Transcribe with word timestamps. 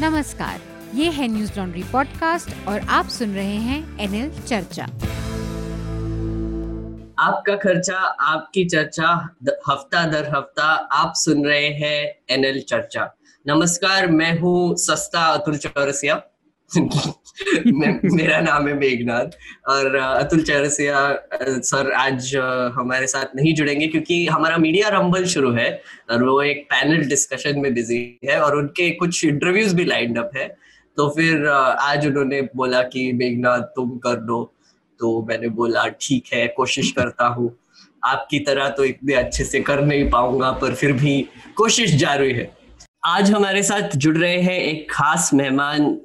नमस्कार, 0.00 0.60
ये 0.94 1.10
है 1.10 1.26
न्यूज़ 1.28 1.50
लॉन्ड्री 1.58 1.82
पॉडकास्ट 1.82 2.48
और 2.68 2.80
आप 2.90 3.08
सुन 3.08 3.34
रहे 3.34 3.56
हैं 3.56 3.98
एनएल 4.00 4.30
चर्चा। 4.40 4.84
आपका 7.18 7.56
खर्चा, 7.56 7.98
आपकी 8.20 8.64
चर्चा 8.64 9.12
हफ़्ता 9.68 10.04
दर 10.06 10.28
हफ़्ता 10.36 10.64
आप 10.92 11.12
सुन 11.16 11.44
रहे 11.46 11.68
हैं 11.68 11.98
एनएल 12.30 12.60
चर्चा। 12.60 13.08
नमस्कार, 13.46 14.06
मैं 14.06 14.38
हूँ 14.38 14.76
सस्ता 14.76 15.20
अतुल 15.26 15.56
चौरसिया। 15.56 16.20
मेरा 18.14 18.40
नाम 18.40 18.68
है 18.68 18.74
मेघनाथ 18.74 19.36
और 19.68 19.94
अतुल 19.94 20.42
चौरसिया 20.42 21.18
सर 21.42 21.92
आज 21.92 22.36
हमारे 22.74 23.06
साथ 23.06 23.36
नहीं 23.36 23.54
जुड़ेंगे 23.54 23.86
क्योंकि 23.86 24.26
हमारा 24.26 24.56
मीडिया 24.56 24.88
रंबल 24.88 25.24
शुरू 25.24 25.52
है 25.52 25.82
और 26.10 26.24
वो 26.24 26.42
एक 26.42 26.64
पैनल 26.64 27.04
डिस्कशन 27.08 27.58
में 27.58 27.74
बिज़ी 27.74 28.18
है 28.24 28.40
और 28.40 28.56
उनके 28.56 28.90
कुछ 28.90 29.24
इंटरव्यूज़ 29.24 29.76
भी 29.76 29.84
लाइंड 29.84 30.18
अप 30.18 30.30
है। 30.36 30.56
तो 30.96 31.08
फिर 31.08 31.46
आज 31.80 32.06
उन्होंने 32.06 32.42
बोला 32.56 32.82
कि, 32.82 33.12
मेघनाथ, 33.12 33.60
तुम 33.60 33.90
कर 33.90 34.14
दो। 34.14 34.54
तो 35.00 35.22
मैंने 35.22 35.48
बोला, 35.48 35.88
ठीक 36.00 36.24
है, 36.34 36.46
कोशिश 36.46 36.92
करता 36.92 37.26
हूँ। 37.26 37.58
आपकी 38.04 38.38
तरह 38.38 38.68
तो 38.68 38.84
इतने 38.84 39.14
अच्छे 39.14 39.44
से 39.44 39.60
कर 39.60 39.84
नहीं 39.84 40.10
पाऊँगा, 40.10 40.50
पर 40.52 40.74
फिर 40.74 40.92
भी 40.92 41.28
कोशिश 41.56 41.94
जारी 41.94 42.32
है। 42.32 42.63
आज 43.04 43.30
हमारे 43.30 43.62
साथ 43.62 43.96
जुड़ 43.96 44.16
रहे 44.16 44.36
हैं 44.42 44.58
एक 44.58 44.86
खास 44.90 45.28
मेहमान 45.34 45.96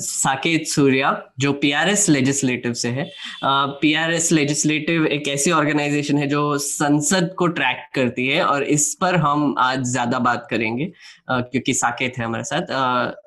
साकेत 0.00 0.66
सूर्या 0.66 1.12
जो 1.38 1.52
पीआरएस 1.52 2.08
लेजिस्लेटिव 2.08 2.72
से 2.72 2.88
है। 2.88 3.08
पीआरएस 3.44 4.30
लेजिस्लेटिव 4.32 5.06
एक 5.06 5.28
ऐसी 5.28 5.50
ऑर्गेनाइजेशन 5.50 6.18
है 6.18 6.26
जो 6.26 6.42
संसद 6.58 7.34
को 7.38 7.46
ट्रैक 7.48 7.88
करती 7.94 8.26
है 8.28 8.44
और 8.44 8.62
इस 8.64 8.94
पर 9.00 9.16
हम 9.16 9.54
आज 9.58 9.84
ज़्यादा 9.84 10.18
बात 10.18 10.46
करेंगे 10.50 10.92
क्योंकि 11.30 11.74
साकेत 11.74 12.18
है 12.18 12.24
हमारे 12.24 12.44
साथ। 12.44 12.72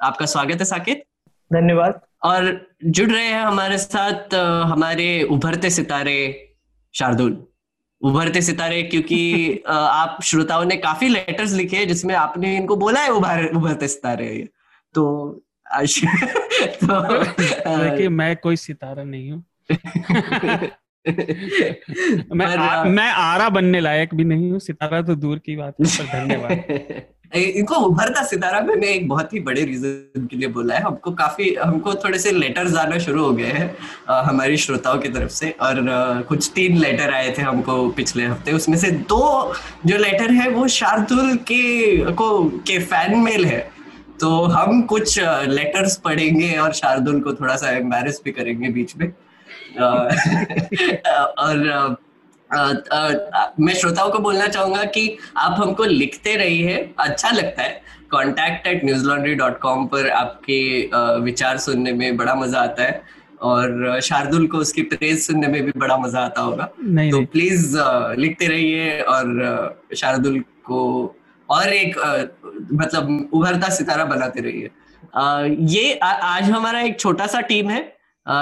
आपका 0.04 0.26
स्वागत 0.26 0.60
है 0.60 0.66
साकेत। 0.66 1.04
धन्यवाद। 1.52 2.00
और 2.26 2.52
जुड़ 2.86 3.10
रहे 3.12 3.26
हैं 3.26 3.42
हमारे 3.42 3.78
साथ 3.80 4.34
हमारे 4.74 5.12
उभरते 5.32 5.70
सितारे 5.70 6.20
शार्दुल। 6.94 7.44
उभरते 8.02 8.42
सितारे 8.42 8.84
क्योंकि 8.84 9.62
आप 9.68 10.20
श्रोताओं 10.24 10.66
ने 10.66 10.78
काफ़ी 10.78 11.08
लेटर्स 11.08 11.54
लिखे 11.54 11.86
जिसमें 11.86 12.16
आपने 12.16 12.58
इनको 12.58 12.76
बोला 12.76 13.02
है 13.02 13.10
उभर 13.10 13.52
उभरते 13.56 13.88
सितारे। 13.88 14.50
तो 14.94 15.32
तो 16.84 17.02
देखिए 17.84 18.10
मैं 18.10 18.36
कोई 18.36 18.56
सितारा 18.56 19.04
नहीं 19.04 19.32
हूँ। 19.32 19.46
मैं 22.34 22.46
आ, 22.46 22.84
मैं 22.84 23.12
आरा 23.12 23.50
बनने 23.50 23.80
लायक 23.80 24.16
भी 24.16 24.24
नहीं 24.24 24.52
हूँ। 24.52 24.60
सितारा 24.60 25.02
तो 25.02 25.16
दूर 25.16 25.40
की 25.40 25.56
बात 25.56 25.76
है 25.82 25.86
धन्यवाद। 25.86 26.64
इनको 27.36 27.76
उभरता 27.76 28.24
सितारा 28.24 28.60
मैंने 28.62 28.88
एक 28.88 29.08
बहुत 29.08 29.34
ही 29.34 29.40
बड़े 29.40 29.64
रीजन 29.66 30.26
के 30.26 30.38
लिए 30.38 30.48
बोला 30.48 30.76
है। 30.76 30.82
हमको 30.82 31.12
काफ़ी 31.12 31.54
हमको 31.56 31.94
थोड़े 31.94 32.20
से 32.20 32.32
लेटर्स 32.32 32.76
आना 32.76 32.98
शुरू 32.98 33.24
हो 33.24 33.32
गए 33.34 33.52
हैं 33.58 33.76
हमारी 34.10 34.58
श्रोताओं 34.58 34.98
की 35.00 35.10
तरफ़ 35.10 35.32
से। 35.32 35.50
और 35.62 35.90
आ, 35.90 36.22
कुछ 36.22 36.52
तीन 36.56 36.78
लेटर 36.78 37.14
आए 37.14 37.34
थे 37.38 37.42
हमको 37.42 37.88
पिछले 37.90 38.26
हफ़्ते। 38.26 38.52
उसमें 38.52 38.78
से 38.78 38.92
दो 38.92 39.54
जो 39.86 39.98
लेटर 39.98 40.32
है 40.32 40.50
वो 40.50 40.68
शार्दुल 40.68 41.36
के 41.52 41.98
को 42.14 42.44
के 42.68 42.80
फ़ैन 42.80 43.18
मेल 43.20 43.46
है। 43.46 43.60
तो 44.20 44.44
हम 44.44 44.82
कुछ 44.82 45.20
लेटर्स 45.48 45.96
पढ़ेंगे 45.98 46.56
और 46.58 46.74
शार्दुल 46.74 47.20
को 47.22 47.34
थोड़ा 47.34 47.56
सा 47.56 47.70
एम्बेरस 47.72 48.22
भी 48.26 48.32
करेंगे 48.32 48.70
बीच 48.70 48.96
में। 48.98 49.12
और 51.40 51.98
मैं 52.52 53.74
श्रोताओं 53.74 54.10
को 54.12 54.20
बोलना 54.20 54.48
चाहूँगा 54.48 54.84
कि 54.86 55.18
आप 55.38 55.56
हमको 55.60 55.84
लिखते 55.86 56.36
रहिए 56.36 56.78
अच्छा 57.00 57.30
लगता 57.32 57.64
है। 57.64 57.82
Contact 58.12 58.68
at 58.68 58.84
Newslaundry 59.08 59.34
dot 59.36 59.60
com 59.62 59.86
पर 59.88 60.10
आपके 60.10 60.62
विचार 61.24 61.58
सुनने 61.60 61.92
में 61.94 62.18
बड़ा 62.18 62.36
मज़ा 62.36 62.62
आता 62.62 62.84
है 62.84 63.02
और 63.42 64.00
शार्दुल 64.04 64.48
को 64.48 64.58
उसकी 64.58 64.82
प्रेज 64.84 65.20
सुनने 65.22 65.48
में 65.48 65.62
भी 65.66 65.72
बड़ा 65.78 65.98
मज़ा 65.98 66.20
आता 66.20 66.42
होगा। 66.42 66.70
नहीं, 66.80 67.12
तो. 67.12 67.22
प्लीज़ 67.26 67.78
लिखते 68.20 68.48
रहिए 68.48 69.00
और 69.02 69.80
शार्दुल 69.96 70.40
को 70.66 71.16
और 71.50 71.74
एक 71.74 71.98
मतलब 72.74 73.30
उभरता 73.34 73.70
सितारा 73.70 74.06
बनाते 74.06 74.42
रहिए। 74.42 74.70
ये 75.78 75.94
आ, 75.94 76.10
आज 76.10 76.50
हमारा 76.50 76.82
एक 76.82 77.00
छोटा 77.00 77.28
सा 77.28 77.42
टीम 77.42 77.70
है 77.70 77.82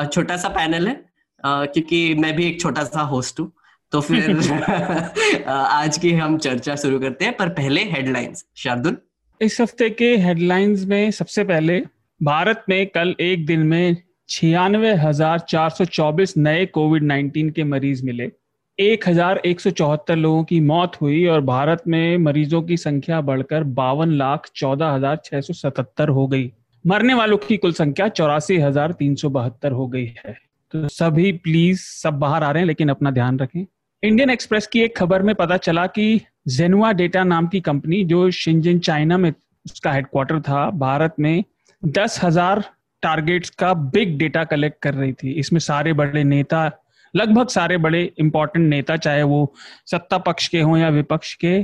छोटा 0.06 0.38
सा 0.38 0.50
पैनल 0.50 0.88
है 0.88 0.96
क्योंकि 1.44 2.14
मैं 2.16 2.36
भी 2.36 2.48
एक 2.48 2.60
छोटा 2.62 2.84
सा 2.86 3.02
होस्ट 3.04 3.40
हूँ। 3.40 3.52
तो 3.92 4.02
फिर 4.02 4.30
आज 5.48 5.98
की 5.98 6.12
हम 6.14 6.38
चर्चा 6.38 6.76
शुरू 6.76 7.00
करते 7.00 7.26
हैं 7.26 7.36
पर 7.38 7.50
पहले 7.50 7.82
हेडलाइंस 7.82 8.46
शार्दुल? 8.56 8.98
इस 9.42 9.62
हफ़्ते 9.62 9.90
के 9.90 10.16
हेडलाइंस 10.18 10.86
में 10.86 11.12
सबसे 11.12 11.44
पहले 11.44 11.80
भारत 12.22 12.64
में 12.70 12.88
कल 12.88 13.16
एक 13.20 13.46
दिन 13.46 13.60
में 13.60 13.98
छियानवे 14.30 14.94
हज़ार 14.96 15.40
चार 15.40 15.70
सौ 15.70 15.86
चौबीस 15.86 16.38
नए 16.38 16.66
कोविड 16.66 17.04
नाइन्टीन 17.04 17.50
के 17.50 17.64
मरीज़ 17.64 18.06
मिले। 18.06 18.32
एक 18.80 19.08
हज़ार 19.10 19.38
एक 19.46 19.60
सौ 19.60 19.70
चौहत्तर 19.70 20.16
लोगों 20.16 20.44
की 20.44 20.60
मौत 20.60 21.02
हुई 21.02 21.26
और 21.26 21.42
भारत 21.42 21.84
में 21.88 22.18
मरीजों 22.18 22.62
की 22.62 22.78
संख्या 22.78 23.22
बढ़कर 23.22 23.64
बावन 23.64 24.12
लाख 24.12 24.50
चौदह 24.56 24.90
हज़ार 24.90 25.22
छह 25.26 25.42
सौ 25.42 25.54
सतहत्तर 25.54 26.10
हो 26.10 26.28
गई। 26.28 26.52
मरने 26.86 27.14
वालों 27.14 27.38
की 27.38 27.58
कुल 27.58 27.74
संख्या 27.74 28.08
चौरासी 28.10 28.58
हज़ार 28.58 28.92
तीन 28.92 29.16
सौ 29.16 29.30
बहत्तर 29.30 29.72
हो 29.72 29.88
गई 29.88 30.06
है। 30.18 30.38
तो 30.74 30.88
सभी 30.88 31.32
प्लीज़ 31.32 31.82
सब 31.82 32.20
बाहर 32.20 32.44
आ 32.44 32.52
रहे 32.52 32.62
हैं 32.62 32.68
लेकिन 32.68 32.90
अपना 32.90 33.12
ध्यान 33.12 33.40
रखें। 33.40 33.66
इंडियन 34.04 34.30
एक्सप्रेस 34.30 34.68
की 34.68 34.82
एक 34.82 34.96
खबर 34.98 35.22
में 35.22 35.34
पता 35.36 35.56
चला 35.58 35.86
कि 35.88 36.22
जेनुआ 36.48 36.92
डेटा 36.94 37.24
नाम 37.24 37.48
की 37.48 37.60
कंपनी 37.62 38.04
जो 38.06 38.30
शिंजिन 38.32 38.80
चाइना 38.80 39.18
में 39.18 39.32
उसका 39.66 39.92
हेडक्वार्टर 39.92 40.40
था, 40.42 40.70
भारत 40.70 41.16
में 41.20 41.44
दस 41.82 42.20
हज़ार 42.24 42.64
टारगेट्स 43.04 43.50
का 43.50 43.74
बिग 43.74 44.18
डेटा 44.18 44.44
कलेक्ट 44.44 44.82
कर 44.84 44.94
रही 44.94 45.14
थी। 45.14 45.32
इसमें 45.32 45.60
सारे 45.60 45.94
बड़े 45.94 46.24
नेता, 46.24 46.70
लगभग 47.14 47.48
सारे 47.48 47.78
बड़े 47.78 48.04
इंपॉर्टेंट 48.20 48.70
नेता, 48.70 48.98
चाहे 48.98 49.24
वो 49.24 49.54
सत्ता 49.86 50.18
पक्ष 50.20 50.48
के 50.48 50.62
हों 50.62 50.78
या 50.78 50.90
विपक्ष 50.90 51.34
के, 51.36 51.60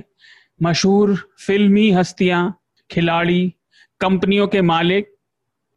मशहूर 0.64 1.16
फिल्मी 1.46 1.90
हस्तियाँ, 1.92 2.54
खिलाड़ी, 2.90 3.54
कंपनियों 4.02 4.48
के 4.48 4.62
मालिक, 4.62 5.16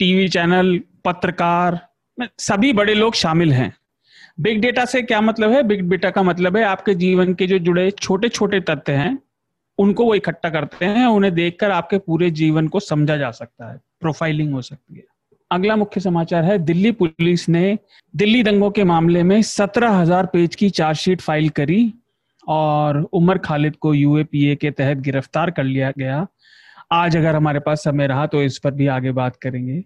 टीवी 0.01 0.29
चैनल, 0.29 0.79
पत्रकार, 1.05 1.81
सभी 2.19 2.73
बड़े 2.73 2.95
लोग 2.95 3.15
शामिल 3.15 3.53
हैं। 3.53 3.75
बिग 4.39 4.61
डेटा 4.61 4.85
से 4.85 5.03
क्या 5.03 5.21
मतलब 5.21 5.51
है? 5.51 5.63
बिग 5.63 5.89
डेटा 5.91 6.11
का 6.11 6.23
मतलब 6.23 6.57
है 6.57 6.63
आपके 6.65 6.95
जीवन 6.97 7.35
के 7.35 7.47
जो 7.47 7.59
जुड़े 7.59 7.91
छोटे 7.93 8.29
छोटे 8.29 8.61
तथ्य 8.63 8.93
हैं, 8.93 9.19
उनको 9.79 10.05
वो 10.05 10.15
इकट्ठा 10.15 10.51
करते 10.51 10.85
हैं, 10.87 11.07
उन्हें 11.07 11.35
देखकर 11.35 11.71
आपके 11.71 11.99
पूरे 11.99 12.31
जीवन 12.33 12.69
को 12.69 12.81
समझा 12.81 13.17
जा 13.17 13.31
सकता 13.33 13.71
है 13.71 13.79
प्रोफाइलिंग 14.01 14.53
हो 14.55 14.63
सकती 14.63 14.97
है। 14.97 15.05
अगला 15.51 15.77
मुख्य 15.77 16.01
समाचार 16.01 16.45
है, 16.45 16.59
दिल्ली 16.61 16.93
पुलिस 16.93 17.49
ने 17.49 17.79
दिल्ली 18.15 18.43
दंगों 18.43 18.71
के 18.71 18.85
मामले 18.85 19.23
में 19.23 19.41
सत्रह 19.45 19.91
हज़ार 19.93 20.27
पेज 20.27 20.55
की 20.55 20.71
चार्जशीट 20.73 21.21
फ़ाइल 21.21 21.49
करी 21.51 21.93
और 22.45 23.01
उमर 23.13 23.39
खालिद 23.39 23.77
को 23.77 23.95
यूएपीए 23.95 24.55
के 24.57 24.71
तहत 24.71 24.99
गिरफ़्तार 24.99 25.51
कर 25.51 25.65
लिया 25.65 25.93
गया। 25.99 26.27
आज 26.93 27.17
अगर 27.17 27.37
हमारे 27.37 27.61
पास 27.61 27.85
समय 27.85 28.07
रहा 28.07 28.27
तो 28.27 28.43
इस 28.43 28.59
पर 28.59 28.71
भी 28.71 28.87
आगे 28.89 29.13
बात 29.13 29.37
करेंगे। 29.37 29.83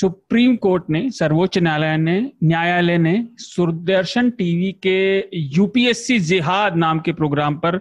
सुप्रीम 0.00 0.56
कोर्ट 0.56 0.84
ने, 0.90 1.10
सर्वोच्च 1.10 1.58
न्यायालय 1.58 1.96
ने 1.96 2.32
न्यायालय 2.44 2.98
ने 2.98 3.28
सुरदर्शन 3.38 4.30
टीवी 4.30 4.72
के 4.72 5.24
यूपीएससी 5.34 6.18
जिहाद 6.18 6.76
नाम 6.76 7.00
के 7.00 7.12
प्रोग्राम 7.12 7.54
पर 7.54 7.80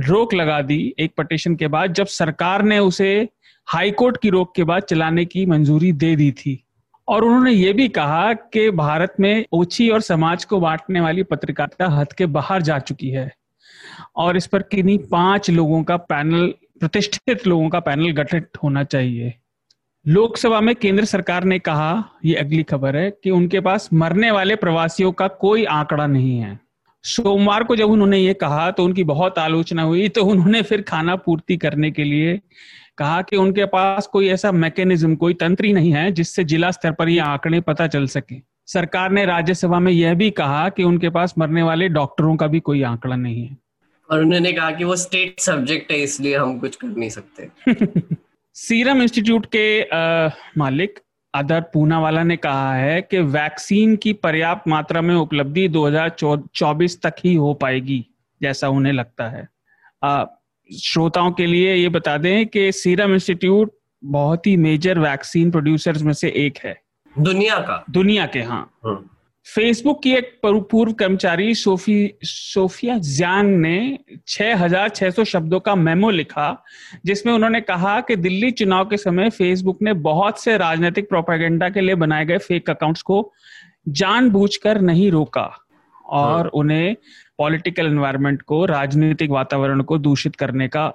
रोक 0.00 0.34
लगा 0.34 0.62
दी 0.62 0.94
एक 0.98 1.12
पटिशन 1.16 1.56
के 1.56 1.68
बाद, 1.68 1.92
जब 1.92 2.06
सरकार 2.06 2.62
ने 2.62 2.78
उसे 2.78 3.28
हाईकोर्ट 3.66 4.16
की 4.22 4.30
रोक 4.30 4.54
के 4.54 4.64
बाद 4.64 4.82
चलाने 4.82 5.24
की 5.24 5.46
मंजूरी 5.46 5.92
दे 5.92 6.16
दी 6.16 6.32
थी। 6.32 6.64
और 7.08 7.24
उन्होंने 7.24 7.52
ये 7.52 7.72
भी 7.72 7.88
कहा 7.88 8.32
कि 8.32 8.70
भारत 8.70 9.14
में 9.20 9.46
ओछी 9.52 9.88
और 9.88 10.00
समाज 10.00 10.44
को 10.44 10.60
बांटने 10.60 11.00
वाली 11.00 11.22
पत्रकारिता 11.22 11.88
हद 11.88 12.12
के 12.12 12.26
बाहर 12.26 12.62
जा 12.62 12.78
चुकी 12.78 13.10
है। 13.10 13.32
और 14.16 14.36
इस 14.36 14.46
पर 14.46 14.62
किन्हीं 14.62 14.98
पाँच 14.98 15.50
लोगों 15.50 15.82
का 15.82 15.96
पैनल 15.96 16.54
प्रतिष्ठित 16.80 17.46
लोगों 17.46 17.68
का 17.68 17.80
पैनल 17.80 18.10
गठित 18.10 18.48
होना 18.62 18.84
चाहिए। 18.84 19.34
लोकसभा 20.08 20.60
में 20.60 20.76
केंद्र 20.76 21.04
सरकार 21.04 21.44
ने 21.44 21.58
कहा 21.58 22.04
ये 22.24 22.34
अगली 22.34 22.62
खबर 22.62 22.96
है 22.96 23.10
कि 23.10 23.30
उनके 23.30 23.60
पास 23.60 23.88
मरने 23.92 24.30
वाले 24.30 24.56
प्रवासियों 24.56 25.12
का 25.12 25.28
कोई 25.28 25.64
आंकड़ा 25.64 26.06
नहीं 26.06 26.38
है। 26.38 26.60
सोमवार 27.02 27.64
को 27.64 27.76
जब 27.76 27.90
उन्होंने 27.90 28.18
ये 28.18 28.34
कहा 28.34 28.70
तो 28.70 28.84
उनकी 28.84 29.04
बहुत 29.04 29.38
आलोचना 29.38 29.82
हुई 29.82 30.08
तो 30.08 30.24
उन्होंने 30.24 30.62
फिर 30.62 30.82
खाना 30.82 31.16
पूर्ति 31.16 31.56
करने 31.56 31.90
के 31.90 32.04
लिए 32.04 32.40
कहा 32.98 33.22
कि 33.22 33.36
उनके 33.36 33.64
पास 33.64 34.06
कोई 34.06 34.28
ऐसा 34.28 34.52
मैकेनिज्म 34.52 35.16
कोई 35.16 35.34
तंत्र 35.34 35.64
ही 35.64 35.72
नहीं 35.72 35.92
है 35.92 36.12
जिससे 36.12 36.44
जिला 36.44 36.70
स्तर 36.70 36.92
पर 36.92 37.08
ये 37.08 37.18
आंकड़े 37.18 37.60
पता 37.60 37.86
चल 37.86 38.06
सके। 38.06 38.36
सरकार 38.66 39.10
ने 39.10 39.24
राज्यसभा 39.24 39.78
में 39.78 39.92
यह 39.92 40.14
भी 40.14 40.30
कहा 40.30 40.68
कि 40.68 40.82
उनके 40.82 41.10
पास 41.10 41.34
मरने 41.38 41.62
वाले 41.62 41.88
डॉक्टरों 41.88 42.36
का 42.36 42.46
भी 42.46 42.60
कोई 42.60 42.82
आंकड़ा 42.82 43.16
नहीं 43.16 43.46
है। 43.46 43.56
और 44.10 44.20
उन्होंने 44.20 44.52
कहा 44.52 44.70
कि 44.70 44.84
वो 44.84 44.96
स्टेट 44.96 45.40
सब्जेक्ट 45.40 45.92
है 45.92 45.98
इसलिए 45.98 46.36
हम 46.36 46.58
कुछ 46.58 46.76
कर 46.76 46.88
नहीं 46.88 47.10
सकते। 47.10 47.50
सीरम 48.58 49.02
इंस्टीट्यूट 49.02 49.46
के 49.46 49.82
आ, 49.82 50.28
मालिक 50.58 51.00
आदर 51.34 51.60
पूनावाला 51.60 52.22
ने 52.22 52.36
कहा 52.36 52.74
है 52.74 53.02
कि 53.02 53.18
वैक्सीन 53.18 53.96
की 53.96 54.12
पर्याप्त 54.12 54.68
मात्रा 54.68 55.00
में 55.00 55.14
उपलब्धि 55.14 55.68
2024 55.68 57.02
तक 57.02 57.14
ही 57.24 57.34
हो 57.34 57.54
पाएगी 57.54 58.06
जैसा 58.42 58.68
उन्हें 58.68 58.92
लगता 58.92 59.28
है। 59.28 59.48
आ, 60.02 60.24
श्रोताओं 60.82 61.32
के 61.32 61.46
लिए 61.46 61.74
ये 61.74 61.88
बता 61.88 62.18
दें 62.18 62.46
कि 62.46 62.72
सीरम 62.72 63.14
इंस्टीट्यूट 63.14 63.78
बहुत 64.04 64.46
ही 64.46 64.56
मेजर 64.56 64.98
वैक्सीन 64.98 65.50
प्रोड्यूसर्स 65.50 66.02
में 66.02 66.12
से 66.12 66.28
एक 66.28 66.58
है। 66.58 66.80
दुनिया 67.18 67.58
का? 67.58 67.84
दुनिया 67.90 68.26
के 68.26 68.42
हाँ। 68.42 68.72
फेसबुक 69.46 70.02
की 70.02 70.12
एक 70.12 70.40
पूर्व 70.44 70.92
कर्मचारी 70.92 71.54
सोफी 71.54 71.96
सोफिया 72.22 72.96
जैन 72.98 73.46
ने 73.60 73.98
6,600 74.28 75.24
शब्दों 75.24 75.60
का 75.60 75.74
मेमो 75.74 76.10
लिखा 76.10 76.46
जिसमें 77.04 77.32
उन्होंने 77.32 77.60
कहा 77.60 78.00
कि 78.00 78.16
दिल्ली 78.16 78.50
चुनाव 78.50 78.84
के 78.84 78.96
समय 78.96 79.30
फेसबुक 79.30 79.82
ने 79.82 79.92
बहुत 80.02 80.40
से 80.40 80.56
राजनीतिक 80.56 81.08
प्रोपेगेंडा 81.08 81.68
के 81.68 81.80
लिए 81.80 81.94
बनाए 81.94 82.24
गए 82.24 82.38
फेक 82.38 82.70
अकाउंट्स 82.70 83.02
को 83.02 83.20
जानबूझकर 83.88 84.80
नहीं 84.80 85.10
रोका 85.10 85.50
और 86.06 86.42
हाँ। 86.42 86.50
उन्हें 86.54 86.96
पॉलिटिकल 87.38 87.86
एनवायरनमेंट 87.86 88.42
को 88.42 88.64
राजनीतिक 88.64 89.30
वातावरण 89.30 89.82
को 89.82 89.98
दूषित 89.98 90.36
करने 90.36 90.68
का 90.68 90.92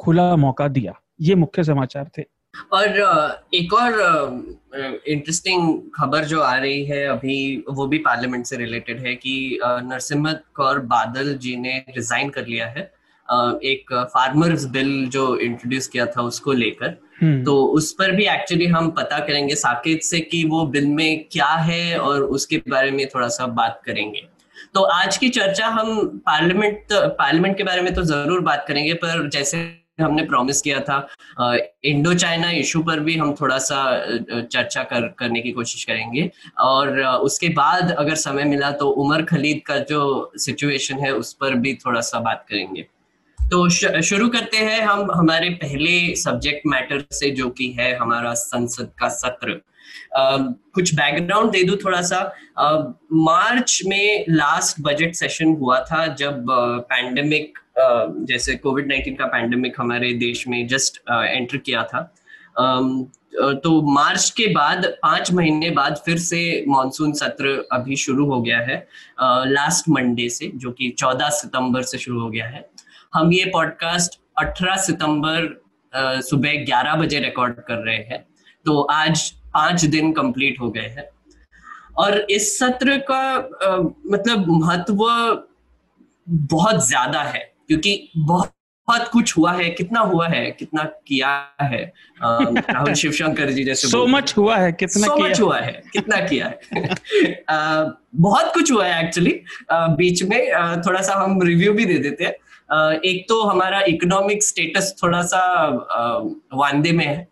खुला 0.00 0.34
मौका 0.36 0.68
दिया 0.68 1.00
ये 1.20 1.34
मुख्य 1.34 1.64
समाचार 1.64 2.10
थे 2.18 2.24
और 2.72 3.42
एक 3.54 3.72
और 3.72 3.92
इंटरेस्टिंग 5.06 5.78
खबर 5.94 6.24
जो 6.24 6.40
आ 6.40 6.54
रही 6.56 6.84
है 6.84 7.04
अभी 7.06 7.64
वो 7.70 7.86
भी 7.86 7.98
पार्लियामेंट 7.98 8.46
से 8.46 8.56
रिलेटेड 8.56 9.00
है 9.06 9.14
कि 9.14 9.58
नरसिम्हा 9.64 10.32
कौर 10.54 10.78
बादल 10.92 11.34
जी 11.34 11.56
ने 11.56 11.78
रिजाइन 11.96 12.30
कर 12.30 12.46
लिया 12.46 12.66
है। 12.66 12.90
एक 13.64 13.92
फार्मर्स 14.14 14.64
बिल 14.64 15.08
जो 15.08 15.36
इंट्रोड्यूस 15.38 15.86
किया 15.88 16.06
था 16.06 16.22
उसको 16.22 16.52
लेकर। 16.52 16.96
हम्म। 17.20 17.42
तो 17.44 17.64
उस 17.66 17.92
पर 17.92 18.10
भी 18.12 18.24
एक्चुअली 18.26 18.66
हम 18.66 18.90
पता 18.90 19.18
करेंगे 19.18 19.54
साकेत 19.54 20.02
से 20.02 20.20
कि 20.20 20.44
वो 20.44 20.64
बिल 20.66 20.86
में 20.86 21.24
क्या 21.32 21.52
है 21.68 21.98
और 21.98 22.22
उसके 22.22 22.56
बारे 22.68 22.90
में 22.90 23.06
थोड़ा 23.08 23.28
सा 23.28 23.46
बात 23.60 23.80
करेंगे। 23.86 24.26
तो 24.74 24.80
आज 24.80 25.16
की 25.16 25.28
चर्चा 25.28 25.66
हम 25.68 26.06
पार्लियामेंट 26.26 26.92
पार्लियामेंट 26.92 27.56
के 27.56 27.62
बारे 27.62 27.82
में 27.82 27.94
तो 27.94 28.02
ज़रूर 28.02 28.40
बात 28.40 28.64
करेंगे 28.68 28.94
पर 28.94 29.28
जैसे 29.28 29.81
हमने 30.02 30.22
प्रॉमिस 30.24 30.60
किया 30.60 30.80
था। 30.80 30.96
इंडो 31.84 32.14
चाइना 32.14 32.50
इशू 32.50 32.82
पर 32.82 33.00
भी 33.00 33.16
हम 33.16 33.34
थोड़ा 33.40 33.58
सा 33.58 33.80
चर्चा 34.42 34.82
कर 34.82 35.08
करने 35.18 35.40
की 35.40 35.52
कोशिश 35.52 35.84
करेंगे। 35.84 36.30
और 36.60 37.00
उसके 37.00 37.48
बाद 37.48 37.90
अगर 37.90 38.14
समय 38.14 38.44
मिला 38.44 38.70
तो 38.72 38.88
उमर 39.02 39.22
खलीद 39.24 39.62
का 39.66 39.78
जो 39.90 40.32
सिचुएशन 40.36 40.98
है 40.98 41.12
उस 41.14 41.32
पर 41.32 41.54
भी 41.54 41.74
थोड़ा 41.86 42.00
सा 42.00 42.20
बात 42.20 42.46
करेंगे। 42.48 42.86
तो 43.42 43.68
शुरू 44.02 44.28
करते 44.28 44.56
हैं 44.56 44.80
हम 44.80 45.10
हमारे 45.14 45.50
पहले 45.58 46.14
सब्जेक्ट 46.16 46.66
मैटर 46.66 47.04
से 47.12 47.30
जो 47.30 47.48
कि 47.50 47.70
है 47.70 47.94
हमारा 47.96 48.34
संसद 48.34 48.90
का 48.98 49.08
सत्र। 49.08 49.60
Uh, 50.18 50.38
कुछ 50.74 50.94
बैकग्राउंड 50.94 51.50
दे 51.50 51.62
दू 51.64 51.76
थोड़ा 51.76 52.00
सा 52.02 52.18
मार्च 53.12 53.80
uh, 53.82 53.88
में 53.88 54.24
लास्ट 54.28 54.80
बजट 54.80 55.14
सेशन 55.14 55.54
हुआ 55.56 55.78
था 55.80 56.06
जब 56.14 56.46
पैंडेमिक 56.90 57.58
जैसे 57.76 58.54
कोविड 58.56 58.88
नाइन्टीन 58.88 59.14
का 59.16 59.26
पैंडमिक 59.26 59.74
हमारे 59.78 60.12
देश 60.14 60.46
में 60.48 60.66
जस्ट 60.68 61.00
एंटर 61.08 61.56
किया 61.56 61.82
था। 61.84 62.02
तो 63.34 63.80
मार्च 63.82 64.28
के 64.30 64.46
बाद, 64.46 64.84
पाँच 65.02 65.32
महीने 65.32 65.70
बाद 65.70 65.96
फिर 66.04 66.18
से 66.18 66.64
मानसून 66.68 67.12
सत्र 67.12 67.64
अभी 67.72 67.96
शुरू 67.96 68.26
हो 68.26 68.40
गया 68.42 68.58
है। 68.58 68.76
लास्ट 69.48 69.88
मंडे 69.88 70.28
से, 70.28 70.50
जो 70.54 70.70
कि 70.70 70.90
14 70.98 71.28
सितंबर 71.30 71.82
से 71.82 71.98
शुरू 71.98 72.20
हो 72.20 72.28
गया 72.30 72.46
है। 72.46 72.68
हम 73.14 73.32
ये 73.32 73.44
पॉडकास्ट 73.52 74.18
18 74.38 74.76
सितंबर 74.76 75.48
सुबह 76.22 76.64
11 76.64 76.94
बजे 76.96 77.18
रिकॉर्ड 77.20 77.54
कर 77.60 77.78
रहे 77.78 77.96
हैं। 77.96 78.24
तो 78.66 78.80
आज 78.82 79.30
पाँच 79.54 79.84
दिन 79.84 80.12
कंप्लीट 80.12 80.60
हो 80.60 80.70
गए 80.70 80.86
हैं। 80.88 81.08
और 81.98 82.18
इस 82.30 82.58
सत्र 82.58 82.96
का 83.10 83.36
मतलब 84.06 84.44
महत्व 84.50 84.94
बहुत 86.28 86.86
ज़्यादा 86.88 87.22
है। 87.22 87.51
क्योंकि 87.68 88.10
बहुत 88.16 88.52
बहुत 88.88 89.08
कुछ 89.08 89.36
हुआ 89.36 89.52
है 89.52 89.68
कितना 89.70 90.00
हुआ 90.00 90.26
है 90.28 90.50
कितना 90.50 90.82
किया 91.06 91.28
है 91.60 91.82
राहुल 92.22 92.94
शिवशंकर 92.94 93.50
जी 93.50 93.64
जैसे 93.64 93.88
सो 93.88 93.98
so 93.98 94.08
मच 94.08 94.34
हुआ 94.36 94.56
है 94.56 94.72
कितना 94.72 95.06
so 95.06 95.20
मच 95.20 95.40
हुआ 95.40 95.58
है 95.58 95.82
कितना 95.92 96.16
किया 96.20 96.46
है। 96.46 97.44
आ, 97.48 97.84
बहुत 98.14 98.50
कुछ 98.54 98.72
हुआ 98.72 98.86
है 98.86 99.04
एक्चुअली 99.04 99.40
बीच 99.72 100.22
में 100.22 100.52
आ, 100.52 100.76
थोड़ा 100.76 101.00
सा 101.02 101.14
हम 101.14 101.42
रिव्यू 101.42 101.72
भी 101.72 101.84
दे 101.84 101.98
देते 101.98 102.24
हैं। 102.24 103.00
एक 103.00 103.24
तो 103.28 103.42
हमारा 103.42 103.80
इकोनॉमिक 103.88 104.42
स्टेटस 104.44 104.94
थोड़ा 105.02 105.22
सा 105.22 105.42
वांदे 106.54 106.92
में 106.92 107.06
है। 107.06 107.28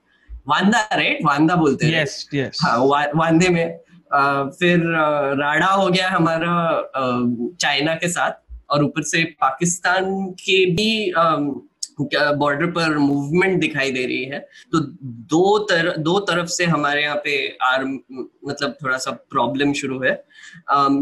वांदा 0.49 0.81
राइट 0.93 1.19
वांदा 1.25 1.57
बोलते 1.57 1.87
हैं। 1.87 2.05
Yes, 2.05 2.15
yes. 2.35 2.57
हाँ 2.63 2.79
वा, 2.79 3.05
वांदे 3.17 3.49
में। 3.49 3.79
आ, 4.13 4.43
फिर 4.45 4.79
राडा 5.41 5.67
हो 5.67 5.89
गया 5.89 6.09
हमारा 6.09 6.93
चाइना 7.61 7.95
के 7.95 8.09
साथ। 8.09 8.33
और 8.71 8.85
ऊपर 8.85 9.03
से 9.05 9.25
पाकिस्तान 9.41 10.05
के 10.41 10.65
भी 10.73 11.13
बॉर्डर 12.01 12.67
पर 12.67 12.97
मूवमेंट 12.99 13.61
दिखाई 13.61 13.91
दे 13.91 14.05
रही 14.07 14.25
है। 14.25 14.39
तो 14.73 14.79
दो 15.31 15.59
तर, 15.59 15.97
दो 15.97 16.19
तरफ़ 16.21 16.49
से 16.49 16.65
हमारे 16.65 17.03
यहाँ 17.03 17.17
पे 17.25 17.35
आर्म 17.63 17.99
मतलब 18.49 18.77
थोड़ा 18.83 18.97
सा 18.99 19.11
प्रॉब्लम 19.31 19.73
शुरू 19.73 20.01
है। 20.03 20.13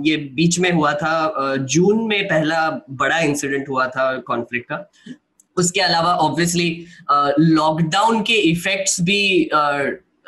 ये 0.07 0.17
बीच 0.35 0.59
में 0.59 0.71
हुआ 0.73 0.93
था 0.95 1.57
जून 1.57 2.07
में 2.09 2.25
पहला 2.25 2.69
बड़ा 2.91 3.19
इंसिडेंट 3.21 3.69
हुआ 3.69 3.87
था 3.89 4.17
कॉन्फ्लिक्ट 4.27 4.69
का। 4.69 4.85
उसके 5.57 5.81
अलावा 5.81 6.15
ऑब्वियसली 6.17 6.71
लॉकडाउन 7.41 8.23
के 8.23 8.35
इफेक्ट्स 8.51 9.01
भी 9.01 9.51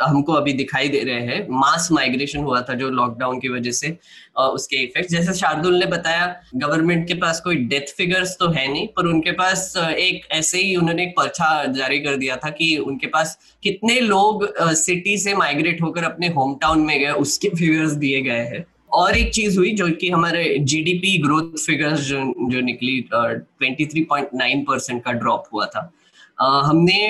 हमको 0.03 0.33
अभी 0.33 0.53
दिखाई 0.53 0.89
दे 0.89 1.01
रहे 1.01 1.21
हैं। 1.21 1.47
मास 1.51 1.89
माइग्रेशन 1.93 2.41
हुआ 2.41 2.61
था 2.61 2.75
जो 2.75 2.89
लॉकडाउन 2.91 3.39
की 3.41 3.49
वजह 3.49 3.71
से 3.73 3.97
और 4.37 4.51
उसके 4.51 4.77
इफ़ेक्ट 4.77 5.11
जैसे 5.11 5.35
शार्दुल 5.35 5.79
ने 5.79 5.87
बताया 5.87 6.35
गवर्नमेंट 6.57 7.07
के 7.09 7.15
पास 7.17 7.41
कोई 7.41 7.57
डेथ 7.67 7.95
फिगर्स 7.97 8.37
तो 8.41 8.49
है 8.49 8.67
नहीं, 8.69 8.87
पर 8.87 9.07
उनके 9.07 9.33
पास 9.33 9.73
एक 9.77 10.27
ऐसे 10.33 10.59
ही 10.59 10.75
उन्होंने 10.77 11.03
एक 11.03 11.15
पर्चा 11.17 11.65
जारी 11.73 12.01
कर 12.01 12.17
दिया 12.17 12.37
था 12.37 12.51
कि 12.51 12.77
उनके 12.79 13.07
पास 13.09 13.39
कितने 13.63 14.01
लोग 14.01 14.47
सिटी 14.77 15.17
से 15.19 15.35
माइग्रेट 15.37 15.83
होकर 15.83 16.05
अपने 16.05 16.29
होम 16.31 16.55
टाउन 16.63 16.81
में 16.81 16.99
गए, 17.01 17.11
उसके 17.11 17.49
फिगर्स 17.51 17.93
दिए 17.95 18.21
गए 18.23 18.45
हैं। 18.45 18.65
और 18.93 19.17
एक 19.17 19.33
चीज़ 19.35 19.57
हुई 19.59 19.71
जो 19.73 19.89
कि 19.91 20.09
हमारे 20.11 20.45
जीडीपी 20.61 21.17
ग्रोथ 21.23 21.59
फिगर्स 21.59 22.01
जो 22.01 22.19
जो 22.51 22.61
निकली 22.61 23.01
twenty 23.13 23.87
three 23.87 24.03
point 24.05 24.29
nine 24.35 24.65
percent 24.65 25.03
का 25.05 25.13
ड्रॉप 25.15 25.45
हुआ 25.53 25.67
था। 25.67 25.93
हमने 26.41 27.03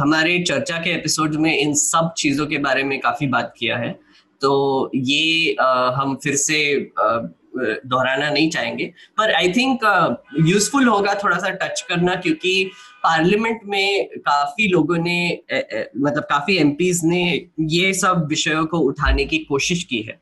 हमारे 0.00 0.38
चर्चा 0.42 0.76
के 0.78 0.90
एपिसोड 0.90 1.34
में 1.34 1.56
इन 1.56 1.74
सब 1.74 2.12
चीज़ों 2.18 2.46
के 2.46 2.58
बारे 2.58 2.82
में 2.82 2.98
काफ़ी 3.00 3.26
बात 3.26 3.52
किया 3.58 3.76
है। 3.76 3.90
तो 4.42 4.90
ये 4.94 5.56
हम 5.96 6.16
फिर 6.22 6.36
से 6.36 6.58
दोहराना 7.56 8.28
नहीं 8.30 8.48
चाहेंगे। 8.50 8.84
पर 9.18 9.32
आई 9.34 9.52
थिंक 9.52 9.80
यूजफुल 10.40 10.86
होगा 10.88 11.14
थोड़ा 11.14 11.36
सा 11.38 11.50
टच 11.52 11.80
करना 11.88 12.14
क्योंकि 12.16 12.64
पार्लियामेंट 13.04 13.60
में 13.66 14.08
काफ़ी 14.18 14.68
लोगों 14.68 14.96
ने 14.98 15.32
मतलब 15.52 16.22
काफ़ी 16.22 16.56
एमपीज 16.56 17.00
ने 17.04 17.22
ये 17.60 17.92
सब 17.94 18.26
विषयों 18.28 18.64
को 18.66 18.78
उठाने 18.80 19.24
की 19.24 19.38
कोशिश 19.44 19.84
की 19.84 20.00
है। 20.00 20.20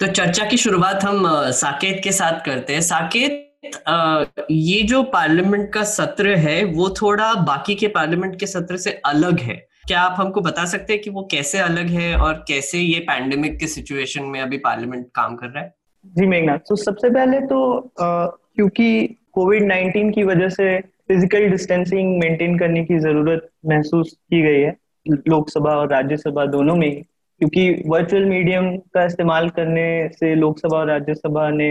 तो 0.00 0.06
चर्चा 0.06 0.44
की 0.44 0.56
शुरुआत 0.56 1.04
हम 1.04 1.26
साकेत 1.52 2.00
के 2.04 2.12
साथ 2.12 2.44
करते 2.46 2.72
हैं। 2.72 2.80
साकेत 2.82 3.40
ये 3.64 4.82
जो 4.82 5.02
पार्लियामेंट 5.12 5.72
का 5.72 5.82
सत्र 5.84 6.34
है, 6.36 6.64
वो 6.64 6.88
थोड़ा 7.02 7.32
बाकी 7.44 7.74
के 7.74 7.88
पार्लियामेंट 7.88 8.38
के 8.40 8.46
सत्र 8.46 8.76
से 8.76 8.90
अलग 9.06 9.40
है। 9.40 9.54
क्या 9.86 10.00
आप 10.00 10.14
हमको 10.18 10.40
बता 10.40 10.64
सकते 10.64 10.92
हैं 10.92 11.02
कि 11.02 11.10
वो 11.10 11.22
कैसे 11.30 11.58
अलग 11.58 11.88
है 11.90 12.14
और 12.16 12.44
कैसे 12.48 12.78
ये 12.78 12.98
पैंडेमिक 13.08 13.58
के 13.58 13.66
सिचुएशन 13.66 14.24
में 14.24 14.40
अभी 14.40 14.58
पार्लियामेंट 14.58 15.06
काम 15.14 15.36
कर 15.36 15.46
रहा 15.46 15.62
है? 15.62 15.74
जी 16.04 16.26
मेघनाथ 16.26 16.58
तो 16.68 16.76
सबसे 16.76 17.10
पहले 17.10 17.40
तो 17.42 17.92
क्योंकि 18.00 19.16
कोविड 19.32 19.66
नाइन्टीन 19.66 20.10
की 20.12 20.22
वजह 20.22 20.48
से 20.48 20.78
फ़िज़िकल 20.80 21.48
डिस्टेंसिंग 21.50 22.18
मेंटेन 22.18 22.58
करने 22.58 22.84
की 22.84 22.98
ज़रूरत 22.98 23.48
महसूस 23.66 24.12
की 24.12 24.42
गई 24.42 24.60
है, 24.60 24.76
लोकसभा 25.06 25.70
और 25.70 25.90
राज्यसभा 25.90 26.44
दोनों 26.46 26.76
में 26.76 27.02
क्योंकि 27.02 27.82
वर्चुअल 27.86 28.24
मीडियम 28.24 28.76
का 28.94 29.04
इस्तेमाल 29.04 29.48
करने 29.50 29.86
से 30.12 30.34
लोकसभा 30.34 30.78
और 30.78 30.86
राज्यसभा 30.88 31.48
ने 31.50 31.68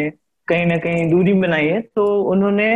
कहीं 0.47 0.65
ना 0.65 0.77
कहीं 0.77 1.09
दूरी 1.09 1.33
बनाई 1.33 1.67
है 1.67 1.81
तो 1.81 2.05
उन्होंने 2.23 2.69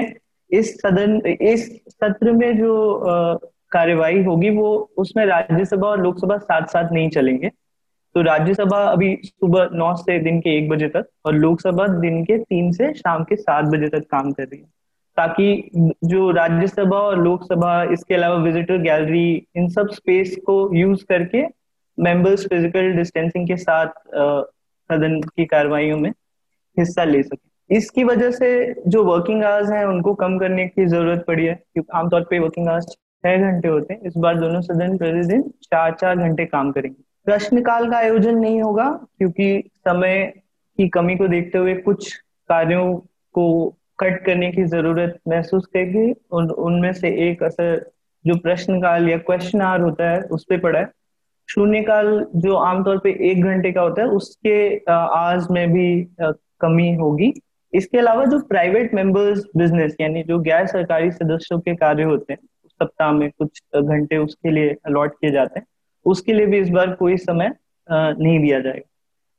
इस 0.52 0.74
सदन, 0.78 1.22
इस 1.26 1.66
सत्र 1.90 2.32
में 2.32 2.58
जो 2.58 3.40
कार्यवाही 3.72 4.24
होगी, 4.24 4.50
वो 4.50 4.90
उसमें 4.98 5.26
राज्यसभा 5.26 5.88
और 5.88 6.02
लोकसभा 6.02 6.38
साथ 6.38 6.68
साथ 6.68 6.92
नहीं 6.94 7.10
चलेंगे। 7.10 7.50
तो 8.16 8.22
राज्यसभा 8.22 8.78
अभी 8.84 9.16
सुबह 9.26 9.70
नौ 9.74 9.94
से 9.96 10.18
दिन 10.20 10.40
के 10.42 10.58
एक 10.58 10.70
बजे 10.70 10.88
तक 10.90 11.08
और 11.26 11.34
लोकसभा 11.36 11.88
दिन 12.00 12.24
के 12.26 12.38
तीन 12.40 12.72
से 12.72 12.94
शाम 12.94 13.24
के 13.24 13.36
सात 13.36 13.66
बजे 13.66 13.90
तक 13.90 14.06
काम 14.12 14.32
कर 14.32 14.44
रही 14.44 14.60
है। 14.60 14.66
ताकि 15.18 15.92
जो 16.06 16.30
राज्यसभा 16.32 16.98
और 17.00 17.22
लोकसभा, 17.24 17.84
इसके 17.84 18.16
अलावा 18.16 18.36
विजिटर 18.44 18.78
गैलरी 18.82 19.48
इन 19.56 19.68
सब 19.70 19.90
स्पेस 19.94 20.36
को 20.46 20.56
यूज़ 20.76 21.04
करके 21.10 21.44
मेंबर्स 21.98 22.48
फ़िज़िकल 22.48 22.92
डिस्टेंसिंग 22.96 23.48
के 23.48 23.56
साथ 23.58 23.88
सदन 24.90 25.20
की 25.28 25.46
कार्रवाइयों 25.46 25.98
में 25.98 26.10
हिस्सा 26.78 27.04
ले 27.04 27.22
सके। 27.24 27.46
इसकी 27.70 28.04
वजह 28.04 28.32
से 28.32 28.50
जो 28.88 29.04
वर्किंग 29.04 29.44
आवर्स 29.44 29.70
हैं, 29.72 29.84
उनको 29.86 30.14
कम 30.16 30.38
करने 30.40 30.66
की 30.68 30.86
ज़रूरत 30.86 31.24
पड़ी 31.28 31.46
है। 31.46 31.54
क्योंकि 31.54 31.98
आमतौर 31.98 32.22
पे 32.30 32.40
वर्किंग 32.40 32.68
आवर्स 32.68 32.86
छह 33.26 33.38
घंटे 33.38 33.68
होते 33.68 33.94
हैं। 33.94 34.02
इस 34.02 34.14
बार 34.18 34.40
दोनों 34.40 34.62
सदन 34.62 34.98
प्रतिदिन 34.98 35.42
चार 35.64 35.96
चार 36.02 36.18
घंटे 36.18 36.46
काम 36.46 36.72
करेंगे। 36.72 37.04
प्रश्नकाल 37.26 37.90
का 37.92 37.98
आयोजन 37.98 38.38
नहीं 38.38 38.62
होगा, 38.62 38.90
क्योंकि 39.18 39.64
समय 39.78 40.26
की 40.78 40.88
कमी 40.90 41.16
को 41.16 41.28
देखते 41.28 41.58
हुए 41.58 41.74
कुछ 41.76 42.14
कार्यों 42.50 42.94
को 43.36 43.46
कट 44.00 44.24
करने 44.26 44.52
की 44.52 44.64
ज़रूरत 44.66 45.20
महसूस 45.28 45.66
करेगी। 45.66 46.12
उन, 46.32 46.50
उनमें 46.50 46.94
से 46.94 47.10
एक 47.30 47.44
असर 47.44 47.90
जो 48.26 48.36
प्रश्नकाल 48.36 49.10
या 49.10 49.18
क्वेश्चन 49.18 49.62
आर 49.62 49.82
होता 49.82 50.10
है, 50.10 50.22
उस 50.22 50.44
पर 50.44 50.60
पड़ा 50.60 50.80
है। 50.80 50.90
शून्यकाल 51.50 52.26
जो 52.36 52.56
आमतौर 52.56 52.98
पे 52.98 53.12
एक 53.32 53.44
घंटे 53.44 53.72
का 53.72 53.82
होता 53.82 54.02
है, 54.02 54.08
उसके 54.10 54.78
आज 54.92 55.48
में 55.52 55.72
भी 55.74 56.08
कमी 56.62 56.94
होगी। 56.96 57.34
इसके 57.78 57.98
अलावा 57.98 58.26
जो 58.26 58.40
प्राइवेट 58.50 58.94
मेंबर्स 58.94 59.44
बिज़नेस 59.58 59.96
यानी 60.02 60.24
जो 60.24 60.40
गैर 60.42 60.68
सरकारी 60.68 61.12
सदस्यों 61.12 61.60
के 61.60 61.76
कार्य 61.76 62.04
होते 62.04 62.34
हैं, 62.34 62.40
सप्ताह 62.66 63.12
में 63.12 63.30
कुछ 63.32 63.62
घंटे 63.76 64.18
उसके 64.18 64.52
लिए 64.52 64.76
अलॉट 64.86 65.14
किए 65.14 65.32
जाते 65.32 65.60
हैं, 65.60 65.66
उसके 66.06 66.34
लिए 66.34 66.46
भी 66.46 66.60
इस 66.60 66.70
बार 66.70 66.94
कोई 66.96 67.18
समय 67.20 67.52
नहीं 67.88 68.40
दिया 68.40 68.60
जाएगा। 68.60 68.90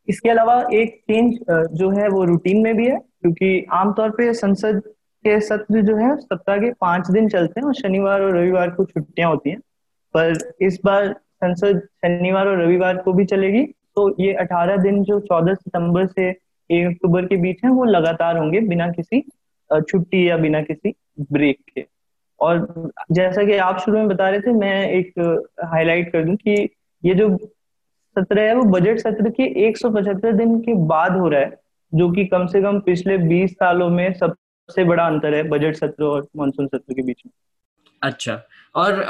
इसके 0.08 0.28
अलावा 0.30 0.54
एक 0.72 0.94
चेंज 1.10 1.38
जो 1.78 1.90
है 1.90 2.08
वो 2.08 2.24
रूटीन 2.24 2.62
में 2.62 2.76
भी 2.76 2.86
है, 2.86 2.96
क्योंकि 2.96 3.64
आमतौर 3.72 4.10
पे 4.10 4.32
संसद 4.34 4.82
के 5.24 5.40
सत्र 5.40 5.80
जो 5.82 5.96
है, 5.96 6.16
सप्ताह 6.16 6.56
के 6.56 6.70
पाँच 6.80 7.10
दिन 7.10 7.28
चलते 7.28 7.60
हैं 7.60 7.66
और 7.66 7.74
शनिवार 7.74 8.22
और 8.22 8.36
रविवार 8.36 8.70
को 8.70 8.84
छुट्टियाँ 8.84 9.30
होती 9.30 9.50
हैं। 9.50 9.58
पर 10.14 10.38
इस 10.62 10.78
बार 10.84 11.12
संसद 11.12 11.80
शनिवार 11.96 12.48
और 12.48 12.62
रविवार 12.62 12.96
को 12.96 13.12
भी 13.12 13.24
चलेगी 13.26 13.64
तो 13.96 14.14
ये 14.20 14.32
अठारह 14.34 14.76
दिन 14.76 15.02
जो 15.04 15.18
चौदह 15.20 15.54
सितंबर 15.54 16.06
से 16.06 16.30
एक 16.70 16.86
अक्टूबर 16.86 17.26
के 17.26 17.36
बीच 17.36 17.60
है, 17.64 17.70
वो 17.70 17.84
लगातार 17.84 18.38
होंगे 18.38 18.60
बिना 18.60 18.88
किसी 18.88 19.20
छुट्टी 19.72 20.30
या 20.30 20.36
बिना 20.36 20.62
किसी 20.62 20.94
ब्रेक 21.32 21.58
के। 21.74 21.86
और 22.40 22.90
जैसा 23.12 23.44
कि 23.44 23.56
आप 23.56 23.78
शुरू 23.78 23.98
में 23.98 24.08
बता 24.08 24.28
रहे 24.28 24.40
थे, 24.40 24.52
मैं 24.52 24.90
एक 24.90 25.12
हाईलाइट 25.64 26.12
कर 26.12 26.24
दूँ 26.24 26.36
कि 26.36 26.68
ये 27.04 27.14
जो 27.14 27.36
सत्र 28.18 28.38
है, 28.38 28.54
वो 28.54 28.62
बजट 28.62 28.98
सत्र 28.98 29.30
के 29.30 29.42
175 29.42 30.32
दिन 30.32 30.60
के 30.60 30.74
बाद 30.74 31.12
हो 31.12 31.28
रहा 31.28 31.40
है, 31.40 31.60
जो 31.94 32.10
कि 32.10 32.26
कम 32.26 32.46
से 32.46 32.62
कम 32.62 32.80
पिछले 32.80 33.18
20 33.18 33.52
सालों 33.52 33.90
में 33.90 34.12
सबसे 34.12 34.84
बड़ा 34.84 35.06
अंतर 35.06 35.34
है 35.34 35.42
बजट 35.42 35.74
सत्र 35.74 36.04
और 36.04 36.28
मानसून 36.36 36.66
सत्र 36.66 36.94
के 36.94 37.02
बीच 37.02 37.22
में। 37.26 37.32
अच्छा। 38.02 38.42
और 38.78 39.00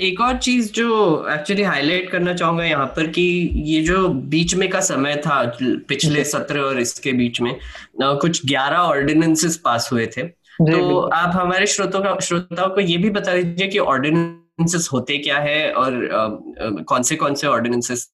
एक 0.00 0.20
और 0.20 0.36
चीज़ 0.38 0.72
जो 0.72 0.86
एक्चुअली 1.30 1.62
हाईलाइट 1.62 2.10
करना 2.10 2.34
चाहूँगा 2.34 2.64
यहाँ 2.64 2.86
पर 2.86 3.06
कि 3.08 3.22
ये 3.66 3.82
जो 3.82 4.08
बीच 4.08 4.54
में 4.54 4.68
का 4.70 4.80
समय 4.82 5.16
था 5.16 5.42
पिछले 5.88 6.24
सत्र 6.24 6.60
और 6.60 6.80
इसके 6.80 7.12
बीच 7.12 7.40
में 7.40 7.54
कुछ 8.02 8.44
ग्यारह 8.46 8.78
ऑर्डिनेंसेस 8.78 9.56
पास 9.56 9.88
हुए 9.92 10.06
थे। 10.06 10.22
तो 10.22 10.98
आप 11.00 11.30
हमारे 11.34 11.66
श्रोतों 11.66 12.00
का 12.00 12.18
श्रोताओं 12.22 12.70
को 12.70 12.80
ये 12.80 12.96
भी 12.96 13.10
बता 13.10 13.32
दीजिए 13.32 13.68
कि 13.68 13.78
ऑर्डिनेंसेस 13.78 14.88
होते 14.92 15.18
क्या 15.18 15.38
है 15.38 15.72
और 15.72 16.84
कौन 16.88 17.02
से 17.02 17.16
कौन 17.16 17.34
से 17.34 17.46
ऑर्डिनेंसेस 17.46 18.08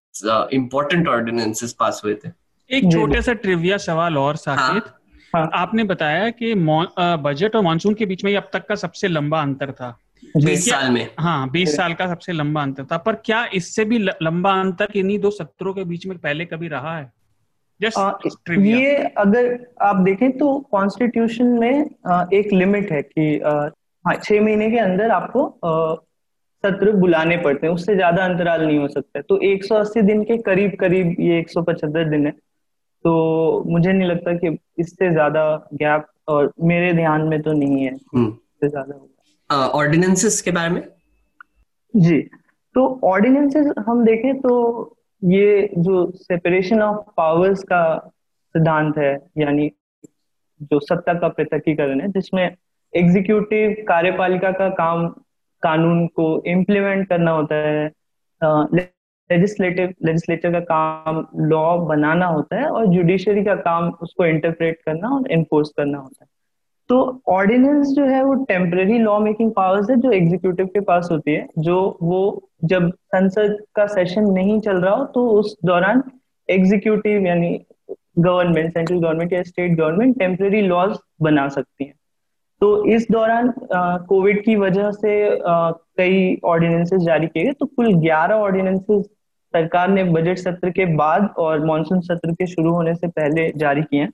इंपॉर्टेंट 0.52 1.08
ऑर्डिनेंसेस 1.08 1.72
पास 1.80 2.00
हुए 2.04 2.14
थे? 2.14 2.30
एक 2.70 2.92
छोटा 2.92 3.20
सा 3.20 3.32
ट्रिविया 3.34 3.76
सवाल 3.78 4.18
और 4.18 4.36
साकेत। 4.36 4.82
हाँ? 4.82 4.96
हाँ. 5.34 5.50
आपने 5.54 5.84
बताया 5.84 6.30
कि 6.32 6.54
बजट 7.24 7.56
और 7.56 7.62
मानसून 7.62 7.94
के 7.94 8.06
बीच 8.06 8.24
में 8.24 8.36
अब 8.36 8.48
तक 8.52 8.66
का 8.68 8.74
सबसे 8.76 9.08
लंबा 9.08 9.40
अंतर 9.42 9.72
था। 9.72 9.96
बीस 10.36 10.68
साल 10.70 10.90
में। 10.90 11.08
हाँ 11.18 11.48
बीस 11.50 11.76
साल 11.76 11.94
का 11.94 12.06
सबसे 12.06 12.32
लंबा 12.32 12.62
अंतर 12.62 12.84
था। 12.84 12.96
पर 12.96 13.14
क्या 13.24 13.44
इससे 13.54 13.84
भी 13.84 13.98
लंबा 13.98 14.50
अंतर 14.60 14.88
इन्हीं 14.96 15.18
दो 15.18 15.30
सत्रों 15.30 15.72
के 15.74 15.84
बीच 15.84 16.06
में 16.06 16.16
पहले 16.18 16.44
कभी 16.44 16.68
रहा 16.68 16.96
है? 16.98 17.12
आ, 17.98 18.12
ये 18.48 18.94
अगर 19.18 19.58
आप 19.82 19.96
देखें 19.96 20.30
तो 20.38 20.58
कॉन्स्टिट्यूशन 20.72 21.46
में 21.46 21.90
आ, 22.06 22.24
एक 22.32 22.52
लिमिट 22.52 22.92
है 22.92 23.02
कि 23.02 23.40
हाँ 23.44 24.14
छह 24.16 24.40
महीने 24.40 24.70
के 24.70 24.78
अंदर 24.78 25.10
आपको 25.10 25.44
आ, 25.64 25.94
सत्र 26.64 26.92
बुलाने 26.92 27.36
पड़ते 27.36 27.66
हैं। 27.66 27.74
उससे 27.74 27.94
ज़्यादा 27.94 28.24
अंतराल 28.24 28.66
नहीं 28.66 28.78
हो 28.78 28.88
सकता। 28.88 29.20
तो 29.20 29.38
180 29.42 30.02
दिन 30.02 30.22
के 30.24 30.36
करीब 30.38 30.76
करीब 30.80 31.16
ये 31.20 31.38
175 31.38 32.10
दिन 32.10 32.26
है। 32.26 32.32
तो 33.04 33.12
मुझे 33.66 33.92
नहीं 33.92 34.08
लगता 34.08 34.32
कि 34.32 34.56
इससे 34.78 35.10
ज़्यादा 35.10 35.44
गैप 35.74 36.06
और 36.28 36.52
मेरे 36.62 36.92
ध्यान 36.92 37.22
में 37.22 37.40
तो 37.42 37.52
नहीं 37.52 37.84
है। 37.84 37.94
हम्म। 37.94 38.28
इससे 38.28 38.68
ज़्यादा 38.68 38.94
ऑर्डिनेंसेस 39.50 40.40
के 40.42 40.50
बारे 40.50 40.68
में? 40.70 40.82
जी 41.94 42.20
तो 42.74 43.00
ऑर्डिनेंसेस 43.04 43.72
हम 43.86 44.04
देखें 44.04 44.40
तो 44.40 44.96
ये 45.22 45.68
जो 45.78 46.10
सेपरेशन 46.16 46.82
ऑफ़ 46.82 46.98
पावर्स 47.16 47.62
का 47.62 47.82
सिद्धांत 48.54 48.98
है, 48.98 49.12
यानी 49.38 49.70
जो 50.62 50.78
सत्ता 50.80 51.14
का 51.14 51.28
पृथकीकरण 51.28 52.00
है, 52.00 52.08
जिसमें 52.08 52.56
एग्जीक्यूटिव 52.92 53.74
कार्यपालिका 53.88 54.50
का 54.50 54.68
काम 54.74 55.06
कानून 55.62 56.06
को 56.06 56.42
इम्प्लीमेंट 56.46 57.08
करना 57.08 57.30
होता 57.30 57.54
है 57.56 57.90
लेजिस्लेटिव 58.42 59.94
लेजिस्लेचर 60.04 60.52
का 60.52 60.60
काम 60.66 61.26
लॉ 61.48 61.76
बनाना 61.78 62.26
होता 62.26 62.56
है 62.56 62.68
और 62.68 62.86
जुडिशरी 62.86 63.44
का 63.44 63.54
काम 63.56 63.90
उसको 64.02 64.24
इंटरप्रेट 64.26 64.80
करना 64.86 65.08
और 65.08 65.30
इन्फोर्स 65.32 65.70
करना 65.76 65.98
होता 65.98 66.24
है। 66.24 66.28
तो 66.90 67.22
ऑर्डिनेंस 67.28 67.88
जो 67.88 68.04
है 68.04 68.22
वो 68.24 68.34
टेम्पररी 68.44 68.98
लॉ 68.98 69.18
मेकिंग 69.20 69.52
पावर्स 69.52 69.90
है 69.90 69.96
जो 69.96 70.10
एग्जीक्यूटिव 70.12 70.66
के 70.66 70.80
पास 70.80 71.08
होती 71.12 71.32
है 71.32 71.46
जो 71.58 71.98
वो 72.02 72.48
जब 72.64 72.90
संसद 72.90 73.56
का 73.74 73.86
सेशन 73.86 74.24
नहीं 74.24 74.60
चल 74.60 74.76
रहा 74.76 74.94
हो 74.94 75.04
तो 75.04 75.28
उस 75.30 75.56
दौरान 75.64 76.02
एग्जीक्यूटिव 76.48 77.26
यानी 77.26 77.66
गवर्नमेंट 78.18 78.72
सेंट्रल 78.72 78.98
गवर्नमेंट 78.98 79.32
या 79.32 79.42
स्टेट 79.42 79.76
गवर्नमेंट 79.78 80.18
टेम्पररी 80.18 80.62
लॉज 80.62 80.96
बना 81.22 81.48
सकती 81.48 81.84
है। 81.84 81.92
तो 82.60 82.84
इस 82.84 83.06
दौरान 83.10 83.52
कोविड 84.08 84.44
की 84.44 84.56
वजह 84.56 84.90
से 84.90 85.38
आ, 85.38 85.70
कई 85.70 86.38
ऑर्डिनेंसेस 86.44 87.02
जारी 87.02 87.26
किए 87.26 87.44
गए। 87.44 87.52
तो 87.52 87.66
कुल 87.66 87.94
11 87.94 88.34
ऑर्डिनेंसेस 88.34 89.04
सरकार 89.54 89.88
ने 89.88 90.04
बजट 90.04 90.38
सत्र 90.38 90.70
के 90.70 90.84
बाद 90.96 91.34
और 91.38 91.64
मानसून 91.66 92.00
सत्र 92.00 92.32
के 92.32 92.46
शुरू 92.46 92.70
होने 92.70 92.94
से 92.94 93.08
पहले 93.08 93.52
जारी 93.56 93.82
किए 93.82 94.00
हैं। 94.00 94.10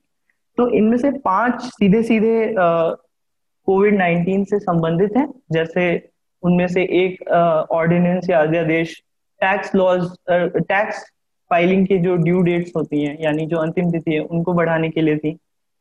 तो 0.58 0.68
इनमें 0.70 0.96
से 0.98 1.10
पाँच 1.24 1.62
सीधे 1.62 2.02
सीधे 2.02 2.54
कोविड 2.58 3.96
नाइन्टीन 3.98 4.44
से 4.44 4.58
संबंधित 4.58 5.16
हैं। 5.16 5.28
जैसे 5.52 5.86
उनमें 6.42 6.66
से 6.68 6.82
एक 7.02 7.28
ऑर्डिनेंस 7.72 8.30
या 8.30 8.40
अध्यादेश 8.42 8.94
टैक्स 9.40 9.74
लॉज 9.74 10.08
टैक्स 10.30 11.04
फाइलिंग 11.50 11.86
की 11.86 11.98
जो 11.98 12.16
ड्यू 12.16 12.40
डेट्स 12.42 12.72
होती 12.76 13.02
हैं 13.04 13.16
यानी 13.20 13.46
जो 13.46 13.56
अंतिम 13.58 13.90
तिथि 13.90 14.14
है 14.14 14.20
उनको 14.20 14.52
बढ़ाने 14.52 14.88
के 14.90 15.00
लिए 15.00 15.16
थी। 15.16 15.36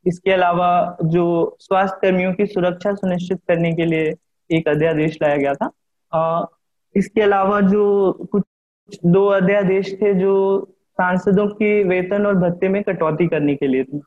इसके 0.05 0.31
अलावा 0.31 0.97
जो 1.03 1.25
स्वास्थ्य 1.59 1.99
कर्मियों 2.01 2.33
की 2.33 2.45
सुरक्षा 2.45 2.93
सुनिश्चित 2.93 3.39
करने 3.47 3.71
के 3.73 3.85
लिए 3.85 4.13
एक 4.49 4.67
अध्यादेश 4.67 5.17
लाया 5.21 5.35
गया 5.35 5.53
था। 5.53 5.69
आ, 6.13 6.45
इसके 6.95 7.21
अलावा 7.21 7.59
जो 7.61 8.11
कुछ 8.31 8.43
दो 9.05 9.25
अध्यादेश 9.27 9.93
थे 10.01 10.13
जो 10.13 10.33
सांसदों 10.93 11.47
के 11.47 11.83
वेतन 11.83 12.25
और 12.25 12.35
भत्ते 12.39 12.69
में 12.69 12.81
कटौती 12.83 13.27
करने 13.27 13.55
के 13.55 13.67
लिए 13.67 13.83
थे। 13.83 13.97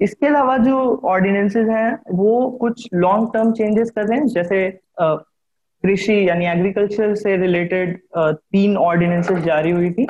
इसके 0.00 0.26
अलावा 0.26 0.56
जो 0.58 0.78
ऑर्डिनेंसेज 1.04 1.68
हैं 1.68 1.98
वो 2.12 2.48
कुछ 2.60 2.88
लॉन्ग 2.94 3.28
टर्म 3.34 3.52
चेंजेस 3.52 3.90
कर 3.90 4.06
रहे 4.06 4.18
हैं। 4.18 4.26
जैसे 4.26 4.58
कृषि 5.00 6.28
यानी 6.28 6.46
एग्रीकल्चर 6.46 7.14
से 7.14 7.36
रिलेटेड 7.36 7.98
तीन 8.16 8.76
ऑर्डिनेंसेस 8.76 9.38
जारी 9.38 9.70
हुई 9.70 9.90
थी 9.90 10.06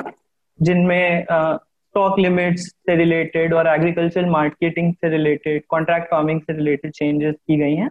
जिनमें 0.59 1.25
स्टॉक 1.31 2.19
लिमिट्स 2.19 2.65
से 2.67 2.95
रिलेटेड 2.95 3.53
और 3.53 3.67
एग्रीकल्चर 3.67 4.25
मार्केटिंग 4.29 4.93
से 4.93 5.09
रिलेटेड 5.09 5.63
कॉन्ट्रैक्ट 5.69 6.09
फ़ार्मिंग 6.11 6.41
से 6.41 6.53
रिलेटेड 6.53 6.91
चेंजेस 6.91 7.35
की 7.35 7.57
गई 7.57 7.75
हैं। 7.75 7.89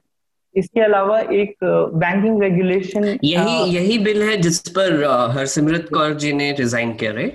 इसके 0.55 0.81
अलावा 0.81 1.19
एक 1.21 1.57
बैंकिंग 1.95 2.43
रेगुलेशन 2.43 3.05
यही 3.25 3.75
यही 3.75 3.99
बिल 3.99 4.23
है 4.23 4.37
जिस 4.37 4.61
पर 4.69 5.03
हरसिमरत 5.31 5.89
कौर 5.95 6.15
जी 6.15 6.33
ने 6.33 6.51
रिजाइन 6.53 6.93
किया 6.95 7.13
रहे 7.13 7.31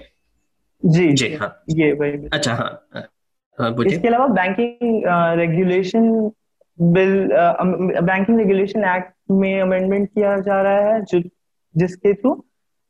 जी। 0.84 1.12
जी 1.14 1.34
हाँ। 1.36 1.50
ये 1.70 1.92
वही 1.94 2.28
अच्छा 2.34 2.54
हाँ 2.54 2.70
हाँ, 2.96 3.04
इसके 3.88 4.08
अलावा 4.08 4.28
banking 4.28 5.04
regulation 5.40 6.32
bill 6.80 7.30
banking 8.02 8.38
regulation 8.38 8.84
act 8.84 9.14
में 9.32 9.62
अमेंडमेंट 9.62 10.10
किया 10.10 10.38
जा 10.38 10.62
रहा 10.62 10.94
है 10.94 11.02
जो 11.02 11.22
जिसके 11.76 12.14
थ्रू 12.14 12.46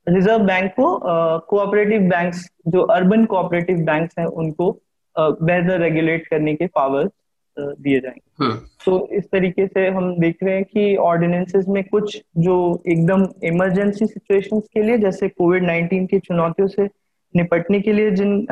रिज़र्व 0.09 0.43
बैंक 0.43 0.71
को 0.71 0.99
कोऑपरेटिव 1.39 2.01
बैंक्स 2.01 2.49
जो 2.67 2.81
अर्बन 2.81 3.25
कोऑपरेटिव 3.25 3.77
बैंक्स 3.77 4.15
हैं 4.19 4.25
उनको 4.25 4.81
बेहतर 5.19 5.79
रेगुलेट 5.79 6.27
करने 6.27 6.55
के 6.55 6.67
पावर 6.67 7.09
दिए 7.59 7.99
जाएँगे 7.99 8.45
हाँ। 8.45 8.65
तो 8.85 9.09
इस 9.11 9.23
तरीके 9.31 9.67
से 9.67 9.87
हम 9.87 10.19
देख 10.19 10.37
रहे 10.43 10.55
हैं 10.55 10.63
कि 10.63 10.95
ऑर्डिनेंसेस 10.95 11.65
में 11.67 11.83
कुछ 11.83 12.23
जो 12.37 12.83
एकदम 12.87 13.27
इमरजेंसी 13.43 14.05
सिचुएशंस 14.05 14.63
के 14.73 14.83
लिए 14.83 14.97
जैसे 14.97 15.29
कोविड 15.29 15.63
19 15.63 16.07
की 16.07 16.19
चुनौतियों 16.19 16.67
से 16.67 16.85
निपटने 17.35 17.79
के 17.79 17.93
लिए 17.93 18.11
जिन 18.11 18.47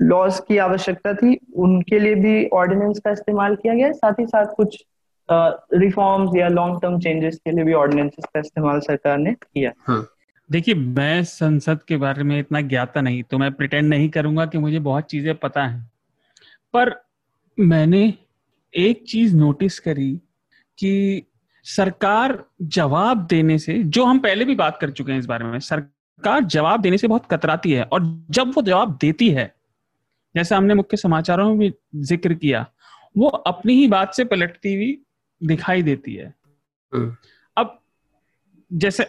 लॉज 0.00 0.40
की 0.48 0.56
आवश्यकता 0.58 1.12
थी, 1.14 1.38
उनके 1.54 1.98
लिए 1.98 2.14
भी 2.14 2.48
ऑर्डिनेंस 2.48 2.98
का 2.98 3.10
इस्तेमाल 3.10 3.56
किया 3.56 3.74
गया 3.74 3.92
साथ 3.92 4.20
ही 4.20 4.26
साथ 4.26 4.54
कुछ 4.56 4.82
रिफॉर्म्स 5.28 6.36
या 6.36 6.48
लॉन्ग 6.48 6.80
टर्म 6.82 6.98
चेंजेस 7.00 7.36
के 7.36 7.50
लिए 7.50 7.64
भी 7.64 7.72
ऑर्डिनेंसेस 7.74 8.24
का 8.24 8.40
इस्तेमाल 8.40 8.80
सरकार 8.80 9.18
ने 9.18 9.32
किया। 9.34 9.72
हाँ. 9.86 10.06
देखिए, 10.50 10.74
मैं 10.74 11.24
संसद 11.24 11.82
के 11.82 11.96
बारे 11.96 12.22
में 12.22 12.38
इतना 12.38 12.60
ज्ञाता 12.60 13.00
नहीं 13.00 13.22
तो 13.22 13.38
मैं 13.38 13.50
प्रिटेंड 13.52 13.88
नहीं 13.88 14.08
करूँगा 14.08 14.46
कि 14.46 14.58
मुझे 14.58 14.78
बहुत 14.80 15.04
चीज़ें 15.04 15.34
पता 15.34 15.64
है। 15.66 15.80
पर 16.74 16.94
मैंने 17.58 18.12
एक 18.74 19.02
चीज़ 19.08 19.36
नोटिस 19.36 19.78
करी 19.78 20.12
कि 20.78 21.22
सरकार 21.66 22.38
जवाब 22.62 23.26
देने 23.26 23.58
से, 23.58 23.74
जो 23.74 24.04
हम 24.04 24.18
पहले 24.18 24.44
भी 24.44 24.54
बात 24.54 24.78
कर 24.80 24.90
चुके 24.90 25.12
हैं 25.12 25.18
इस 25.18 25.26
बारे 25.26 25.44
में, 25.44 25.58
सरकार 25.60 26.44
जवाब 26.44 26.80
देने 26.80 26.98
से 26.98 27.08
बहुत 27.08 27.26
कतराती 27.30 27.72
है 27.72 27.82
और 27.82 28.02
जब 28.30 28.52
वो 28.56 28.62
जवाब 28.62 28.96
देती 29.00 29.30
है 29.30 29.54
जैसे 30.36 30.54
हमने 30.54 30.74
मुख्य 30.74 30.96
समाचारों 30.96 31.48
में 31.48 31.58
भी 31.58 31.72
ज़िक्र 32.04 32.34
किया 32.34 32.66
वो 33.14 33.28
अपनी 33.28 33.74
ही 33.74 33.86
बात 33.88 34.14
से 34.14 34.24
पलटती 34.24 34.74
हुई 34.74 34.98
दिखाई 35.40 35.82
देती 35.82 36.14
है 36.14 36.34
हम्म। 36.92 37.16
अब 37.56 37.78
जैसे 38.70 39.06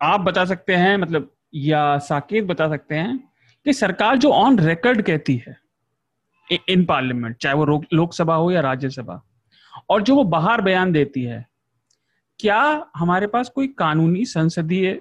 आप 0.00 0.20
बता 0.20 0.44
सकते 0.44 0.74
हैं 0.74 0.96
मतलब 0.96 1.30
या 1.54 1.82
साकेत 2.00 2.44
बता 2.44 2.68
सकते 2.68 2.94
हैं 2.94 3.18
कि 3.66 3.72
सरकार 3.72 4.16
जो 4.16 4.30
ऑन 4.32 4.58
रिकॉर्ड 4.58 5.02
कहती 5.02 5.36
है 5.46 5.56
इन 6.68 6.84
पार्लियामेंट 6.84 7.36
चाहे 7.36 7.54
वो 7.56 7.82
लोकसभा 7.92 8.34
हो 8.34 8.50
या 8.50 8.60
राज्यसभा 8.60 9.20
और 9.90 10.02
जो 10.02 10.14
वो 10.14 10.24
बाहर 10.26 10.60
बयान 10.60 10.92
देती 10.92 11.22
है 11.22 11.44
क्या 12.40 12.60
हमारे 12.96 13.26
पास 13.26 13.48
कोई 13.48 13.66
कानूनी 13.78 14.24
संसदीय 14.26 15.00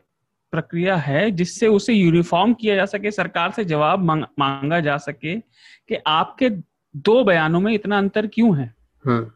प्रक्रिया 0.52 0.96
है 0.98 1.30
जिससे 1.32 1.68
उसे 1.68 1.94
यूनिफॉर्म 1.94 2.54
किया 2.54 2.76
जा 2.76 2.86
सके, 2.86 3.12
सरकार 3.12 3.52
से 3.52 3.66
जवाब 3.66 4.04
मांगा 4.40 4.80
जा 4.80 4.98
सके 4.98 5.36
कि 5.36 5.98
आपके 6.08 6.50
दो 6.96 7.24
बयानों 7.24 7.60
में 7.60 7.74
इतना 7.74 7.98
अंतर 7.98 8.28
क्यों 8.28 8.58
है 8.58 8.74
हम्म। 9.06 9.32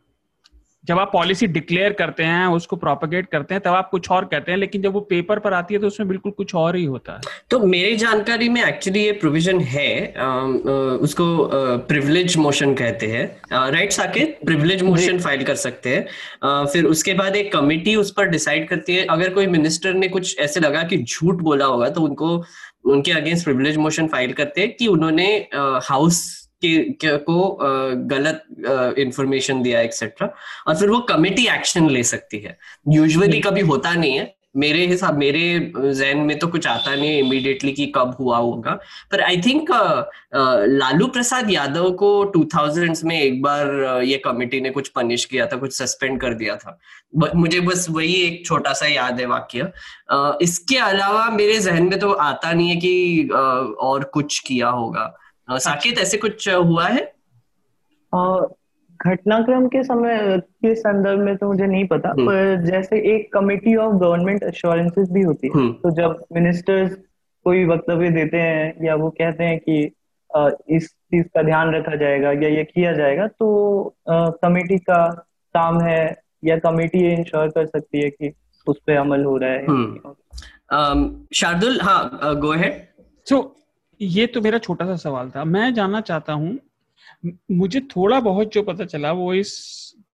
जब 0.86 1.00
आप 1.00 1.10
पॉलिसी 1.13 1.48
डिक्लेयर 1.48 1.94
करते 1.94 2.24
हैं 2.24 2.46
उसको 2.54 2.75
प्रोपोगेट 2.75 3.28
करते 3.32 3.54
हैं 3.54 3.62
तब 3.63 3.74
आप 3.74 3.90
कुछ 3.90 4.10
और 4.12 4.25
कहते 4.25 4.52
हैं 4.52 4.58
लेकिन 4.60 4.82
जब 4.82 4.94
वो 4.94 5.00
पेपर 5.10 5.40
पर 5.40 5.54
आती 5.54 5.74
है 5.74 5.80
तो 5.82 5.88
उसमें 5.88 6.10
बिल्कुल 6.10 6.32
कुछ 6.32 6.54
और 6.56 6.75
ही 6.75 6.84
होता 6.86 7.13
है। 7.13 7.20
तो 7.50 7.60
मेरी 7.60 7.96
जानकारी 7.96 8.50
में 8.50 8.63
एक्चुअली 8.63 9.04
ये 9.04 9.12
प्रोविज़न 9.13 9.60
है 9.62 10.13
आ, 10.13 10.28
उसको 11.00 11.25
प्रिविलेज 11.88 12.38
मोशन 12.38 12.74
कहते 12.74 13.08
हैं। 13.08 13.72
Right 13.72 13.92
Saket? 13.92 14.38
Privilege 14.46 14.84
motion 14.84 15.20
file 15.20 15.44
कर 15.44 15.56
सकते 15.56 15.96
हैं। 15.96 16.66
फिर 16.66 16.86
उसके 16.86 17.13
बाद 17.13 17.36
एक 17.36 17.52
कमिटी 17.54 17.96
उस 17.96 18.12
पर 18.18 18.30
डिसाइड 18.30 18.68
करती 18.70 18.96
है। 18.96 19.06
अगर 19.08 19.34
कोई 19.34 19.48
मिनिस्टर 19.48 19.94
ने 19.94 20.08
कुछ 20.10 20.38
ऐसे 20.40 20.60
लगा 20.60 20.84
कि 20.84 20.98
झूठ 21.00 21.42
बोला 21.42 21.66
होगा 21.66 21.90
तो 21.90 22.02
उनको 22.02 22.44
उनके 22.86 23.12
अगेंस्ट 23.12 23.44
प्रिविलेज 23.44 23.78
मोशन 23.78 24.08
फ़ाइल 24.08 24.32
करते 24.34 24.62
हैं 24.62 24.75
कि 24.75 24.88
उन्होंने 24.88 25.25
हाउस 25.56 26.43
के, 26.65 27.17
को 27.17 27.58
गलत 28.08 28.96
इंफॉर्मेशन 29.00 29.62
दिया 29.62 29.82
एक्सेट्रा 29.82 30.34
और 30.67 30.75
फिर 30.75 30.89
वो 30.89 31.00
कमिटी 31.10 31.48
एक्शन 31.48 31.89
ले 31.89 32.03
सकती 32.05 32.39
है। 32.39 32.58
यूजुअली 32.91 33.39
कभी 33.41 33.62
होता 33.63 33.93
नहीं 33.93 34.17
है। 34.17 34.34
मेरे 34.55 34.86
हिसाब 34.88 35.17
मेरे 35.17 35.72
जहन 35.75 36.17
में 36.17 36.38
तो 36.39 36.48
कुछ 36.48 36.65
आता 36.67 36.93
नहीं 36.96 37.20
इमीडिएटली 37.20 37.72
कि 37.72 37.86
कब 37.96 38.15
हुआ 38.20 38.38
होगा। 38.38 38.72
पर 39.12 39.22
आई 39.22 39.38
थिंक 39.41 39.70
लालू 40.34 41.08
प्रसाद 41.08 41.50
यादव 41.51 41.89
को 41.91 42.24
टू 42.34 42.43
थाउजेंड्स 42.55 43.03
में 43.03 43.20
एक 43.20 43.41
बार 43.41 44.01
ये 44.03 44.17
कमिटी 44.25 44.60
ने 44.62 44.70
कुछ 44.70 44.89
पनिश 44.89 45.25
किया 45.25 45.46
था 45.46 45.58
कुछ 45.58 45.74
सस्पेंड 45.77 46.20
कर 46.22 46.34
दिया 46.34 46.55
था। 46.55 46.77
मुझे 47.36 47.60
बस 47.60 47.88
वही 47.89 48.13
एक 48.15 48.46
छोटा 48.46 48.74
सा 48.74 48.88
याद 48.88 49.20
है 49.20 49.25
वाक्य। 49.25 49.72
इसके 50.41 50.77
अलावा 50.77 51.29
मेरे 51.32 51.60
जहन 51.60 51.89
में 51.89 52.00
तो 52.00 52.12
आता 52.12 52.51
नहीं 52.53 52.70
है 52.70 52.75
कि 52.75 53.27
और 53.82 54.03
कुछ 54.13 54.39
किया 54.39 54.70
होगा। 54.70 55.13
साकेत 55.48 55.98
ऐसे 55.98 56.18
कुछ 56.18 56.48
हुआ 56.50 56.88
है 56.88 57.12
घटनाक्रम 59.00 59.68
के 59.68 59.84
समय 59.84 60.38
के 60.40 60.74
संदर्भ 60.76 61.20
में 61.20 61.36
तो 61.38 61.48
मुझे 61.48 61.66
नहीं 61.66 61.88
पता 61.88 62.10
हम्म। 62.10 62.26
पर 62.26 62.62
जैसे 62.66 63.00
एक 63.16 63.32
कमिटी 63.34 63.76
ऑफ़ 63.76 63.94
गवर्नमेंट 63.94 64.44
अश्योरेंसेस 64.44 65.10
भी 65.10 65.22
होती 65.22 65.48
है 65.48 65.54
हम्म। 65.54 65.74
तो 65.74 65.90
जब 65.92 66.24
मिनिस्टर्स 66.34 66.96
कोई 67.46 67.66
वक्तव्य 67.66 68.10
देते 68.10 68.38
हैं 68.38 68.86
या 68.86 68.96
वो 68.96 69.10
कहते 69.10 69.44
हैं 69.44 69.60
कि 69.60 69.82
इस 70.70 70.88
चीज़ 70.88 71.26
का 71.26 71.42
ध्यान 71.44 71.74
रखा 71.76 71.96
जाएगा 71.96 72.32
या 72.34 72.50
ये 72.50 72.64
किया 72.64 72.94
जाएगा 72.94 73.28
तो 73.30 73.96
कमेटी 74.10 74.78
का 74.80 75.06
काम 75.56 75.82
है 75.82 76.00
या 76.46 76.58
कमेटी 76.60 77.02
ये 77.02 77.14
इंश्योर 77.16 77.50
कर 77.50 77.66
सकती 77.66 78.02
है 78.02 78.10
कि 78.10 78.34
उस 78.68 78.80
पर 78.80 78.96
अमल 78.96 79.24
हो 79.24 79.38
रहा 79.38 79.50
है 79.50 79.66
हम्म। 79.66 81.16
शार्दुल 81.34 81.80
हाँ 81.82 82.36
गो 82.38 82.52
है 82.54 82.72
सो 83.28 83.42
ये 84.04 84.26
तो 84.28 84.42
मेरा 84.42 84.58
छोटा 84.58 84.86
सा 84.86 84.96
सवाल 84.98 85.30
था। 85.30 85.44
मैं 85.46 85.74
जानना 85.74 86.02
चाहता 86.02 86.34
हूँ 86.34 86.58
मुझे 87.52 87.80
थोड़ा 87.96 88.20
बहुत 88.20 88.54
जो 88.54 88.62
पता 88.64 88.86
चला 88.86 89.12
वो 89.12 89.34
इस 89.34 89.52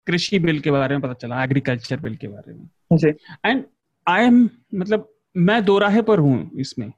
कृषि 0.06 0.38
बिल 0.38 0.60
के 0.60 0.70
बारे 0.70 0.96
में 0.96 1.02
पता 1.02 1.12
चला 1.12 1.42
एग्रीकल्चर 1.44 2.00
बिल 2.00 2.16
के 2.16 2.28
बारे 2.28 2.54
में। 2.54 3.12
एंड 3.46 3.64
आई 4.06 4.24
एम 4.24 4.48
मतलब 4.74 5.08
मैं 5.36 5.64
दो 5.64 5.78
राहे 5.78 6.02
पर 6.02 6.18
हूँ 6.18 6.50
इसमें 6.60 6.90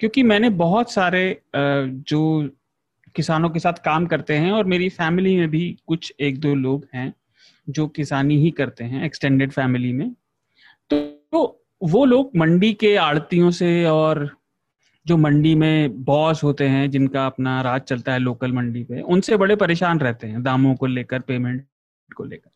क्योंकि 0.00 0.22
मैंने 0.22 0.50
बहुत 0.50 0.92
सारे 0.92 1.24
जो 1.56 2.48
किसानों 3.14 3.50
के 3.50 3.58
साथ 3.58 3.82
काम 3.84 4.06
करते 4.06 4.34
हैं 4.34 4.52
और 4.52 4.64
मेरी 4.64 4.88
फैमिली 4.88 5.36
में 5.36 5.48
भी 5.50 5.64
कुछ 5.86 6.12
एक 6.20 6.38
दो 6.40 6.54
लोग 6.54 6.86
हैं 6.94 7.12
जो 7.68 7.86
किसानी 7.88 8.36
ही 8.36 8.50
करते 8.50 8.84
हैं 8.84 9.04
एक्सटेंडेड 9.04 9.52
फैमिली 9.52 9.92
में। 9.92 10.10
तो, 10.90 11.00
तो 11.32 11.64
वो 11.82 12.04
लोग 12.04 12.30
मंडी 12.36 12.72
के 12.74 12.94
आड़तियों 12.96 13.50
से 13.50 13.84
और 13.84 14.28
जो 15.06 15.16
मंडी 15.16 15.54
में 15.54 16.04
बॉस 16.04 16.44
होते 16.44 16.68
हैं 16.68 16.90
जिनका 16.90 17.26
अपना 17.26 17.62
राज 17.62 17.80
चलता 17.80 18.12
है 18.12 18.18
लोकल 18.18 18.52
मंडी 18.52 18.84
पे 18.84 19.00
उनसे 19.00 19.36
बड़े 19.36 19.56
परेशान 19.56 20.00
रहते 20.00 20.26
हैं 20.26 20.42
दामों 20.42 20.74
को 20.74 20.86
लेकर 20.86 21.20
पेमेंट 21.20 21.64
को 22.16 22.24
लेकर। 22.24 22.50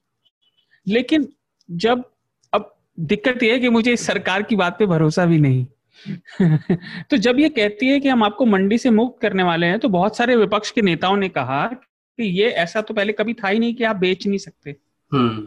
लेकिन 0.86 1.28
जब 1.70 2.04
अब 2.52 2.76
दिक्कत 3.00 3.42
यह 3.42 3.52
है 3.52 3.58
कि 3.58 3.68
मुझे 3.68 3.92
इस 3.92 4.06
सरकार 4.06 4.42
की 4.42 4.56
बात 4.56 4.78
पे 4.78 4.86
भरोसा 4.86 5.26
भी 5.26 5.38
नहीं। 5.38 5.66
तो 7.10 7.16
जब 7.16 7.38
ये 7.38 7.48
कहती 7.48 7.86
है 7.86 8.00
कि 8.00 8.08
हम 8.08 8.22
आपको 8.22 8.46
मंडी 8.46 8.78
से 8.78 8.90
मुक्त 8.90 9.22
करने 9.22 9.42
वाले 9.42 9.66
हैं 9.66 9.78
तो 9.78 9.88
बहुत 9.88 10.16
सारे 10.16 10.36
विपक्ष 10.36 10.70
के 10.70 10.82
नेताओं 10.82 11.16
ने 11.16 11.28
कहा 11.28 11.66
कि 11.66 12.22
ये 12.22 12.48
ऐसा 12.48 12.80
तो 12.80 12.94
पहले 12.94 13.12
कभी 13.12 13.34
था 13.34 13.48
ही 13.48 13.58
नहीं 13.58 13.74
कि 13.74 13.84
आप 13.84 13.96
बेच 13.96 14.26
नहीं 14.26 14.38
सकते। 14.38 14.76
हम्म। 15.12 15.46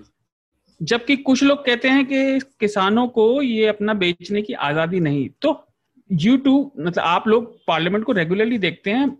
जबकि 0.82 1.16
कुछ 1.16 1.44
लोग 1.44 1.66
कहते 1.66 1.88
हैं 1.90 2.06
कि 2.06 2.40
किसानों 2.40 3.08
को 3.08 3.42
ये 3.42 3.68
अपना 3.68 3.94
बेचने 3.94 4.42
की 4.42 4.54
आज़ादी 4.54 5.00
नहीं। 5.00 5.30
तो 5.42 5.66
यू 6.12 6.38
टू 6.38 6.72
मतलब 6.80 7.04
आप 7.04 7.28
लोग 7.28 7.58
पार्लियामेंट 7.68 8.06
को 8.06 8.12
रेगुलरली 8.12 8.58
देखते 8.58 8.92
हैं 8.92 9.18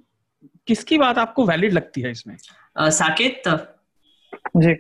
किसकी 0.68 0.98
बात 0.98 1.18
आपको 1.18 1.46
वैलिड 1.46 1.74
लगती 1.74 2.02
है 2.02 2.12
इसमें? 2.12 2.38
साकेत 2.80 3.44
जी। 4.58 4.76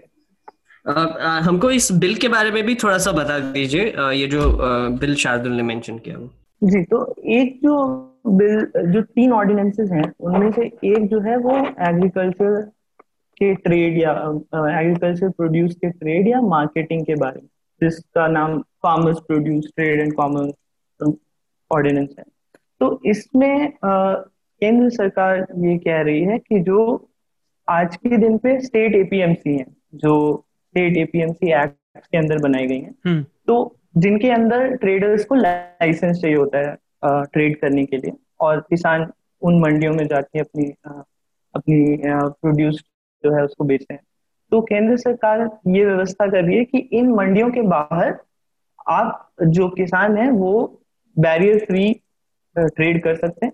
हमको 1.45 1.71
इस 1.71 1.91
बिल 1.91 2.15
के 2.15 2.27
बारे 2.27 2.51
में 2.51 2.63
भी 2.63 2.75
थोड़ा 2.75 2.97
सा 2.97 3.11
बता 3.11 3.39
दीजिए 3.39 3.93
ये 4.11 4.27
जो 4.27 4.57
बिल 4.97 5.15
शार्दुल 5.15 5.51
ने 5.51 5.63
मेंशन 5.63 5.97
किया 5.97 6.17
जी 6.63 6.83
तो 6.83 7.15
एक 7.25 7.59
जो 7.63 7.95
बिल 8.27 8.71
जो 8.93 9.01
तीन 9.01 9.31
ऑर्डिनेंसेस 9.33 9.91
हैं 9.91 10.13
उनमें 10.19 10.51
से 10.51 10.61
एक 10.65 11.07
जो 11.07 11.19
है 11.19 11.37
वो 11.37 11.57
एग्रीकल्चर 11.89 12.61
के 13.37 13.55
ट्रेड 13.55 13.97
या 14.01 14.11
एग्रीकल्चर 14.79 15.29
प्रोड्यूस 15.29 15.75
के 15.75 15.89
ट्रेड 15.89 16.27
या 16.27 16.41
मार्केटिंग 16.41 17.05
के 17.05 17.15
बारे 17.15 17.41
में 17.41 17.47
जिसका 17.83 18.27
नाम 18.27 18.59
farmers 18.61 19.19
produce 19.19 19.65
trade 19.75 19.99
and 19.99 20.13
commerce 20.13 20.53
ordinance 21.71 22.15
है 22.19 22.23
तो 22.81 22.99
इसमें 23.05 23.71
केंद्र 23.83 24.89
सरकार 24.89 25.45
ये 25.59 25.77
कह 25.79 26.01
रही 26.01 26.23
है 26.23 26.37
कि 26.39 26.59
जो 26.59 26.79
आज 27.67 27.95
के 27.95 28.17
दिन 28.17 28.37
पे 28.37 28.59
स्टेट 28.61 28.95
एपीएमसी 28.95 29.57
है 29.57 29.65
जो 29.95 30.15
स्टेट 30.75 30.97
एपीएमसी 30.97 31.51
एक्ट 31.53 32.05
के 32.05 32.17
अंदर 32.17 32.39
बनाई 32.39 32.67
गई 32.67 32.79
है 32.79 32.93
हम्म। 33.07 33.23
तो 33.47 33.57
जिनके 33.97 34.29
अंदर 34.31 34.75
ट्रेडर्स 34.75 35.25
को 35.25 35.35
लाइसेंस 35.35 36.17
चाहिए 36.17 36.35
होता 36.37 36.57
है 36.59 36.75
ट्रेड 37.25 37.59
करने 37.61 37.85
के 37.85 37.97
लिए 37.97 38.13
और 38.39 38.59
किसान 38.69 39.11
उन 39.41 39.59
मंडियों 39.59 39.93
में 39.93 40.05
जाके 40.07 40.39
अपनी 40.39 40.65
अपनी 41.53 41.97
प्रोड्यूस 42.05 42.83
जो 43.23 43.35
है 43.35 43.43
उसको 43.43 43.63
बेचते 43.63 43.93
हैं 43.93 44.01
तो 44.51 44.61
केंद्र 44.61 44.97
सरकार 44.97 45.41
ये 45.67 45.85
व्यवस्था 45.85 46.27
कर 46.27 46.43
रही 46.43 46.57
है 46.57 46.65
कि 46.65 46.77
इन 46.93 47.11
मंडियों 47.11 47.49
के 47.51 47.61
बाहर 47.67 48.17
आप 48.89 49.31
जो 49.49 49.67
किसान 49.71 50.17
है 50.17 50.29
वो 50.31 50.53
बैरियर 51.19 51.59
फ्री 51.59 51.91
ट्रेड 52.55 53.01
कर 53.03 53.15
सकते 53.15 53.45
हैं। 53.45 53.53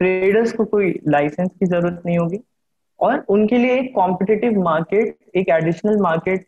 ट्रेडर्स 0.00 0.52
को 0.52 0.64
कोई 0.66 0.94
लाइसेंस 1.08 1.50
की 1.50 1.66
ज़रूरत 1.66 2.02
नहीं 2.06 2.18
होगी। 2.18 2.38
और 3.00 3.24
उनके 3.30 3.58
लिए 3.58 3.78
एक 3.78 3.94
कॉम्पिटेटिव 3.94 4.60
मार्केट 4.62 5.16
एक 5.36 5.48
एडिशनल 5.50 6.00
मार्केट 6.02 6.46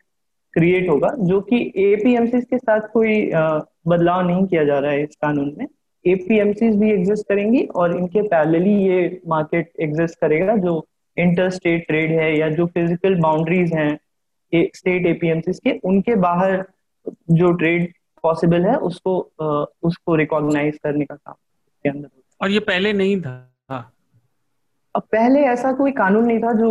क्रिएट 0.55 0.89
होगा, 0.89 1.09
जो 1.19 1.41
कि 1.41 1.61
एपीएमसी 1.85 2.41
के 2.41 2.59
साथ 2.59 2.89
कोई 2.93 3.31
बदलाव 3.89 4.27
नहीं 4.27 4.47
किया 4.47 4.65
जा 4.65 4.79
रहा 4.79 4.91
है 4.91 5.03
इस 5.03 5.17
कानून 5.23 5.55
में। 5.59 5.67
एपीएमसी 6.05 6.69
भी 6.79 6.91
एग्जिस्ट 6.93 7.29
करेंगी 7.29 7.63
और 7.65 7.97
इनके 7.97 8.23
पैरेलली 8.25 8.75
ये 8.85 9.21
मार्केट 9.29 9.73
एग्जिस्ट 9.81 10.19
करेगा, 10.21 10.57
जो 10.57 10.87
इंटर 11.17 11.51
स्टेट 11.51 11.87
ट्रेड 11.87 12.11
है 12.11 12.37
या 12.39 12.49
जो 12.51 12.67
फ़िज़िकल 12.67 13.15
बाउंड्रीज 13.21 13.73
हैं 13.75 13.99
स्टेट 14.77 15.07
एपीएमसी 15.07 15.53
के, 15.55 15.79
उनके 15.79 16.15
बाहर 16.19 16.65
जो 17.07 17.53
ट्रेड 17.53 17.93
पॉसिबल 18.23 18.65
है 18.65 18.77
उसको 18.77 19.33
उसको 19.83 20.15
रिकॉग्नाइज 20.15 20.79
करने 20.83 21.05
का 21.05 21.15
काम 21.15 21.35
के 21.85 21.89
अंदर 21.89 22.09
और 22.41 22.51
ये 22.51 22.61
पहले 22.61 22.93
नहीं 22.93 23.21
था? 23.21 23.49
अब 24.95 25.03
पहले 25.03 25.41
ऐसा 25.41 25.73
कोई 25.73 25.93
कानून 25.93 26.25
नहीं 26.27 26.39
था 26.39 26.53
जो 26.53 26.71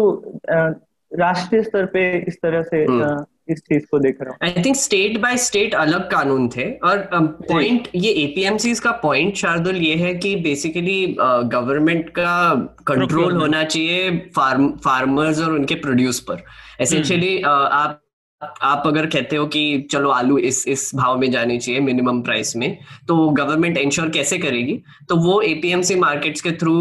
राष्ट्रीय 1.13 1.63
स्तर 1.63 1.85
पे 1.85 2.19
इस 2.27 2.37
तरह 2.41 2.61
से 2.61 2.83
हम्म। 2.83 3.25
इस 3.49 3.59
चीज़ 3.59 3.85
को 3.91 3.99
देख 3.99 4.17
रहा 4.21 4.29
हूँ। 4.29 4.37
I 4.43 4.63
think 4.65 4.75
state 4.75 5.17
by 5.21 5.37
state 5.37 5.73
अलग 5.75 6.11
कानून 6.11 6.47
थे 6.49 6.71
और 6.71 7.09
पॉइंट 7.13 7.87
um, 7.87 7.89
ये 7.95 8.11
एपीएमसी 8.11 8.73
का 8.75 8.91
पॉइंट 8.91 9.35
शार्दुल 9.35 9.75
ये 9.75 9.95
है 9.95 10.13
कि 10.15 10.35
बेसिकली 10.35 11.15
गवर्नमेंट 11.19 12.05
uh, 12.05 12.11
का 12.11 12.53
कंट्रोल 12.87 13.35
होना 13.35 13.63
चाहिए 13.63 14.17
फार्म 14.35 14.69
फार्मर्स 14.77 15.41
और 15.41 15.51
उनके 15.51 15.75
प्रोड्यूस 15.75 16.19
पर। 16.19 16.43
एसेंशियली 16.81 17.37
uh, 17.37 17.47
आप 17.47 18.01
आप 18.41 18.83
अगर 18.85 19.05
कहते 19.07 19.35
हो 19.35 19.45
कि 19.47 19.87
चलो 19.91 20.09
आलू 20.11 20.37
इस 20.39 20.67
इस 20.67 20.89
भाव 20.95 21.17
में 21.19 21.29
जानी 21.31 21.57
चाहिए 21.57 21.81
मिनिमम 21.81 22.21
प्राइस 22.21 22.55
में 22.55 22.77
तो 23.07 23.17
गवर्नमेंट 23.31 23.77
इंश्योर 23.77 24.09
कैसे 24.11 24.37
करेगी 24.39 24.81
तो 25.09 25.15
वो 25.17 25.41
एपीएमसी 25.43 25.95
मार्केट्स 25.97 26.41
के 26.41 26.51
थ्रू 26.53 26.73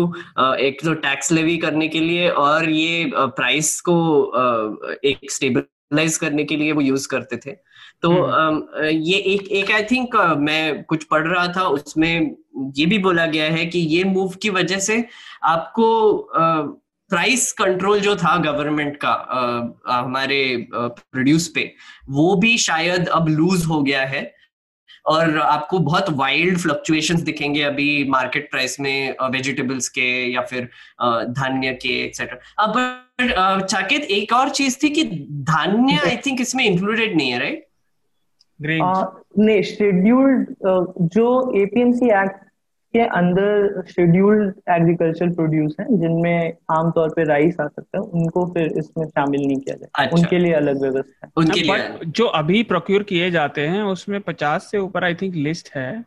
एक 0.60 0.84
तो 0.84 0.94
टैक्स 1.00 1.32
लेवी 1.32 1.56
करने 1.58 1.88
के 1.88 2.00
लिए 2.00 2.28
और 2.38 2.70
ये 2.70 3.10
प्राइस 3.16 3.80
को 3.80 3.98
एक 5.04 5.30
स्टेबल 5.30 5.64
स्टेबलाइज 5.90 6.16
करने 6.18 6.44
के 6.44 6.56
लिए 6.56 6.72
वो 6.72 6.80
यूज़ 6.82 7.08
करते 7.08 7.36
थे 7.36 7.52
तो 8.02 8.10
हम्म। 8.10 8.84
ये 8.86 9.16
एक 9.26 9.48
एक 9.52 9.70
आई 9.70 9.82
थिंक 9.84 10.16
मैं 10.40 10.82
कुछ 10.84 11.04
पढ़ 11.04 11.26
रहा 11.26 11.46
था 11.48 11.62
उसमें 11.70 12.36
ये 12.76 12.86
भी 12.86 12.98
बोला 13.00 13.26
गया 13.26 13.50
है 13.50 13.64
कि 13.66 13.78
ये 13.78 14.04
मूव 14.06 14.34
की 14.42 14.50
वजह 14.50 14.78
से 14.80 15.04
आपको 15.44 15.88
प्राइस 17.10 17.52
कंट्रोल 17.52 18.00
जो 18.00 18.16
था 18.16 18.36
गवर्नमेंट 18.36 18.96
का 18.96 19.08
आ, 19.08 19.68
आ, 19.94 20.02
हमारे 20.02 20.68
प्रोड्यूस 20.74 21.52
पे 21.54 21.74
वो 22.08 22.36
भी 22.36 22.58
शायद 22.58 23.08
अब 23.08 23.28
लूज 23.28 23.64
हो 23.64 23.82
गया 23.82 24.02
है। 24.02 24.34
और 25.06 25.38
आपको 25.38 25.78
बहुत 25.78 26.06
वाइल्ड 26.10 26.58
फ्लक्चुएशंस 26.58 27.20
दिखेंगे 27.20 27.62
अभी 27.62 28.04
मार्केट 28.08 28.50
प्राइस 28.50 28.80
में 28.80 29.14
वेजिटेबल्स 29.22 29.88
के 29.88 30.32
या 30.32 30.40
फिर 30.40 30.64
धान्य 31.28 31.72
के 31.72 32.04
एक्सेट्रा 32.04 32.64
अब 32.64 33.66
चाकित 33.66 34.02
एक 34.02 34.32
और 34.32 34.50
चीज़ 34.50 34.78
थी 34.82 34.88
कि 34.88 35.04
धान्य 35.30 35.96
आई 35.96 36.16
थिंक 36.16 36.40
इसमें 36.40 36.64
इंक्लूडेड 36.64 37.16
नहीं 37.16 37.30
है 37.30 37.38
राइट 37.38 37.64
नहीं 39.38 39.62
शेड्यूल्ड 39.62 40.54
जो 41.14 41.58
एपीएमसी 41.62 42.06
एक्ट 42.06 42.49
के 42.94 43.00
अंदर 43.16 43.82
शेड्यूल्ड 43.88 44.52
एग्रीकल्चर 44.70 45.28
प्रोड्यूस 45.30 45.76
हैं 45.80 45.86
जिनमें 46.00 46.52
आमतौर 46.70 47.08
पे 47.08 47.24
राइस 47.24 47.60
आ 47.60 47.66
सकता 47.66 47.98
है 47.98 48.02
उनको 48.02 48.44
फिर 48.46 48.72
इसमें 48.78 49.06
शामिल 49.06 49.46
नहीं 49.46 49.56
किया 49.56 49.76
जाए। 49.76 49.90
अच्छा। 49.94 50.16
उनके 50.16 50.38
लिए 50.38 50.52
अलग 50.52 50.80
व्यवस्था 50.82 51.26
है। 51.26 51.32
उनके 51.36 51.60
लिए 51.60 52.10
जो 52.10 52.26
अभी 52.40 52.62
प्रोक्योर 52.62 53.02
किए 53.02 53.30
जाते 53.30 53.66
हैं 53.66 53.82
उसमें 53.82 54.20
पचास 54.20 54.68
से 54.70 54.78
ऊपर 54.78 55.04
आई 55.04 55.14
थिंक 55.14 55.34
लिस्ट 55.34 55.70
है। 55.76 56.04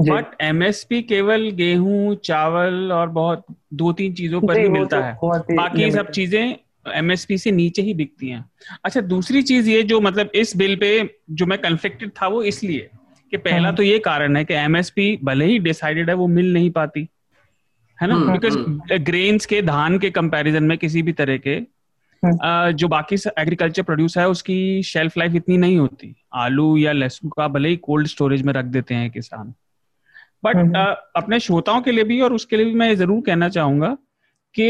बट 0.00 0.36
एमएसपी 0.40 1.02
केवल 1.02 1.50
गेहूँ 1.50 2.14
चावल 2.24 2.92
और 2.92 3.08
बहुत 3.08 3.44
दो 3.74 3.92
तीन 3.92 4.14
चीज़ों 4.14 4.40
पर 4.40 4.58
ही 4.58 4.68
मिलता 4.68 5.00
तो 5.00 5.32
है। 5.32 5.56
बाकी 5.56 5.90
सब 5.90 6.10
चीज़ें 6.10 6.56
एमएसपी 6.94 7.38
से 7.38 7.50
नीचे 7.50 7.82
ही 7.82 7.94
बिकती 7.94 8.28
हैं। 8.28 8.44
अच्छा 8.84 9.00
दूसरी 9.00 9.42
चीज़ 9.42 9.68
ये 9.70 9.82
जो 9.82 10.00
मतलब 10.00 10.30
इस 10.34 10.56
बिल 10.56 10.76
पे 10.76 11.10
जो 11.30 11.46
मैं 11.46 11.58
कन्फ्लिक्टेड 11.58 12.10
था 12.10 12.28
वो 12.28 12.42
इसलिए। 12.42 12.88
कि 13.32 13.38
पहला 13.38 13.64
हाँ। 13.64 13.74
तो 13.74 13.82
ये 13.82 13.98
कारण 13.98 14.36
है 14.36 14.44
कि 14.44 14.54
एमएसपी 14.54 15.18
भले 15.24 15.44
ही 15.44 15.58
डिसाइडेड 15.60 16.08
है 16.10 16.14
वो 16.14 16.26
मिल 16.28 16.52
नहीं 16.52 16.70
पाती 16.70 17.08
है 17.98 18.08
ना 18.08 18.16
बिकॉज़ 18.22 18.58
हम्म, 18.58 18.98
ग्रेन्स 19.00 19.42
हम्म। 19.42 19.48
के 19.48 19.62
धान 19.62 19.98
के 19.98 20.10
कंपैरिजन 20.10 20.64
में 20.64 20.76
किसी 20.78 21.02
भी 21.02 21.12
तरह 21.12 21.36
के 21.38 21.54
हाँ। 22.22 22.72
जो 22.72 22.88
बाकी 22.88 23.16
एग्रीकल्चर 23.38 23.82
प्रोड्यूस 23.82 24.16
है 24.18 24.28
उसकी 24.28 24.82
शेल्फ 24.82 25.16
लाइफ 25.18 25.34
इतनी 25.34 25.56
नहीं 25.56 25.78
होती 25.78 26.14
आलू 26.34 26.76
या 26.76 26.92
लहसुन 26.92 27.30
का 27.30 27.48
भले 27.48 27.68
ही 27.68 27.76
कोल्ड 27.82 28.06
स्टोरेज 28.06 28.42
में 28.42 28.52
रख 28.52 28.64
देते 28.66 28.94
हैं 28.94 29.10
किसान 29.10 29.52
बट 30.44 30.56
हाँ, 30.76 31.12
अपने 31.16 31.38
श्रोताओं 31.40 31.80
के 31.82 31.92
लिए 31.92 32.04
भी 32.04 32.20
और 32.20 32.32
उसके 32.32 32.56
लिए 32.56 32.66
भी 32.66 32.74
मैं 32.74 32.94
ज़रूर 32.96 33.22
कहना 33.26 33.48
चाहूँगा 33.48 33.96
कि 34.54 34.68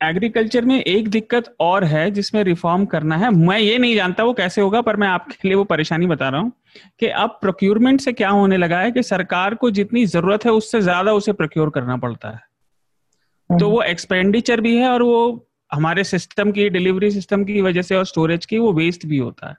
एग्रीकल्चर 0.00 0.64
में 0.64 0.78
एक 0.78 1.08
दिक्कत 1.08 1.54
और 1.60 1.84
है 1.84 2.10
जिसमें 2.10 2.42
रिफॉर्म 2.44 2.84
करना 2.84 3.16
है 3.16 3.30
मैं 3.30 3.58
ये 3.58 3.76
नहीं 3.78 3.94
जानता 3.94 4.24
वो 4.24 4.32
कैसे 4.32 4.60
होगा 4.60 4.80
पर 4.80 4.96
मैं 4.96 5.08
आपके 5.08 5.48
लिए 5.48 5.56
वो 5.56 5.64
परेशानी 5.64 6.06
बता 6.06 6.28
रहा 6.28 6.40
हूँ 6.40 6.52
कि 7.00 7.06
अब 7.06 7.38
प्रोक्योरमेंट 7.40 8.00
से 8.00 8.12
क्या 8.12 8.30
होने 8.30 8.56
लगा 8.56 8.78
है 8.78 8.90
कि 8.92 9.02
सरकार 9.02 9.54
को 9.54 9.70
जितनी 9.70 10.04
ज़रूरत 10.06 10.44
है 10.44 10.52
उससे 10.52 10.80
ज़्यादा 10.80 11.12
उसे 11.12 11.32
प्रोक्योर 11.32 11.70
करना 11.70 11.96
पड़ता 11.96 12.30
है। 12.30 13.58
तो 13.58 13.68
वो 13.68 13.82
एक्सपेंडिचर 13.82 14.60
भी 14.60 14.76
है 14.76 14.88
और 14.88 15.02
वो 15.02 15.46
हमारे 15.70 16.04
सिस्टम 16.04 16.50
की 16.52 16.68
डिलीवरी 16.68 17.10
सिस्टम 17.10 17.44
की 17.44 17.60
वजह 17.60 17.82
से 17.82 17.96
और 17.96 18.04
स्टोरेज 18.06 18.46
की 18.46 18.58
वो 18.58 18.72
वेस्ट 18.72 19.06
भी 19.06 19.18
होता 19.18 19.48
है। 19.48 19.56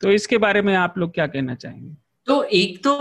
तो 0.00 0.10
इसके 0.10 0.38
बारे 0.38 0.62
में 0.62 0.74
आप 0.76 0.98
लोग 0.98 1.14
क्या 1.14 1.26
कहना 1.26 1.54
चाहेंगे? 1.54 1.94
तो 2.26 2.42
एक 2.44 2.82
तो 2.84 2.92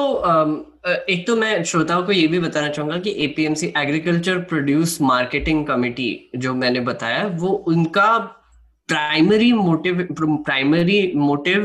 एक 1.10 1.26
तो 1.28 1.36
मैं 1.36 1.63
श्रोताओं 1.63 2.04
को 2.04 2.12
ये 2.12 2.28
भी 2.28 2.39
बताना 2.39 2.68
चाहूँगा 2.70 2.98
कि 2.98 3.12
APMC 3.24 3.68
agriculture 3.78 4.39
produce 4.41 4.98
marketing 5.02 5.65
committee 5.68 6.10
जो 6.36 6.54
मैंने 6.54 6.80
बताया 6.80 7.26
वो 7.28 7.48
उनका 7.48 8.08
primary 8.88 9.52
motive 9.54 10.08
primary 10.19 11.12
motive 11.15 11.63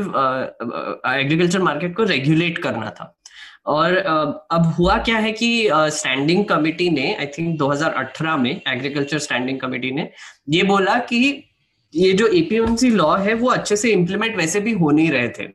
agriculture 1.07 1.61
market 1.61 1.95
को 1.95 2.03
रेगुलेट 2.03 2.57
करना 2.57 2.89
था। 2.89 3.17
और 3.65 3.93
uh, 3.93 4.57
अब 4.57 4.65
हुआ 4.79 4.97
क्या 4.97 5.17
है 5.17 5.31
कि 5.31 5.69
स्टैंडिंग 5.73 6.43
uh, 6.43 6.49
कमिटी 6.49 6.89
ने 6.89 7.13
आई 7.15 7.25
थिंक 7.25 7.59
2018 7.59 8.37
में 8.39 8.61
एग्रीकल्चर 8.67 9.19
स्टैंडिंग 9.19 9.59
कमिटी 9.59 9.91
ने 9.91 10.09
ये 10.49 10.63
बोला 10.63 10.97
कि 10.99 11.43
ये 11.95 12.11
जो 12.13 12.27
एपीएमसी 12.27 12.89
लॉ 12.89 13.15
है 13.17 13.33
वो 13.33 13.49
अच्छे 13.49 13.75
से 13.75 13.91
इम्प्लीमेंट 13.91 14.37
वैसे 14.37 14.59
भी 14.59 14.71
हो 14.71 14.91
नहीं 14.91 15.11
रहे 15.11 15.29
थे। 15.29 15.47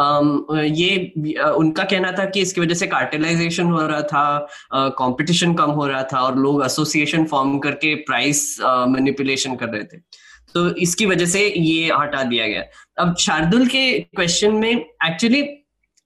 Um, 0.00 0.58
ये 0.60 1.12
उनका 1.40 1.84
कहना 1.84 2.12
था 2.12 2.24
कि 2.24 2.40
इसकी 2.40 2.60
वजह 2.60 2.74
से 2.74 2.86
कार्टेलाइजेशन 2.86 3.64
हो 3.64 3.86
रहा 3.86 4.02
था 4.02 4.48
कंपटीशन 4.74 5.54
कम 5.54 5.70
हो 5.70 5.86
रहा 5.86 6.02
था 6.02 6.20
और 6.20 6.38
लोग 6.38 6.64
एसोसिएशन 6.64 7.24
फॉर्म 7.24 7.58
करके 7.58 7.94
प्राइस 7.94 8.56
मैनिपुलेशन 8.88 9.54
कर 9.56 9.68
रहे 9.68 9.84
थे। 9.84 9.98
तो 10.54 10.68
इसकी 10.76 11.06
वजह 11.06 11.26
से 11.26 11.46
ये 11.48 11.90
हटा 11.92 12.22
दिया 12.22 12.46
गया। 12.48 12.62
अब 12.98 13.16
शार्दुल 13.16 13.66
के 13.66 13.92
क्वेश्चन 14.00 14.52
में 14.54 14.70
एक्चुअली 14.70 15.42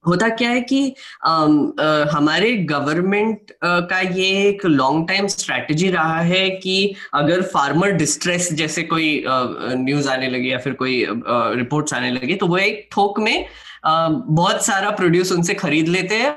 होता 0.05 0.27
क्या 0.29 0.49
है 0.49 0.61
कि 0.61 0.93
आ, 1.25 1.31
आ, 1.31 2.05
हमारे 2.11 2.51
गवर्नमेंट 2.65 3.51
का 3.63 3.99
ये 3.99 4.27
एक 4.47 4.65
लॉन्ग 4.65 5.07
टाइम 5.07 5.27
स्ट्रेटजी 5.27 5.89
रहा 5.91 6.19
है 6.21 6.49
कि 6.49 6.95
अगर 7.13 7.41
फार्मर 7.53 7.91
डिस्ट्रेस 7.91 8.51
जैसे 8.53 8.83
कोई 8.83 9.23
न्यूज़ 9.27 10.09
आने 10.09 10.29
लगी 10.29 10.51
या 10.51 10.57
फिर 10.57 10.73
कोई 10.73 11.05
रिपोर्ट्स 11.09 11.93
आने 11.93 12.11
लगी 12.11 12.35
तो 12.35 12.47
वो 12.47 12.57
एक 12.57 12.89
थोक 12.97 13.19
में 13.19 13.45
आ, 13.85 14.07
बहुत 14.07 14.65
सारा 14.65 14.89
प्रोड्यूस 14.91 15.31
उनसे 15.31 15.53
खरीद 15.55 15.87
लेते 15.87 16.15
हैं 16.15 16.33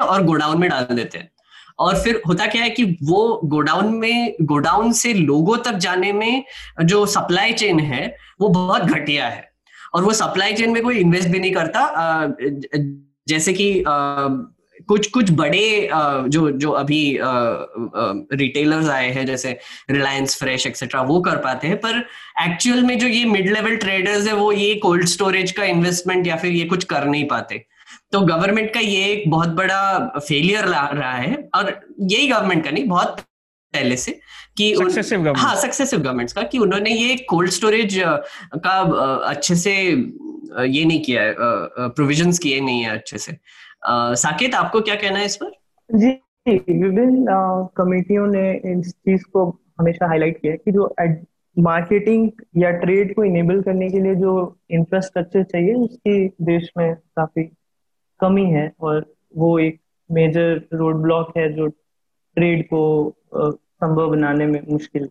और 0.00 0.24
गोडाउन 0.24 0.60
में 0.60 0.68
डाल 0.70 0.94
देते 0.96 1.18
हैं। 1.18 1.30
और 1.78 1.96
फिर 2.02 2.20
होता 2.28 2.46
क्या 2.46 2.62
है 2.62 2.70
कि 2.70 2.84
वो 3.02 3.40
गोडाउन 3.44 3.94
में, 3.94 4.34
गोडाउन 4.42 4.92
से 4.92 5.12
लोगों 5.14 5.56
तक 5.58 5.74
जाने 5.78 6.12
में 6.12 6.44
जो 6.84 7.04
सप्लाई 7.06 7.52
चेन 7.52 7.80
है, 7.80 8.14
वो 8.40 8.48
बहुत 8.48 8.82
घटिया 8.82 9.28
है। 9.28 9.44
और 9.94 10.04
वो 10.04 10.12
सप्लाई 10.12 10.52
चेन 10.52 10.70
में 10.70 10.82
कोई 10.82 10.98
इन्वेस्ट 10.98 11.28
भी 11.28 11.38
नहीं 11.38 11.52
करता। 11.52 12.36
जैसे 13.28 13.52
कि 13.52 13.84
कुछ 14.88 15.06
कुछ 15.10 15.30
बड़े 15.30 15.88
जो 16.28 16.50
जो 16.50 16.70
अभी 16.70 17.18
रिटेलर्स 17.20 18.88
आए 18.88 19.10
हैं, 19.12 19.24
जैसे 19.26 19.58
रिलायंस 19.90 20.36
फ्रेश 20.38 20.66
एक्सेट्रा 20.66 21.02
वो 21.02 21.20
कर 21.20 21.36
पाते 21.36 21.68
हैं। 21.68 21.76
पर 21.76 21.98
एक्चुअल 22.42 22.82
में 22.82 22.98
जो 22.98 23.06
ये 23.06 23.24
मिड 23.24 23.52
लेवल 23.52 23.76
ट्रेडर्स 23.76 24.26
है, 24.26 24.34
वो 24.34 24.52
ये 24.52 24.74
कोल्ड 24.74 25.06
स्टोरेज 25.06 25.52
का 25.52 25.64
इन्वेस्टमेंट 25.64 26.26
या 26.26 26.36
फिर 26.36 26.52
ये 26.52 26.64
कुछ 26.64 26.84
कर 26.84 27.04
नहीं 27.04 27.24
पाते। 27.28 27.64
तो 28.12 28.20
गवर्नमेंट 28.20 28.74
का 28.74 28.80
ये 28.80 29.04
एक 29.04 29.30
बहुत 29.30 29.48
बड़ा 29.48 29.98
फेलियर 30.18 30.64
रहा 30.64 31.12
है 31.12 31.48
और 31.54 31.80
यही 32.00 32.28
गवर्नमेंट 32.28 32.64
का 32.64 32.70
नहीं 32.70 32.88
बहुत 32.88 33.20
पहले 33.72 33.96
से 33.96 34.20
कि 34.56 34.74
उन, 34.74 34.90
हाँ 35.36 35.56
सक्सेसिव 35.56 36.00
गवर्नमेंट्स 36.00 36.32
का 36.32 36.42
कि 36.42 36.58
उन्होंने 36.58 36.90
ये 36.90 37.16
कोल्ड 37.16 37.50
स्टोरेज 37.50 38.02
का 38.56 38.80
अच्छे 39.28 39.54
से 39.54 39.74
ये 40.64 40.84
नहीं 40.84 41.02
किया 41.02 41.22
है 41.22 41.34
प्रोविजंस 41.78 42.38
किए 42.38 42.60
नहीं 42.60 42.82
है 42.82 42.90
अच्छे 42.90 43.18
से। 43.18 43.36
साकेत 43.88 44.54
आपको 44.54 44.80
क्या 44.80 44.94
कहना 44.94 45.18
है 45.18 45.24
इस 45.24 45.36
पर? 45.36 45.50
जी 45.94 46.08
विभिन्न 46.48 47.26
कमेटियों 47.76 48.26
ने 48.26 48.52
इस 48.52 48.90
चीज़ 48.90 49.22
को 49.22 49.60
हमेशा 49.80 50.06
हाईलाइट 50.06 50.38
किया 50.42 50.54
कि 50.54 50.72
जो 50.72 50.94
मार्केटिंग 51.58 52.30
या 52.56 52.70
ट्रेड 52.70 53.14
को 53.14 53.24
इनेबल 53.24 53.62
करने 53.62 53.88
के 53.88 54.00
लिए 54.00 54.14
जो 54.14 54.58
इंफ्रास्ट्रक्चर 54.70 55.42
चाहिए 55.42 55.74
उसकी 55.74 56.28
देश 56.28 56.70
में 56.78 56.94
काफ़ी 56.94 57.42
कमी 58.20 58.44
है 58.50 58.70
और 58.80 59.04
वो 59.36 59.58
एक 59.58 59.80
मेजर 60.10 60.60
रोड 60.74 61.02
ब्लॉक 61.02 61.32
है 61.36 61.52
जो 61.52 61.66
ट्रेड 61.66 62.64
को 62.66 62.82
संभव 63.34 64.10
बनाने 64.10 64.46
में 64.46 64.60
मुश्किल 64.68 65.06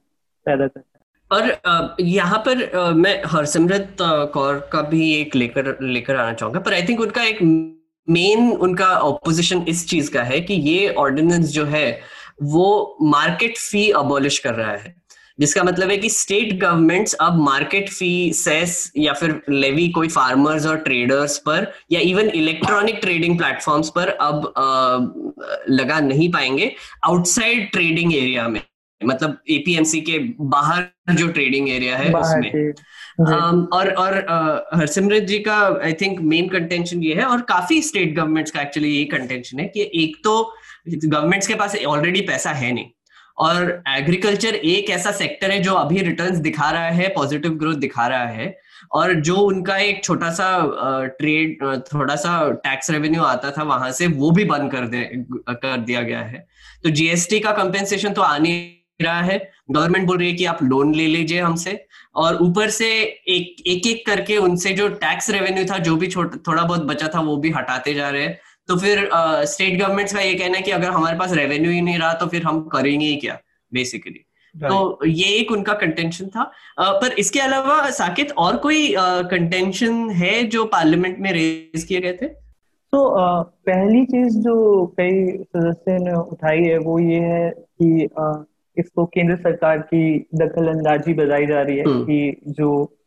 पैदा 0.45 0.67
करता 0.67 0.79
है। 0.79 0.93
और 1.31 1.95
यहाँ 1.99 2.37
पर 2.47 2.93
मैं 2.95 3.21
हरसिमरत 3.25 3.97
कौर 4.33 4.59
का 4.73 4.81
भी 4.89 5.13
एक 5.15 5.35
लेकर 5.35 5.77
लेकर 5.81 6.15
आना 6.15 6.33
चाहूँगा, 6.33 6.59
पर 6.59 6.73
आई 6.73 6.83
थिंक 6.83 6.99
उनका 7.01 7.23
एक 7.23 7.41
मेन 8.07 8.51
उनका 8.51 8.87
ऑपोजिशन 8.87 9.61
इस 9.67 9.87
चीज़ 9.89 10.11
का 10.11 10.23
है 10.23 10.39
कि 10.41 10.53
ये 10.53 10.93
ऑर्डिनेंस 10.95 11.47
जो 11.51 11.65
है, 11.65 11.99
वो 12.43 12.97
मार्केट 13.01 13.57
फ़ी 13.59 13.89
अबॉलिश 13.93 14.39
कर 14.39 14.53
रहा 14.53 14.71
है। 14.71 14.95
जिसका 15.39 15.63
मतलब 15.63 15.89
है 15.89 15.97
कि 15.97 16.09
स्टेट 16.09 16.53
गवर्नमेंट्स 16.59 17.13
अब 17.13 17.39
मार्केट 17.39 17.89
फ़ी 17.89 18.33
सेस 18.33 18.91
या 18.97 19.13
फिर 19.13 19.41
लेवी 19.49 19.89
कोई 19.89 20.07
फार्मर्स 20.07 20.65
और 20.65 20.77
ट्रेडर्स 20.77 21.37
पर 21.37 21.71
या 21.91 21.99
इवन 22.01 22.29
इलेक्ट्रॉनिक 22.29 22.99
ट्रेडिंग 23.01 23.37
प्लेटफॉर्म्स 23.37 23.89
पर 23.89 24.07
अब 24.07 24.53
आ, 24.57 24.97
लगा 25.69 25.99
नहीं 25.99 26.31
पाएँगे 26.31 26.75
आउटसाइड 27.05 27.71
ट्रेडिंग 27.71 28.15
एरिया 28.15 28.47
में। 28.47 28.61
मतलब 29.01 29.37
एपीएमसी 29.49 30.01
के 30.01 30.19
बाहर 30.41 31.15
जो 31.15 31.27
ट्रेडिंग 31.27 31.69
एरिया 31.69 31.97
है 31.97 32.13
उसमें। 32.13 32.51
um, 33.21 33.67
और 33.73 33.89
और 33.91 34.13
हरसिमरत 34.75 35.23
जी 35.23 35.39
का 35.39 35.57
आई 35.83 35.93
थिंक 35.93 36.19
मेन 36.21 36.47
कंटेंशन 36.49 37.03
ये 37.03 37.13
है 37.13 37.25
और 37.25 37.41
काफ़ी 37.41 37.81
स्टेट 37.81 38.15
गवर्नमेंट्स 38.15 38.51
का 38.51 38.61
एक्चुअली 38.61 38.89
ये 38.89 39.03
कंटेंशन 39.05 39.59
है 39.59 39.67
कि 39.67 39.89
एक 40.03 40.15
तो 40.23 40.53
गवर्नमेंट्स 40.89 41.47
के 41.47 41.55
पास 41.55 41.75
ऑलरेडी 41.85 42.21
पैसा 42.21 42.51
है 42.51 42.71
नहीं। 42.71 42.85
और 43.37 43.83
एग्रीकल्चर 43.87 44.55
एक 44.55 44.89
ऐसा 44.89 45.11
सेक्टर 45.11 45.51
है 45.51 45.59
जो 45.61 45.73
अभी 45.73 46.01
रिटर्न्स 46.01 46.37
दिखा 46.39 46.69
रहा 46.71 46.89
है 46.89 47.07
पॉजिटिव 47.07 47.53
ग्रोथ 47.53 47.75
दिखा 47.75 48.07
रहा 48.07 48.27
है 48.27 48.55
और 48.91 49.13
जो 49.21 49.35
उनका 49.37 49.77
एक 49.77 50.03
छोटा 50.03 50.29
सा 50.29 50.47
ट्रेड 51.19 51.63
थोड़ा 51.93 52.15
सा 52.15 52.51
टैक्स 52.63 52.91
रेवेन्यू 52.91 53.23
आता 53.23 53.51
था, 53.51 53.63
वहाँ 53.63 53.91
से 53.91 54.07
वो 54.07 54.31
भी 54.31 54.45
बंद 54.45 54.71
कर 54.71 54.87
दे, 54.87 55.03
कर 55.49 55.77
दिया 55.77 56.01
गया 56.01 56.21
है। 56.21 56.45
तो 56.83 56.89
जीएसटी 56.89 57.39
का 57.39 57.51
कंपेंसेशन 57.53 58.13
तो 58.13 58.21
आने 58.21 58.53
रहा 59.01 59.21
है। 59.21 59.37
गवर्नमेंट 59.71 60.07
बोल 60.07 60.17
रही 60.17 60.29
है 60.29 60.35
कि 60.35 60.45
आप 60.45 60.59
लोन 60.63 60.93
ले 60.95 61.05
लीजिए 61.07 61.39
हमसे 61.41 61.85
और 62.15 62.35
ऊपर 62.35 62.69
से 62.69 62.87
एक 62.87 63.63
एक 63.67 63.87
एक 63.87 64.05
करके 64.05 64.37
उनसे 64.37 64.71
जो 64.73 64.87
टैक्स 64.89 65.29
रेवेन्यू 65.29 65.65
था, 65.65 65.77
जो 65.77 65.95
भी 65.95 66.07
थोड़ा 66.07 66.63
बहुत 66.63 66.83
बचा 66.83 67.07
था, 67.15 67.19
वो 67.19 67.37
भी 67.37 67.51
हटाते 67.51 67.93
जा 67.93 68.09
रहे 68.09 68.23
हैं। 68.23 68.39
तो 68.67 68.75
फिर 68.75 69.09
स्टेट 69.45 69.79
गवर्नमेंट्स 69.79 70.13
का 70.13 70.21
ये 70.21 70.33
कहना 70.33 70.57
है 70.57 70.63
कि 70.63 70.71
अगर 70.71 70.89
हमारे 70.89 71.17
पास 71.17 71.33
रेवेन्यू 71.33 71.71
ही 71.71 71.81
नहीं 71.81 71.97
रहा 71.97 72.13
तो 72.13 72.27
फिर 72.27 72.43
हम 72.43 72.61
करेंगे 72.67 73.05
ही 73.05 73.15
क्या 73.15 73.39
बेसिकली 73.73 74.25
तो 74.55 75.05
ये 75.05 75.25
एक 75.25 75.51
उनका 75.51 75.73
कंटेंशन 75.73 76.27
था। 76.27 76.51
आ, 76.79 76.91
पर 76.91 77.11
इसके 77.11 77.39
अलावा 77.39 77.89
साकित 77.89 78.31
और 78.31 78.57
कोई 78.57 78.95
कंटेंशन 78.97 80.09
है 80.09 80.43
जो 80.43 80.65
पार्लियामेंट 80.65 81.19
में 81.19 81.31
रेज 81.31 81.83
किए 81.83 81.99
गए 82.01 82.13
थे? 82.13 82.25
तो 82.25 83.09
पहली 83.43 84.05
चीज़ 84.05 84.37
जो 84.37 84.85
कई 84.85 85.43
सदस्य 85.43 85.97
ने 85.97 86.13
उठाई 86.13 86.57
है 86.57 86.77
वो 86.77 86.99
ये 86.99 87.19
है 87.19 87.49
कि 87.49 88.09
आ, 88.19 88.33
इसको 88.77 89.05
केंद्र 89.05 89.35
सरकार 89.35 89.77
की 89.77 90.27
दखल 90.35 90.67
अंदाजी 90.67 91.13
बताई 91.13 91.45
जा 91.45 91.61
रही 91.61 91.77
है 91.77 91.83
हम्म। 91.83 92.03
कि 92.03 92.41
जो 92.47 92.97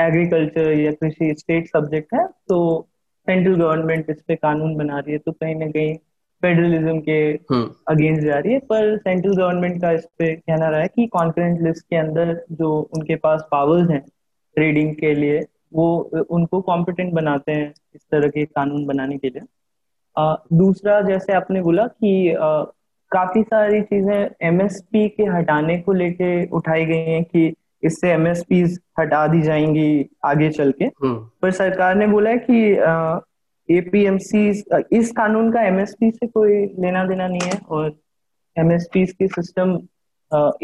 एग्रीकल्चर 0.00 0.72
या 0.80 0.92
कृषि 0.92 1.34
स्टेट 1.38 1.66
सब्जेक्ट 1.66 2.14
है 2.14 2.26
तो 2.26 2.89
सेंट्रल 3.30 3.54
गवर्नमेंट 3.54 4.10
इस 4.10 4.22
पे 4.22 4.36
कानून 4.36 4.76
बना 4.76 4.98
रही 4.98 5.12
है 5.12 5.18
तो 5.18 5.32
कहीं 5.32 5.54
ना 5.54 5.66
कहीं 5.70 5.94
फेडरलिज्म 6.42 6.98
के 7.00 7.20
अगेंस्ट 7.32 8.20
हम्म। 8.20 8.26
जा 8.26 8.38
रही 8.38 8.52
है 8.52 8.58
पर 8.68 8.96
सेंट्रल 8.98 9.34
गवर्नमेंट 9.34 9.80
का 9.82 9.90
इस 9.90 10.04
पे 10.18 10.34
कहना 10.34 10.68
रहा 10.68 10.80
है 10.80 10.88
कि 10.88 11.06
कॉन्करेंट 11.06 11.60
लिस्ट 11.60 11.86
के 11.86 11.96
अंदर 11.96 12.34
जो 12.52 12.70
उनके 12.94 13.16
पास 13.16 13.46
पावर्स 13.50 13.90
हैं 13.90 14.00
ट्रेडिंग 14.56 14.94
के 14.94 15.14
लिए 15.14 15.40
वो 15.74 15.88
उनको 16.30 16.60
कॉम्पिटेंट 16.60 17.12
बनाते 17.12 17.52
हैं 17.52 17.72
इस 17.94 18.02
तरह 18.10 18.28
के 18.28 18.44
कानून 18.44 18.86
बनाने 18.86 19.18
के 19.18 19.28
लिए 19.28 19.42
आ, 20.16 20.34
दूसरा 20.52 21.00
जैसे 21.00 21.32
आपने 21.32 21.62
बोला 21.62 21.86
कि 21.86 22.32
आ, 22.32 22.62
काफ़ी 23.12 23.42
सारी 23.42 23.80
चीज़ें 23.82 24.46
एमएसपी 24.48 25.08
के 25.08 25.24
हटाने 25.28 25.76
को 25.78 25.92
लेके 25.92 26.30
उठाई 26.52 26.84
गई 26.84 27.04
हैं 27.06 27.22
कि 27.24 27.48
इससे 27.82 28.10
एमएसपी 28.10 28.62
हटा 28.98 29.26
दी 29.26 29.40
जाएँगी 29.42 30.08
आगे 30.24 30.50
चल 30.50 30.72
के 30.72 30.84
हम्म। 30.84 31.16
पर 31.42 31.50
सरकार 31.52 31.94
ने 31.94 32.06
बोला 32.06 32.30
है 32.30 32.38
कि 32.50 32.60
एपीएमसी 33.68 34.48
इस 34.92 35.12
कानून 35.12 35.52
का 35.52 35.62
एमएसपी 35.62 36.10
से 36.10 36.26
कोई 36.26 36.64
लेना 36.80 37.04
देना 37.04 37.26
नहीं 37.28 37.50
है 37.50 37.58
और 37.68 37.92
एमएसपी 38.56 39.04
के 39.06 39.28
सिस्टम 39.28 39.74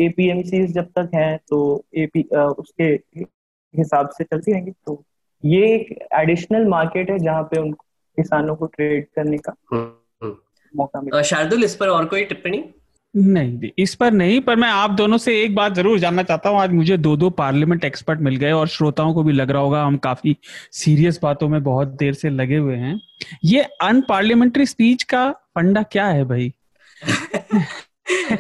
एपीएमसी 0.01 0.67
जब 0.69 0.91
तक 0.99 1.11
है 1.15 1.37
तो 1.49 1.61
एपी 1.95 2.23
उसके 2.35 2.93
हिसाब 3.75 4.09
से 4.09 4.25
चलती 4.25 4.53
रहेंगी 4.53 4.71
तो 4.87 5.03
ये 5.45 5.75
एक 5.75 6.09
एडिशनल 6.15 6.67
मार्केट 6.69 7.11
है 7.11 7.19
जहाँ 7.19 7.43
पे 7.43 7.61
उन 7.61 7.73
किसानों 7.73 8.55
को 8.57 8.67
ट्रेड 8.67 9.07
करने 9.17 9.39
का 9.39 9.55
हम्म, 9.73 9.91
हम्म। 10.23 10.37
मौका 10.75 11.01
मिला 11.01 11.23
शार्दुल 11.23 11.65
इस 11.65 11.75
पर 11.77 11.89
और 11.89 12.05
कोई 12.05 12.25
टिप्पणी 12.25 12.65
नहीं 13.17 13.71
इस 13.79 13.95
पर 13.95 14.13
नहीं, 14.13 14.41
पर 14.41 14.57
मैं 14.57 14.69
आप 14.69 14.91
दोनों 14.91 15.19
से 15.19 15.43
एक 15.43 15.55
बात 15.55 15.75
ज़रूर 15.75 15.99
जानना 15.99 16.23
चाहता 16.23 16.49
हूँ। 16.49 16.59
आज 16.59 16.71
मुझे 16.71 16.97
दो 16.97 17.17
दो 17.17 17.31
पार्लियामेंट 17.31 17.85
एक्सपर्ट 17.85 18.21
मिल 18.21 18.37
गए 18.37 18.51
और 18.53 18.69
श्रोताओं 18.69 19.15
को 19.15 19.23
भी 19.23 19.33
लग 19.33 19.51
रहा 19.51 19.63
होगा, 19.63 19.85
हम 19.85 19.97
काफ़ी 19.97 20.37
सीरियस 20.73 21.19
बातों 21.23 21.49
में 21.49 21.63
बहुत 21.63 21.89
देर 21.89 22.15
से 22.15 22.31
लगे 22.31 22.57
हुए 22.57 22.77
हैं। 22.77 23.01
ये 23.45 23.63
अनपार्लियामेंट्री 23.83 24.67
स्पीच 24.67 25.03
का 25.03 25.31
फंडा 25.31 25.83
क्या 25.83 26.07
है 26.07 26.25
भाई? 26.25 26.53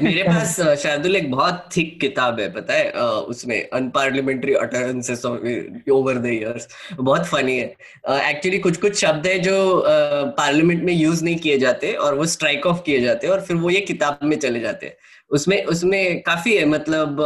मेरे 0.02 0.22
पास 0.28 0.60
शार्दुल 0.82 1.16
एक 1.16 1.30
बहुत 1.30 1.68
थिक 1.76 2.00
किताब 2.00 2.40
है 2.40 2.48
पता 2.52 2.74
है? 2.74 2.90
उसमें 3.28 3.68
unparliamentary 3.70 4.54
utterances 4.54 5.24
over 5.26 6.18
the 6.18 6.26
years 6.26 6.68
बहुत 6.94 7.26
फनी 7.26 7.56
है। 7.58 7.66
एक्चुअली 8.30 8.58
कुछ 8.58 8.76
कुछ 8.76 8.96
शब्द 9.00 9.26
है 9.26 9.38
जो 9.38 9.82
पार्लियामेंट 10.38 10.82
में 10.84 10.92
यूज़ 10.92 11.24
नहीं 11.24 11.36
किए 11.36 11.58
जाते 11.58 11.92
और 11.92 12.14
वो 12.14 12.26
स्ट्राइक 12.26 12.66
ऑफ़ 12.66 12.82
किए 12.82 13.00
जाते 13.00 13.26
हैं 13.26 13.34
और 13.34 13.40
फिर 13.40 13.56
वो 13.56 13.70
ये 13.70 13.80
किताब 13.80 14.18
में 14.22 14.38
चले 14.38 14.60
जाते 14.60 14.86
हैं। 14.86 14.96
उसमें 15.30 15.64
उसमें 15.64 16.22
काफ़ी 16.22 16.56
है 16.56 16.64
मतलब 16.64 17.16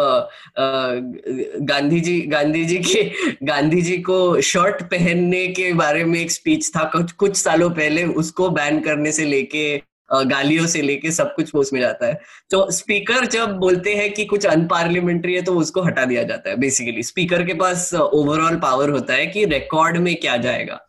गांधी 1.62 2.00
जी 2.00 2.20
गांधी 2.20 2.64
जी 2.64 2.78
के 2.78 3.02
गांधी 3.46 3.82
जी 3.82 3.96
को 3.98 4.40
शर्ट 4.40 4.82
पहनने 4.82 5.46
के 5.48 5.72
बारे 5.72 6.04
में 6.04 6.20
एक 6.20 6.30
स्पीच 6.30 6.70
था 6.76 6.84
कुछ 6.84 7.12
कुछ 7.12 7.36
सालों 7.36 7.70
पहले 7.70 8.04
उसको 8.04 8.48
बैन 8.50 8.80
करने 8.80 9.12
से 9.12 9.24
लेके 9.24 9.89
गालियों 10.12 10.66
से 10.66 10.82
लेके 10.82 11.10
सब 11.10 11.34
कुछ 11.34 11.54
वो 11.54 11.60
उसमें 11.60 11.80
जाता 11.80 12.06
है। 12.06 12.20
तो 12.50 12.70
स्पीकर 12.70 13.26
जब 13.26 13.56
बोलते 13.58 13.94
हैं 13.94 14.12
कि 14.12 14.24
कुछ 14.24 14.46
अनपार्लियामेंट्री 14.46 15.34
है 15.34 15.42
तो 15.42 15.54
उसको 15.54 15.82
हटा 15.82 16.04
दिया 16.04 16.22
जाता 16.22 16.50
है 16.50 16.56
बेसिकली 16.56 17.02
स्पीकर 17.02 17.44
के 17.46 17.54
पास 17.54 17.92
ओवरऑल 17.94 18.56
पावर 18.56 18.90
होता 18.90 19.14
है 19.14 19.26
कि 19.26 19.44
रिकॉर्ड 19.44 19.96
में 19.96 20.14
क्या 20.16 20.36
जाएगा। 20.36 20.80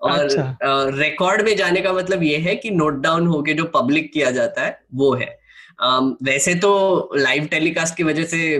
और 0.00 0.18
अच्छा। 0.18 0.56
रिकॉर्ड 0.96 1.42
में 1.42 1.56
जाने 1.56 1.80
का 1.80 1.92
मतलब 1.92 2.22
ये 2.22 2.36
है 2.36 2.54
कि 2.56 2.70
नोट 2.70 3.00
डाउन 3.00 3.26
होके 3.26 3.54
जो 3.54 3.64
पब्लिक 3.64 4.12
किया 4.12 4.30
जाता 4.30 4.62
है 4.62 4.80
वो 4.94 5.14
है। 5.14 5.38
um, 5.86 6.12
वैसे 6.22 6.54
तो 6.54 7.10
लाइव 7.16 7.46
टेलीकास्ट 7.46 7.96
की 7.96 8.02
वजह 8.02 8.24
से 8.24 8.58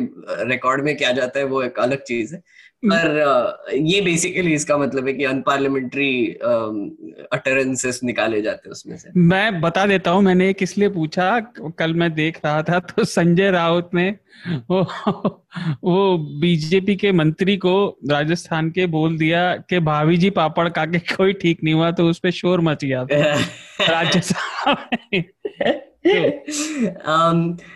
रिकॉर्ड 0.49 0.85
में 0.85 0.97
क्या 0.97 1.13
जाता 1.13 1.39
है 1.39 1.45
वो 1.45 1.63
एक 1.63 1.79
अलग 1.79 2.03
चीज़ 2.03 2.35
है। 2.35 2.43
पर 2.85 3.77
ये 3.77 4.01
बेसिकली 4.01 4.55
इसका 4.55 4.77
मतलब 4.79 5.07
है 5.07 5.13
कि 5.13 5.25
अनपार्लियामेंट्री 5.25 6.27
अटरेंसेस 7.33 8.01
निकाले 8.05 8.43
जाते 8.43 8.69
हैं 8.69 8.73
उसमें 8.73 8.97
से। 8.97 9.11
मैं 9.17 9.61
बता 9.61 9.87
देता 9.87 10.11
हूँ 10.11 10.23
मैंने 10.23 10.51
एक 10.51 10.63
इसलिए 10.63 10.89
पूछा 10.89 11.41
कल 11.79 11.95
मैं 11.95 12.15
देख 12.15 12.41
रहा 12.45 12.63
था 12.63 12.79
तो 12.79 13.05
संजय 13.05 13.51
राउत 13.51 13.91
ने 13.95 14.15
वो 14.71 14.83
वो 15.85 16.19
बीजेपी 16.19 16.97
के 16.97 17.13
मंत्री 17.13 17.57
को 17.57 17.99
राजस्थान 18.11 18.71
के 18.71 18.87
बोल 18.87 19.19
दिया 19.19 19.57
कि 19.57 19.79
भाभी 19.79 20.17
जी 20.17 20.31
पापड़ 20.31 20.69
का 20.69 20.87
के 20.87 20.99
कोई 20.99 21.33
ठीक 21.33 21.65
नहीं 21.65 21.75
हुआ 21.75 21.91
तो 21.91 22.09
उस 22.11 22.19
पर 22.19 22.31
शोर 22.31 22.61
मच 22.61 22.85
गया 22.85 23.05
था। 23.05 23.35
राज्यसभा 23.89 24.73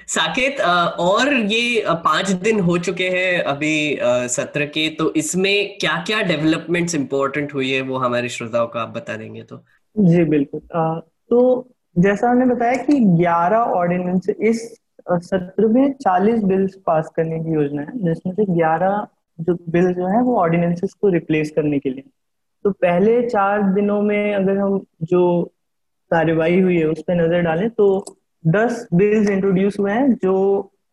साकेत 0.08 0.60
और 1.00 1.34
ये 1.34 1.84
पाँच 1.88 2.30
दिन 2.30 2.60
हो 2.60 2.78
चुके 2.78 3.08
हैं 3.08 3.42
अभी 3.42 3.98
सत्र 4.28 4.66
के 4.66 4.88
तो 4.88 5.12
इसमें 5.14 5.78
क्या 5.78 6.04
क्या 6.06 6.22
डेवलपमेंट्स 6.22 6.94
इम्पोर्टेंट 6.94 7.54
हुई 7.54 7.70
है 7.70 7.80
वो 7.80 7.96
हमारे 7.96 8.28
श्रोताओं 8.28 8.66
को 8.66 8.78
आप 8.78 8.88
बता 8.88 9.16
देंगे 9.16 9.42
तो? 9.42 9.64
जी 9.98 10.24
बिल्कुल। 10.24 10.60
तो 11.30 11.68
जैसा 11.98 12.30
हमने 12.30 12.46
बताया 12.46 12.74
कि 12.74 12.92
11 13.24 13.56
ऑर्डिनेंस 13.56 14.28
इस 14.28 14.78
सत्र 15.12 15.66
में 15.66 15.94
40 15.98 16.42
बिल्स 16.44 16.74
पास 16.86 17.08
करने 17.16 17.38
की 17.38 17.52
योजना 17.54 17.82
है 17.82 17.98
जिसमें 17.98 18.34
से 18.34 18.44
11 18.44 19.06
जो 19.40 19.54
बिल 19.68 19.92
जो 19.94 20.06
है 20.06 20.22
वो 20.22 20.36
ऑर्डिनेंसेस 20.38 20.92
को 20.92 21.08
रिप्लेस 21.08 21.50
करने 21.50 21.78
के 21.78 21.90
लिए। 21.90 22.04
तो 22.64 22.70
पहले 22.70 23.28
चार 23.28 23.62
दिनों 23.62 24.02
में 24.02 24.34
अगर 24.34 24.58
हम 24.58 24.80
जो 25.02 25.52
कार्यवाही 26.10 26.60
हुई 26.60 26.76
है 26.78 26.84
उस 26.84 27.00
पर 27.00 27.14
नज़र 27.14 27.40
डालें 27.40 27.70
तो 27.70 28.15
दस 28.46 28.87
बिल्स 28.94 29.30
इंट्रोड्यूस 29.30 29.78
हुए 29.78 29.92
हैं 29.92 30.12
जो 30.14 30.35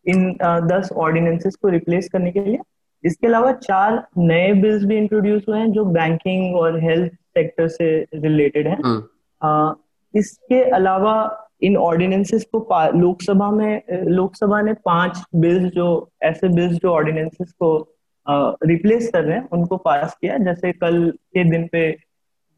इन 0.06 0.32
दस 0.42 0.88
ऑर्डिनेंसेस 0.92 1.56
को 1.56 1.68
रिप्लेस 1.68 2.08
करने 2.08 2.30
के 2.30 2.40
लिए। 2.40 2.58
इसके 3.04 3.26
अलावा 3.26 3.52
चार 3.52 4.06
नए 4.18 4.52
बिल्स 4.52 4.84
भी 4.84 4.96
इंट्रोड्यूस 4.96 5.42
हुए 5.48 5.58
हैं 5.58 5.70
जो 5.72 5.84
बैंकिंग 5.84 6.56
और 6.56 6.78
हेल्थ 6.80 7.12
सेक्टर 7.12 7.68
से 7.68 7.86
रिलेटेड 8.14 8.68
है। 8.68 8.76
uh, 8.76 9.74
इसके 10.14 10.62
अलावा 10.70 11.40
इन 11.62 11.76
ऑर्डिनेंसेस 11.76 12.44
को 12.54 12.68
लोकसभा 12.98 13.50
में 13.50 13.82
लोकसभा 13.90 14.60
ने 14.62 14.72
पाँच 14.74 15.22
बिल्स 15.34 15.72
जो 15.72 16.08
ऐसे 16.22 16.48
बिल्स 16.48 16.76
जो 16.76 16.88
ऑर्डिनेंसेस 16.90 17.52
को 17.52 17.76
रिप्लेस 18.64 19.10
कर 19.10 19.24
रहे 19.24 19.38
हैं 19.38 19.48
उनको 19.48 19.76
पास 19.76 20.16
किया। 20.20 20.38
जैसे 20.38 20.72
कल 20.72 21.10
के 21.10 21.44
दिन 21.50 21.66
पे 21.72 21.90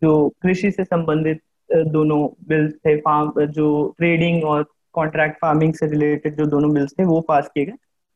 जो 0.03 0.29
कृषि 0.43 0.71
से 0.71 0.85
संबंधित 0.85 1.41
दोनों 1.71 2.27
बिल्स 2.49 2.75
थे 2.87 2.97
फार्म 2.97 3.47
जो 3.47 3.95
ट्रेडिंग 3.99 4.45
और 4.45 4.67
कॉन्ट्रैक्ट 4.97 5.37
फ़ार्मिंग 5.41 5.75
से 5.75 5.87
रिलेटेड 5.89 6.37
जो 6.37 6.47
दोनों 6.47 6.73
बिल्स 6.75 6.93
थे 6.99 7.05
वो 7.05 7.21
पास 7.29 7.51
किए 7.55 7.65
गए। 7.65 7.75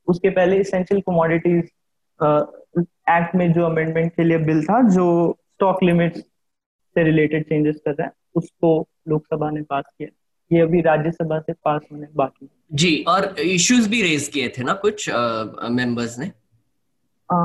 उसके 0.08 0.30
पहले 0.30 0.60
इसेंशियल 0.60 1.00
कमोडिटीज 1.00 1.68
एक्ट 3.10 3.34
में 3.34 3.52
जो 3.52 3.64
अमेंडमेंट 3.64 4.12
के 4.12 4.24
लिए 4.24 4.38
बिल 4.40 4.62
था 4.64 4.82
जो 4.90 5.06
स्टॉक 5.54 5.82
लिमिट 5.82 6.16
से 6.16 7.02
रिलेटेड 7.04 7.44
चेंजेस 7.44 7.76
कर 7.76 7.90
रहा 7.90 8.06
है 8.06 8.12
उसको 8.34 8.70
लोकसभा 9.08 9.50
ने 9.50 9.62
पास 9.62 9.84
किया। 9.98 10.08
ये 10.50 10.60
अभी 10.60 10.80
राज्यसभा 10.82 11.38
से 11.40 11.52
पास 11.64 11.80
होने 11.92 12.06
बाकी 12.16 12.48
जी 12.72 12.92
और 13.08 13.34
इश्यूज़ 13.40 13.88
भी 13.90 14.02
रेज 14.02 14.28
किए 14.28 14.48
थे 14.48 14.62
ना 14.64 14.72
कुछ 14.84 15.08
मेंबर्स 15.10 16.18
ने? 16.18 16.26
आ, 17.28 17.36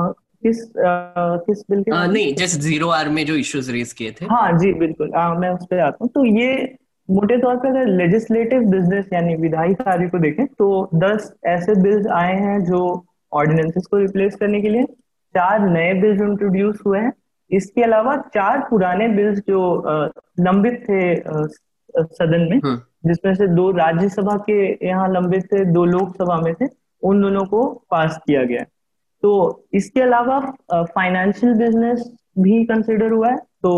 किस 0.42 0.60
आ, 0.78 1.36
किस 1.46 1.62
बिल 1.70 1.82
के 1.82 1.90
आ, 1.90 2.06
नहीं 2.06 2.34
जैसे 2.34 2.58
ज़ीरो 2.60 2.88
आर 2.90 3.08
में 3.08 3.24
जो 3.26 3.34
इश्यूज़ 3.36 3.70
रेज 3.72 3.92
किए 3.92 4.10
थे। 4.12 4.26
हाँ 4.26 4.58
जी 4.58 4.72
बिल्कुल। 4.74 5.12
आ, 5.12 5.32
मैं 5.34 5.50
उस 5.50 5.66
पर 5.70 5.80
आता 5.80 5.98
हूँ। 6.00 6.10
तो 6.14 6.24
ये 6.26 6.76
मोटे 7.08 7.36
तौर 7.38 7.56
पर 7.56 7.68
अगर 7.68 7.86
लेजिस्लेटिव 7.88 8.62
बिज़नेस 8.70 9.06
यानी 9.12 9.34
विधायी 9.36 9.74
कार्य 9.76 10.08
को 10.08 10.18
देखें 10.18 10.46
तो 10.48 10.68
दस 10.94 11.32
ऐसे 11.46 11.74
बिल्स 11.82 12.06
आए 12.12 12.34
हैं 12.36 12.58
जो 12.64 12.80
ऑर्डिनेंसेस 13.32 13.86
को 13.86 13.98
रिप्लेस 13.98 14.36
करने 14.36 14.60
के 14.62 14.68
लिए 14.68 14.84
चार 15.34 15.68
नए 15.68 15.92
बिल्स 16.00 16.20
इंट्रोड्यूस 16.22 16.78
हुए 16.86 16.98
हैं 16.98 17.12
इसके 17.50 17.82
अलावा 17.82 18.16
चार 18.34 18.60
पुराने 18.70 19.08
बिल्स 19.08 19.38
जो 19.48 19.62
लंबित 20.40 20.82
थे 20.88 21.14
सदन 21.96 22.48
में 22.50 22.58
हम्म। 22.58 22.76
जिसमें 23.06 23.34
से 23.34 23.46
दो 23.48 23.70
राज्यसभा 23.72 24.36
के 24.46 24.56
यहाँ 24.86 25.08
लंबित 25.10 25.44
थे 25.52 25.64
दो 25.64 25.84
लोकसभा 25.86 26.40
में 26.40 26.54
थे 26.54 26.66
उन 27.02 27.20
दोनों 27.22 27.44
को 27.44 27.64
पास 27.90 28.18
किया 28.26 28.42
गया 28.44 28.62
तो 29.22 29.32
इसके 29.74 30.00
अलावा 30.00 30.40
फाइनेंशियल 30.72 31.54
बिज़नेस 31.54 32.10
भी 32.38 32.64
कंसिडर 32.64 33.12
हुआ 33.12 33.30
है 33.30 33.36
तो 33.62 33.72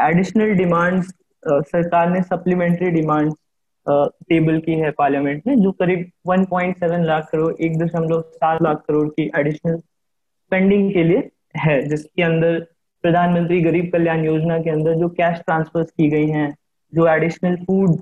एडिशनल 0.00 0.54
डिमांड्स 0.54 1.12
सरकार 1.46 2.10
ने 2.10 2.22
सप्लीमेंट्री 2.22 2.90
डिमांड 2.90 3.32
टेबल 3.86 4.58
की 4.60 4.74
है 4.74 4.90
पार्लियामेंट 4.90 5.46
में 5.46 5.56
जो 5.56 5.70
करीब 5.72 6.10
1.7 6.28 7.04
लाख 7.04 7.28
करोड़ 7.32 7.52
एक 7.56 7.78
दशमलव 7.78 8.20
सात 8.20 8.62
लाख 8.62 8.82
करोड़ 8.88 9.08
की 9.10 9.30
एडिशनल 9.38 9.76
स्पेंडिंग 9.76 10.92
के 10.92 11.04
लिए 11.04 11.30
है 11.58 11.80
जिसके 11.88 12.22
अंदर 12.22 12.58
प्रधानमंत्री 13.04 13.60
गरीब 13.60 13.90
कल्याण 13.92 14.24
योजना 14.24 14.58
के 14.58 14.70
अंदर 14.70 14.94
जो 14.94 15.08
कैश 15.14 15.38
ट्रांसफ़र 15.38 15.82
की 15.82 16.08
गई 16.10 16.26
हैं 16.28 16.54
जो 16.92 17.06
एडिशनल 17.08 17.56
फ़ूड 17.56 17.96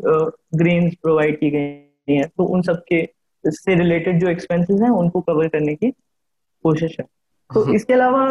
ग्रेन्स 0.54 0.94
प्रोवाइड 1.02 1.38
की 1.40 1.50
गई 1.50 2.14
हैं 2.14 2.28
तो 2.28 2.44
उन 2.46 2.62
सब 2.62 2.82
के 2.88 3.04
से 3.44 3.74
रिलेटेड 3.74 4.20
जो 4.20 4.28
एक्सपेंसेस 4.28 4.80
हैं 4.80 4.90
उनको 4.92 5.20
कवर 5.20 5.48
करने 5.48 5.74
की 5.74 5.90
कोशिश 6.64 6.96
है 7.00 7.06
तो 7.50 7.62
हम्म। 7.62 7.74
इसके 7.74 7.92
अलावा 7.92 8.24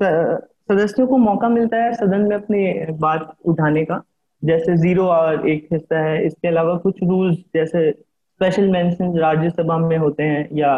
सदस्यों 0.00 1.06
को 1.06 1.16
मौका 1.18 1.48
मिलता 1.48 1.76
है 1.76 1.92
सदन 1.94 2.20
में 2.20 2.36
अपनी 2.36 2.94
बात 2.98 3.34
उठाने 3.44 3.84
का 3.84 4.02
जैसे 4.42 4.76
ज़ीरो 4.76 5.06
आवर 5.08 5.48
एक 5.48 5.68
हिस्सा 5.72 5.98
है। 6.00 6.24
इसके 6.26 6.48
अलावा 6.48 6.76
कुछ 6.78 7.02
रूल्स 7.02 7.38
जैसे 7.54 7.90
स्पेशल 7.90 8.68
मेंशन 8.70 9.18
राज्यसभा 9.18 9.78
में 9.78 9.96
होते 9.98 10.22
हैं 10.22 10.48
या 10.52 10.76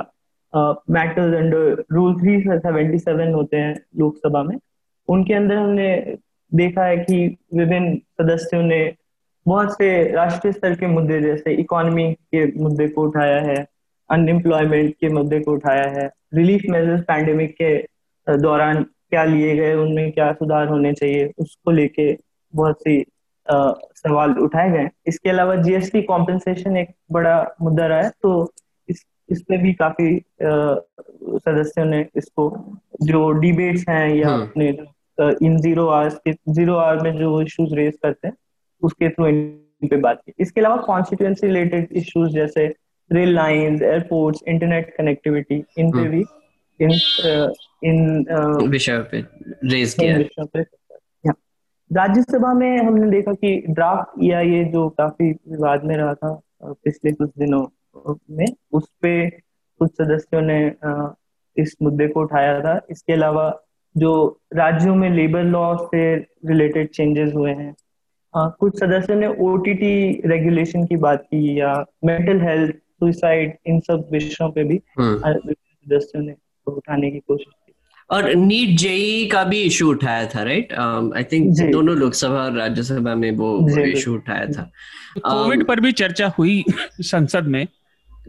matters 0.90 1.34
under 1.36 1.84
rule 1.92 2.14
three 2.20 2.40
seventy 2.40 2.98
seven 2.98 3.32
होते 3.34 3.56
हैं 3.56 3.74
लोकसभा 3.98 4.42
में। 4.42 4.56
उनके 5.08 5.34
अंदर 5.34 5.56
हमने 5.56 6.16
देखा 6.52 6.84
है 6.84 6.96
कि 6.98 7.26
विभिन्न 7.54 7.96
सदस्यों 8.20 8.62
ने 8.62 8.80
बहुत 9.46 9.72
से 9.72 9.90
राष्ट्रीय 10.12 10.52
स्तर 10.52 10.74
के 10.74 10.86
मुद्दे, 10.86 11.20
जैसे 11.20 11.52
इकोनॉमी 11.54 12.12
के 12.34 12.46
मुद्दे 12.62 12.88
को 12.88 13.02
उठाया 13.02 13.40
है 13.42 13.56
अनएम्प्लॉयमेंट 14.10 14.94
के 15.00 15.08
मुद्दे 15.08 15.40
को 15.40 15.52
उठाया 15.52 15.88
है 15.90 16.10
रिलीफ 16.34 16.62
मेजर्स 16.70 17.00
पैंडेमिक 17.02 17.54
के 17.62 17.76
दौरान 18.26 18.82
क्या 18.82 19.24
लिए 19.24 19.54
गए, 19.56 19.74
उनमें 19.74 20.10
क्या 20.12 20.32
सुधार 20.32 20.68
होने 20.68 20.92
चाहिए, 20.92 21.32
उसको 21.38 21.70
लेके 21.70 22.12
बहुत 22.54 22.80
सी 22.80 23.00
आ, 23.48 23.72
सवाल 23.96 24.38
उठाए 24.38 24.70
गए 24.70 24.88
इसके 25.06 25.30
अलावा 25.30 25.54
जीएसटी 25.56 26.02
कॉम्पेंसेशन 26.02 26.76
एक 26.76 26.88
बड़ा 27.12 27.36
मुद्दा 27.62 27.86
रहा 27.86 28.00
है 28.00 28.10
तो 28.22 28.32
इस 28.88 29.04
इसमें 29.30 29.62
भी 29.62 29.72
काफ़ी 29.74 30.16
सदस्यों 30.42 31.84
ने 31.84 32.04
इसको 32.16 32.50
जो 33.02 33.30
डिबेट्स 33.40 33.88
हैं 33.88 34.08
या 34.14 34.28
हम्म। 34.28 34.42
अपने 34.42 34.68
इन 35.42 35.56
ज़ीरो 35.58 35.86
आवर्स 35.88 36.18
के 36.18 36.32
ज़ीरो 36.32 36.74
आवर 36.76 37.02
में 37.02 37.18
जो 37.18 37.40
इश्यूज़ 37.42 37.74
रेज 37.74 37.96
करते 38.02 38.28
हैं 38.28 38.34
उसके 38.82 39.08
थ्रू 39.08 39.26
इन 39.26 39.40
पे 39.82 39.96
बात 39.96 40.20
की 40.26 40.32
इसके 40.40 40.60
अलावा 40.60 40.76
कॉन्स्टिट्यूंसी 40.82 41.46
रिलेटेड 41.46 41.88
इश्यूज़ 41.92 42.30
जैसे 42.32 42.66
rail 43.10 43.34
line 43.34 43.82
airports 43.82 44.42
internet 44.48 44.94
connectivity 44.96 45.62
इन 45.78 45.90
पे 45.92 45.98
हम्म। 45.98 46.10
भी 46.10 46.24
इन 46.80 46.90
इन 47.84 48.68
विषय 48.68 48.98
पे 49.10 49.24
रेज 49.66 49.94
किया 49.94 50.62
राज्यसभा 51.90 52.52
में 52.54 52.78
हमने 52.78 53.10
देखा 53.10 53.32
कि 53.34 53.56
ड्राफ्ट 53.68 54.22
या 54.22 54.40
ये 54.40 54.64
जो 54.64 54.88
काफ़ी 54.98 55.30
विवाद 55.30 55.84
में 55.84 55.96
रहा 55.96 56.14
था 56.14 56.40
पिछले 56.62 57.12
कुछ 57.12 57.30
दिनों 57.38 57.66
में 58.30 58.46
उस 58.72 58.88
पे 59.02 59.14
कुछ 59.30 59.90
सदस्यों 59.92 60.40
ने 60.42 60.60
इस 61.56 61.76
मुद्दे 61.82 62.08
को 62.08 62.20
उठाया 62.20 62.60
था 62.60 62.80
इसके 62.90 63.12
अलावा 63.12 63.50
जो 63.94 64.12
राज्यों 64.54 64.94
में 64.94 65.08
लेबर 65.10 65.44
लॉ 65.44 65.74
से 65.84 66.02
रिलेटेड 66.16 66.90
चेंजेस 66.90 67.32
हुए 67.34 67.52
हैं 67.52 67.74
आ, 68.34 68.48
कुछ 68.50 68.78
सदस्यों 68.80 69.16
ने 69.16 69.28
ओटीटी 69.42 70.28
रेगुलेशन 70.28 70.84
की 70.86 70.96
बात 70.98 71.22
की 71.22 71.58
या 71.60 71.74
मेंटल 72.04 72.40
हेल्थ 72.40 72.74
सुसाइड 72.74 73.56
इन 73.66 73.80
सब 73.80 74.08
विषयों 74.12 74.50
पे 74.52 74.64
भी 74.64 74.80
हम्म। 74.98 75.18
सदस्यों 75.32 76.22
ने 76.22 76.34
उठाने 76.66 77.10
की 77.10 77.18
कोशिश 77.20 77.52
और 78.10 78.34
नीट 78.34 78.76
जेई 78.78 79.26
का 79.28 79.42
भी 79.44 79.62
इशू 79.62 79.88
उठाया 79.90 80.26
था 80.26 80.42
राइट 80.42 80.72
आई 80.72 81.24
थिंक 81.32 81.58
दोनों 81.72 81.96
लोकसभा 81.96 82.42
और 82.44 82.56
राज्यसभा 82.58 83.14
में 83.14 83.30
वो 83.36 83.80
इशू 83.80 84.14
उठाया 84.14 84.46
था। 84.46 84.70
कोविड 85.18 85.60
um, 85.60 85.66
पर 85.68 85.80
भी 85.80 85.92
चर्चा 85.92 86.26
हुई 86.38 86.64
संसद 87.02 87.44
में? 87.44 87.66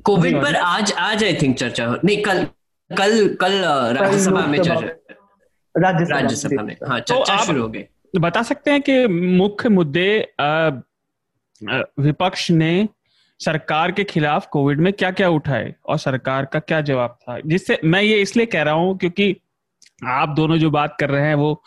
कोविड 0.04 0.42
पर 0.42 0.56
आज 0.56 0.92
आज 0.94 1.24
आई 1.24 1.34
थिंक 1.42 1.58
चर्चा 1.58 1.86
हो 1.86 1.96
नहीं 2.06 2.22
कल 2.22 2.46
कल 2.92 3.36
कल 3.42 3.62
राज्यसभा 3.98 4.46
में 4.46 4.58
चर्चा 4.60 6.10
राज्यसभा 6.10 6.64
में। 6.64 6.76
हाँ 6.90 7.00
तो 7.02 7.14
चर्चा 7.16 7.46
शुरू 7.46 7.62
हो 7.62 7.68
गई। 7.68 7.84
बता 8.20 8.42
सकते 8.44 8.72
हैं 8.72 8.82
कि 8.82 9.06
मुख्य 9.08 9.70
मुद्दे 9.70 10.34
विपक्ष 12.00 12.50
ने 12.52 12.88
सरकार 13.40 13.92
के 13.92 14.04
खिलाफ 14.04 14.48
कोविड 14.52 14.80
में 14.80 14.92
क्या 14.94 15.12
क्या 15.12 15.30
उठाए 15.30 15.74
और 15.86 15.98
सरकार 15.98 16.46
का 16.46 16.60
क्या 16.60 16.82
जवाब 16.82 17.18
था? 17.22 17.40
जिससे 17.40 17.80
मैं 17.84 18.02
ये 18.02 18.22
इसलिए 18.22 18.46
कह 18.46 18.64
रहा 18.64 18.74
हूँ 18.74 18.98
क्योंकि 18.98 19.36
आप 20.08 20.30
दोनों 20.30 20.58
जो 20.58 20.70
बात 20.70 20.96
कर 21.00 21.10
रहे 21.10 21.28
हैं, 21.28 21.36
वो 21.36 21.64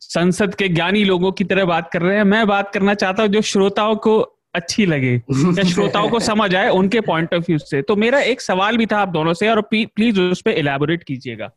संसद 0.00 0.54
के 0.54 0.68
ज्ञानी 0.68 1.04
लोगों 1.04 1.32
की 1.32 1.44
तरह 1.44 1.64
बात 1.64 1.90
कर 1.92 2.02
रहे 2.02 2.16
हैं। 2.16 2.24
मैं 2.24 2.46
बात 2.46 2.72
करना 2.72 2.94
चाहता 2.94 3.22
हूँ 3.22 3.30
जो 3.30 3.40
श्रोताओं 3.42 3.96
को 3.96 4.18
अच्छी 4.54 4.86
लगे, 4.86 5.14
या 5.14 5.62
श्रोताओं 5.64 6.08
को 6.08 6.20
समझ 6.20 6.54
आए 6.54 6.68
उनके 6.70 7.00
पॉइंट 7.00 7.34
ऑफ़ 7.34 7.42
व्यू 7.42 7.58
से। 7.58 7.82
तो 7.82 7.96
मेरा 7.96 8.20
एक 8.20 8.40
सवाल 8.40 8.76
भी 8.76 8.86
था 8.86 8.98
आप 8.98 9.08
दोनों 9.08 9.34
से, 9.34 9.48
और 9.48 9.60
प्लीज़ 9.60 10.20
उस 10.20 10.42
पर 10.42 10.50
इलेबोरेट 10.50 11.02
कीजिएगा। 11.02 11.50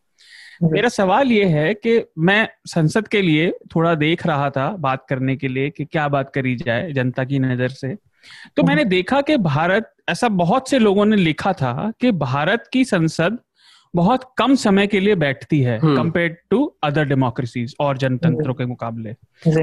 मेरा 0.64 0.90
सवाल 0.90 1.32
ये 1.32 1.46
है 1.46 1.74
कि 1.74 2.02
मैं 2.20 2.48
संसद 2.68 3.08
के 3.08 3.22
लिए 3.22 3.50
थोड़ा 3.76 3.94
देख 3.96 4.26
रहा 4.28 4.50
था 4.50 4.68
बात 4.80 5.06
करने 5.10 5.36
के 5.36 5.48
लिए 5.48 5.70
कि 5.70 5.86
क्या 5.86 6.08
बात 6.08 6.32
करी 6.34 6.56
जाए 6.56 6.92
जनता 6.92 7.24
की 7.24 7.40
नज़र 7.40 7.70
से। 7.70 7.96
तो 8.58 8.64
मैंने 8.64 8.84
देखा 8.86 9.22
कि 9.22 9.38
भारत, 9.38 9.94
ऐसा 10.10 10.28
बहुत 10.30 10.70
से 10.70 10.80
लोगों 10.80 11.06
ने 11.06 11.16
लिखा 11.16 11.54
था 11.54 11.92
कि 12.02 12.12
भारत 12.12 12.70
की 12.74 12.84
संसद 12.86 13.38
बहुत 13.96 14.32
कम 14.38 14.56
समय 14.56 14.88
के 14.88 15.00
लिए 15.00 15.16
बैठती 15.16 15.60
है 15.62 15.80
कंपेयर 15.80 16.38
टू 16.50 16.64
अदर 16.84 17.06
डेमोक्रेसीज 17.06 17.76
और 17.80 17.98
जनतंत्रों 17.98 18.54
के 18.54 18.66
मुकाबले। 18.66 19.16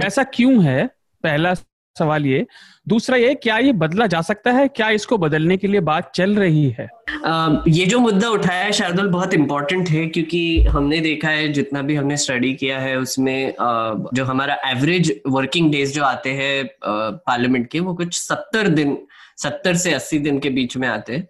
ऐसा 0.07 0.23
क्यों 0.23 0.65
है? 0.65 0.87
पहला 1.25 1.55
सवाल 1.55 2.27
ये। 2.27 2.47
दूसरा 2.89 3.17
ये 3.17 3.35
क्या 3.35 3.57
ये 3.59 3.73
बदला 3.73 4.07
जा 4.07 4.21
सकता 4.21 4.51
है? 4.51 4.67
क्या 4.69 4.91
इसको 4.91 5.19
बदलने 5.19 5.57
के 5.57 5.67
लिए 5.67 5.81
बात 5.81 6.11
चल 6.15 6.35
रही 6.37 6.69
है? 6.71 6.89
Uh, 7.27 7.63
ये 7.69 7.87
जो 7.87 7.99
मुद्दा 7.99 8.29
उठाया 8.29 8.65
है 8.65 8.73
शार्दुल 8.73 9.09
बहुत 9.09 9.35
इंपॉर्टेंट 9.35 9.89
है 9.89 10.07
क्योंकि 10.07 10.63
हमने 10.63 11.01
देखा 11.01 11.29
है 11.29 11.49
जितना 11.53 11.83
भी 11.83 11.95
हमने 11.95 12.17
स्टडी 12.17 12.53
किया 12.55 12.79
है 12.79 12.97
उसमें 12.99 13.53
uh, 13.53 14.15
जो 14.15 14.25
हमारा 14.25 14.59
एवरेज 14.67 15.21
वर्किंग 15.27 15.71
डेज़ 15.73 15.95
जो 15.95 16.05
आते 16.05 16.33
हैं 16.33 16.69
पार्लियामेंट 16.85 17.69
के 17.71 17.81
वो 17.81 17.95
कुछ 17.95 18.15
सत्तर 18.21 18.69
दिन 18.69 18.97
सत्तर 19.37 19.75
से 19.75 19.93
अस्सी 19.93 20.19
दिन 20.19 20.39
के 20.39 20.51
बीच 20.51 20.77
में 20.77 20.89
आते 20.89 21.17
हैं 21.17 21.29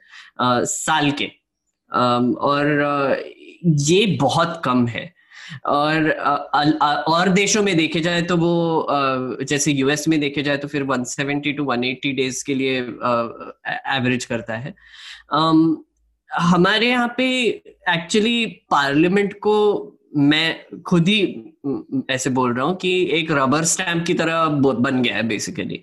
साल 0.64 1.10
के। 1.10 1.30
और 1.92 3.22
ये 3.64 4.06
बहुत 4.20 4.60
कम 4.64 4.86
है। 4.86 5.12
और 5.66 6.10
और 7.08 7.28
देशों 7.28 7.62
में 7.62 7.76
देखे 7.76 8.00
जाए 8.00 8.22
तो 8.22 8.36
वो 8.36 8.86
जैसे 9.42 9.72
यूएस 9.72 10.08
में 10.08 10.18
देखे 10.20 10.42
जाए 10.42 10.56
तो 10.56 10.68
फिर 10.68 10.84
170 10.84 11.56
टू 11.56 11.64
180 11.64 12.12
डेज़ 12.16 12.42
के 12.46 12.54
लिए 12.54 12.78
एवरेज 13.96 14.24
करता 14.24 14.56
है। 14.56 14.74
हमारे 16.30 16.88
यहाँ 16.88 17.14
पे 17.16 17.28
एक्चुअली 17.88 18.46
पार्लियामेंट 18.70 19.32
को 19.38 19.54
मैं 20.16 20.82
खुद 20.86 21.08
ही 21.08 21.20
ऐसे 22.10 22.30
बोल 22.30 22.52
रहा 22.54 22.64
हूँ 22.66 22.76
कि 22.76 22.90
एक 23.12 23.30
रबर 23.32 23.64
स्टैम्प 23.64 24.04
की 24.06 24.14
तरह 24.14 24.44
बन 24.46 25.02
गया 25.02 25.16
है 25.16 25.22
बेसिकली 25.28 25.80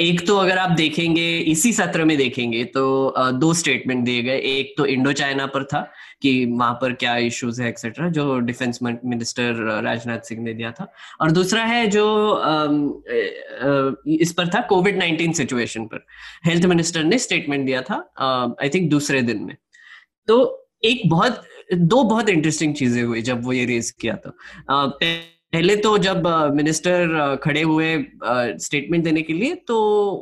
एक 0.00 0.26
तो 0.26 0.36
अगर 0.36 0.58
आप 0.58 0.70
देखेंगे, 0.70 1.26
इसी 1.38 1.72
सत्र 1.72 2.04
में 2.04 2.16
देखेंगे 2.18 2.64
तो 2.66 3.14
दो 3.32 3.52
स्टेटमेंट 3.54 4.04
दिए 4.04 4.22
गए। 4.22 4.38
एक 4.38 4.74
तो 4.78 4.86
इंडो 4.86 5.12
चाइना 5.12 5.46
पर 5.46 5.64
था 5.64 5.80
कि 6.22 6.44
वहाँ 6.46 6.72
पर 6.72 6.92
क्या 6.94 7.16
इश्यूज़ 7.18 7.60
है 7.62 7.68
एक्सेट्रा 7.68 8.08
जो 8.10 8.38
डिफेंस 8.40 8.78
मिनिस्टर 8.82 9.62
राजनाथ 9.82 10.28
सिंह 10.28 10.42
ने 10.42 10.54
दिया 10.54 10.70
था। 10.70 10.90
और 11.20 11.30
दूसरा 11.30 11.64
है 11.64 11.86
जो 11.86 12.04
इस 14.16 14.32
पर 14.32 14.48
था 14.48 14.60
कोविड 14.68 14.98
नाइन्टीन 14.98 15.32
सिचुएशन 15.32 15.84
पर। 15.84 16.04
हेल्थ 16.46 16.66
मिनिस्टर 16.66 17.04
ने 17.04 17.18
स्टेटमेंट 17.18 17.66
दिया 17.66 17.82
था 17.82 17.96
आई 18.62 18.68
थिंक 18.68 18.90
दूसरे 18.90 19.22
दिन 19.22 19.42
में। 19.42 19.56
तो 20.28 20.60
एक 20.84 21.08
बहुत, 21.10 21.42
दो 21.74 22.02
बहुत 22.04 22.28
इंटरेस्टिंग 22.28 22.74
चीज़ें 22.74 23.02
हुई 23.02 23.22
जब 23.22 23.44
वो 23.44 23.52
ये 23.52 23.64
रेज 23.66 23.90
किया 24.00 24.16
था। 24.16 24.32
पहले 25.52 25.74
तो 25.76 25.96
जब 25.98 26.26
मिनिस्टर 26.54 27.36
खड़े 27.42 27.62
हुए 27.62 27.94
स्टेटमेंट 28.60 29.04
देने 29.04 29.22
के 29.22 29.32
लिए 29.32 29.54
तो 29.68 29.76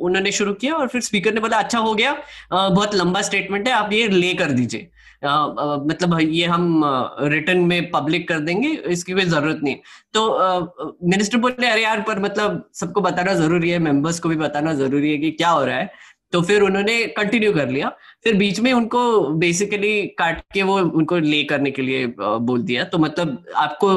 उन्होंने 0.07 0.31
शुरू 0.31 0.53
किया 0.55 0.73
और 0.75 0.87
फिर 0.87 1.01
स्पीकर 1.01 1.33
ने 1.33 1.39
बोला 1.41 1.57
अच्छा 1.59 1.79
हो 1.79 1.93
गया 1.93 2.15
बहुत 2.51 2.95
लंबा 2.95 3.21
स्टेटमेंट 3.21 3.67
है, 3.67 3.73
आप 3.73 3.93
ये 3.93 4.07
ले 4.09 4.33
कर 4.33 4.51
दीजिए। 4.51 4.89
मतलब 5.23 6.17
ये 6.21 6.45
हम 6.45 6.81
रिटर्न 7.23 7.59
में 7.65 7.89
पब्लिक 7.91 8.27
कर 8.27 8.39
देंगे, 8.39 8.69
इसकी 8.69 9.13
कोई 9.13 9.25
ज़रूरत 9.25 9.59
नहीं। 9.63 9.75
तो 10.13 10.99
मिनिस्टर 11.05 11.37
बोले, 11.37 11.67
अरे 11.67 11.83
यार, 11.83 12.01
पर 12.01 12.19
मतलब 12.19 12.69
सबको 12.75 13.01
बताना 13.01 13.33
ज़रूरी 13.35 13.69
है 13.69 13.79
मेंबर्स 13.81 14.19
को 14.19 14.29
भी 14.29 14.35
बताना 14.37 14.73
ज़रूरी 14.75 15.11
है 15.11 15.17
कि 15.17 15.31
क्या 15.33 15.49
हो 15.49 15.63
रहा 15.65 15.77
है। 15.77 15.91
तो 16.33 16.41
फिर 16.41 16.61
उन्होंने 16.61 17.05
कंटिन्यू 17.17 17.53
कर 17.53 17.69
लिया। 17.69 17.89
फिर 18.23 18.33
बीच 18.35 18.59
में 18.59 18.71
उनको 18.73 19.19
बेसिकली 19.39 20.01
काट 20.19 20.41
के 20.53 20.63
वो 20.63 20.79
उनको 20.79 21.17
ले 21.19 21.43
करने 21.45 21.71
के 21.71 21.81
लिए 21.81 22.05
बोल 22.19 22.61
दिया। 22.61 22.83
तो 22.83 22.97
मतलब 22.99 23.43
आपको 23.55 23.91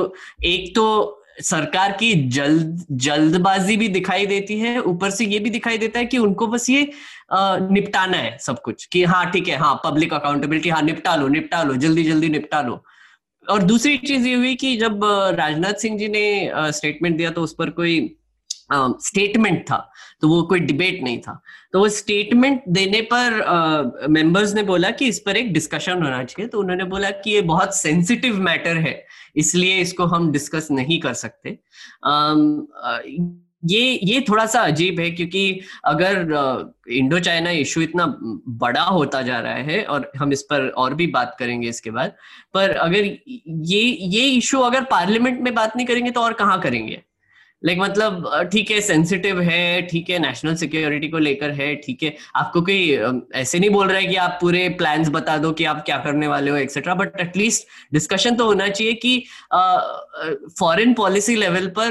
एक 0.44 0.74
तो 0.74 1.22
सरकार 1.42 1.92
की 1.92 2.12
जल्द, 2.30 2.84
जल्दबाजी 2.92 3.76
भी 3.76 3.88
दिखाई 3.88 4.26
देती 4.26 4.58
है, 4.58 4.78
ऊपर 4.80 5.10
से 5.10 5.24
ये 5.24 5.38
भी 5.38 5.50
दिखाई 5.50 5.78
देता 5.78 5.98
है 5.98 6.06
कि 6.06 6.18
उनको 6.18 6.46
बस 6.46 6.68
ये 6.70 6.90
निपटाना 7.32 8.16
है 8.16 8.36
सब 8.40 8.60
कुछ 8.62 8.84
कि 8.84 9.02
हाँ 9.04 9.30
ठीक 9.30 9.48
है 9.48 9.56
हाँ 9.56 9.74
पब्लिक 9.84 10.12
अकाउंटेबिलिटी 10.14 10.68
हाँ 10.68 10.82
निपटा 10.82 11.14
लो 11.16 11.28
निपटा 11.28 11.62
लो, 11.62 11.74
जल्दी 11.76 12.04
जल्दी 12.04 12.28
निपटा 12.28 12.60
लो। 12.62 12.82
और 13.46 13.62
दूसरी 13.62 13.96
चीज़ 13.98 14.26
ये 14.28 14.34
हुई 14.34 14.54
कि 14.54 14.76
जब 14.76 15.00
राजनाथ 15.38 15.80
सिंह 15.80 15.98
जी 15.98 16.08
ने 16.08 16.50
स्टेटमेंट 16.72 17.16
दिया 17.16 17.30
तो 17.30 17.42
उस 17.42 17.54
पर 17.54 17.70
कोई 17.70 17.98
स्टेटमेंट 18.72 19.58
uh, 19.58 19.70
था 19.70 19.76
तो 20.20 20.28
वो 20.28 20.42
कोई 20.42 20.60
डिबेट 20.60 21.02
नहीं 21.02 21.18
था। 21.20 21.40
तो 21.72 21.78
वो 21.78 21.88
स्टेटमेंट 21.88 22.62
देने 22.68 23.00
पर 23.12 24.06
मेंबर्स 24.10 24.50
uh, 24.50 24.56
ने 24.56 24.62
बोला 24.62 24.90
कि 24.90 25.08
इस 25.08 25.18
पर 25.26 25.36
एक 25.36 25.52
डिस्कशन 25.52 26.02
होना 26.02 26.22
चाहिए 26.24 26.48
तो 26.48 26.60
उन्होंने 26.60 26.84
बोला 26.84 27.10
कि 27.10 27.30
ये 27.30 27.40
बहुत 27.40 27.76
सेंसिटिव 27.76 28.38
मैटर 28.40 28.76
है 28.76 29.04
इसलिए 29.36 29.80
इसको 29.80 30.04
हम 30.06 30.30
डिस्कस 30.32 30.68
नहीं 30.70 31.00
कर 31.00 31.14
सकते। 31.14 31.58
uh, 32.08 33.36
ये 33.64 33.98
ये 34.02 34.20
थोड़ा 34.28 34.44
सा 34.46 34.60
अजीब 34.60 35.00
है 35.00 35.10
क्योंकि 35.10 35.60
अगर 35.84 36.74
इंडो 36.88 37.18
चाइना 37.18 37.50
इशू 37.50 37.80
इतना 37.80 38.06
बड़ा 38.48 38.82
होता 38.82 39.22
जा 39.22 39.38
रहा 39.40 39.54
है 39.68 39.82
और 39.84 40.10
हम 40.18 40.32
इस 40.32 40.42
पर 40.42 40.68
और 40.68 40.94
भी 40.94 41.06
बात 41.06 41.36
करेंगे 41.38 41.68
इसके 41.68 41.90
बाद 41.90 42.12
पर 42.54 42.70
अगर 42.70 43.04
ये 43.04 43.80
ये 44.14 44.28
इशू 44.30 44.60
अगर 44.60 44.84
पार्लियामेंट 44.84 45.40
में 45.40 45.54
बात 45.54 45.76
नहीं 45.76 45.86
करेंगे 45.86 46.10
तो 46.10 46.20
और 46.20 46.32
कहाँ 46.32 46.60
करेंगे? 46.60 47.02
लाइक 47.64 47.78
like, 47.78 47.90
मतलब 47.90 48.48
ठीक 48.52 48.70
है 48.70 48.80
सेंसिटिव 48.80 49.40
है 49.40 49.82
ठीक 49.82 50.10
है 50.10 50.18
नेशनल 50.18 50.54
सिक्योरिटी 50.54 51.08
को 51.08 51.18
लेकर 51.18 51.50
है 51.50 51.74
ठीक 51.76 52.02
है। 52.02 52.14
आपको 52.36 52.60
कोई 52.60 52.98
ऐसे 53.34 53.58
नहीं 53.58 53.70
बोल 53.70 53.88
रहा 53.88 53.98
है 53.98 54.06
कि 54.06 54.16
आप 54.16 54.38
पूरे 54.40 54.68
प्लान्स 54.68 55.08
बता 55.08 55.36
दो 55.36 55.52
कि 55.52 55.64
आप 55.64 55.82
क्या 55.86 55.96
करने 55.98 56.26
वाले 56.26 56.50
हो 56.50 56.56
एक्सेट्रा 56.56 56.94
बट 56.94 57.20
एटलीस्ट 57.20 57.66
डिस्कशन 57.92 58.36
तो 58.36 58.46
होना 58.46 58.68
चाहिए 58.68 58.92
कि 58.94 59.18
फॉरेन 60.60 60.94
पॉलिसी 60.94 61.36
लेवल 61.36 61.66
पर 61.78 61.90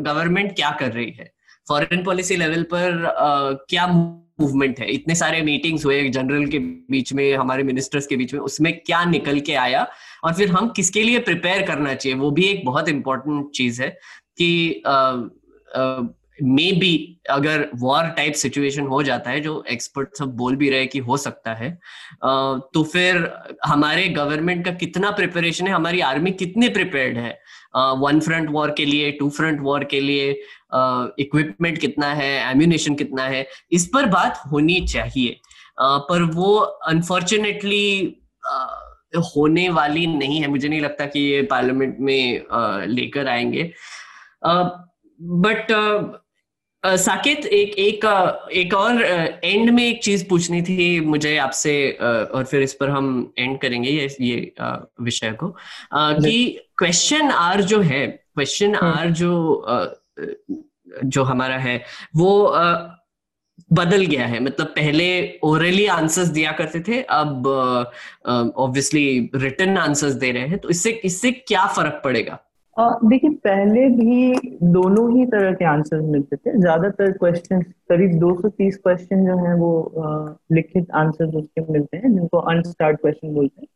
गवर्नमेंट 0.00 0.50
uh, 0.50 0.56
क्या 0.56 0.70
कर 0.70 0.92
रही 0.92 1.10
है? 1.10 1.32
फॉरेन 1.68 2.04
पॉलिसी 2.04 2.36
लेवल 2.36 2.62
पर 2.62 2.90
uh, 3.04 3.66
क्या 3.70 3.86
मूवमेंट 3.86 4.80
है? 4.80 4.90
इतने 4.90 5.14
सारे 5.14 5.40
मीटिंग्स 5.42 5.84
हुए 5.84 6.02
जनरल 6.08 6.46
के 6.46 6.58
बीच 6.58 7.12
में 7.12 7.34
हमारे 7.36 7.62
मिनिस्टर्स 7.62 8.06
के 8.06 8.16
बीच 8.16 8.34
में 8.34 8.40
उसमें 8.40 8.72
क्या 8.86 9.04
निकल 9.04 9.40
के 9.40 9.54
आया? 9.54 9.86
और 10.24 10.32
फिर 10.34 10.50
हम 10.50 10.68
किसके 10.76 11.02
लिए 11.02 11.18
प्रिपेयर 11.18 11.62
करना 11.62 11.94
चाहिए? 11.94 12.18
वो 12.18 12.30
भी 12.30 12.44
एक 12.44 12.64
बहुत 12.66 12.88
इंपॉर्टेंट 12.88 13.50
चीज़ 13.50 13.82
है। 13.82 13.96
कि 14.36 14.82
मे 16.42 16.72
बी 16.72 17.20
अगर 17.30 17.68
वॉर 17.74 18.06
टाइप 18.06 18.34
सिचुएशन 18.34 18.86
हो 18.86 19.02
जाता 19.02 19.30
है 19.30 19.40
जो 19.40 19.64
एक्सपर्ट 19.70 20.16
सब 20.18 20.36
बोल 20.36 20.56
भी 20.56 20.70
रहे 20.70 20.86
कि 20.86 20.98
हो 20.98 21.16
सकता 21.16 21.54
है 21.54 21.70
uh, 22.14 22.60
तो 22.74 22.82
फिर 22.82 23.32
हमारे 23.64 24.08
गवर्नमेंट 24.08 24.64
का 24.64 24.70
कितना 24.70 25.10
प्रिपरेशन 25.10 25.66
है 25.66 25.72
हमारी 25.72 26.00
आर्मी 26.00 26.30
कितनी 26.30 26.68
प्रिपेयर्ड 26.68 27.18
है? 27.18 27.38
वन 27.76 28.20
फ्रंट 28.20 28.50
वॉर 28.50 28.70
के 28.70 28.84
लिए 28.84 29.12
टू 29.12 29.30
फ्रंट 29.30 29.60
वॉर 29.60 29.84
के 29.84 30.00
लिए 30.00 30.30
इक्विपमेंट 31.18 31.74
uh, 31.74 31.80
कितना 31.80 32.12
है 32.14 32.50
एम्यूनेशन 32.50 32.94
कितना 32.94 33.22
है 33.22 33.46
इस 33.72 33.86
पर 33.94 34.06
बात 34.06 34.42
होनी 34.52 34.80
चाहिए। 34.86 35.40
uh, 35.82 36.00
पर 36.10 36.22
वो 36.34 36.54
अनफॉर्चुनेटली 36.56 38.16
होने 39.14 39.68
वाली 39.68 40.06
नहीं 40.06 40.40
है। 40.40 40.48
मुझे 40.48 40.68
नहीं 40.68 40.80
लगता 40.80 41.06
कि 41.06 41.20
ये 41.20 41.42
पार्लियामेंट 41.42 41.96
में 42.00 42.86
लेकर 42.86 43.28
आएँगे। 43.28 43.72
बट 44.46 45.72
साकेत 46.84 47.46
एक 47.46 47.74
एक 47.78 48.04
एक 48.52 48.74
और 48.74 49.02
एंड 49.44 49.70
में 49.70 49.82
एक 49.84 50.02
चीज़ 50.04 50.24
पूछनी 50.28 50.60
थी 50.62 51.00
मुझे 51.00 51.36
आपसे 51.36 51.74
और 52.00 52.44
फिर 52.44 52.62
इस 52.62 52.74
पर 52.74 52.90
हम 52.90 53.32
एंड 53.38 53.58
करेंगे 53.60 53.90
ये 53.90 54.08
ये 54.20 54.54
विषय 55.00 55.32
को। 55.32 55.48
कि 55.94 56.60
क्वेश्चन 56.78 57.30
आर 57.30 57.62
जो 57.62 57.80
है 57.80 58.06
क्वेश्चन 58.06 58.74
आर 58.74 58.96
हम्म। 58.96 59.14
जो 59.14 59.94
जो 61.04 61.22
हमारा 61.22 61.56
है 61.58 61.82
वो 62.16 62.32
बदल 63.72 64.04
गया 64.06 64.26
है। 64.26 64.40
मतलब 64.40 64.66
पहले 64.66 65.08
ओरली 65.44 65.86
आंसर्स 65.86 66.28
दिया 66.28 66.52
करते 66.52 66.80
थे 66.88 67.00
अब 67.02 67.46
ऑब्वियसली 68.56 69.30
रिटर्न 69.34 69.78
आंसर्स 69.78 70.14
दे 70.14 70.30
रहे 70.32 70.46
हैं। 70.48 70.58
तो 70.58 70.68
इससे 70.68 70.90
इससे 71.04 71.32
क्या 71.32 71.66
फ़र्क 71.66 72.00
पड़ेगा? 72.04 72.38
देखिए, 72.76 73.30
पहले 73.44 73.88
भी 73.88 74.56
दोनों 74.72 75.10
ही 75.16 75.24
तरह 75.26 75.52
के 75.54 75.64
आंसर 75.64 76.00
मिलते 76.02 76.36
थे। 76.36 76.58
ज़्यादातर 76.60 77.10
क्वेश्चन 77.18 77.60
करीब 77.88 78.18
230 78.20 78.76
क्वेश्चन 78.76 79.24
जो 79.26 79.36
हैं, 79.38 79.54
वो 79.54 80.30
लिखित 80.52 80.90
आंसर 80.94 81.36
उसके 81.38 81.60
मिलते 81.72 81.96
हैं, 81.96 82.12
जिनको 82.14 82.38
अनस्टार्ट 82.52 83.00
क्वेश्चन 83.00 83.34
बोलते 83.34 83.60
हैं। 83.60 83.68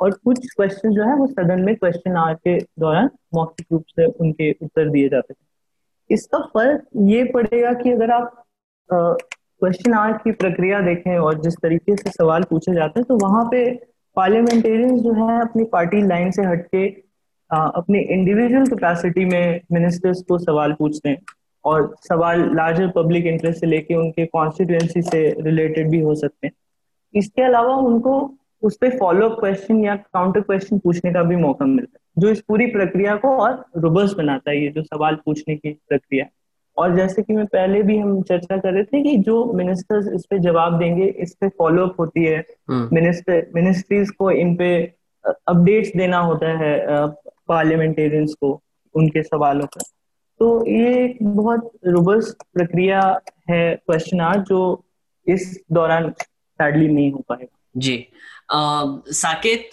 और 0.00 0.10
कुछ 0.24 0.46
क्वेश्चन 0.56 0.90
जो 0.90 1.04
है, 1.04 1.14
वो 1.14 1.26
सदन 1.26 1.60
में 1.60 1.74
क्वेश्चन 1.76 2.16
आर 2.16 2.34
के 2.36 2.58
दौरान 2.80 3.10
मौखिक 3.34 3.66
रूप 3.72 3.84
से 3.90 4.04
उनके 4.06 4.50
उत्तर 4.52 4.88
दिए 4.90 5.08
जाते 5.08 5.34
थे। 5.34 6.14
इसका 6.14 6.38
फ़र्क 6.54 6.84
ये 7.08 7.24
पड़ेगा 7.32 7.72
कि 7.72 7.90
अगर 7.92 8.10
आप 8.10 8.44
क्वेश्चन 8.90 9.94
आर 9.94 10.12
की 10.14 10.32
प्रक्रिया 10.34 10.80
देखें 10.80 11.16
और 11.18 11.40
जिस 11.42 11.54
तरीके 11.62 11.96
से 11.96 12.10
सवाल 12.10 12.42
पूछे 12.50 12.74
जाते 12.74 13.00
हैं 13.00 13.06
तो 13.08 13.16
वहाँ 13.18 13.44
पे 13.50 13.62
पार्लियामेंटेरियंस 14.16 15.00
जो 15.00 15.12
है, 15.14 15.40
अपनी 15.40 15.64
पार्टी 15.72 16.02
लाइन 16.06 16.30
से 16.30 16.42
हटके 16.42 16.86
अपनी 17.50 17.98
इंडिविजुअल 17.98 18.66
कैपेसिटी 18.66 19.24
में 19.24 19.60
मिनिस्टर्स 19.72 20.22
को 20.22 20.38
सवाल 20.38 20.72
पूछते 20.72 21.08
हैं 21.08 21.18
और 21.64 21.94
सवाल 22.00 22.40
लार्जर 22.56 22.88
पब्लिक 22.88 23.26
इंटरेस्ट 23.26 23.60
से 23.60 23.66
लेके 23.66 23.94
उनके 23.94 24.26
कॉन्स्टिट्यूएंसी 24.26 25.02
से 25.02 25.28
रिलेटेड 25.40 25.90
भी 25.90 26.00
हो 26.00 26.14
सकते 26.14 26.46
हैं 26.46 26.54
इसके 27.14 27.42
अलावा 27.42 27.74
उनको 27.76 28.14
उस 28.62 28.76
पर 28.76 28.98
फॉलो 28.98 29.28
अप 29.28 29.38
क्वेश्चन 29.40 29.84
या 29.84 29.94
काउंटर 29.96 30.40
क्वेश्चन 30.40 30.78
पूछने 30.78 31.12
का 31.12 31.22
भी 31.22 31.36
मौका 31.36 31.66
मिलता 31.66 31.98
है 31.98 32.22
जो 32.22 32.28
इस 32.28 32.40
पूरी 32.40 32.66
प्रक्रिया 32.66 33.14
को 33.16 33.36
और 33.36 33.64
रोबस्ट 33.76 34.16
बनाता 34.16 34.50
है 34.50 34.62
ये 34.64 34.70
जो 34.70 34.82
सवाल 34.82 35.14
पूछने 35.14 35.56
की 35.56 35.72
प्रक्रिया 35.88 36.26
और 36.76 36.96
जैसे 36.96 37.22
कि 37.22 37.32
मैं 37.32 37.46
पहले 37.46 37.82
भी 37.82 37.96
हम 37.98 38.20
चर्चा 38.22 38.56
कर 38.56 38.72
रहे 38.72 38.84
थे 38.84 39.02
कि 39.02 39.16
जो 39.16 39.44
मिनिस्टर्स 39.52 40.08
इस 40.14 40.26
पे 40.26 40.38
जवाब 40.38 40.78
देंगे 40.78 41.06
इस 41.18 41.34
पे 41.34 41.48
फॉलो 41.48 41.86
अप 41.86 42.00
होती 42.00 42.24
है 42.24 42.44
मिनिस्टर 42.70 43.34
हम्म। 43.34 43.60
मिनिस्ट्रीज 43.60 44.10
को 44.10 44.30
इन 44.30 44.54
पे 44.56 44.70
अपडेट्स 45.24 45.90
देना 45.96 46.18
होता 46.20 46.56
है 46.58 46.76
पार्लियामेंटेरियंस 47.48 48.34
को 48.40 48.60
उनके 48.94 49.22
सवालों 49.22 49.66
पर। 49.66 49.82
तो 50.40 50.66
ये 50.66 51.04
एक 51.04 51.18
बहुत 51.22 51.70
रोबस्ट 51.86 52.42
प्रक्रिया 52.54 53.00
है 53.50 53.74
क्वेश्चन 53.76 54.20
आर 54.20 54.40
जो 54.40 54.60
इस 55.26 55.60
दौरान 55.72 56.10
सैडली 56.10 56.88
नहीं 56.88 57.12
हो 57.12 57.24
पाएगा। 57.28 57.56
जी। 57.76 57.96
आ, 58.50 58.84
साकेत 59.12 59.70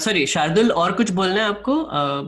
सॉरी 0.00 0.26
शार्दुल 0.26 0.70
और 0.72 0.92
कुछ 0.92 1.10
बोलना 1.10 1.42
है 1.42 1.48
आपको? 1.48 1.82
आ, 1.82 2.22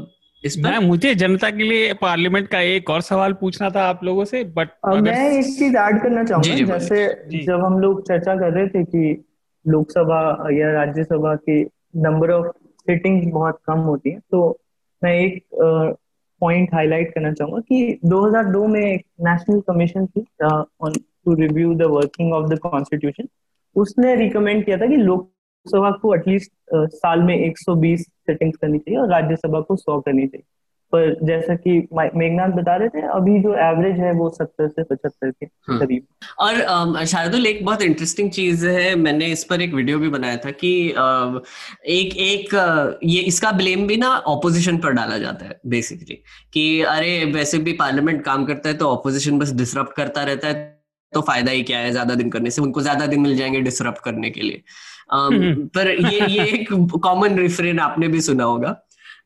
इस 0.45 0.57
पर? 0.57 0.79
मुझे 0.81 1.15
जनता 1.15 1.51
के 1.51 1.63
लिए 1.63 1.93
पार्लियामेंट 1.93 2.49
का 2.49 2.61
एक 2.61 2.91
और 2.91 3.01
सवाल 3.01 3.33
पूछना 3.33 3.71
था 3.71 3.85
आप 3.85 4.05
लोगों 4.05 4.25
से 4.25 4.43
बट 4.45 4.69
अगर... 4.85 5.01
मैं 5.01 5.31
एक 5.31 5.47
चीज़ 5.59 5.77
ऐड 5.77 6.03
करना 6.03 6.25
चाहूँगा। 6.25 6.79
जैसे 6.79 7.07
जब 7.45 7.65
हम 7.65 7.79
लोग 7.79 8.07
चर्चा 8.09 8.35
कर 8.35 8.53
रहे 8.53 8.67
थे 8.67 8.85
कि 8.85 9.25
लोकसभा 9.65 10.21
या 10.53 10.73
राज्यसभा 10.73 11.35
के 11.37 11.63
नंबर 11.97 12.31
ऑफ़ 12.31 12.47
सिटिंग 12.67 13.33
बहुत 13.33 13.61
कम 13.65 13.79
होती 13.79 14.11
है। 14.11 14.19
तो 14.19 14.59
मैं 15.05 15.15
एक 15.15 15.45
पॉइंट 16.41 16.69
uh, 16.69 16.75
हाईलाइट 16.75 17.15
करना 17.15 17.33
चाहूँगा 17.33 17.61
कि 17.61 18.01
2002 18.05 18.67
में 18.67 18.81
एक 18.81 19.07
नेशनल 19.21 19.61
कमीशन 19.61 20.07
थी 20.07 20.27
on 20.81 20.93
to 20.93 21.35
review 21.35 21.75
the 21.75 21.83
working 21.83 22.33
of 22.33 22.47
the 22.47 22.59
constitution 22.59 23.29
उसने 23.77 24.15
रिकमेंड 24.17 24.65
किया 24.65 24.77
था 24.77 24.87
कि 24.87 24.97
लोकसभा 24.97 25.91
को 25.91 26.15
एटलीस्ट 26.15 26.53
uh, 26.77 26.89
साल 26.89 27.23
में 27.23 27.55
120 27.55 27.97
सेटिंग्स 27.97 28.57
करनी 28.57 28.79
चाहिए 28.79 29.01
और 29.01 29.09
राज्यसभा 29.09 29.61
को 29.61 29.77
100 29.77 30.03
करनी 30.07 30.27
चाहिए। 30.27 30.45
पर 30.93 31.15
जैसा 31.23 31.55
कि 31.57 31.73
मेघनाथ 31.95 32.53
बता 32.53 32.77
रहे 32.77 32.89
थे 32.89 33.01
अभी 33.09 33.39
जो 33.41 33.55
एवरेज 33.63 33.99
है 34.01 34.13
वो 34.13 34.29
सत्तर 34.31 34.69
से 34.69 34.83
पचहत्तर 34.85 35.31
के 35.31 35.47
हम्म। 35.47 35.79
करीब 35.79 36.07
और 36.41 37.05
शारदुल 37.07 37.47
एक 37.47 37.65
बहुत 37.65 37.83
इंटरेस्टिंग 37.83 38.31
चीज़ 38.31 38.67
है 38.69 38.95
मैंने 38.97 39.27
इस 39.27 39.45
पर 39.45 39.61
एक 39.61 39.75
वीडियो 39.75 39.99
भी 39.99 40.09
बनाया 40.09 40.37
था 40.37 40.51
कि 40.55 40.73
एक 41.91 42.17
एक 42.23 42.55
ये 43.05 43.21
इसका 43.25 43.53
ब्लेम 43.53 43.87
भी 43.87 43.97
ना 43.97 44.17
ऑपोजिशन 44.29 44.79
पर 44.79 44.93
डाला 44.93 45.19
जाता 45.19 45.47
है 45.47 45.61
बेसिकली 45.67 46.23
कि 46.53 46.67
अरे 46.89 47.25
वैसे 47.33 47.59
भी 47.59 47.73
पार्लियामेंट 47.77 48.25
काम 48.25 48.45
करता 48.45 48.69
है 48.69 48.77
तो 48.77 48.89
ऑपोजिशन 48.89 49.39
बस 49.39 49.53
डिसरप्ट 49.55 49.97
करता 49.97 50.23
रहता 50.25 50.49
है 50.49 50.77
तो 51.13 51.21
फ़ायदा 51.21 51.51
ही 51.51 51.63
क्या 51.63 51.79
है 51.79 51.91
ज़्यादा 51.91 52.15
दिन 52.15 52.31
करने 52.31 52.51
से 52.51 52.63
उनको 52.63 52.81
ज़्यादा 52.81 53.07
दिन 53.07 53.21
मिल 53.21 53.37
जाएँगे 53.37 53.61
डिसरप्ट 53.61 54.03
करने 54.05 54.31
के 54.31 54.41
लिए 54.41 54.63
हम्म। 55.13 55.67
पर 55.69 55.89
ये 55.89 56.27
ये 56.27 56.45
एक 56.45 56.73
कॉमन 57.03 57.39
रिफरेन 57.39 57.79
आपने 57.81 58.09
भी 58.09 58.21
सुना 58.21 58.45
होगा 58.45 58.77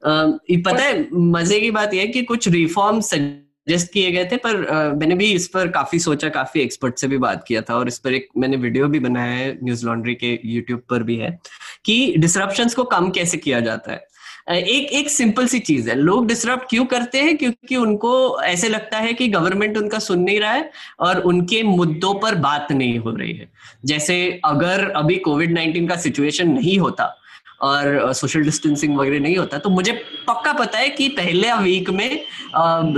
पता 0.02 0.82
है, 0.82 1.08
मज़े 1.12 1.60
की 1.60 1.70
बात 1.70 1.94
यह 1.94 2.00
है 2.00 2.06
कि 2.08 2.22
कुछ 2.24 2.48
रिफॉर्म 2.48 3.00
सजेस्ट 3.00 3.92
किए 3.92 4.10
गए 4.12 4.24
थे, 4.24 4.36
पर 4.36 4.94
मैंने 4.96 5.14
भी 5.14 5.32
इस 5.32 5.46
पर 5.48 5.68
काफ़ी 5.70 5.98
सोचा, 5.98 6.28
काफ़ी 6.28 6.60
एक्सपर्ट 6.60 6.98
से 6.98 7.08
भी 7.08 7.18
बात 7.18 7.44
किया 7.48 7.62
था, 7.62 7.74
और 7.74 7.88
इस 7.88 7.98
पर 7.98 8.14
एक 8.14 8.28
मैंने 8.38 8.56
वीडियो 8.58 8.88
भी 8.88 8.98
बनाया 9.00 9.32
है 9.32 9.52
न्यूज़ 9.64 9.84
लॉन्ड्री 9.86 10.14
के 10.14 10.38
यूट्यूब 10.44 10.80
पर 10.90 11.02
भी 11.02 11.16
है, 11.16 11.38
कि 11.84 12.14
डिसरप्शन 12.18 12.68
को 12.68 12.84
कम 12.86 13.10
कैसे 13.10 13.36
किया 13.38 13.60
जाता 13.60 13.92
है। 13.92 14.10
एक 14.50 14.92
एक 14.92 15.10
सिंपल 15.10 15.46
सी 15.46 15.58
चीज़ 15.60 15.88
है, 15.90 15.94
लोग 15.96 16.26
डिसरप्ट 16.28 16.68
क्यों 16.70 16.84
करते 16.84 17.18
हैं? 17.18 17.36
क्योंकि 17.36 17.76
उनको 17.76 18.40
ऐसे 18.42 18.68
लगता 18.68 18.98
है 18.98 19.12
कि 19.12 19.28
गवर्नमेंट 19.28 19.76
उनका 19.78 19.98
सुन 20.00 20.20
नहीं 20.20 20.40
रहा 20.40 20.52
है, 20.52 20.70
और 21.00 21.20
उनके 21.22 21.62
मुद्दों 21.62 22.14
पर 22.14 22.34
बात 22.40 22.72
नहीं 22.72 22.98
हो 22.98 23.10
रही 23.10 23.32
है। 23.32 23.50
जैसे 23.84 24.40
अगर 24.44 24.88
अभी 24.92 25.16
कोविड 25.20 25.52
नाइन्टीन 25.52 25.86
का 25.88 25.96
सिचुएशन 25.98 26.50
नहीं 26.50 26.78
होता 26.78 27.14
और 27.62 28.12
सोशल 28.12 28.42
डिस्टेंसिंग 28.42 28.96
वगैरह 28.96 29.20
नहीं 29.20 29.36
होता। 29.36 29.58
तो 29.58 29.70
मुझे 29.70 29.92
पक्का 30.28 30.52
पता 30.52 30.78
है 30.78 30.88
कि 30.90 31.08
पहले 31.10 31.52
वीक 31.54 31.90
में 31.90 32.24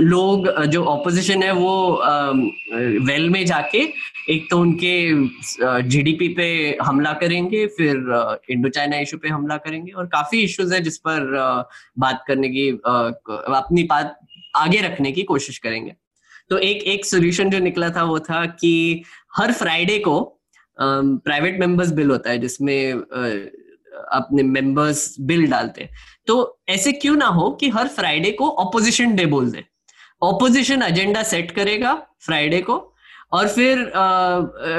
लोग 0.01 0.49
जो 0.65 0.83
ऑपोजिशन 0.85 1.43
है 1.43 1.51
वो 1.53 1.73
वेल 3.07 3.29
में 3.29 3.45
जाके 3.45 3.87
एक 4.29 4.47
तो 4.51 4.59
उनके 4.59 4.93
जीडीपी 5.83 6.27
पे 6.29 6.77
हमला 6.81 7.11
करेंगे, 7.13 7.65
फिर 7.67 8.41
इंडो 8.51 8.69
चाइना 8.69 8.97
इशू 8.99 9.17
पे 9.17 9.29
हमला 9.29 9.57
करेंगे 9.57 9.91
और 9.91 10.05
काफ़ी 10.07 10.41
इश्यूज़ 10.43 10.73
है 10.73 10.79
जिस 10.81 10.97
पर 10.97 11.27
बात 11.99 12.23
करने 12.27 12.49
की 12.49 12.69
अपनी 12.79 13.83
बात 13.85 14.17
आगे 14.55 14.81
रखने 14.81 15.11
की 15.11 15.23
कोशिश 15.25 15.57
करेंगे। 15.57 15.93
तो 16.49 16.57
एक 16.59 16.83
एक 16.85 17.05
सोल्यूशन 17.05 17.49
जो 17.49 17.59
निकला 17.59 17.89
था 17.89 18.03
वो 18.03 18.19
था 18.21 18.45
कि 18.45 19.03
हर 19.37 19.51
फ्राइडे 19.53 19.97
को 19.99 20.19
प्राइवेट 20.77 21.59
मेंबर्स 21.59 21.91
बिल 21.91 22.09
होता 22.11 22.29
है, 22.29 22.37
जिसमें 22.37 23.01
अपने 24.11 24.43
मेंबर्स 24.43 25.15
बिल 25.21 25.45
डालते 25.47 25.83
हैं। 25.83 25.89
तो 26.27 26.59
ऐसे 26.69 26.91
क्यों 26.93 27.15
ना 27.15 27.27
हो 27.27 27.49
कि 27.51 27.69
हर 27.69 27.87
फ्राइडे 27.89 28.31
को 28.31 28.49
ऑपोजिशन 28.49 29.15
डे 29.15 29.25
बोल 29.25 29.49
दे। 29.51 29.63
ऑपोजिशन 30.21 30.81
एजेंडा 30.83 31.23
सेट 31.23 31.51
करेगा 31.51 31.93
फ्राइडे 32.25 32.61
को 32.61 32.75
और 33.33 33.47
फिर 33.47 33.91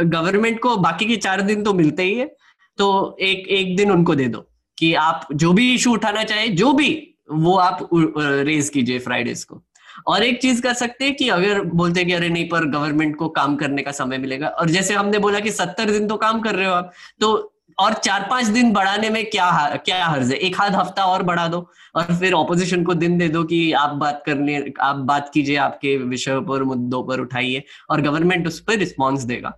गवर्नमेंट 0.07 0.61
को 0.61 0.77
बाकी 0.79 1.07
के 1.07 1.17
चार 1.19 1.41
दिन 1.43 1.63
तो 1.63 1.75
मिलते 1.75 2.03
ही 2.03 2.15
है। 2.15 2.35
तो 2.79 3.17
एक 3.21 3.49
एक 3.49 3.77
दिन 3.77 3.91
उनको 3.91 4.15
दे 4.15 4.27
दो 4.27 4.47
कि 4.79 4.93
आप 4.95 5.29
जो 5.33 5.53
भी 5.53 5.73
इशू 5.75 5.93
उठाना 5.93 6.23
चाहे, 6.25 6.49
जो 6.49 6.73
भी, 6.73 6.91
वो 7.33 7.57
आप 7.57 7.89
रेज 7.93 8.69
कीजिए 8.69 8.99
फ्राइडेज 8.99 9.45
को। 9.45 9.63
और 10.07 10.23
एक 10.23 10.41
चीज़ 10.43 10.61
कर 10.63 10.75
सकते 10.75 11.05
हैं 11.05 11.15
कि 11.17 11.29
अगर 11.29 11.61
बोलते 11.65 12.01
हैं 12.01 12.09
कि 12.09 12.15
अरे 12.15 12.29
नहीं, 12.29 12.49
पर 12.49 12.65
गवर्नमेंट 12.71 13.17
को 13.17 13.29
काम 13.29 13.57
करने 13.57 13.83
का 13.83 13.91
समय 13.93 14.19
मिलेगा। 14.19 14.49
और 14.49 14.71
जैसे 14.71 14.95
हमने 14.95 15.19
बोला 15.19 15.41
कि 15.41 15.51
सत्तर 15.51 15.91
दिन 15.91 16.09
तो 16.09 16.17
काम 16.17 16.41
कर 16.41 16.55
रहे 16.55 16.67
हो 16.67 16.73
आप 16.73 16.93
तो 17.21 17.53
और 17.79 17.95
चार 17.95 18.27
पाँच 18.31 18.47
दिन 18.47 18.73
बढ़ाने 18.73 19.11
में 19.11 19.25
क्या 19.31 19.77
क्या 19.77 20.07
हर्ज 20.07 20.31
है? 20.33 20.37
एक 20.39 20.61
आध 20.61 20.75
हफ़्ता 20.75 21.05
और 21.05 21.23
बढ़ा 21.23 21.47
दो 21.49 21.59
और 21.97 22.17
फिर 22.19 22.33
ऑपोजिशन 22.33 22.83
को 22.85 22.95
दिन 22.95 23.19
दे 23.19 23.29
दो 23.29 23.45
कि 23.45 23.73
आप 23.73 23.91
बात 23.91 24.23
कर 24.27 24.39
ले 24.39 24.57
आप 24.81 24.97
बात 24.97 25.31
कीजिए, 25.35 25.57
आपके 25.57 25.97
विषयों 25.97 26.43
पर, 26.43 26.63
मुद्दों 26.63 27.03
पर 27.05 27.21
उठाइए 27.21 27.63
और 27.91 28.01
गवर्नमेंट 28.01 28.47
उस 28.47 28.61
पर 28.61 28.79
रिस्पॉन्स 28.79 29.23
देगा। 29.23 29.49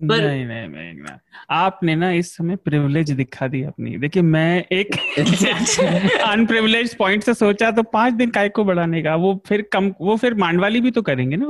पर 0.00 0.20
नहीं 0.20 0.44
नहीं 0.46 0.68
नहीं 0.68 0.92
ना 0.94 1.18
आपने 1.50 1.94
ना 1.96 2.10
इस 2.12 2.34
समय 2.36 2.56
प्रिविलेज 2.56 3.10
दिखा 3.10 3.46
दी 3.48 3.62
अपनी। 3.62 3.96
देखिए 3.98 4.22
मैं 4.22 4.64
एक 4.72 4.94
अनप्रिविलेज 6.22 6.94
पॉइंट 6.94 7.22
से 7.22 7.34
सोचा 7.34 7.70
तो 7.70 7.82
पाँच 7.82 8.14
दिन 8.14 8.30
काय 8.30 8.48
को 8.48 8.64
बढ़ाने 8.64 9.02
का 9.02 9.14
वो 9.16 9.32
फिर 9.46 9.62
कम 9.72 9.92
वो 10.00 10.16
फिर 10.16 10.34
मांडवाली 10.34 10.80
भी 10.80 10.90
तो 10.90 11.02
करेंगे 11.02 11.36
ना 11.36 11.46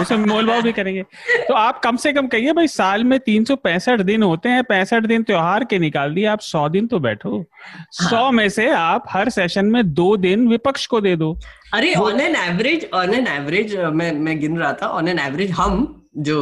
उसमें 0.00 0.24
मोल 0.26 0.46
भाव 0.46 0.62
भी 0.62 0.72
करेंगे। 0.72 1.02
तो 1.48 1.54
आप 1.54 1.80
कम 1.84 1.96
से 1.96 2.12
कम 2.12 2.26
कहिए 2.26 2.52
भाई 2.52 2.68
साल 2.68 3.04
में 3.04 3.18
तीन 3.20 3.44
सौ 3.44 3.56
पैंसठ 3.56 4.00
दिन 4.02 4.22
होते 4.22 4.48
हैं 4.48 4.64
पैंसठ 4.64 5.06
दिन 5.06 5.22
त्योहार 5.22 5.64
के 5.64 5.78
निकाल 5.78 6.14
दिए 6.14 6.26
आप 6.26 6.40
सौ 6.40 6.68
दिन 6.68 6.86
तो 6.86 6.98
बैठो। 6.98 7.38
हाँ। 7.38 8.08
सौ 8.10 8.30
में 8.30 8.48
से 8.48 8.68
आप 8.70 9.04
हर 9.10 9.28
सेशन 9.30 9.66
में 9.66 9.92
दो 9.94 10.16
दिन 10.16 10.48
विपक्ष 10.48 10.86
को 10.86 11.00
दे 11.00 11.16
दो। 11.16 11.38
अरे 11.74 11.94
on 11.94 12.20
an 12.20 12.36
average 12.36 12.88
on 12.94 13.14
an 13.14 13.26
average 13.28 13.76
मैं 13.76 14.12
मैं 14.12 14.38
गिन 14.40 14.58
रहा 14.58 14.72
था 14.72 14.86
ऑन 14.88 15.08
एन 15.08 15.18
एवरेज 15.18 15.50
हम 15.50 15.86
जो 16.18 16.36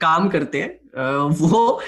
काम 0.00 0.28
करते 0.28 0.62
हैं 0.62 0.78
वो 0.94 1.80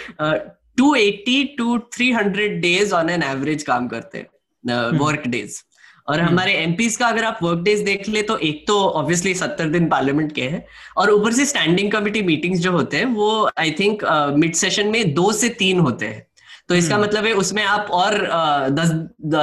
two 0.77 0.95
eighty 0.97 1.43
to 1.59 1.79
three 1.93 2.11
hundred 2.13 2.61
days 2.63 2.95
on 2.95 3.11
an 3.11 3.23
average 3.25 3.63
काम 3.63 3.89
करते 3.89 4.19
हैं 4.19 4.99
वर्क 4.99 5.27
डेज़ 5.29 5.63
और 6.09 6.19
हम्म। 6.19 6.29
हमारे 6.29 6.53
एमपीज 6.55 6.97
का 6.97 7.07
अगर 7.07 7.25
आप 7.25 7.39
वर्क 7.43 7.59
डेज़ 7.61 7.85
देख 7.85 8.09
ले 8.09 8.23
तो 8.23 8.37
एक 8.41 8.67
तो 8.67 8.79
ऑब्वियसली 8.91 9.35
सत्तर 9.35 9.69
दिन 9.69 9.89
पार्लियामेंट 9.89 10.33
के 10.33 10.43
हैं 10.43 10.65
और 10.97 11.11
ऊपर 11.11 11.33
से 11.33 11.47
स्टैंडिंग 11.47 11.91
कमिटी 11.93 12.23
मीटिंग्स 12.23 12.61
जो 12.61 12.73
होते 12.73 12.97
हैं 12.97 13.07
वो 13.15 13.31
आई 13.59 13.71
थिंक 13.81 14.05
मिड 14.37 14.55
सेशन 14.55 14.89
में 14.89 15.15
दो 15.15 15.33
से 15.35 15.49
तीन 15.57 15.81
होते 15.81 16.07
हैं 16.07 16.27
तो 16.69 16.75
इसका 16.75 16.95
हम्म। 16.95 17.05
मतलब 17.05 17.25
है 17.25 17.33
उसमें 17.35 17.63
आप 17.65 17.91
और 17.93 18.15
uh, 18.15 18.71
दस 18.71 18.91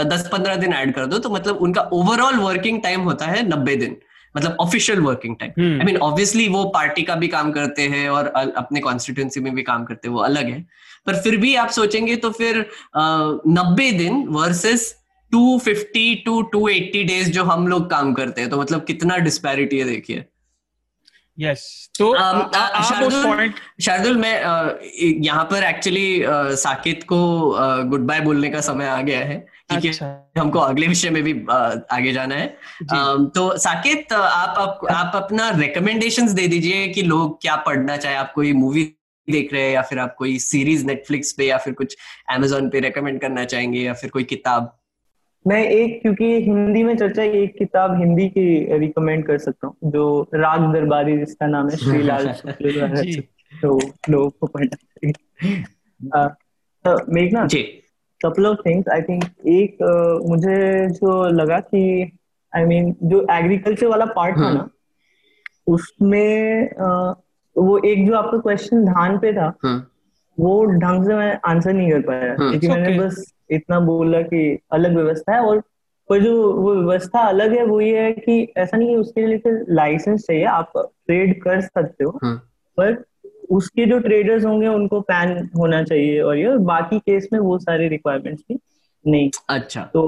दस 0.08 0.28
पंद्रह 0.32 0.56
दिन 0.56 0.74
ऐड 0.74 0.94
कर 0.96 1.06
दो 1.06 1.18
तो 1.18 1.30
मतलब 1.30 1.58
उनका 1.60 1.82
ओवरऑल 1.94 2.38
वर्किंग 2.38 2.82
टाइम 2.84 3.02
होता 3.02 3.26
है 3.26 3.48
नब्बे 3.48 3.76
दिन 3.76 3.98
मतलब 4.38 4.58
official 4.60 5.00
working 5.00 5.36
time 5.40 5.52
I 5.72 5.86
mean 5.86 5.98
obviously 6.00 6.48
वो 6.48 6.64
पार्टी 6.74 7.04
का 7.04 7.16
भी 7.16 7.28
काम 7.28 7.52
करते 7.52 7.82
हैं 7.88 8.08
और 8.10 8.28
अपने 8.58 8.80
कॉन्स्टिट्यूंसी 8.80 9.40
में 9.40 9.54
भी 9.56 9.64
काम 9.64 9.84
करते 9.86 10.08
हैं 10.08 10.16
वो 10.16 10.22
अलग 10.22 10.46
है। 10.46 10.66
पर 11.06 11.22
फिर 11.22 11.38
भी 11.38 11.56
आप 11.56 11.70
सोचेंगे 11.72 12.16
तो 12.16 12.30
फिर 12.32 12.66
नब्बे 12.98 13.92
दिन 13.92 14.26
वर्सेस 14.30 14.94
250 15.32 16.16
टू 16.26 16.42
280 16.56 17.04
डेज़ 17.08 17.32
जो 17.32 17.44
हम 17.44 17.68
लोग 17.68 17.90
काम 17.90 18.14
करते 18.14 18.42
हैं 18.42 18.50
तो 18.50 18.62
मतलब 18.62 18.84
कितना 18.86 19.18
डिस्पैरिटी 19.20 19.80
है 19.80 19.86
देखिए। 19.86 20.26
यस 21.38 21.90
तो 22.00 22.14
शार्दुल 23.82 24.18
मैं 24.18 24.36
यहाँ 25.24 25.44
पर 25.44 25.64
एक्चुअली 25.64 26.24
साकित 26.58 27.04
को 27.04 27.20
गुड 27.90 28.02
बाय 28.08 28.20
बोलने 28.22 28.50
का 28.50 28.62
समय 28.62 28.88
आ 28.88 29.02
गया 29.02 29.20
है। 29.20 29.46
क्योंकि 29.74 29.88
अच्छा। 29.88 30.32
हमको 30.38 30.60
अगले 30.60 30.88
विषय 30.88 31.10
में 31.10 31.24
भी 31.24 31.46
आगे 31.92 32.14
जाना 32.14 32.36
है। 32.36 32.48
तो 33.30 33.58
साकेत 33.58 34.14
आप 34.14 34.56
आप, 34.58 34.80
आप 34.92 35.12
अपना 35.16 35.50
रिकमेंडेशंस 35.50 36.32
दे 36.32 36.48
दीजिए 36.48 36.88
कि 36.88 37.02
लोग 37.02 37.42
क्या 37.42 37.56
पढ़ना 37.56 37.98
चाहे। 37.98 38.16
आप 38.16 38.34
कोई 38.34 38.54
मूवी 38.54 38.84
देख 39.30 39.54
रहे 39.54 39.62
हैं 39.62 39.74
या 39.74 39.82
फिर 39.82 40.00
आप 40.00 40.16
कोई 40.16 40.40
सीरीज़ 40.40 40.86
नेटफ्लिक्स 40.86 41.32
पे 41.32 41.46
या 41.46 41.58
फिर 41.58 41.74
कुछ 41.74 41.98
अमेजोन 42.30 42.70
पे 42.70 42.80
रेकमेंड 42.80 43.22
करना 43.22 43.46
चाहेंगे 43.46 43.80
या 43.80 43.94
फिर 43.94 44.10
कोई 44.10 44.24
किताब? 44.24 44.80
मैं 45.48 45.64
एक 45.64 46.02
क्योंकि 46.02 46.42
हिंदी 46.42 46.84
में 46.84 46.98
चर्चा 46.98 47.24
एक 47.24 47.58
किताब 47.58 48.00
हिंदी 48.00 48.30
की 48.30 48.78
रिकमेंड 48.78 49.26
कर 49.26 49.38
सकता 49.38 49.68
हूँ 49.68 49.92
जो 49.92 50.30
राग 50.34 50.74
दरबारी 50.74 51.18
जिसका 51.18 51.48
नाम 51.48 51.70
है 51.70 51.78
श्रीलाल 51.78 52.34
तो 53.62 53.80
लोगों 54.10 54.30
को 54.30 54.48
पढ़ना 54.48 54.76
चाहिए। 54.76 55.48
तो 56.88 57.14
मेघना 57.14 57.46
ji. 57.46 57.83
Couple 58.26 58.46
of 58.46 58.58
things 58.66 58.90
I 58.90 59.02
think 59.02 59.24
एक 59.48 59.78
uh, 59.84 60.30
मुझे 60.30 60.88
जो 60.90 61.24
लगा 61.32 61.60
कि 61.60 61.84
आई 62.54 62.64
I 62.64 62.68
मीन 62.68 62.86
mean, 62.86 62.96
जो 63.04 63.26
एग्रीकल्चर 63.32 63.88
वाला 63.88 64.06
पार्ट 64.12 64.38
था 64.38 64.46
हम्म। 64.46 64.58
ना 64.58 64.70
उसमें 65.68 66.70
uh, 66.70 67.14
वो 67.56 67.78
एक 67.86 68.06
जो 68.08 68.16
आपका 68.16 68.38
क्वेश्चन 68.38 68.86
धान 68.86 69.18
पे 69.18 69.34
था 69.34 69.54
हम्म। 69.66 69.82
वो 70.38 70.64
ढंग 70.66 71.06
से 71.06 71.16
मैं 71.16 71.38
आंसर 71.46 71.74
नहीं 71.74 71.92
कर 71.92 72.02
पाया 72.02 72.34
हम्म। 72.34 72.50
क्योंकि 72.50 72.68
मैंने 72.68 72.98
बस 73.00 73.24
इतना 73.52 73.80
बोला 73.82 74.22
कि 74.24 74.60
अलग 74.72 74.96
व्यवस्था 74.96 75.34
है 75.34 75.42
और 75.42 75.62
पर 76.10 76.20
जो 76.20 76.52
वो 76.54 76.74
व्यवस्था 76.76 77.20
अलग 77.20 77.56
है 77.58 77.66
वो 77.66 77.80
ये 77.82 78.02
है 78.02 78.12
कि 78.14 78.42
ऐसा 78.58 78.78
नहीं 78.78 78.90
है 78.90 78.96
उसके 78.96 79.26
लिए 79.28 79.38
फिर 79.38 79.66
लाइसेंस 79.70 80.26
चाहिए 80.26 80.44
आप 80.46 80.72
ट्रेड 80.76 81.42
कर 81.44 81.62
सकते 81.62 82.04
हो 82.04 82.20
पर 82.78 82.94
उसके 83.50 83.86
जो 83.86 83.98
ट्रेडर्स 84.00 84.46
होंगे 84.46 84.68
उनको 84.68 85.00
पैन 85.02 85.38
होना 85.58 85.84
चाहिए 85.84 86.22
और 86.22 86.38
ये 86.38 86.58
बाकी 86.66 87.00
केस 87.00 87.28
में 87.34 87.40
वो 87.40 87.58
सारे 87.60 87.88
रिक्वायरमेंट्स 87.88 88.44
भी 88.50 88.60
नहीं 89.06 89.30
अच्छा 89.50 89.82
तो 89.94 90.06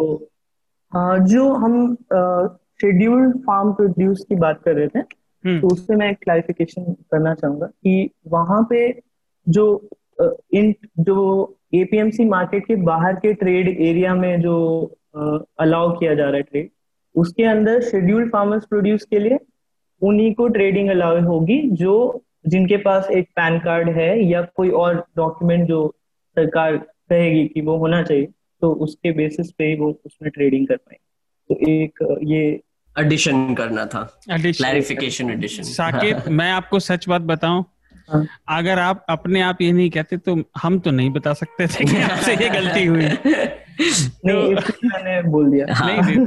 जो 1.28 1.52
हम 1.56 1.96
शेड्यूल्ड 2.82 3.38
फार्म 3.38 3.72
प्रोड्यूस 3.74 4.26
की 4.30 4.36
बात 4.36 4.62
कर 4.66 4.76
रहे 4.76 4.88
थे 4.88 5.00
हम्म। 5.00 5.60
तो 5.62 5.68
उससे 5.68 5.96
मैं 5.96 6.10
एक 6.12 6.18
क्लैरिफिकेशन 6.18 6.94
करना 7.12 7.34
चाहूँगा 7.34 7.66
कि 7.66 8.10
वहाँ 8.28 8.62
पे 8.70 8.80
जो 9.48 9.66
इन 10.54 10.74
जो 11.00 11.18
एपीएमसी 11.74 12.26
मार्केट 12.26 12.66
के 12.66 12.76
बाहर 12.84 13.16
के 13.16 13.34
ट्रेड 13.34 13.68
एरिया 13.82 14.14
में 14.16 14.42
जो 14.42 14.56
अलाउ 15.60 15.92
किया 15.98 16.14
जा 16.14 16.24
रहा 16.24 16.36
है 16.36 16.44
ट्रेड 16.44 16.70
उसके 17.16 17.44
अंदर 17.44 17.82
शेड्यूल्ड 17.82 18.32
फार्मर्स 18.32 18.66
प्रोड्यूस 18.66 19.04
के 19.04 19.20
लिए 19.20 19.38
उन्हीं 20.02 20.34
को 20.34 20.48
ट्रेडिंग 20.48 20.90
अलाउ 20.90 21.22
होगी 21.22 21.62
जो 21.72 21.94
जिनके 22.48 22.78
पास 22.78 23.08
एक 23.12 23.30
पैन 23.36 23.60
कार्ड 23.60 23.90
है 23.90 24.24
या 24.26 24.42
कोई 24.42 24.70
और 24.70 25.06
डॉक्यूमेंट 25.18 25.68
जो 25.68 25.96
सरकार 26.38 26.78
कहेगी 26.78 27.46
कि 27.48 27.62
वो 27.62 27.78
होना 27.78 28.04
चाहिए 28.04 28.26
तो 28.62 28.72
उसके 28.74 29.12
बेसिस 29.12 29.52
पे 29.52 29.64
ही 29.64 29.76
वो 29.76 30.02
उसमें 30.06 30.32
ट्रेडिंग 30.32 30.68
कर 30.68 30.76
पाएँगे। 30.76 31.04
तो 31.50 31.72
एक 31.72 32.20
ये 32.24 32.62
एडिशन 33.00 33.56
करना 33.56 33.86
था। 33.86 34.20
क्लैरिफिकेशन 34.30 35.30
एडिशन 35.30 35.64
साकिब 35.64 36.24
मैं 36.28 36.52
आपको 36.52 36.80
सच 36.80 37.08
बात 37.10 37.22
बताऊँ 37.22 37.66
हाँ। 38.10 38.28
अगर 38.48 38.80
आप 38.80 39.06
अपने 39.10 39.42
आप 39.42 39.62
ये 39.62 39.72
नहीं 39.72 39.90
कहते 39.90 40.18
तो 40.18 40.44
हम 40.58 40.80
तो 40.80 40.92
नहीं 40.92 41.10
बता 41.10 41.34
सकते 41.34 41.68
थे 41.68 41.86
कि 41.86 42.02
आपसे 42.02 42.34
ये 42.34 42.50
गलती 42.50 42.86
हुई। 42.86 43.06
नहीं 43.82 44.56
मैंने 44.86 45.30
बोल 45.30 45.52
दिया। 45.52 45.76
हाँ। 45.76 46.02
नहीं 46.02 46.18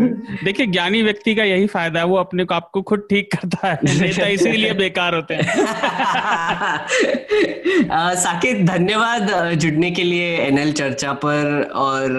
देखिए 0.45 0.67
ज्ञानी 0.67 1.03
व्यक्ति 1.03 1.35
का 1.35 1.45
यही 1.45 1.67
फ़ायदा 1.67 2.01
है 2.01 2.07
वो 2.07 2.17
अपने 2.17 2.45
को 2.45 2.55
आपको 2.55 2.83
खुद 2.83 3.07
ठीक 3.11 3.35
करता 3.35 3.69
है। 3.69 3.79
नेता 3.85 4.27
इसीलिए 4.27 4.73
बेकार 4.73 5.15
होते 5.15 5.35
हैं। 5.35 5.45
साकिब 8.15 8.67
धन्यवाद 8.67 9.55
जुड़ने 9.55 9.91
के 9.91 10.03
लिए 10.03 10.37
एनएल 10.37 10.73
चर्चा 10.73 11.13
पर 11.13 11.63
और 11.63 12.11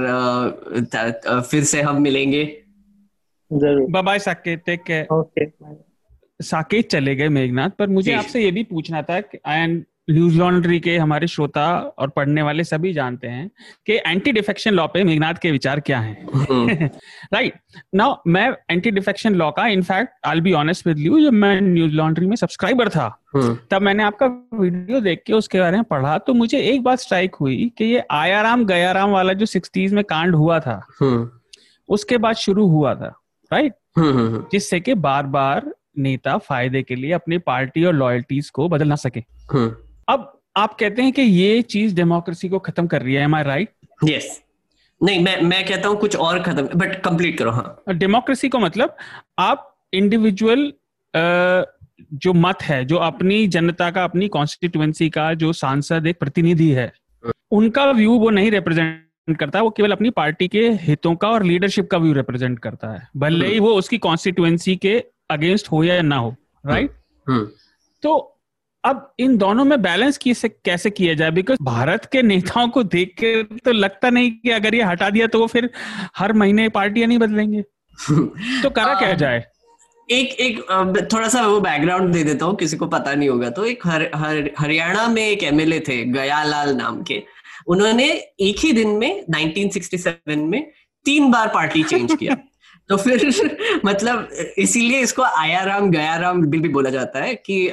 फिर 1.52 1.64
से 1.64 1.82
हम 1.82 2.02
मिलेंगे। 2.02 2.64
ज़रूर। 3.54 4.02
Bye 4.02 4.20
Saket 4.20 4.64
take 4.66 4.84
care 4.84 5.08
okay 5.12 5.46
Saket 6.44 6.90
चले 6.90 7.16
गए 7.16 7.30
मेघनाथ 7.30 7.70
पर 7.70 7.88
मुझे 7.88 8.14
आपसे 8.14 8.42
ये 8.42 8.52
भी 8.52 8.64
पूछना 8.64 9.02
था 9.02 9.22
एंड 9.48 9.86
न्यूज़ 10.10 10.38
लॉन्ड्री 10.38 10.80
के 10.80 10.98
हमारे 10.98 11.28
श्रोता 11.28 11.68
और 12.00 12.10
पढ़ने 12.10 12.42
वाले 12.42 12.64
सभी 12.64 12.92
जानते 12.94 13.28
हैं 13.28 13.50
कि 13.88 13.96
एंटी 13.98 14.32
डिफेक्शन 14.32 14.72
लॉ 14.72 14.86
पे 14.88 15.04
मेघनाथ 15.04 15.34
के 15.42 15.52
विचार 15.52 15.80
क्या 15.80 16.00
हैं 16.00 16.90
राइट 17.34 17.54
नाउ 17.96 18.16
मैं 18.28 18.50
एंटी 18.72 18.92
डिफेक्शन 18.92 19.36
लॉ 19.36 19.50
का 19.52 19.68
in fact 19.68 20.14
I 20.26 20.42
be 20.42 20.54
honest 20.56 20.88
with 20.88 21.00
you 21.00 21.20
जब 21.20 21.34
मैं 21.36 21.60
न्यूज़ 21.62 21.94
लॉन्ड्री 21.94 22.28
में 22.28 22.36
सब्सक्राइबर 22.36 22.90
था 22.90 23.08
हम्म। 23.36 23.58
तब 23.72 23.82
मैंने 23.82 24.04
आपका 24.04 24.28
वीडियो 24.54 25.00
देख 25.00 25.24
के 25.28 25.34
उसके 25.34 25.60
बारे 25.60 25.78
में 25.78 25.84
पढ़ा 25.86 26.18
तो 26.20 26.34
मुझे 26.34 26.60
एक 26.62 26.84
बात 26.84 27.00
स्ट्राइक 27.00 27.36
हुई 27.36 27.72
कि 27.78 27.86
ये 27.86 28.04
आयाराम 28.12 28.66
गयाराम 28.66 29.12
वाला 29.12 29.34
जो 29.34 29.46
सिक्सटीज 29.48 29.94
में 29.94 30.04
कांड 30.06 30.36
हुआ 30.36 30.60
था 30.60 30.82
हम्म। 31.02 31.30
उसके 31.90 32.18
बाद 32.18 32.36
शुरू 32.38 32.68
हुआ 32.68 32.96
था 32.96 33.14
राइट 33.52 33.74
हम्म, 33.98 34.44
जिससे 34.52 34.80
कि 34.80 34.94
बार 34.96 35.28
बार 35.28 35.74
नेता 35.98 36.38
फ़ायदे 36.40 36.82
के 36.84 36.96
लिए 36.96 37.12
अपनी 37.14 37.38
पार्टी 37.44 37.84
और 37.86 37.94
लॉयल्टीज 37.94 38.50
को 38.50 38.68
बदल 38.70 38.88
ना 38.88 38.96
सके 38.98 39.24
हम्म। 39.52 39.76
अब 40.10 40.42
आप 40.58 40.74
कहते 40.74 41.02
हैं 41.02 41.12
कि 41.12 41.22
ये 41.22 41.62
चीज़ 41.62 41.96
डेमोक्रेसी 41.96 42.50
को 42.50 42.60
खत्म 42.60 42.88
कर 42.88 43.02
रही 43.02 43.14
है 43.14 43.24
एम 43.24 43.36
आई 43.36 43.44
राइट 43.44 43.72
यस 44.04 44.44
नहीं 45.02 45.20
मैं 45.24 45.42
मैं 45.42 45.66
कहता 45.68 45.90
हूँ 45.90 45.98
कुछ 45.98 46.16
और 46.16 46.42
खत्म 46.44 46.80
बट 46.80 47.02
कंप्लीट 47.02 47.38
करो 47.38 47.52
हाँ। 47.52 47.84
डेमोक्रेसी 47.90 48.50
को 48.50 48.60
मतलब 48.60 48.96
आप 49.40 49.66
इंडिविजुअल 49.94 50.74
जो 52.14 52.34
मत 52.34 52.62
है 52.62 52.86
जो 52.86 52.98
अपनी 52.98 53.48
जनता 53.48 53.92
का 53.92 54.04
अपनी 54.04 54.28
कॉन्स्टिट्युएंसी 54.28 55.10
का 55.10 55.34
जो 55.34 55.54
सांसद 55.54 56.08
एक 56.08 56.20
प्रतिनिधि 56.20 56.70
है 56.72 56.92
उनका 57.52 57.92
व्यू 57.92 58.18
वो 58.20 58.30
नहीं 58.30 58.52
रिप्रेजेंट 58.52 59.38
करता 59.40 59.62
वो 59.62 59.70
केवल 59.70 59.92
अपनी 59.92 60.10
पार्टी 60.10 60.48
के 60.48 60.70
हितों 60.82 61.16
का 61.16 61.28
और 61.28 61.44
लीडरशिप 61.44 61.90
का 61.90 61.98
व्यू 61.98 62.14
रिप्रेजेंट 62.14 62.60
करता 62.60 62.92
है। 62.92 63.08
भले 63.18 63.48
ही 63.48 63.60
वो 63.60 63.74
उसकी 63.74 63.98
कॉन्स्टिट्युएंसी 63.98 64.76
के 64.76 65.04
अगेंस्ट 65.30 65.72
हो 65.72 65.84
या 65.84 66.02
ना 66.02 66.16
हो 66.16 66.36
राइट 66.66 66.92
हम्म। 67.28 67.46
तो 68.04 68.36
अब 68.84 69.14
इन 69.20 69.38
दोनों 69.38 69.66
में 69.66 69.82
बैलेंस 69.82 70.18
कैसे 70.18 70.50
कैसे 70.50 70.90
किया 70.90 71.14
जाए? 71.14 71.32
बिकॉज़ 71.32 71.58
भारत 71.62 72.10
के 72.12 72.22
नेताओं 72.22 72.70
को 72.70 72.84
देख 72.84 73.16
के 73.20 73.44
तो 73.44 73.72
लगता 73.72 74.10
नहीं 74.10 74.32
कि 74.32 74.50
अगर 74.50 74.76
ये 74.76 74.84
हटा 74.84 75.10
दिया 75.10 75.28
तो 75.28 75.40
वो 75.40 75.48
फिर 75.48 75.70
हर 76.18 76.34
महीने 76.34 76.70
पार्टियाँ 76.70 77.08
नहीं 77.08 77.18
बदलेंगे। 77.18 77.62
तो 78.64 78.70
करा 78.70 78.94
क्या 78.94 79.14
जाए? 79.14 79.46
एक 80.12 80.30
एक 80.30 80.60
थोड़ा 81.14 81.28
सा 81.28 81.48
वो 81.48 81.62
बैकग्राउंड 81.62 82.14
दे 82.14 82.24
देता 82.24 82.46
हूँ 82.46 82.56
किसी 82.56 82.78
को 82.78 82.86
पता 82.86 83.14
नहीं 83.14 83.30
होगा 83.30 83.50
तो। 83.50 83.66
एक 83.66 83.88
हर, 83.88 84.12
हर, 84.16 84.52
हरियाणा 84.60 85.08
में 85.08 85.28
एक 85.28 85.44
एमएलए 85.44 85.80
थे 85.80 86.06
गयालाल 86.06 86.76
नाम 86.76 87.04
के। 87.04 87.24
उन्होंने 87.68 88.10
एक 88.40 88.56
ही 88.60 88.72
दिन 88.72 88.88
में 88.88 89.26
1967 89.26 90.20
में 90.28 90.72
तीन 91.06 91.32
बार 91.32 91.48
पार्टी 91.48 91.84
चेंज 91.84 92.18
किया। 92.20 92.38
तो 92.90 92.98
फिर 92.98 93.32
मतलब 93.86 94.30
इसीलिए 94.58 95.00
इसको 95.00 95.22
आया 95.22 95.58
आयाराम 95.58 95.92
गयाराम 95.92 96.42
बिल 96.42 96.62
भी 96.62 96.70
बोला 96.70 96.90
जाता 96.90 97.20
है 97.20 97.36
कि 97.36 97.68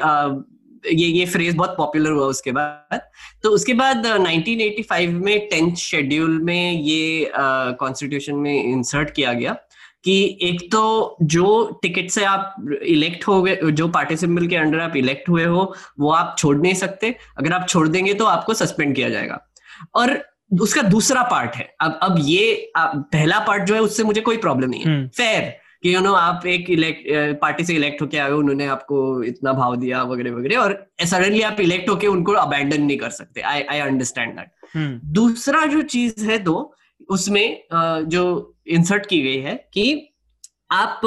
ये 0.93 1.07
ये 1.07 1.26
फ्रेज 1.26 1.55
बहुत 1.55 1.74
पॉपुलर 1.78 2.11
हुआ 2.11 2.26
उसके 2.26 2.53
बाद। 2.53 3.01
तो 3.43 3.51
उसके 3.51 3.74
बाद 3.74 4.07
1985 4.07 5.07
में 5.07 5.49
टेंथ 5.49 5.76
शेड्यूल 5.76 6.41
में 6.43 6.72
ये 6.72 7.32
कॉन्स्टिट्यूशन 7.37 8.32
uh, 8.32 8.39
में 8.39 8.64
इंसर्ट 8.64 9.11
किया 9.11 9.32
गया 9.32 9.57
कि 10.05 10.39
एक 10.43 10.72
तो 10.72 11.16
जो 11.22 11.78
टिकट 11.82 12.11
से 12.11 12.24
आप 12.24 12.57
इलेक्ट 12.82 13.28
हो 13.28 13.43
गए 13.43 13.59
जो 13.64 13.89
पार्टी 13.89 14.16
सिंबल 14.16 14.47
के 14.47 14.57
अंडर 14.57 14.78
आप 14.78 14.97
इलेक्ट 14.97 15.28
हुए 15.28 15.45
हो 15.45 15.74
वो 16.01 16.11
आप 16.11 16.37
छोड़ 16.39 16.57
नहीं 16.57 16.74
सकते। 16.74 17.16
अगर 17.39 17.53
आप 17.53 17.68
छोड़ 17.68 17.89
देंगे 17.89 18.14
तो 18.14 18.24
आपको 18.24 18.55
सस्पेंड 18.55 18.95
किया 18.95 19.09
जाएगा। 19.09 19.51
और 19.95 20.24
उसका 20.61 20.82
दूसरा 20.82 21.22
पार्ट 21.22 21.51
है। 21.55 21.74
अब 21.80 21.99
अब 22.03 22.16
ये 22.20 22.72
पहला 22.76 23.39
पार्ट 23.39 23.62
जो 23.62 23.74
है 23.74 23.80
उससे 23.80 24.05
मुझे 24.05 24.20
कोई 24.20 24.37
प्रॉब्लम 24.37 24.70
नहीं 24.70 24.80
है। 24.80 25.09
फेयर 25.09 25.43
हम्म। 25.43 25.53
कि 25.87 25.95
यू 25.95 26.01
नो 26.01 26.12
आप 26.12 26.47
एक 26.47 26.70
इलेक्ट 26.70 27.05
पार्टी 27.41 27.64
से 27.64 27.74
इलेक्ट 27.74 28.03
होके 28.03 28.18
आए 28.18 28.30
उन्होंने 28.32 28.66
आपको 28.66 29.22
इतना 29.24 29.53
भाव 29.53 29.76
दिया 29.76 30.03
वगैरह 30.03 30.32
वगैरह 30.32 30.59
और 30.59 30.72
सडनली 31.05 31.43
आप 31.43 31.61
इलेक्ट 31.61 31.89
होके 31.89 32.07
उनको 32.07 32.32
अबैंडन 32.32 32.82
नहीं 32.82 32.97
कर 32.99 33.11
सकते। 33.11 33.41
आई 33.41 33.62
आई 33.62 33.80
अंडरस्टैंड 33.80 34.34
दैट 34.37 35.01
दूसरा 35.14 35.64
जो 35.66 35.82
चीज़ 35.82 36.24
है 36.24 36.39
तो 36.39 36.55
उसमें 37.11 37.62
जो 38.09 38.24
इंसर्ट 38.66 39.07
की 39.07 39.22
गई 39.22 39.39
है 39.39 39.55
कि 39.74 39.84
आप 40.72 41.01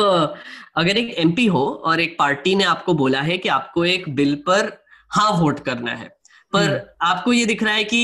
अगर 0.77 0.97
एक 0.97 1.13
एमपी 1.19 1.45
हो 1.45 1.65
और 1.85 1.99
एक 1.99 2.15
पार्टी 2.19 2.55
ने 2.55 2.63
आपको 2.63 2.93
बोला 2.93 3.21
है 3.21 3.37
कि 3.37 3.49
आपको 3.49 3.85
एक 3.85 4.09
बिल 4.15 4.35
पर 4.47 4.71
हाँ 5.11 5.31
वोट 5.31 5.59
करना 5.59 5.91
है 5.91 6.07
पर 6.53 6.69
हम्म। 6.69 6.79
आपको 7.01 7.33
ये 7.33 7.45
दिख 7.45 7.63
रहा 7.63 7.73
है 7.73 7.83
कि 7.83 7.97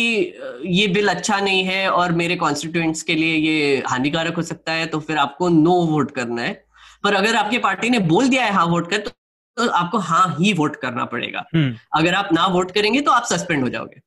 ये 0.65 0.87
बिल 0.87 1.07
अच्छा 1.07 1.39
नहीं 1.39 1.63
है 1.63 1.89
और 1.91 2.11
मेरे 2.11 2.35
कॉन्स्टिट्यूएंट्स 2.35 3.01
के 3.03 3.15
लिए 3.15 3.35
ये 3.35 3.83
हानिकारक 3.87 4.35
हो 4.35 4.41
सकता 4.41 4.71
है 4.71 4.85
तो 4.85 4.99
फिर 4.99 5.17
आपको 5.17 5.49
नो 5.49 5.73
वोट 5.85 6.11
करना 6.11 6.41
है। 6.41 6.64
पर 7.05 7.13
अगर 7.13 7.35
आपकी 7.35 7.57
पार्टी 7.57 7.89
ने 7.89 7.99
बोल 7.99 8.29
दिया 8.29 8.45
है 8.45 8.51
हाँ 8.51 8.65
वोट 8.65 8.89
कर 8.89 8.97
तो, 8.97 9.09
तो 9.57 9.69
आपको 9.69 9.97
हाँ 9.97 10.35
ही 10.39 10.53
वोट 10.53 10.75
करना 10.75 11.05
पड़ेगा। 11.05 11.43
हम्म। 11.55 11.75
अगर 11.93 12.13
आप 12.13 12.29
ना 12.33 12.47
वोट 12.47 12.71
करेंगे 12.71 13.01
तो 13.01 13.11
आप 13.11 13.23
सस्पेंड 13.23 13.63
हो 13.63 13.69
जाओगे। 13.69 14.01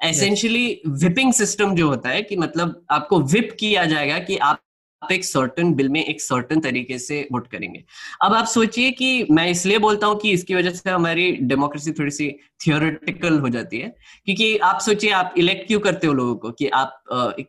एसेंशियली 0.00 0.80
विपिंग 0.88 1.32
सिस्टम 1.32 1.74
जो 1.74 1.88
होता 1.88 2.08
है 2.08 2.22
कि 2.22 2.36
मतलब 2.36 2.84
आपको 2.90 3.20
विप 3.20 3.56
किया 3.60 3.84
जाएगा 3.84 4.18
कि 4.18 4.36
आप 4.36 4.60
आप 5.02 5.12
एक 5.12 5.24
सर्टन 5.24 5.72
बिल 5.74 5.88
में 5.88 6.04
एक 6.04 6.20
सर्टन 6.20 6.60
तरीके 6.60 6.98
से 6.98 7.16
वोट 7.32 7.46
करेंगे। 7.48 7.82
अब 8.22 8.34
आप 8.34 8.44
सोचिए 8.46 8.90
कि 8.90 9.26
मैं 9.30 9.46
इसलिए 9.50 9.78
बोलता 9.78 10.06
हूँ 10.06 10.18
कि 10.18 10.30
इसकी 10.30 10.54
वजह 10.54 10.70
से 10.70 10.90
हमारी 10.90 11.30
डेमोक्रेसी 11.32 11.92
थोड़ी 11.92 12.10
सी 12.10 12.28
थियोरिटिकल 12.66 13.38
हो 13.38 13.48
जाती 13.48 13.78
है। 13.78 13.88
क्योंकि 14.24 14.56
आप 14.58 14.80
सोचिए 14.80 15.10
आप 15.10 15.34
इलेक्ट 15.38 15.66
क्यों 15.66 15.80
करते 15.80 16.06
हो 16.06 16.12
लोगों 16.12 16.34
को 16.34 16.50
कि 16.50 16.68
आप 16.68 17.02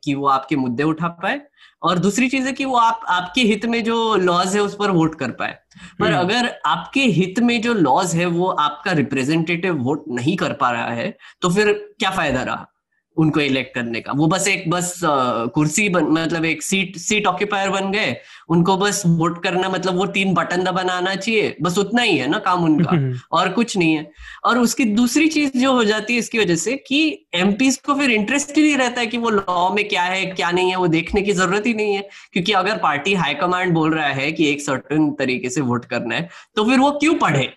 कि 0.03 0.13
वो 0.13 0.27
आपके 0.27 0.55
मुद्दे 0.55 0.83
उठा 0.83 1.07
पाए? 1.07 1.41
और 1.83 1.99
दूसरी 1.99 2.27
चीज़ 2.29 2.45
है 2.45 2.51
कि 2.53 2.65
वो 2.65 2.75
आप 2.77 3.01
आपके 3.09 3.41
हित 3.41 3.65
में 3.65 3.83
जो 3.83 4.15
लॉज 4.17 4.55
है 4.55 4.61
उस 4.61 4.75
पर 4.75 4.91
वोट 4.91 5.15
कर 5.15 5.31
पाए 5.31 5.57
पर 5.99 6.05
हम्म। 6.05 6.17
अगर 6.17 6.51
आपके 6.65 7.01
हित 7.11 7.39
में 7.39 7.61
जो 7.61 7.73
लॉज 7.73 8.15
है 8.15 8.25
वो 8.25 8.49
आपका 8.59 8.91
रिप्रेजेंटेटिव 8.91 9.81
वोट 9.83 10.03
नहीं 10.11 10.35
कर 10.37 10.53
पा 10.53 10.71
रहा 10.71 10.91
है 10.91 11.15
तो 11.41 11.49
फिर 11.49 11.73
क्या 11.99 12.09
फ़ायदा 12.11 12.43
रहा 12.43 12.72
उनको 13.17 13.39
इलेक्ट 13.39 13.73
करने 13.75 13.99
का। 14.01 14.11
वो 14.11 14.27
बस 14.27 14.47
एक 14.47 14.69
बस 14.69 14.99
कुर्सी 15.03 15.87
बन 15.89 16.05
मतलब 16.11 16.45
एक 16.45 16.63
सीट 16.63 16.97
सीट 16.97 17.27
ऑक्यूपायर 17.27 17.69
बन 17.69 17.91
गए। 17.91 18.15
उनको 18.49 18.75
बस 18.77 19.01
वोट 19.07 19.41
करना 19.43 19.69
मतलब 19.69 19.95
वो 19.97 20.05
तीन 20.07 20.33
बटन 20.33 20.63
दबाना 20.63 20.93
आना 20.93 21.13
चाहिए। 21.15 21.55
बस 21.61 21.77
उतना 21.77 22.01
ही 22.01 22.17
है 22.17 22.27
ना 22.27 22.39
काम 22.39 22.63
उनका। 22.63 22.97
और 23.31 23.49
कुछ 23.49 23.77
नहीं 23.77 23.93
है। 23.95 24.11
और 24.45 24.59
उसकी 24.59 24.85
दूसरी 24.85 25.27
चीज़ 25.27 25.57
जो 25.57 25.73
हो 25.73 25.83
जाती 25.83 26.13
है 26.13 26.19
इसकी 26.19 26.39
वजह 26.39 26.55
से 26.55 26.75
कि 26.87 27.01
एमपीज 27.35 27.77
को 27.77 27.95
फिर 27.95 28.11
इंटरेस्ट 28.11 28.57
ही 28.57 28.63
नहीं 28.63 28.77
रहता 28.77 29.01
है 29.01 29.07
कि 29.07 29.17
वो 29.17 29.29
लॉ 29.29 29.69
में 29.73 29.87
क्या 29.87 30.03
है 30.03 30.25
क्या 30.25 30.51
नहीं 30.51 30.69
है 30.69 30.75
वो 30.75 30.87
देखने 30.89 31.21
की 31.21 31.33
ज़रूरत 31.33 31.65
ही 31.67 31.73
नहीं 31.73 31.95
है। 31.95 32.07
क्योंकि 32.33 32.51
अगर 32.53 32.77
पार्टी 32.77 33.13
हाईकमांड 33.15 33.73
बोल 33.73 33.93
रहा 33.93 34.07
है 34.09 34.31
कि 34.31 34.49
एक 34.51 34.61
सर्टन 34.61 35.09
तरीके 35.19 35.49
से 35.49 35.61
वोट 35.63 35.85
करना 35.85 36.15
है 36.15 36.29
तो 36.55 36.65
फिर 36.65 36.79
वो 36.79 36.91
क्यों 36.93 37.13
पढ़े? 37.17 37.51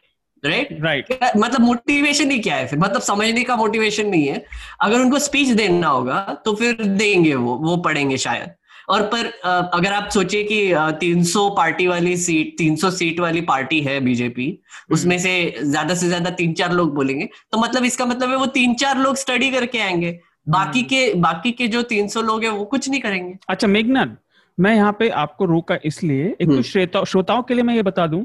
राइट 0.47 0.68
राइट 0.82 1.36
मतलब 1.36 1.61
मोटिवेशन 1.61 2.30
ही 2.30 2.38
क्या 2.38 2.57
है 2.57 2.66
फिर? 2.66 2.78
मतलब 2.78 3.01
समझने 3.03 3.42
का 3.44 3.57
मोटिवेशन 3.57 4.07
नहीं 4.09 4.26
है। 4.28 4.44
अगर 4.82 5.01
उनको 5.01 5.18
स्पीच 5.20 5.49
देना 5.57 5.88
होगा 5.88 6.20
तो 6.44 6.55
फिर 6.55 6.82
देंगे 6.82 7.34
वो 7.34 7.55
वो 7.59 7.76
पढ़ेंगे 7.78 8.16
शायद। 8.18 8.55
और 8.88 9.03
पर 9.12 9.26
अगर 9.47 9.92
आप 9.92 10.09
सोचिए 10.11 10.42
कि 10.44 10.59
300 11.01 11.49
पार्टी 11.57 11.86
वाली 11.86 12.16
सीट 12.16 12.55
300 12.59 12.90
सीट 12.92 13.20
वाली 13.20 13.40
पार्टी 13.44 13.80
है 13.82 13.99
बीजेपी 14.01 14.47
हम्म। 14.47 14.94
उसमें 14.94 15.18
से 15.18 15.32
ज़्यादा 15.61 15.94
से 15.94 16.07
ज़्यादा 16.07 16.30
तीन 16.32 16.53
चार 16.55 16.72
लोग 16.72 16.94
बोलेंगे। 16.94 17.28
तो 17.53 17.59
मतलब 17.59 17.84
इसका 17.84 18.07
मतलब 18.07 18.30
है 18.30 18.36
वो 18.36 18.47
तीन 18.55 18.74
चार 18.74 18.99
लोग 18.99 19.16
स्टडी 19.16 19.51
करके 19.51 19.78
आएँगे। 19.78 20.18
बाकी 20.49 20.78
हम्म। 20.78 20.88
के 20.88 21.14
बाकी 21.20 21.51
के 21.53 21.68
जो 21.68 21.82
300 21.84 22.22
लोग 22.22 22.44
हैं 22.44 22.51
वो 22.51 22.64
कुछ 22.66 22.88
नहीं 22.88 23.01
करेंगे। 23.01 23.34
अच्छा 23.49 23.66
मेघनाथ 23.68 24.14
मैं 24.59 24.74
यहाँ 24.74 24.92
पे 24.99 25.09
आपको 25.20 25.44
रोका 25.44 25.78
इसलिए 25.84 26.26
एक 26.30 26.49
तो 26.49 26.53
हम्म। 26.53 27.05
श्रोताओं 27.05 27.42
के 27.42 27.55
लिए 27.55 27.62
मैं 27.62 27.74
ये 27.74 27.82
बता 27.82 28.07
दूँ 28.07 28.24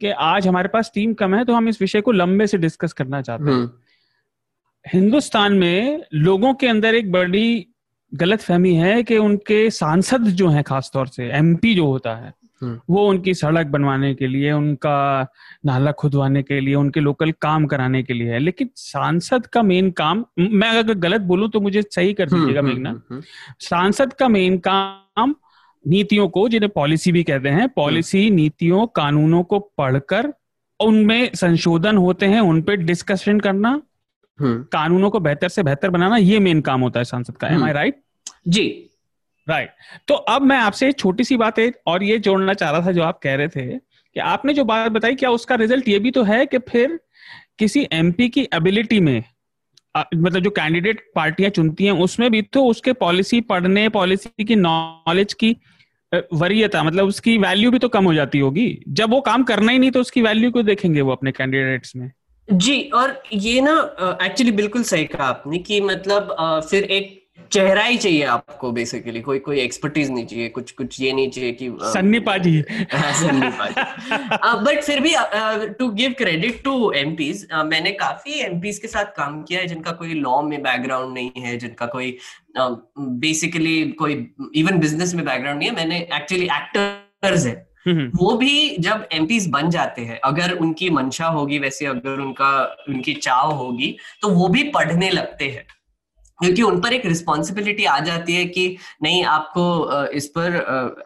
कि 0.00 0.10
आज 0.10 0.46
हमारे 0.48 0.68
पास 0.68 0.90
टीम 0.94 1.14
कम 1.14 1.34
है 1.34 1.44
तो 1.44 1.54
हम 1.54 1.68
इस 1.68 1.80
विषय 1.80 2.00
को 2.00 2.12
लंबे 2.12 2.46
से 2.46 2.58
डिस्कस 2.58 2.92
करना 2.92 3.20
चाहते 3.22 3.44
हैं 3.44 3.52
हम्म। 3.52 3.70
हिंदुस्तान 4.84 5.52
में 5.52 6.04
लोगों 6.14 6.54
के 6.54 6.66
अंदर 6.66 6.94
एक 6.94 7.12
बड़ी 7.12 7.66
गलत 8.12 8.40
फहमी 8.40 8.74
है 8.74 9.02
कि 9.02 9.16
उनके 9.18 9.68
सांसद 9.72 10.24
जो 10.40 10.48
हैं 10.48 10.62
खासतौर 10.62 11.06
से 11.06 11.28
एमपी 11.32 11.74
जो 11.74 11.86
होता 11.86 12.14
है 12.16 12.32
हम्म। 12.62 12.80
वो 12.90 13.06
उनकी 13.08 13.34
सड़क 13.34 13.66
बनवाने 13.66 14.14
के 14.14 14.26
लिए 14.26 14.52
उनका 14.52 14.96
नाला 15.66 15.92
खुदवाने 15.92 16.42
के 16.42 16.60
लिए 16.60 16.74
उनके 16.74 17.00
लोकल 17.00 17.32
काम 17.40 17.66
कराने 17.66 18.02
के 18.02 18.14
लिए 18.14 18.32
है 18.32 18.38
लेकिन 18.38 18.70
सांसद 18.76 19.46
का 19.46 19.62
मेन 19.62 19.90
काम 19.92 20.24
मैं 20.38 20.68
अगर 20.78 20.94
गलत 20.98 21.20
बोलूँ 21.22 21.48
तो 21.50 21.60
मुझे 21.60 21.82
सही 21.82 22.12
कर 22.12 22.28
हम्म, 22.28 22.40
दीजिएगा 22.40 22.62
मेघना 22.62 23.20
सांसद 23.60 24.12
का 24.12 24.28
मेन 24.28 24.58
काम 24.58 25.34
नीतियों 25.84 26.28
को 26.28 26.48
जिन्हें 26.48 26.70
पॉलिसी 26.72 27.12
भी 27.12 27.22
कहते 27.22 27.48
हैं 27.50 27.68
पॉलिसी 27.70 28.26
हम्म। 28.26 28.36
नीतियों 28.36 28.86
कानूनों 28.92 29.42
को 29.44 29.58
पढ़कर 29.78 30.32
उनमें 30.80 31.30
संशोधन 31.34 31.96
होते 31.96 32.26
हैं 32.26 32.40
उन 32.42 32.62
पर 32.62 32.76
डिस्कशन 32.84 33.40
करना 33.40 33.70
हम्म। 34.38 34.62
कानूनों 34.72 35.10
को 35.10 35.20
बेहतर 35.20 35.48
से 35.48 35.62
बेहतर 35.62 35.90
बनाना 35.90 36.16
ये 36.18 36.38
मेन 36.38 36.60
काम 36.60 36.80
होता 36.80 37.00
है 37.00 37.04
सांसद 37.04 37.36
का 37.36 37.48
एम 37.48 37.64
आई 37.64 37.72
राइट 37.72 38.00
जी 38.48 38.66
राइट 39.46 39.68
right. 39.68 40.08
तो 40.08 40.14
अब 40.14 40.42
मैं 40.42 40.56
आपसे 40.58 40.90
छोटी 40.94 41.24
सी 41.24 41.36
बात 41.36 41.58
है 41.58 41.72
और 41.86 42.02
ये 42.02 42.18
जोड़ना 42.20 42.54
चाह 42.54 42.70
रहा 42.70 42.86
था 42.86 42.92
जो 42.92 43.02
आप 43.02 43.18
कह 43.22 43.34
रहे 43.34 43.48
थे 43.48 43.66
कि 43.76 44.20
आपने 44.22 44.54
जो 44.54 44.64
बात 44.64 44.92
बताई 44.92 45.14
क्या 45.14 45.30
उसका 45.30 45.54
रिज़ल्ट 45.56 45.88
ये 45.88 45.98
भी 45.98 46.10
तो 46.10 46.22
है 46.22 46.44
कि 46.46 46.58
फिर 46.68 46.98
किसी 47.58 47.86
एमपी 47.92 48.28
की 48.28 48.48
एबिलिटी 48.54 49.00
में 49.00 49.22
मतलब 49.94 50.38
जो 50.38 50.50
कैंडिडेट 50.50 51.04
पार्टियाँ 51.14 51.50
चुनती 51.50 51.84
हैं 51.84 51.92
उसमें 52.00 52.30
भी 52.30 52.40
तो 52.44 52.64
उसके 52.64 52.92
पॉलिसी 52.94 53.40
पढ़ने 53.42 53.88
पॉलिसी 53.90 54.44
की 54.44 54.56
नॉलेज 54.56 55.34
की 55.34 55.56
वरीयता 56.32 56.82
मतलब 56.82 57.06
उसकी 57.06 57.36
वैल्यू 57.38 57.70
भी 57.70 57.78
तो 57.78 57.88
कम 57.88 58.04
हो 58.04 58.14
जाती 58.14 58.38
होगी। 58.38 58.66
जब 58.88 59.10
वो 59.10 59.20
काम 59.20 59.44
करना 59.44 59.72
ही 59.72 59.78
नहीं 59.78 59.90
तो 59.90 60.00
उसकी 60.00 60.22
वैल्यू 60.22 60.50
को 60.50 60.62
देखेंगे 60.62 61.00
वो 61.00 61.12
अपने 61.12 61.32
कैंडिडेट्स 61.32 61.96
में। 61.96 62.10
जी, 62.48 62.80
और 62.82 63.22
ये 63.32 63.60
ना 63.60 63.74
एक्चुअली 64.22 64.52
बिल्कुल 64.52 64.82
सही 64.82 65.04
कहा 65.04 65.26
आपने 65.26 65.58
कि 65.58 65.80
मतलब 65.80 66.36
फिर 66.70 66.82
एक 66.82 67.23
चेहरा 67.54 67.82
ही 67.82 67.96
चाहिए 67.96 68.24
आपको 68.24 68.72
बेसिकली 68.72 69.20
कोई 69.20 69.38
कोई 69.38 69.60
एक्सपर्टीज 69.60 70.10
नहीं 70.10 70.26
चाहिए 70.26 70.48
कुछ 70.48 70.70
कुछ 70.70 71.00
ये 71.00 71.12
नहीं 71.12 71.30
चाहिए 71.30 71.52
कि 71.52 71.68
सन्नी 71.82 72.18
पाजी। 72.18 72.64
सन्नी 72.92 73.48
पाजी। 73.48 73.82
बट 74.64 74.82
फिर 74.82 75.00
भी 75.00 75.14
to 75.78 75.88
give 75.88 76.14
credit 76.18 76.62
to 76.64 76.92
MPs 76.92 77.46
मैंने 77.54 77.90
काफ़ी 77.90 78.40
एमपीज 78.40 78.78
के 78.78 78.88
साथ 78.88 79.04
काम 79.04 79.42
किया 79.42 79.60
है 79.60 79.66
जिनका 79.66 79.92
कोई 79.92 80.14
लॉ 80.14 80.42
में 80.42 80.62
बैकग्राउंड 80.62 81.14
नहीं 81.14 81.42
है 81.42 81.56
जिनका 81.56 81.86
कोई 81.86 82.18
बेसिकली 82.98 83.84
uh, 83.86 83.94
कोई 83.94 84.34
इवन 84.54 84.78
बिज़नेस 84.78 85.14
में 85.14 85.24
बैकग्राउंड 85.24 85.58
नहीं 85.58 85.68
है। 85.68 85.76
मैंने 85.76 86.08
एक्चुअली 86.14 86.44
एक्टर्स 86.44 87.46
है। 87.46 87.74
वो 87.88 88.36
भी 88.36 88.76
जब 88.80 89.08
एमपीज 89.12 89.48
बन 89.50 89.70
जाते 89.70 90.02
हैं 90.02 90.20
अगर 90.24 90.52
उनकी 90.52 90.90
मंशा 90.90 91.26
होगी 91.26 91.58
वैसे 91.58 91.86
अगर 91.86 92.20
उनका 92.20 92.76
उनकी 92.88 93.14
चाव 93.14 93.50
होगी 93.50 93.96
तो 94.22 94.28
वो 94.28 94.48
भी 94.48 94.62
पढ़ने 94.62 95.10
लगते 95.10 95.44
हैं। 95.44 95.66
क्योंकि 96.40 96.62
उन 96.62 96.80
पर 96.80 96.92
एक 96.92 97.06
रिस्पॉन्सिबिलिटी 97.06 97.84
आ 97.84 97.98
जाती 97.98 98.34
है 98.34 98.44
कि 98.44 98.76
नहीं 99.02 99.24
आपको 99.24 100.06
इस 100.06 100.26
पर 100.26 100.56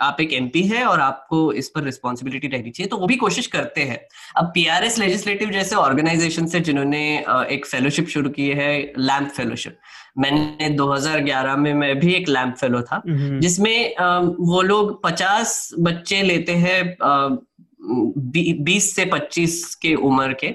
आप 0.01 0.21
एक 0.21 0.33
एमपी 0.33 0.63
है 0.63 0.85
और 0.85 1.01
आपको 1.01 1.53
इस 1.53 1.69
पर 1.69 1.83
रिस्पॉन्सिबिलिटी 1.83 2.49
रहनी 2.49 2.71
चाहिए 2.71 2.89
तो 2.89 2.97
वो 2.97 3.07
भी 3.07 3.17
कोशिश 3.17 3.47
करते 3.47 3.81
हैं। 3.81 4.01
अब 4.37 4.45
पीआरएस 4.45 4.99
लेजिस्लेटिव 4.99 5.51
जैसे 5.51 5.77
ऑर्गेनाइजेशन 5.77 6.47
से 6.47 6.61
जिन्होंने 6.61 7.03
एक 7.51 7.67
फेलोशिप 7.67 8.09
शुरू 8.09 8.31
की 8.31 8.49
है 8.49 8.93
लैम्प 8.99 9.29
फेलोशिप 9.29 9.79
मैंने 10.19 10.77
2011 10.77 11.57
में 11.57 11.73
मैं 11.75 11.99
भी 11.99 12.15
एक 12.15 12.29
लैम्प 12.29 12.57
फेलो 12.57 12.83
था 12.83 13.03
जिसमें 13.07 13.95
वो 14.39 14.63
लोग 14.63 15.01
50 15.07 15.69
बच्चे 15.81 16.23
लेते 16.23 16.53
हैं 16.53 16.83
बीस 17.89 18.95
से 18.95 19.05
पच्चीस 19.05 19.75
के 19.75 19.95
उम्र 19.95 20.37
के 20.45 20.49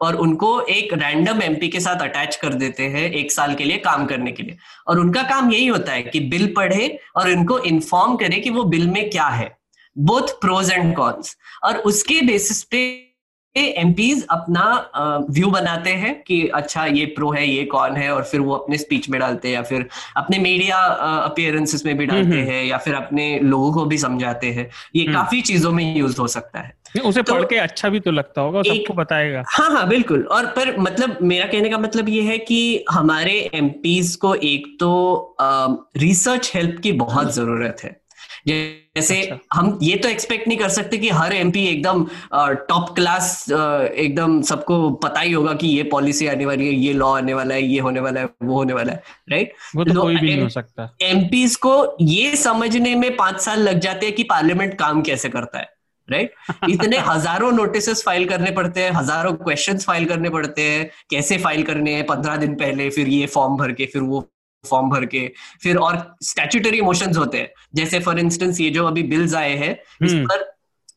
और 0.00 0.16
उनको 0.16 0.60
एक 0.60 0.92
रैंडम 0.94 1.42
एमपी 1.42 1.68
के 1.68 1.80
साथ 1.80 2.02
अटैच 2.02 2.36
कर 2.36 2.54
देते 2.54 2.82
हैं 2.88 3.10
एक 3.10 3.32
साल 3.32 3.54
के 3.54 3.64
लिए 3.64 3.76
काम 3.78 4.06
करने 4.06 4.32
के 4.32 4.42
लिए। 4.42 4.56
और 4.88 5.00
उनका 5.00 5.22
काम 5.22 5.50
यही 5.52 5.66
होता 5.66 5.92
है 5.92 6.02
कि 6.02 6.20
बिल 6.28 6.46
पढ़े 6.56 6.98
और 7.16 7.30
इनको 7.30 7.58
इन्फॉर्म 7.64 8.16
करे 8.16 8.40
कि 8.40 8.50
वो 8.50 8.64
बिल 8.64 8.86
में 8.88 9.08
क्या 9.10 9.26
है। 9.28 9.56
बोथ 9.96 10.40
प्रोज 10.40 10.70
एंड 10.70 10.94
कॉन्स 10.96 11.36
और 11.64 11.76
उसके 11.86 12.20
बेसिस 12.22 12.62
पे 12.64 12.84
एमपीज 13.60 14.26
अपना 14.30 14.90
व्यू 15.30 15.50
बनाते 15.50 15.90
हैं 15.90 16.22
कि 16.22 16.48
अच्छा 16.48 16.86
ये 16.86 17.06
प्रो 17.06 17.30
है 17.30 17.48
ये 17.48 17.64
कौन 17.64 17.96
है 17.96 18.14
और 18.14 18.22
फिर 18.22 18.40
वो 18.40 18.54
अपने 18.54 18.78
स्पीच 18.78 19.08
में 19.08 19.20
डालते 19.20 19.48
हैं 19.48 19.54
या 19.54 19.62
फिर 19.62 19.88
अपने 20.16 20.38
मीडिया 20.38 20.76
अपियरेंसेस 20.76 21.86
में 21.86 21.96
भी 21.96 22.06
डालते 22.06 22.36
हैं 22.36 22.64
या 22.64 22.78
फिर 22.78 22.94
अपने 22.94 23.38
लोगों 23.38 23.72
को 23.72 23.84
भी 23.84 23.98
समझाते 23.98 24.46
हैं। 24.46 24.70
ये 24.96 25.04
हम्म। 25.04 25.14
काफ़ी 25.14 25.40
चीज़ों 25.40 25.72
में 25.72 25.96
यूज़ 25.96 26.20
हो 26.20 26.28
सकता 26.28 26.60
है। 26.60 26.76
उसे 27.04 27.22
तो, 27.22 27.34
पढ़ 27.34 27.44
के 27.44 27.56
अच्छा 27.56 27.88
भी 27.88 28.00
तो 28.00 28.10
लगता 28.10 28.40
होगा 28.40 28.62
सबको 28.62 28.94
बताएगा। 28.94 29.42
हाँ 29.48 29.70
हाँ 29.70 29.88
बिल्कुल। 29.88 30.22
और 30.22 30.46
पर 30.46 30.78
मतलब 30.78 31.18
मेरा 31.22 31.46
कहने 31.46 31.68
का 31.68 31.78
मतलब 31.78 32.08
ये 32.08 32.22
है 32.22 32.38
कि 32.38 32.84
हमारे 32.90 33.50
एमपीज 33.54 34.16
को 34.16 34.34
एक 34.34 34.76
तो 34.80 35.36
रिसर्च 35.96 36.52
हेल्प 36.54 36.80
की 36.80 36.92
बहुत 36.92 37.34
ज़रूरत 37.34 37.76
है। 37.84 38.05
जैसे 38.46 39.20
अच्छा। 39.22 39.58
हम 39.58 39.78
ये 39.82 39.96
तो 39.96 40.08
एक्सपेक्ट 40.08 40.48
नहीं 40.48 40.58
कर 40.58 40.68
सकते 40.68 40.98
कि 40.98 41.08
हर 41.10 41.32
एमपी 41.32 41.64
एकदम 41.66 42.04
टॉप 42.68 42.94
क्लास 42.94 43.44
एकदम 43.50 44.40
सबको 44.42 44.78
पता 45.02 45.20
ही 45.20 45.32
होगा 45.32 45.52
कि 45.54 45.68
ये 45.68 45.82
पॉलिसी 45.90 46.26
आने 46.26 46.46
वाली 46.46 46.66
है 46.66 46.74
ये 46.74 46.92
लॉ 46.94 47.12
आने 47.16 47.34
वाला 47.34 47.54
है 47.54 47.62
ये 47.62 47.80
होने 47.80 48.00
वाला 48.00 48.20
है 48.20 48.28
वो 48.42 48.54
होने 48.54 48.72
वाला 48.72 48.92
है 48.92 49.02
राइट 49.30 49.52
वो 49.76 49.84
तो 49.84 50.00
कोई 50.02 50.16
भी 50.16 50.26
नहीं 50.26 50.42
हो 50.42 50.48
सकता 50.48 50.90
एमपीज 51.02 51.56
को 51.56 51.76
ये 52.02 52.36
समझने 52.36 52.94
में 52.94 53.14
पाँच 53.16 53.40
साल 53.40 53.62
लग 53.62 53.80
जाते 53.80 54.06
हैं 54.06 54.14
कि 54.14 54.22
पार्लियामेंट 54.26 54.78
काम 54.78 55.02
कैसे 55.02 55.28
करता 55.28 55.58
है 55.58 55.74
राइट 56.08 56.30
right? 56.30 56.70
इतने 56.70 56.98
हज़ारों 56.98 57.50
नोटिस 57.52 58.02
फ़ाइल 58.04 58.28
करने 58.28 58.50
पड़ते 58.50 58.82
हैं 58.82 58.90
हज़ारों 58.90 59.32
क्वेश्चंस 59.34 59.84
फ़ाइल 59.86 60.04
करने 60.06 60.30
पड़ते 60.30 60.62
हैं 60.62 60.88
कैसे 61.10 61.38
फ़ाइल 61.38 61.62
करने 61.62 61.94
हैं 61.94 62.06
पंद्रह 62.06 62.36
दिन 62.36 62.54
पहले 62.54 62.88
फिर 62.90 63.08
ये 63.08 63.26
फॉर्म 63.28 63.56
भर 63.56 63.72
के 63.72 63.86
फिर 63.86 64.02
वो 64.02 64.20
फॉर्म 64.64 64.90
भर 64.90 65.04
के। 65.06 65.26
फिर 65.62 65.76
और 65.78 65.96
स्टैच्यूटरी 66.24 66.80
मोशन 66.80 67.14
होते 67.16 67.38
हैं। 67.38 67.48
जैसे 67.74 68.00
फॉर 68.00 68.18
इंस्टेंस 68.18 68.60
ये 68.60 68.70
जो 68.70 68.86
अभी 68.86 69.02
बिल्स 69.14 69.34
आए 69.36 69.56
हैं 69.56 69.72
इस 69.72 70.12
हम्म। 70.12 70.26
पर 70.26 70.54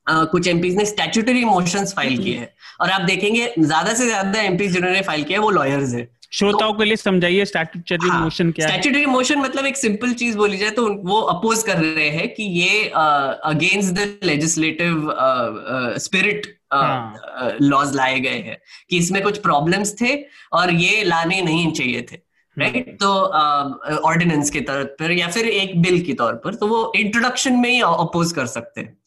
Uh, 0.07 0.25
कुछ 0.27 0.47
एमपीज 0.47 0.75
ने 0.77 0.83
स्टैच्यूटरी 0.85 1.43
मोशंस 1.45 1.93
फ़ाइल 1.95 2.17
किए 2.17 2.35
हैं। 2.35 2.47
और 2.81 2.89
आप 2.89 3.01
देखेंगे 3.01 3.53
ज़्यादा 3.59 3.93
से 3.93 4.05
ज़्यादा 4.05 4.41
एमपीज 4.41 4.71
जिन्होंने 4.73 5.01
फ़ाइल 5.01 5.23
किया 5.23 5.39
है 5.39 5.43
वो 5.43 5.49
लॉयर्स 5.49 5.93
है। 5.93 6.07
श्रोताओं 6.33 6.71
तो, 6.71 6.77
के 6.77 6.85
लिए 6.85 6.95
समझाइए 6.95 7.45
स्टैट्यूटरी 7.45 8.09
हाँ, 8.09 8.21
मोशन 8.21 8.51
क्या 8.51 8.67
स्टैट्यूटरी 8.67 9.05
मोशन 9.05 9.39
मतलब 9.39 9.65
एक 9.65 9.77
सिंपल 9.77 10.13
चीज़ 10.13 10.37
बोली 10.37 10.57
जाए 10.57 10.69
तो 10.69 10.87
वो 11.03 11.19
अपोज 11.33 11.61
कर 11.63 11.77
रहे 11.77 12.09
हैं 12.09 12.27
कि 12.33 12.43
ये 12.43 12.87
against 12.89 13.93
the 13.93 14.07
legislative 14.23 15.13
spirit 15.99 16.47
laws 17.63 17.95
लाए 17.95 18.19
गए 18.19 18.39
हैं। 18.39 18.57
कि 18.89 18.97
इसमें 18.97 19.21
कुछ 19.23 19.37
प्रॉब्लम्स 19.41 19.95
थे 20.01 20.15
और 20.53 20.73
ये 20.73 21.03
लाने 21.03 21.41
नहीं 21.41 21.71
चाहिए 21.71 22.01
थे। 22.11 22.17
राइट 22.57 22.87
हम्म। 22.87 22.97
तो 22.97 23.11
ऑर्डिनेंस 23.97 24.47
uh, 24.47 24.53
के 24.53 24.61
तौर 24.61 24.83
पर 24.83 25.11
या 25.11 25.27
फिर 25.27 25.47
एक 25.47 25.81
बिल 25.81 26.01
के 26.01 26.13
तौर 26.13 26.33
पर 26.33 26.55
तो 26.55 26.67
वो 26.67 26.91
इंट्रोडक्शन 26.95 27.55
में 27.55 27.69
ही 27.69 27.81
अपोज 27.81 28.31
कर 28.31 28.45
सकते 28.45 28.81
हैं। 28.81 28.97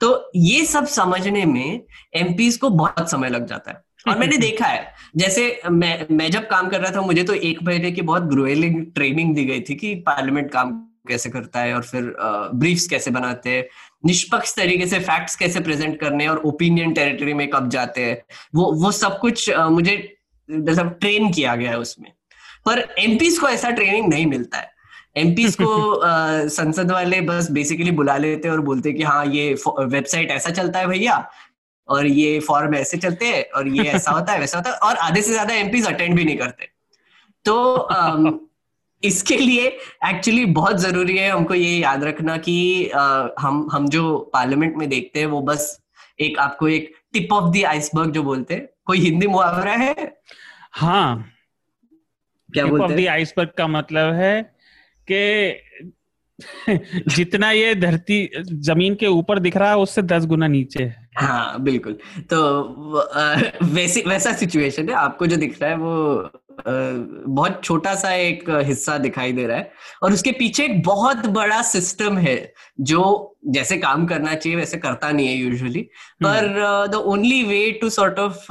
तो 0.00 0.30
ये 0.36 0.64
सब 0.64 0.86
समझने 0.86 1.44
में 1.44 1.80
एमपीज 2.14 2.56
को 2.56 2.70
बहुत 2.70 3.10
समय 3.10 3.28
लग 3.28 3.46
जाता 3.46 3.70
है। 3.70 3.82
और 4.08 4.18
मैंने 4.18 4.36
देखा 4.46 4.66
है 4.66 4.94
जैसे 5.16 5.60
मैं 5.70 6.06
मैं 6.10 6.30
जब 6.30 6.48
काम 6.48 6.68
कर 6.68 6.80
रहा 6.80 6.90
था 6.90 7.00
मुझे 7.00 7.22
तो 7.22 7.34
एक 7.34 7.62
महीने 7.62 7.90
की 7.90 8.02
बहुत 8.02 8.22
ग्रोएलिंग 8.22 8.84
ट्रेनिंग 8.86 9.34
दी 9.34 9.44
गई 9.44 9.60
थी 9.60 9.74
कि 9.74 9.94
पार्लियामेंट 9.94 10.50
काम 10.50 10.86
कैसे 11.08 11.30
करता 11.30 11.60
है 11.60 11.74
और 11.74 11.82
फिर 11.82 12.14
ब्रीफ्स 12.54 12.86
कैसे 12.88 13.10
बनाते 13.10 13.50
हैं 13.50 13.64
निष्पक्ष 14.06 14.54
तरीके 14.56 14.86
से 14.86 14.98
फैक्ट्स 14.98 15.36
कैसे 15.36 15.60
प्रेजेंट 15.60 16.00
करने 16.00 16.28
और 16.28 16.38
ओपिनियन 16.38 16.92
टेरिटरी 16.92 17.34
में 17.34 17.48
कब 17.50 17.68
जाते 17.68 18.04
हैं। 18.04 18.22
वो 18.54 18.72
वो 18.72 18.92
सब 18.92 19.18
कुछ 19.18 19.50
मुझे 19.58 19.96
मतलब 20.48 20.98
ट्रेन 21.00 21.32
किया 21.32 21.56
गया 21.56 21.70
है 21.70 21.78
उसमें। 21.78 22.12
पर 22.66 22.78
एमपीज 22.98 23.38
को 23.38 23.48
ऐसा 23.48 23.70
ट्रेनिंग 23.70 24.08
नहीं 24.08 24.26
मिलता 24.26 24.58
है। 24.58 24.70
एमपीज 25.16 25.56
को 25.60 26.48
संसद 26.48 26.90
वाले 26.90 27.20
बस 27.20 27.50
बेसिकली 27.50 27.90
बुला 27.90 28.16
लेते 28.16 28.48
हैं 28.48 28.54
और 28.54 28.60
बोलते 28.60 28.92
कि 28.92 29.02
हाँ 29.02 29.24
ये 29.26 29.52
वेबसाइट 29.80 30.30
ऐसा 30.30 30.50
चलता 30.50 30.78
है 30.78 30.86
भैया 30.86 31.16
और 31.88 32.06
ये 32.06 32.38
फॉर्म 32.40 32.74
ऐसे 32.74 32.96
चलते 32.98 33.26
हैं 33.26 33.42
और 33.56 33.68
ये 33.68 33.84
ऐसा 33.90 34.10
होता 34.10 34.32
है 34.32 34.40
वैसा 34.40 34.58
होता 34.58 34.70
है 34.70 34.76
और 34.78 34.96
आधे 34.98 35.22
से 35.22 35.32
ज़्यादा 35.32 35.54
एमपीज 35.54 35.86
अटेंड 35.86 36.14
भी 36.16 36.24
नहीं 36.24 36.36
करते। 36.38 36.68
तो 37.44 37.88
इसके 39.04 39.36
लिए 39.36 39.66
एक्चुअली 40.06 40.44
बहुत 40.46 40.76
ज़रूरी 40.76 41.16
है 41.16 41.30
हमको 41.30 41.54
ये 41.54 41.76
याद 41.78 42.04
रखना 42.04 42.36
कि 42.38 42.54
हम 43.40 43.68
हम 43.72 43.88
जो 43.88 44.18
पार्लियामेंट 44.32 44.76
में 44.76 44.88
देखते 44.88 45.20
हैं 45.20 45.26
वो 45.26 45.40
बस 45.42 45.78
एक 46.20 46.38
आपको 46.38 46.68
एक 46.68 46.92
टिप 47.12 47.32
ऑफ़ 47.32 47.50
द 47.52 47.64
आइसबर्ग 47.64 48.10
जो 48.12 48.22
बोलते 48.22 48.54
हैं। 48.54 48.68
कोई 48.86 48.98
हिंदी 48.98 49.26
मुहावरा 49.26 49.72
है? 49.72 49.94
हाँ 50.72 51.24
क्या 52.54 52.66
बोलते 52.66 52.94
हैं? 52.94 53.08
आइसबर्ग 53.08 53.50
का 53.58 53.66
मतलब 53.66 54.12
है 54.14 54.42
कि 55.10 55.60
जितना 57.08 57.50
ये 57.50 57.74
धरती 57.74 58.30
ज़मीन 58.52 58.94
के 58.94 59.06
ऊपर 59.06 59.38
दिख 59.38 59.56
रहा 59.56 59.70
है 59.70 59.76
उससे 59.76 60.02
दस 60.02 60.24
गुना 60.26 60.46
नीचे 60.46 60.82
है। 60.82 61.08
हाँ 61.16 61.62
बिल्कुल। 61.62 61.98
तो 62.32 62.38
वैसी 63.64 64.02
वैसा 64.06 64.32
सिचुएशन 64.32 64.88
है। 64.88 64.94
आपको 64.94 65.26
जो 65.26 65.36
दिख 65.36 65.60
रहा 65.62 65.70
है 65.70 65.76
वो 65.76 66.30
बहुत 67.34 67.60
छोटा 67.64 67.94
सा 67.94 68.12
एक 68.14 68.50
हिस्सा 68.64 68.96
दिखाई 68.98 69.32
दे 69.32 69.46
रहा 69.46 69.56
है। 69.56 69.72
और 70.02 70.12
उसके 70.12 70.32
पीछे 70.32 70.64
एक 70.64 70.82
बहुत 70.82 71.26
बड़ा 71.26 71.62
सिस्टम 71.62 72.18
है 72.18 72.52
जो 72.80 73.36
जैसे 73.48 73.76
काम 73.78 74.06
करना 74.06 74.34
चाहिए 74.34 74.58
वैसे 74.58 74.78
करता 74.78 75.10
नहीं 75.10 75.28
है 75.28 75.34
यूजुअली 75.34 75.82
पर 76.24 76.86
the 76.92 76.94
only 76.94 77.42
way 77.42 77.70
to 77.72 77.90
sort 77.90 78.18
of 78.18 78.46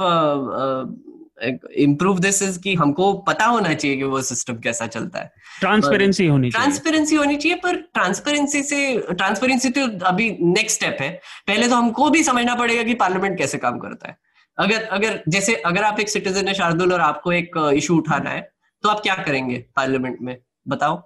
improve 1.42 2.18
this 2.18 2.42
is 2.42 2.58
कि 2.60 2.74
हमको 2.74 3.12
पता 3.26 3.44
होना 3.46 3.72
चाहिए 3.74 3.96
कि 3.96 4.04
वो 4.04 4.20
सिस्टम 4.22 4.58
कैसा 4.58 4.86
चलता 4.86 5.18
है। 5.18 5.32
ट्रांसपेरेंसी 5.60 6.26
होनी 6.26 6.50
चाहिए। 6.50 6.62
ट्रांसपेरेंसी 6.62 7.16
होनी 7.16 7.36
चाहिए 7.36 7.56
पर 7.56 7.76
ट्रांसपेरेंसी 7.94 8.62
से 8.62 8.96
ट्रांसपेरेंसी 9.10 9.70
तो 9.70 9.86
अभी 10.06 10.30
नेक्स्ट 10.42 10.76
स्टेप 10.76 10.96
है। 11.00 11.10
पहले 11.46 11.68
तो 11.68 11.74
हमको 11.74 12.10
भी 12.10 12.22
समझना 12.22 12.54
पड़ेगा 12.54 12.82
कि 12.82 12.94
पार्लियामेंट 12.94 13.38
कैसे 13.38 13.58
काम 13.58 13.78
करता 13.78 14.08
है। 14.08 14.16
अगर 14.58 14.82
अगर 14.92 15.22
जैसे 15.28 15.54
अगर 15.66 15.84
आप 15.84 16.00
एक 16.00 16.08
सिटीजन 16.08 16.48
है 16.48 16.54
शार्दुल 16.54 16.92
और 16.92 17.00
आपको 17.00 17.32
एक 17.32 17.56
इशू 17.74 17.96
उठाना 17.96 18.30
है 18.30 18.40
तो 18.84 18.88
आप 18.88 19.00
क्या 19.00 19.14
करेंगे 19.16 19.64
पार्लियामेंट 19.76 20.20
में? 20.20 20.36
बताओ। 20.68 21.02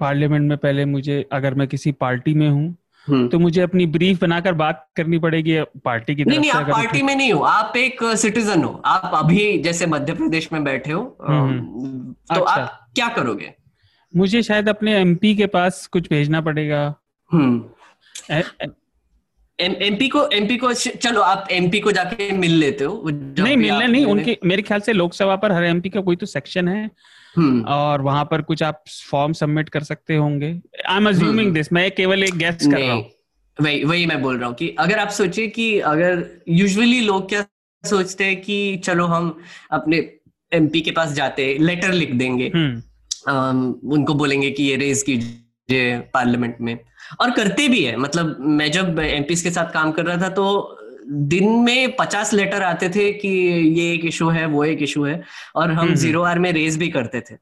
पार्लियामेंट 0.00 0.48
में 0.48 0.56
पहले 0.58 0.84
मुझे 0.84 1.24
अगर 1.32 1.54
मैं 1.54 1.66
किसी 1.68 1.92
पार्टी 1.94 2.34
में 2.34 2.48
हूँ। 2.48 2.76
तो 3.08 3.38
मुझे 3.38 3.60
अपनी 3.62 3.86
ब्रीफ 3.86 4.20
बनाकर 4.20 4.52
बात 4.52 4.86
करनी 4.96 5.18
पड़ेगी 5.18 5.60
पार्टी 5.84 6.14
की 6.14 6.24
नहीं 6.24 6.38
नहीं 6.38 6.50
आप 6.50 6.70
पार्टी 6.70 7.02
में 7.02 7.14
नहीं 7.16 7.32
हो 7.32 7.40
आप 7.40 7.76
एक 7.76 8.02
सिटीजन 8.16 8.62
हो। 8.62 8.82
आप 8.84 9.10
अभी 9.14 9.58
जैसे 9.58 9.86
मध्य 9.86 10.14
प्रदेश 10.14 10.52
में 10.52 10.64
बैठे 10.64 10.92
हो 10.92 11.16
हम्म। 11.28 12.12
तो 12.34 12.40
अच्छा। 12.40 12.62
आप 12.62 12.86
क्या 12.94 13.08
करोगे? 13.08 13.54
मुझे 14.16 14.42
शायद 14.42 14.68
अपने 14.68 14.96
एमपी 14.96 15.34
के 15.36 15.46
पास 15.46 15.86
कुछ 15.86 16.08
भेजना 16.10 16.40
पड़ेगा। 16.40 16.94
हम्म। 17.32 17.64
एमपी 19.60 20.08
को 20.08 20.28
एमपी 20.28 20.56
को 20.56 20.72
चलो 20.72 21.20
आप 21.20 21.48
एमपी 21.50 21.80
को 21.80 21.92
जाके 21.92 22.32
मिल 22.32 22.52
लेते 22.52 22.84
हो। 22.84 23.02
नहीं 23.06 23.56
मिलने 23.56 23.86
नहीं 23.86 24.06
उनके 24.06 24.38
मेरे 24.44 24.62
ख्याल 24.62 24.80
से 24.80 24.92
लोकसभा 24.92 25.36
पर 25.36 25.52
हर 25.52 25.64
एमपी 25.64 25.88
का 25.88 26.00
कोई 26.00 26.16
तो 26.16 26.26
सेक्शन 26.26 26.68
है। 26.68 26.82
हम्म। 26.82 26.90
और 27.68 28.02
वहाँ 28.02 28.24
पर 28.24 28.42
कुछ 28.42 28.62
आप 28.62 28.82
फॉर्म 29.10 29.32
सबमिट 29.32 29.68
कर 29.68 29.82
सकते 29.82 30.16
होंगे। 30.16 30.48
आई 30.88 30.96
एम 30.96 31.08
अज्यूमिंग 31.08 31.52
दिस 31.54 31.72
मैं 31.72 31.90
केवल 31.90 32.24
एक 32.24 32.34
गेस्ट 32.34 32.70
कर 32.70 32.78
रहा 32.78 32.92
हूँ। 32.92 33.04
वही 33.58 33.84
वही 33.84 34.06
मैं 34.06 34.20
बोल 34.22 34.38
रहा 34.38 34.48
हूँ 34.48 34.56
कि 34.56 34.68
अगर 34.78 34.98
आप 34.98 35.08
सोचिए 35.08 35.46
कि 35.48 35.78
अगर 35.80 36.24
यूजुअली 36.48 37.00
लोग 37.00 37.28
क्या 37.28 37.44
सोचते 37.84 38.24
हैं 38.24 38.40
कि 38.40 38.76
चलो 38.84 39.06
हम 39.06 39.38
अपने 39.72 39.96
एमपी 40.52 40.80
के 40.80 40.90
पास 40.90 41.12
जाते 41.12 41.56
लेटर 41.60 41.92
लिख 41.92 42.12
देंगे। 42.14 42.52
हम्म। 42.54 43.90
उनको 43.92 44.14
बोलेंगे 44.14 44.50
कि 44.50 44.62
ये 44.62 44.76
रेज 44.76 45.02
कीजिए 45.02 45.98
पार्लियामेंट 46.14 46.56
में। 46.60 46.78
और 47.20 47.30
करते 47.30 47.68
भी 47.68 47.82
है 47.84 47.96
मतलब 47.96 48.36
मैं 48.40 48.70
जब 48.72 48.98
एमपी 49.00 49.34
के 49.34 49.50
साथ 49.50 49.72
काम 49.72 49.92
कर 49.92 50.04
रहा 50.04 50.22
था 50.22 50.28
तो 50.28 50.77
दिन 51.10 51.48
में 51.48 51.96
पचास 51.96 52.34
लेटर 52.34 52.62
आते 52.62 52.88
थे 52.88 53.12
कि 53.12 53.28
ये 53.78 53.94
एक 53.94 54.04
इशू 54.04 54.28
है 54.28 54.46
वो 54.46 54.64
एक 54.64 54.82
इशू 54.82 55.04
है 55.04 55.22
और 55.56 55.72
हम 55.72 55.94
ज़ीरो 55.94 56.20
हम्म, 56.20 56.28
आर 56.28 56.36
हम्म। 56.36 56.42
में 56.42 56.52
रेज 56.52 56.76
भी 56.76 56.88
करते 56.88 57.20
थे। 57.20 57.34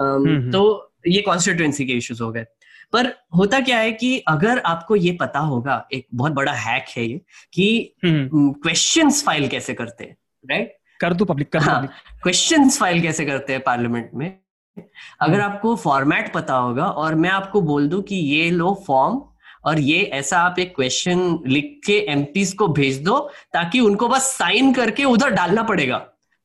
हम्म, 0.00 0.50
तो 0.50 0.92
ये 1.08 1.20
कॉन्स्टिट्युएंसी 1.20 1.86
के 1.86 1.92
इश्यूज़ 1.92 2.22
हो 2.22 2.32
गए। 2.32 2.44
पर 2.92 3.14
होता 3.36 3.60
क्या 3.60 3.78
है 3.78 3.92
कि 3.92 4.18
अगर 4.18 4.58
आपको 4.58 4.96
ये 4.96 5.12
पता 5.12 5.38
होगा 5.38 5.88
एक 5.92 6.06
बहुत 6.14 6.32
बड़ा 6.32 6.52
हैक 6.52 6.84
है 6.96 7.04
ये 7.04 7.20
कि 7.52 7.94
क्वेश्चंस 8.04 9.24
फ़ाइल 9.24 9.48
कैसे 9.48 9.74
करते 9.74 10.04
हैं 10.04 10.16
राइट 10.50 10.76
कर 11.00 11.14
दो 11.14 11.24
पब्लिक 11.24 11.52
कर 11.52 11.58
हाँ 11.58 11.86
क्वेश्चंस 12.22 12.78
फ़ाइल 12.78 13.02
कैसे 13.02 13.24
करते 13.24 13.52
हैं 13.52 13.62
पार्लियामेंट 13.62 14.10
में? 14.14 14.38
अगर 15.20 15.40
आपको 15.40 15.76
फॉर्मेट 15.76 16.32
पता 16.32 16.54
होगा 16.54 16.84
और 16.84 17.14
मैं 17.14 17.30
आपको 17.30 17.60
बोल 17.60 17.88
दूँ 17.88 18.02
कि 18.02 18.16
ये 18.16 18.50
लो 18.50 18.84
फॉर्म 18.86 19.22
और 19.64 19.80
ये 19.80 20.02
ऐसा 20.14 20.38
आप 20.38 20.58
एक 20.58 20.74
क्वेश्चन 20.76 21.38
लिख 21.46 21.80
के 21.86 21.98
एमपीज 22.12 22.52
को 22.52 22.68
भेज 22.70 23.02
दो 23.02 23.18
ताकि 23.52 23.80
उनको 23.80 24.08
बस 24.08 24.30
साइन 24.38 24.72
करके 24.72 25.04
उधर 25.06 25.30
डालना 25.32 25.62
पड़ेगा। 25.62 25.96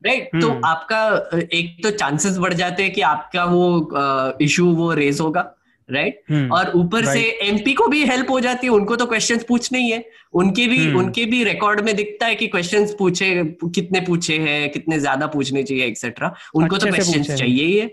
Right 0.02 0.30
right? 0.30 0.42
तो 0.42 0.68
आपका 0.68 1.40
एक 1.54 1.78
तो 1.84 1.92
चांसेस 1.92 2.38
बढ़ 2.38 2.54
जाते 2.54 2.84
हैं 2.84 2.94
कि 2.94 3.02
आपका 3.04 3.46
वो 3.46 4.38
इशू 4.42 4.68
वो 4.76 4.94
रेज 4.94 5.20
होगा। 5.20 5.42
Right 5.90 6.22
right? 6.24 6.52
और 6.52 6.72
ऊपर 6.76 7.00
right. 7.00 7.14
से 7.14 7.48
एमपी 7.48 7.74
को 7.74 7.88
भी 7.88 8.04
हेल्प 8.06 8.30
हो 8.32 8.40
जाती 8.40 8.68
है 8.68 8.74
उनको 8.74 8.96
तो 8.96 9.06
क्वेश्चंस 9.06 9.44
पूछने 9.44 9.80
ही 9.80 9.90
है। 9.90 10.04
उनके 10.34 10.68
भी 10.68 10.78
hmm. 10.80 10.98
उनके 10.98 11.26
भी 11.26 11.44
रिकॉर्ड 11.44 11.82
में 11.82 11.96
दिखता 11.96 12.26
है 12.26 12.36
कि 12.36 12.48
क्वेश्चंस 12.48 12.96
पूछे 13.00 13.34
कितने 13.66 14.02
पूछे 14.02 14.38
हैं 14.40 14.70
कितने 14.72 15.00
ज़्यादा 15.00 15.28
पूछने 15.28 15.64
चाहिए 15.64 15.86
एक्सेट्रा 15.86 16.34
उनको 16.56 16.78
तो 16.78 16.88
क्वेश्चंस 16.88 17.32
चाहिए 17.32 17.66
ही 17.66 17.78
है। 17.78 17.88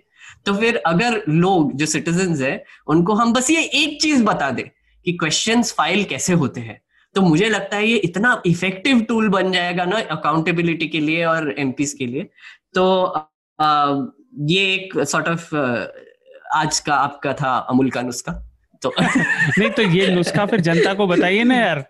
तो 0.46 0.54
फिर 0.54 0.76
अगर 0.86 1.22
लोग 1.28 1.72
जो 1.76 1.86
सिटीजन 1.86 2.34
है 2.44 2.64
उनको 2.86 3.14
हम 3.14 3.32
बस 3.32 3.50
ये 3.50 3.62
एक 3.74 4.00
चीज़ 4.02 4.22
बता 4.24 4.50
दे। 4.50 4.70
कि 5.06 5.12
क्वेश्चंस 5.12 5.72
फ़ाइल 5.72 6.04
कैसे 6.04 6.32
होते 6.32 6.60
हैं? 6.60 6.80
तो 7.14 7.22
मुझे 7.22 7.48
लगता 7.48 7.76
है 7.76 7.86
ये 7.86 7.96
इतना 7.96 8.42
इफ़ेक्टिव 8.46 9.00
टूल 9.00 9.28
बन 9.28 9.52
जाएगा 9.52 9.84
ना 9.84 10.00
अकाउंटेबिलिटी 10.10 10.88
के 10.88 11.00
लिए 11.00 11.24
और 11.24 11.54
एमपीस 11.58 11.94
के 11.94 12.06
लिए। 12.06 12.28
तो 12.74 12.84
आ, 13.60 14.04
ये 14.50 14.64
एक 14.74 14.98
सॉर्ट 15.04 15.28
ऑफ़ 15.28 15.54
आज 16.54 16.78
का 16.80 16.94
आपका 16.94 17.32
था 17.32 17.56
अमूल 17.70 17.90
का 17.90 18.02
नुस्खा। 18.02 18.32
तो 18.82 18.92
नहीं 19.00 19.70
तो 19.70 19.82
ये 19.82 20.08
नुस्खा 20.14 20.46
फिर 20.46 20.60
जनता 20.60 20.94
को 20.94 21.06
बताइए 21.06 21.44
ना 21.44 21.56
यार। 21.56 21.84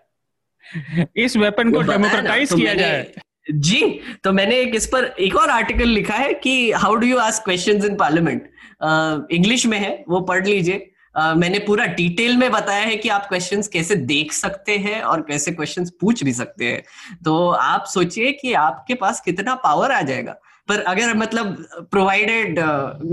इस 1.17 1.37
वेपन 1.37 1.71
को 1.71 1.81
डेमोक्रेटाइज 1.81 2.49
तो 2.49 2.55
किया 2.55 2.73
जाए। 2.73 3.11
जी 3.51 3.79
तो 4.23 4.31
मैंने 4.31 4.59
एक 4.59 4.75
इस 4.75 4.85
पर 4.87 5.05
एक 5.19 5.35
और 5.35 5.49
आर्टिकल 5.49 5.89
लिखा 5.89 6.15
है 6.15 6.33
कि 6.33 6.71
how 6.71 6.95
do 6.95 7.07
you 7.07 7.17
ask 7.17 7.43
questions 7.43 7.85
in 7.85 7.95
parliament 7.95 9.29
English 9.31 9.65
में 9.65 9.77
है 9.77 10.03
वो 10.09 10.21
पढ़ 10.21 10.47
लीजिए। 10.47 10.91
Uh, 11.17 11.37
मैंने 11.37 11.59
पूरा 11.59 11.85
डिटेल 11.85 12.37
में 12.37 12.51
बताया 12.51 12.85
है 12.85 12.95
कि 12.95 13.09
आप 13.09 13.25
क्वेश्चंस 13.27 13.67
कैसे 13.67 13.95
देख 13.95 14.33
सकते 14.33 14.77
हैं 14.77 15.01
और 15.01 15.21
कैसे 15.21 15.51
क्वेश्चंस 15.51 15.91
पूछ 16.01 16.23
भी 16.23 16.33
सकते 16.33 16.65
हैं। 16.65 16.83
तो 17.25 17.49
आप 17.49 17.85
सोचिए 17.85 18.31
कि 18.31 18.53
आपके 18.53 18.93
पास 18.93 19.21
कितना 19.21 19.55
पावर 19.55 19.91
आ 19.91 20.01
जाएगा। 20.01 20.35
पर 20.67 20.79
अगर 20.79 21.13
मतलब 21.13 21.67
प्रोवाइडेड 21.91 22.59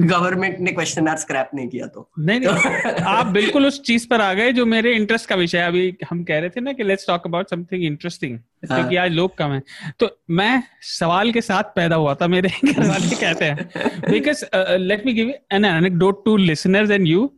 गवर्नमेंट 0.09 0.59
ने 0.61 0.73
क्वेश्चन 0.73 1.09
आर 1.09 1.17
स्क्रैप 1.17 1.51
नहीं 1.55 1.69
किया 1.69 1.87
तो। 1.87 2.11
नहीं 2.19 2.41
नहीं 2.41 2.93
आप 3.03 3.27
बिल्कुल 3.27 3.67
उस 3.67 3.83
चीज़ 3.83 4.09
पर 4.09 4.21
आ 4.21 4.35
गए 4.35 4.53
जो 4.53 4.67
मेरे 4.67 4.95
इंटरेस्ट 4.95 5.29
का 5.29 5.35
विषय 5.35 5.59
अभी 5.59 5.97
हम 6.11 6.25
कह 6.25 6.39
रहे 6.39 6.49
थे 6.49 6.61
ना 6.61 6.73
कि 6.73 6.83
let's 6.83 7.07
talk 7.07 7.27
about 7.27 7.51
something 7.51 7.85
interesting 7.85 8.39
क्योंकि 8.39 8.97
आज 8.97 9.13
लोग 9.13 9.37
कम 9.37 9.53
है। 9.53 9.63
तो 9.99 10.19
मैं 10.31 10.63
सवाल 10.81 11.33
के 11.33 11.41
साथ 11.41 11.63
पैदा 11.63 11.97
हुआ 11.97 12.15
था 12.15 12.27
मेरे 12.27 12.49
घर 12.65 12.89
वाले 12.89 13.17
कहते 13.17 13.45
हैं। 13.45 13.71
Because 14.11 14.45
let 14.77 15.07
me 15.07 15.13
give 15.13 15.35
an 15.53 15.65
anecdote 15.65 16.25
to 16.25 16.37
listeners 16.37 16.91
and 16.91 17.07
you 17.07 17.33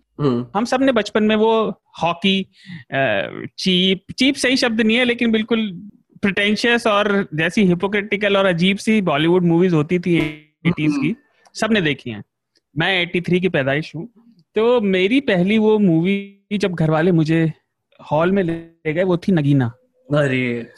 हम 0.57 0.64
सबने 0.64 0.93
बचपन 0.93 1.25
में 1.25 1.37
वो 1.37 1.81
हॉकी 2.03 2.47
चीप 3.59 4.12
चीप 4.19 4.35
सही 4.35 4.57
शब्द 4.57 4.81
नहीं 4.81 4.97
है 4.97 5.05
लेकिन 5.05 5.33
बिल्कुल 5.33 5.91
प्रिटेंशियस 6.23 6.87
और 6.87 7.29
जैसी 7.35 7.62
हिपोक्रेटिकल 7.62 8.37
और 8.37 8.47
अजीब 8.47 8.77
सी 8.77 9.03
बॉलीवुड 9.03 9.45
मूवीज़ 9.45 9.75
होती 9.75 9.99
थी 9.99 10.17
एटीज 10.67 10.93
की 10.97 11.17
सबने 11.55 11.81
देखी 11.81 12.11
हैं। 12.11 12.25
मैं 12.79 13.03
एटी 13.03 13.21
थ्री 13.21 13.41
की 13.41 13.49
पैदाइश 13.49 13.93
हूँ। 13.97 14.09
तो 14.55 14.81
मेरी 14.81 15.21
पहली 15.21 15.59
वो 15.59 15.79
मूवी 15.79 16.47
जब 16.53 16.73
घर 16.73 16.91
वाले 16.91 17.12
मुझे 17.12 17.53
हॉल 18.12 18.33
में 18.33 18.43
ले 18.43 18.93
गए 18.93 19.05
वो 19.05 19.17
थी 19.17 19.33
नगीना। 19.33 19.73
अरे। 20.14 20.73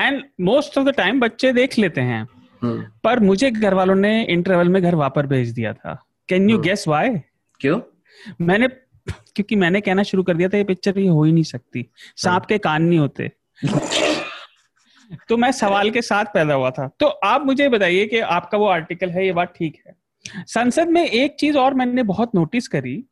And 0.00 0.22
most 0.40 0.78
of 0.78 0.86
the 0.86 0.90
time 0.90 1.20
बच्चे 1.20 1.52
देख 1.52 1.78
लेते 1.78 2.00
हैं। 2.00 2.28
हम्म। 2.62 2.84
पर 3.04 3.20
मुझे 3.20 3.50
घर 3.50 3.74
वालों 3.74 3.94
ने 3.94 4.24
इंटरवल 4.24 4.68
में 4.68 4.82
घर 4.82 4.94
वापस 4.94 5.22
भेज 5.22 5.50
दिया 5.50 5.72
था। 5.72 6.06
कैन 6.28 6.50
यू 6.50 6.58
गेस 6.58 6.88
वाई 6.88 7.08
क्यों? 7.60 7.80
मैंने 8.40 8.68
क्योंकि 9.08 9.56
मैंने 9.56 9.80
कहना 9.80 10.02
शुरू 10.02 10.22
कर 10.22 10.36
दिया 10.36 10.48
था 10.48 10.56
ये 10.56 10.64
पिक्चर 10.64 10.98
ये 10.98 11.08
हो 11.08 11.24
ही 11.24 11.32
नहीं 11.32 11.44
सकती। 11.44 11.86
सांप 12.16 12.46
के 12.46 12.58
कान 12.58 12.82
नहीं 12.82 12.98
होते। 12.98 13.32
तो 15.28 15.36
मैं 15.36 15.52
सवाल 15.52 15.90
के 15.90 16.02
साथ 16.02 16.24
पैदा 16.24 16.54
हुआ 16.54 16.70
था। 16.70 16.90
तो 17.00 17.06
आप 17.06 17.46
मुझे 17.46 17.68
बताइए 17.68 18.06
कि 18.06 18.18
आपका 18.18 18.58
वो 18.58 18.66
आर्टिकल 18.66 19.10
है 19.10 19.26
ये 19.26 19.32
बात 19.32 19.54
ठीक 19.56 19.82
है। 19.86 19.96
संसद 20.46 20.88
में 20.88 21.06
एक 21.06 21.36
चीज़ 21.40 21.58
और 21.58 21.74
मैंने 21.74 22.02
बहुत 22.02 22.34
नोटिस 22.34 22.68
करी 22.68 23.04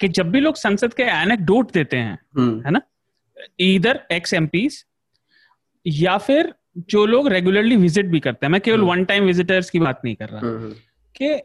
कि 0.00 0.08
जब 0.08 0.30
भी 0.30 0.40
लोग 0.40 0.56
संसद 0.56 0.94
के 0.94 1.02
एनेक्डोट 1.02 1.72
देते 1.72 1.96
हैं 1.96 2.18
हम्म। 2.36 2.62
है 2.66 2.70
ना 2.70 2.80
इधर 3.60 4.00
एक्स 4.12 4.34
एम 4.34 4.48
या 5.86 6.18
फिर 6.18 6.54
जो 6.78 7.06
लोग 7.06 7.28
रेगुलरली 7.28 7.76
विज़िट 7.76 8.06
भी 8.06 8.20
करते 8.20 8.46
हैं 8.46 8.50
मैं 8.52 8.60
केवल 8.60 8.80
वन 8.80 9.04
टाइम 9.04 9.24
विजिटर्स 9.24 9.70
की 9.70 9.78
बात 9.78 10.00
नहीं 10.04 10.14
कर 10.16 10.28
रहा। 10.28 10.40
हम्म, 10.40 10.58
हम्म। 10.58 10.74
कि 11.16 11.40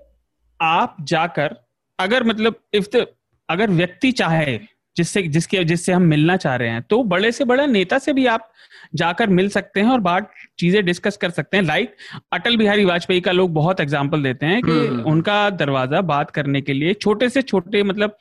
आप 0.61 0.97
जाकर 1.01 1.55
अगर 2.01 2.23
मतलब 2.23 2.59
इफ़ 2.73 2.87
द 2.93 3.05
अगर 3.49 3.69
व्यक्ति 3.71 4.11
चाहे 4.13 4.59
जिससे 4.95 5.21
जिसके 5.23 5.63
जिससे 5.63 5.91
हम 5.91 6.01
मिलना 6.03 6.35
चाह 6.37 6.55
रहे 6.55 6.69
हैं 6.69 6.81
तो 6.83 7.03
बड़े 7.05 7.31
से 7.31 7.43
बड़ा 7.45 7.65
नेता 7.65 7.97
से 7.99 8.13
भी 8.13 8.25
आप 8.27 8.49
जाकर 8.95 9.29
मिल 9.29 9.49
सकते 9.49 9.79
हैं 9.79 9.89
और 9.89 9.99
बात 9.99 10.31
चीज़ें 10.59 10.83
डिस्कस 10.85 11.17
कर 11.17 11.29
सकते 11.29 11.57
हैं 11.57 11.63
लाइक 11.63 11.95
अटल 12.33 12.57
बिहारी 12.57 12.85
वाजपेयी 12.85 13.21
का 13.21 13.31
लोग 13.31 13.53
बहुत 13.53 13.79
एग्ज़ाम्पल 13.79 14.23
देते 14.23 14.45
हैं 14.45 14.61
कि 14.61 14.71
हम्म। 14.71 15.03
उनका 15.03 15.49
दरवाज़ा 15.55 16.01
बात 16.03 16.31
करने 16.31 16.61
के 16.61 16.73
लिए 16.73 16.93
छोटे 16.95 17.29
से 17.29 17.41
छोटे 17.43 17.83
मतलब 17.83 18.17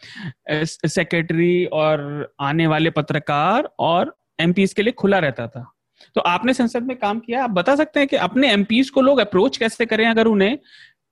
सेक्रेटरी 0.50 1.64
और 1.74 2.32
आने 2.42 2.66
वाले 2.66 2.90
पत्रकार 2.92 3.70
और 3.80 4.14
एम 4.40 4.52
के 4.52 4.82
लिए 4.82 4.92
खुला 4.94 5.18
रहता 5.18 5.46
था 5.46 5.70
तो 6.16 6.20
आपने 6.22 6.52
संसद 6.54 6.82
में 6.82 6.96
काम 6.96 7.18
किया 7.18 7.42
आप 7.44 7.50
बता 7.50 7.74
सकते 7.76 8.00
हैं 8.00 8.08
कि 8.08 8.16
अपने 8.18 8.52
एम 8.52 8.64
को 8.94 9.00
लोग 9.00 9.18
अप्रोच 9.18 9.56
कैसे 9.56 9.86
करें 9.86 10.06
अगर 10.06 10.26
उन्हें 10.26 10.58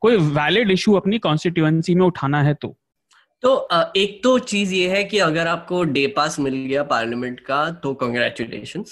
कोई 0.01 0.17
वैलिड 0.17 0.71
इशू 0.71 0.93
अपनी 0.95 1.19
कॉन्स्टिट्यूएंसी 1.19 1.95
में 1.95 2.07
उठाना 2.07 2.43
है 2.43 2.55
तो? 2.55 2.77
तो 3.43 3.69
एक 3.97 4.21
तो 4.25 4.39
चीज़ 4.39 4.75
ये 4.75 4.89
है 4.89 5.05
कि 5.05 5.19
अगर 5.19 5.47
आपको 5.47 5.83
डे 5.85 6.07
पास 6.07 6.39
मिल 6.41 6.55
गया 6.55 6.83
पार्लियामेंट 6.83 7.41
का 7.41 7.71
तो 7.71 7.95
कॉन्ग्रेचुलेशन 7.95 8.85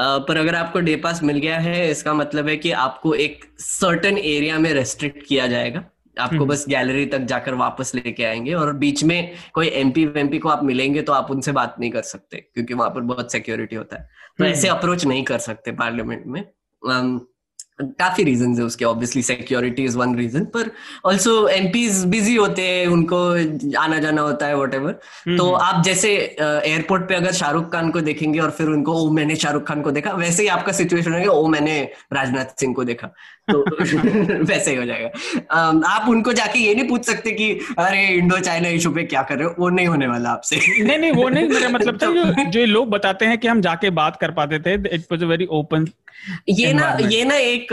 पर 0.00 0.36
अगर 0.36 0.54
आपको 0.54 0.80
डे 0.80 0.96
पास 0.96 1.22
मिल 1.22 1.38
गया 1.38 1.58
है 1.58 1.90
इसका 1.90 2.14
मतलब 2.14 2.48
है 2.48 2.56
कि 2.56 2.72
आपको 2.72 3.14
एक 3.14 3.44
सर्टन 3.58 4.18
एरिया 4.18 4.58
में 4.58 4.72
रेस्ट्रिक्ट 4.74 5.26
किया 5.26 5.46
जाएगा। 5.46 5.84
आपको 6.20 6.36
हम्म। 6.36 6.46
बस 6.46 6.64
गैलरी 6.68 7.06
तक 7.06 7.18
जाकर 7.18 7.54
वापस 7.54 7.94
लेके 7.94 8.24
आएँगे 8.24 8.54
और 8.54 8.72
बीच 8.72 9.04
में 9.04 9.32
कोई 9.52 9.68
एमपी 9.68 10.04
वेमपी 10.06 10.38
को 10.38 10.48
आप 10.48 10.64
मिलेंगे 10.64 11.02
तो 11.02 11.12
आप 11.12 11.30
उनसे 11.30 11.52
बात 11.52 11.76
नहीं 11.80 11.90
कर 11.90 12.02
सकते 12.02 12.36
क्योंकि 12.54 12.74
वहाँ 12.74 12.90
पर 12.90 13.00
बहुत 13.00 13.32
सिक्योरिटी 13.32 13.76
होता 13.76 13.96
है। 13.96 14.08
तो 14.38 14.44
हम्म। 14.44 14.52
ऐसे 14.52 14.68
अप्रोच 14.68 15.06
नहीं 15.06 15.24
कर 15.24 15.38
सकते 15.38 15.72
पार्लियामेंट 15.72 16.26
में। 16.26 16.44
काफ़ी 17.98 18.24
रीजन 18.24 18.54
है 18.58 18.64
उसके 18.64 18.84
obviously 18.84 19.22
security 19.22 19.84
is 19.84 19.98
one 19.98 20.16
reason 20.16 20.44
पर 20.44 20.70
ऑल्सो 21.04 21.48
एम 21.48 21.66
बिज़ी 22.10 22.34
होते 22.34 22.62
हैं 22.62 22.86
उनको 22.86 23.18
आना 23.78 23.98
जाना 23.98 24.22
होता 24.22 24.46
है 24.46 24.56
वट 24.56 24.74
हम्म, 24.74 25.36
तो 25.36 25.44
हम्म। 25.44 25.64
आप 25.64 25.82
जैसे 25.84 26.14
एयरपोर्ट 26.40 27.08
पे 27.08 27.14
अगर 27.14 27.32
शाहरुख 27.32 27.72
खान 27.72 27.90
को 27.90 28.00
देखेंगे 28.00 28.38
और 28.38 28.50
फिर 28.50 28.68
उनको 28.68 28.92
ओ 28.92 29.10
मैंने 29.10 29.36
शाहरुख 29.36 29.66
खान 29.68 29.82
को 29.82 29.90
देखा 29.90 30.12
वैसे 30.12 30.42
ही 30.42 30.48
आपका 30.48 30.72
सिचुएशन 30.72 31.12
होगा 31.12 31.32
ओ 31.32 31.46
मैंने 31.46 31.80
राजनाथ 32.12 32.58
सिंह 32.60 32.74
को 32.74 32.84
देखा। 32.84 33.06
तो 33.50 33.58
वैसे 34.44 34.70
ही 34.70 34.76
हो 34.76 34.84
जाएगा। 34.84 35.08
आप 35.88 36.08
उनको 36.08 36.32
जाके 36.32 36.58
ये 36.58 36.74
नहीं 36.74 36.88
पूछ 36.88 37.04
सकते 37.04 37.30
कि 37.30 37.50
अरे 37.78 38.06
इंडो 38.06 38.38
चाइना 38.38 38.68
इशू 38.68 38.90
पे 38.90 39.02
क्या 39.04 39.22
कर 39.22 39.38
रहे 39.38 39.46
हो? 39.46 39.54
वो 39.58 39.68
नहीं 39.68 39.86
होने 39.86 40.06
वाला 40.06 40.30
आपसे। 40.30 40.56
नहीं 40.56 40.98
नहीं 40.98 41.12
वो 41.12 41.28
नहीं 41.28 41.48
मेरा 41.48 41.68
मतलब 41.68 41.98
था 42.02 42.06
जो 42.44 42.50
जो 42.50 42.64
लोग 42.66 42.90
बताते 42.90 43.24
हैं 43.24 43.38
कि 43.38 43.48
हम 43.48 43.60
जाके 43.60 43.90
बात 43.90 44.16
कर 44.16 44.30
पाते 44.30 44.58
थे 44.58 44.74
it 44.74 45.06
was 45.12 45.22
a 45.22 45.26
very 45.26 45.46
open 45.50 45.86
ये 46.50 46.72
ना 46.72 46.96
ये 47.02 47.24
ना 47.24 47.34
एक 47.36 47.72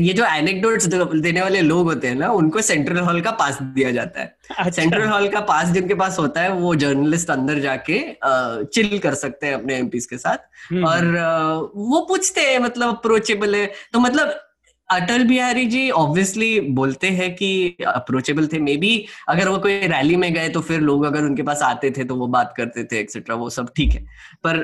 ये 0.00 0.12
जो 0.12 0.24
एनेक्डोट्स 0.26 0.86
देने 0.86 1.40
वाले 1.40 1.60
लोग 1.60 1.86
होते 1.86 2.08
हैं 2.08 2.14
ना 2.14 2.30
उनको 2.32 2.60
सेंट्रल 2.62 2.98
हॉल 2.98 3.20
का 3.20 3.30
पास 3.32 3.58
दिया 3.62 3.90
जाता 3.90 4.20
है। 4.20 4.36
अच्छा। 4.50 4.70
सेंट्रल 4.70 5.06
हॉल 5.08 5.28
का 5.28 5.40
पास 5.42 5.68
जिनके 5.68 5.94
पास 5.94 6.18
होता 6.18 6.42
है 6.42 6.52
वो 6.52 6.74
जर्नलिस्ट 6.76 7.30
अंदर 7.30 7.58
जाके 7.60 8.00
चिल 8.64 8.98
कर 8.98 9.14
सकते 9.16 9.46
हैं 9.46 9.54
अपने 9.54 9.76
एमपीस 9.76 10.06
के 10.06 10.18
साथ। 10.18 10.48
हम्म, 10.70 10.84
और 10.86 11.04
हम्म। 11.06 11.84
वो 11.84 12.00
पूछते 12.08 12.40
हैं 12.40 12.58
मतलब 12.58 12.88
अप्रोचेबल 12.88 13.54
है। 13.54 13.66
तो 13.92 14.00
मतलब 14.00 14.34
अटल 14.88 15.22
बिहारी 15.24 15.64
जी 15.66 15.88
ऑब्वियसली 15.90 16.58
बोलते 16.72 17.08
हैं 17.10 17.34
कि 17.34 17.76
अप्रोचेबल 17.86 18.46
थे। 18.46 18.58
मे 18.58 18.76
बी 18.76 19.06
अगर 19.28 19.48
वो 19.48 19.58
कोई 19.58 19.78
रैली 19.88 20.16
में 20.16 20.32
गए 20.34 20.48
तो 20.48 20.60
फिर 20.60 20.80
लोग 20.80 21.04
अगर 21.04 21.22
उनके 21.22 21.42
पास 21.42 21.62
आते 21.62 21.90
थे 21.90 22.04
तो 22.04 22.14
वो 22.14 22.26
बात 22.28 22.54
करते 22.56 22.84
थे 22.84 22.98
एक्सेट्रा 23.00 23.36
वो 23.36 23.48
सब 23.50 23.72
ठीक 23.76 23.92
है। 23.92 24.04
पर 24.46 24.62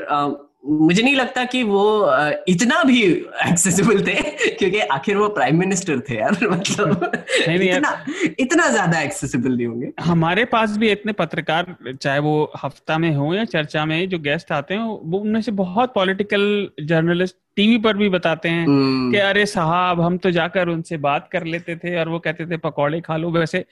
मुझे 0.66 1.02
नहीं 1.02 1.16
लगता 1.16 1.44
कि 1.44 1.62
वो 1.62 2.10
इतना 2.48 2.82
भी 2.84 3.02
एक्सेसिबल 3.46 4.02
थे 4.06 4.14
क्योंकि 4.48 4.80
आखिर 4.80 5.16
वो 5.16 5.28
प्राइम 5.28 5.58
मिनिस्टर 5.58 6.00
थे 6.00 6.18
यार 6.18 6.32
मतलब 6.42 7.12
नहीं 7.48 7.58
नहीं 7.58 7.70
इतना 7.70 8.04
इतना 8.40 8.68
ज़्यादा 8.68 9.00
एक्सेसिबल 9.00 9.56
नहीं 9.56 9.66
होंगे। 9.66 9.92
हमारे 10.00 10.44
पास 10.44 10.76
भी 10.76 10.90
इतने 10.90 11.12
पत्रकार 11.12 11.76
चाहे 12.02 12.18
वो 12.18 12.52
हफ़्ता 12.62 12.98
में 12.98 13.14
हो 13.14 13.34
या 13.34 13.44
चर्चा 13.44 13.84
में 13.84 14.08
जो 14.08 14.18
गेस्ट 14.18 14.52
आते 14.52 14.74
हैं 14.74 14.80
वो 14.82 15.18
उनमें 15.18 15.40
से 15.42 15.52
बहुत 15.52 15.94
पॉलिटिकल 15.94 16.68
जर्नलिस्ट 16.82 17.36
टीवी 17.56 17.78
पर 17.78 17.96
भी 17.96 18.08
बताते 18.08 18.48
हैं 18.48 18.66
कि 19.12 19.18
अरे 19.18 19.44
साहब 19.46 20.00
हम 20.00 20.16
तो 20.18 20.30
जाकर 20.30 20.68
उनसे 20.68 20.96
बात 20.96 21.28
कर 21.32 21.44
लेते 21.44 21.76
थे 21.76 21.98
और 22.00 22.08
वो 22.08 22.18
कहते 22.18 22.46
थे 22.46 22.56
पकौड़े 22.56 23.00
खा 23.00 23.16
लो। 23.16 23.30
वैसे 23.30 23.64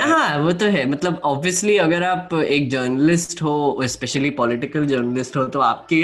हाँ 0.00 0.38
वो 0.38 0.52
तो 0.52 0.66
है। 0.66 0.84
मतलब 0.90 1.20
ऑब्वियसली 1.24 1.76
अगर 1.76 2.02
आप 2.04 2.34
एक 2.34 2.68
जर्नलिस्ट 2.70 3.42
हो 3.42 3.54
स्पेशली 3.86 4.30
पॉलिटिकल 4.30 4.86
जर्नलिस्ट 4.86 5.36
हो 5.36 5.44
तो 5.46 5.60
आपके 5.60 6.00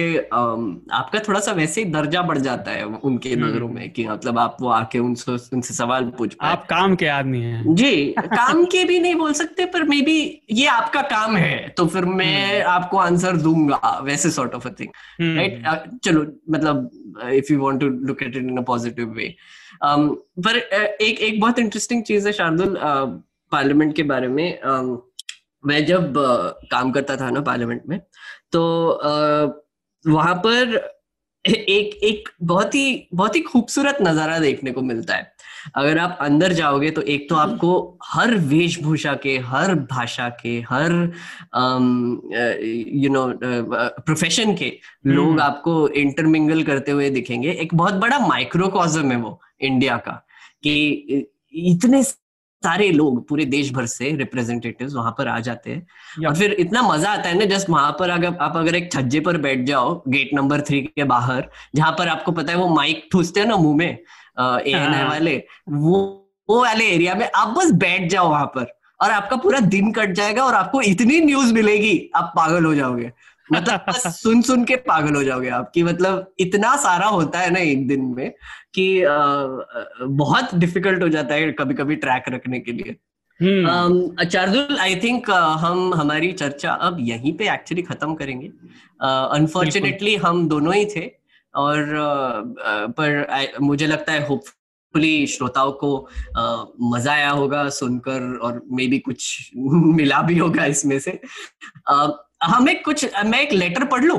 आपका 0.95 1.19
थोड़ा 1.19 1.41
सा 1.41 1.53
वैसे 1.53 1.83
ही 1.83 1.91
दर्जा 1.91 2.23
बढ़ 2.23 2.39
जाता 2.39 2.71
है 2.71 2.85
उनके 2.85 3.35
नज़रों 3.37 3.69
में 3.69 3.91
कि 3.91 4.07
मतलब 4.09 4.39
आप 4.39 4.57
वो 4.61 4.69
आके 4.71 4.99
उनसे 4.99 5.33
उनसे 5.33 5.75
सवाल 5.75 6.05
पूछ 6.19 6.35
पाए। 6.35 6.51
आप 6.53 6.67
काम 6.67 6.95
के 6.97 7.07
आदमी 7.09 7.41
हैं। 7.41 7.75
जी 7.75 7.95
काम 8.19 8.65
के 8.65 8.85
भी 8.85 8.99
नहीं 8.99 9.15
बोल 9.15 9.33
सकते 9.33 9.65
पर 9.67 9.83
मे 9.85 10.01
बी 10.03 10.19
ये 10.53 10.67
आपका 10.69 11.03
काम 11.11 11.37
है 11.37 11.69
तो 11.69 11.87
फिर 11.87 12.05
मैं 12.15 12.63
आपको 12.63 12.99
आंसर 12.99 13.37
दूँगा 13.37 13.99
वैसे 14.05 14.31
sort 14.31 14.55
of 14.55 14.69
a 14.69 14.73
thing 14.81 15.37
right 15.37 15.99
चलो 16.05 16.27
मतलब 16.51 16.91
if 17.31 17.53
you 17.53 17.61
want 17.61 17.81
to 17.81 17.89
look 17.89 18.23
at 18.23 18.29
it 18.29 18.43
in 18.43 18.59
a 18.59 18.63
positive 18.63 19.09
way 19.09 19.35
पर 19.85 20.59
uh, 20.59 21.03
एक 21.03 21.21
एक 21.21 21.41
बहुत 21.41 21.59
इंटरेस्टिंग 21.59 22.03
चीज़ 22.03 22.27
है 22.27 22.33
शार्दुल 22.33 22.77
पार्लियामेंट 22.79 23.91
uh, 23.91 23.97
के 23.97 24.03
बारे 24.03 24.29
में। 24.29 24.61
Um, 24.63 24.99
मैं 25.67 25.87
जब 25.87 26.15
uh, 26.15 26.69
काम 26.71 26.93
करता 26.93 27.17
था 27.17 27.31
ना 27.31 27.41
पार्लियामेंट 27.41 27.83
में 27.89 28.01
तो 28.53 28.63
वहाँ 30.07 30.35
पर 30.35 30.77
एक 31.49 31.95
एक 32.05 32.29
बहुत 32.43 32.75
ही 32.75 33.09
बहुत 33.15 33.37
ही 33.37 33.41
खूबसूरत 33.41 33.99
नज़ारा 34.03 34.39
देखने 34.39 34.71
को 34.71 34.83
मिलता 34.83 35.15
है। 35.15 35.34
अगर 35.77 35.99
आप 35.99 36.19
अंदर 36.21 36.53
जाओगे 36.53 36.91
तो 36.91 37.03
एक 37.03 37.29
तो 37.31 37.37
आपको 37.37 37.99
हर 38.05 38.35
वेशभूषा 38.51 39.15
के 39.23 39.37
हर 39.47 39.75
भाषा 39.91 40.29
के 40.43 40.59
हर 40.71 40.93
यू 42.97 43.11
नो 43.11 43.27
प्रोफेशन 43.43 44.55
के 44.55 44.73
लोग 45.07 45.29
हम्म। 45.29 45.41
आपको 45.41 45.89
इंटरमिंगल 45.89 46.63
करते 46.63 46.93
हुए 46.93 47.11
दिखेंगे। 47.11 47.53
एक 47.53 47.75
बहुत 47.75 47.95
बड़ा 47.95 48.19
माइक्रोकॉजम 48.27 49.13
है 49.13 49.17
वो 49.17 49.41
इंडिया 49.63 49.97
का 49.97 50.13
कि 50.63 51.27
इतने 51.71 52.03
सारे 52.03 52.91
लोग 52.91 53.27
पूरे 53.29 53.45
देश 53.45 53.71
भर 53.73 53.87
से 53.87 54.11
रिप्रेजेंटेटिव 54.17 54.89
वहाँ 54.95 55.15
पर 55.19 55.29
आ 55.29 55.39
जाते 55.41 55.71
हैं। 55.71 56.27
और 56.27 56.35
फिर 56.37 56.53
इतना 56.53 56.83
मज़ा 56.83 57.11
आता 57.13 57.29
है 57.29 57.39
ना 57.39 57.45
जस्ट 57.47 57.71
वहाँ 57.71 57.91
पर 57.99 58.11
अगर 58.11 58.37
आप 58.41 58.57
अगर 58.57 58.75
एक 58.75 58.91
छज्जे 58.93 59.21
पर 59.21 59.37
बैठ 59.39 59.65
जाओ 59.67 59.95
गेट 60.09 60.31
नंबर 60.35 60.61
थ्री 60.69 60.81
के 60.83 61.05
बाहर 61.05 61.49
जहाँ 61.77 61.91
पर 61.99 62.09
आपको 62.09 62.33
पता 62.33 62.53
है 62.53 62.59
वो 62.59 62.69
माइक 62.75 63.09
ठूसते 63.13 63.41
हैं 63.41 63.47
ना 63.47 63.57
मुँह 63.57 63.77
में 63.77 63.99
ए 64.41 64.73
हाँ। 64.73 65.09
वाले। 65.09 65.45
वो 65.69 66.21
वो 66.49 66.63
वाले 66.63 66.85
एरिया 66.85 67.15
में 67.15 67.31
आप 67.35 67.49
बस 67.49 67.71
बैठ 67.71 68.11
जाओ 68.11 68.29
वहाँ 68.29 68.47
पर 68.47 68.79
और 69.03 69.11
आपका 69.11 69.37
पूरा 69.37 69.61
दिन 69.61 69.93
कट 69.93 70.11
जाएगा 70.13 70.45
और 70.45 70.55
आपको 70.55 70.81
इतनी 70.83 71.21
न्यूज़ 71.21 71.55
मिलेगी 71.55 72.11
आप 72.15 72.33
पागल 72.37 72.65
हो 72.65 72.75
जाओगे। 72.75 73.13
मतलब 73.53 73.85
बस 73.89 74.03
सुन 74.23 74.43
सुन 74.43 74.65
के 74.65 74.77
पागल 74.77 75.15
हो 75.15 75.25
जाओगे 75.25 75.49
आपकी 75.49 75.83
मतलब 75.83 76.35
इतना 76.39 76.77
सारा 76.77 77.07
होता 77.07 77.39
है 77.39 77.51
ना 77.51 77.59
एक 77.59 77.89
दिन 77.89 78.01
में 78.01 78.33
कि 78.75 79.05
आ, 79.05 79.13
बहुत 80.03 80.55
डिफ़िकल्ट 80.55 81.03
हो 81.03 81.09
जाता 81.09 81.35
है 81.35 81.53
कभी 81.53 81.75
कभी 81.75 81.97
ट्रैक 81.97 82.25
रखने 82.29 82.61
के 82.61 82.73
लिए। 82.73 82.97
चार्जुल 84.25 84.77
आई 84.81 84.97
थिंक 84.97 85.31
हम 85.31 85.95
हमारी 85.95 86.33
चर्चा 86.33 86.73
अब 86.73 86.97
यहीं 87.01 87.33
पे 87.33 87.51
एक्चुअली 87.51 87.83
खत्म 87.83 88.15
करेंगे। 88.15 88.47
अनफॉर्चुनेटली 89.01 90.17
uh, 90.17 90.25
हम 90.25 90.49
दोनों 90.49 90.75
ही 90.75 90.85
थे। 90.85 91.24
और 91.57 91.87
पर 92.99 93.25
आ, 93.31 93.45
मुझे 93.61 93.87
लगता 93.87 94.13
है 94.13 94.27
होपफुली 94.27 95.27
श्रोताओं 95.27 95.73
को 95.73 96.09
आ, 96.39 96.65
मज़ा 96.81 97.13
आया 97.13 97.31
होगा 97.31 97.69
सुनकर 97.69 98.37
और 98.37 98.63
मे 98.73 98.87
बी 98.87 98.99
कुछ 98.99 99.51
मिला 99.57 100.23
भी 100.23 100.39
होगा 100.39 100.65
इसमें 100.65 100.99
से। 100.99 101.21
आ, 101.89 102.09
हमें 102.43 102.83
कुछ 102.83 103.17
मैं 103.25 103.41
एक 103.41 103.53
लेटर 103.53 103.85
पढ़ 103.85 104.05
लू? 104.05 104.19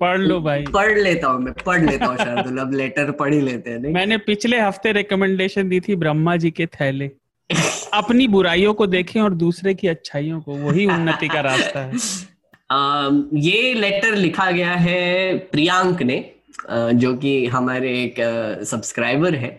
पढ़ 0.00 0.18
लो 0.18 0.40
भाई। 0.40 0.62
पढ़ 0.62 0.98
लेता 0.98 1.28
हूँ 1.28 1.40
मैं 1.40 1.54
पढ़ 1.66 1.90
लेता 1.90 2.06
हूँ 2.06 2.16
शायद 2.16 2.58
अब 2.58 2.72
लेटर 2.74 3.10
पढ़ 3.10 3.34
ही 3.34 3.40
लेते 3.40 3.70
हैं 3.70 3.78
नहीं? 3.78 3.92
मैंने 3.92 4.16
पिछले 4.16 4.60
हफ़्ते 4.60 4.92
रिकमेंडेशन 4.92 5.68
दी 5.68 5.80
थी 5.80 5.96
ब्रह्मा 5.96 6.36
जी 6.36 6.50
के 6.50 6.66
थैले। 6.66 7.10
अपनी 7.94 8.28
बुराइयों 8.28 8.74
को 8.74 8.86
देखें 8.86 9.20
और 9.20 9.34
दूसरे 9.34 9.74
की 9.74 9.88
अच्छाइयों 9.88 10.40
को 10.40 10.52
वही 10.52 10.86
उन्नति 10.86 11.28
का 11.28 11.40
रास्ता 11.40 11.80
है। 11.80 11.92
आ, 12.70 13.08
ये 13.34 13.74
लेटर 13.74 14.14
लिखा 14.14 14.50
गया 14.50 14.74
है 14.74 15.38
प्रियांक 15.38 16.02
ने। 16.02 16.31
जो 16.70 17.14
कि 17.16 17.34
हमारे 17.46 17.92
एक 18.02 18.14
सब्सक्राइबर 18.66 19.34
है। 19.34 19.50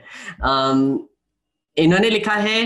इन्होंने 1.77 2.09
लिखा 2.09 2.33
है 2.33 2.63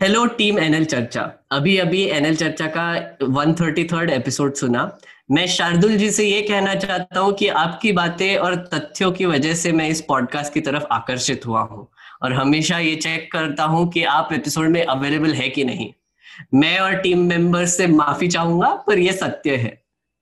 हेलो 0.00 0.24
टीम 0.38 0.58
एनएल 0.58 0.84
चर्चा 0.84 1.20
अभी 1.52 1.76
अभी 1.78 2.02
एनएल 2.04 2.36
चर्चा 2.36 2.66
का 2.76 2.90
वन 3.22 3.54
थर्टी 3.54 3.84
थर्ड 3.84 4.10
एपिसोड 4.10 4.54
सुना। 4.54 4.90
मैं 5.30 5.46
शार्दुल 5.46 5.96
जी 5.96 6.10
से 6.10 6.24
ये 6.24 6.40
कहना 6.42 6.74
चाहता 6.74 7.20
हूँ 7.20 7.32
कि 7.34 7.48
आपकी 7.60 7.92
बातें 7.92 8.36
और 8.36 8.54
तथ्यों 8.74 9.10
की 9.12 9.26
वजह 9.26 9.54
से 9.54 9.72
मैं 9.72 9.88
इस 9.88 10.00
पॉडकास्ट 10.00 10.52
की 10.54 10.60
तरफ़ 10.60 10.84
आकर्षित 10.92 11.46
हुआ 11.46 11.60
हूँ 11.62 11.86
और 12.22 12.32
हमेशा 12.32 12.78
ये 12.78 12.94
चेक 12.96 13.30
करता 13.32 13.64
हूँ 13.64 13.88
कि 13.92 14.02
आप 14.10 14.32
एपिसोड 14.32 14.68
में 14.68 14.84
अवेलेबल 14.84 15.32
है 15.34 15.48
कि 15.48 15.64
नहीं। 15.64 15.92
मैं 16.54 16.78
और 16.78 16.94
टीम 16.96 17.26
मेंबर्स 17.28 17.76
से 17.76 17.86
माफ़ी 17.86 18.28
चाहूँगा, 18.28 18.68
पर 18.86 18.98
यह 18.98 19.12
सत्य 19.12 19.56
है। 19.56 19.70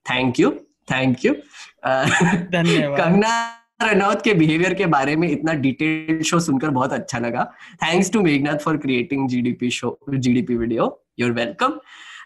थैंक 0.05 0.39
यू 0.39 0.51
थैंक 0.91 1.25
यू 1.25 1.35
धन्यवाद 1.87 2.99
कंगना 2.99 3.33
रनौत 3.83 4.21
के 4.23 4.33
बिहेवियर 4.33 4.73
के 4.73 4.85
बारे 4.85 5.15
में 5.15 5.27
इतना 5.29 5.53
डिटेल 5.65 6.21
शो 6.23 6.39
सुनकर 6.39 6.69
बहुत 6.79 6.93
अच्छा 6.93 7.19
लगा 7.19 7.43
thanks 7.83 8.11
to 8.11 8.21
Meghnath 8.21 8.57
for 8.65 8.77
creating 8.77 9.27
GDP 9.29 9.69
show 9.69 9.97
GDP 10.09 10.55
video 10.55 10.89
you're 11.19 11.31
welcome 11.31 11.79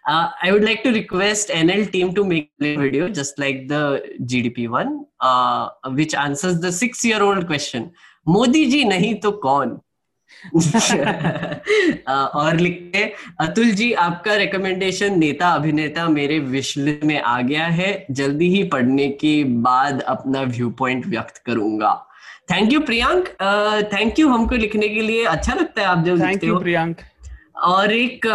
Uh, 0.08 0.30
I 0.42 0.52
would 0.52 0.64
like 0.64 0.82
to 0.84 0.92
request 0.92 1.50
NL 1.50 1.92
team 1.92 2.14
to 2.16 2.24
make 2.24 2.52
a 2.62 2.76
video 2.78 3.10
just 3.10 3.38
like 3.38 3.68
the 3.68 3.82
GDP 4.22 4.68
one, 4.68 5.06
uh, 5.20 5.70
which 5.98 6.16
answers 6.16 6.60
the 6.62 6.72
six-year-old 6.72 7.46
question. 7.48 7.90
Modi 8.28 8.66
ji 8.66 8.84
नहीं 8.86 9.14
तो 9.16 9.32
कौन 9.44 9.78
और 12.10 12.58
लिखते 12.58 13.14
अतुल 13.40 13.72
जी 13.72 13.94
आपका 13.94 14.36
recommendation 14.36 15.20
नेता 15.20 15.50
अभिनेता 15.50 16.08
मेरे 16.08 16.40
विश्व 16.40 16.82
में 17.04 17.22
आ 17.22 17.42
गया 17.42 17.66
है। 17.66 18.06
जल्दी 18.12 18.50
ही 18.50 18.64
पढ़ने 18.64 19.08
के 19.08 19.44
बाद 19.44 20.02
अपना 20.02 20.42
व्यू 20.42 20.70
पॉइंट 20.70 21.06
व्यक्त 21.06 21.38
करूँगा। 21.46 22.06
Thank 22.52 22.74
you 22.74 22.80
Priyank. 22.80 23.28
Thank 23.94 24.20
you 24.20 24.30
हमको 24.30 24.56
लिखने 24.56 24.90
के 24.90 25.02
लिए। 25.02 25.26
अच्छा 25.26 25.54
लगता 25.54 25.82
है 25.82 25.88
आप 25.88 26.04
जब 26.06 26.16
लिखते 26.16 26.48
हो। 26.48 26.60
प्रियांक। 26.60 26.98
और 27.62 27.92
एक 27.92 28.28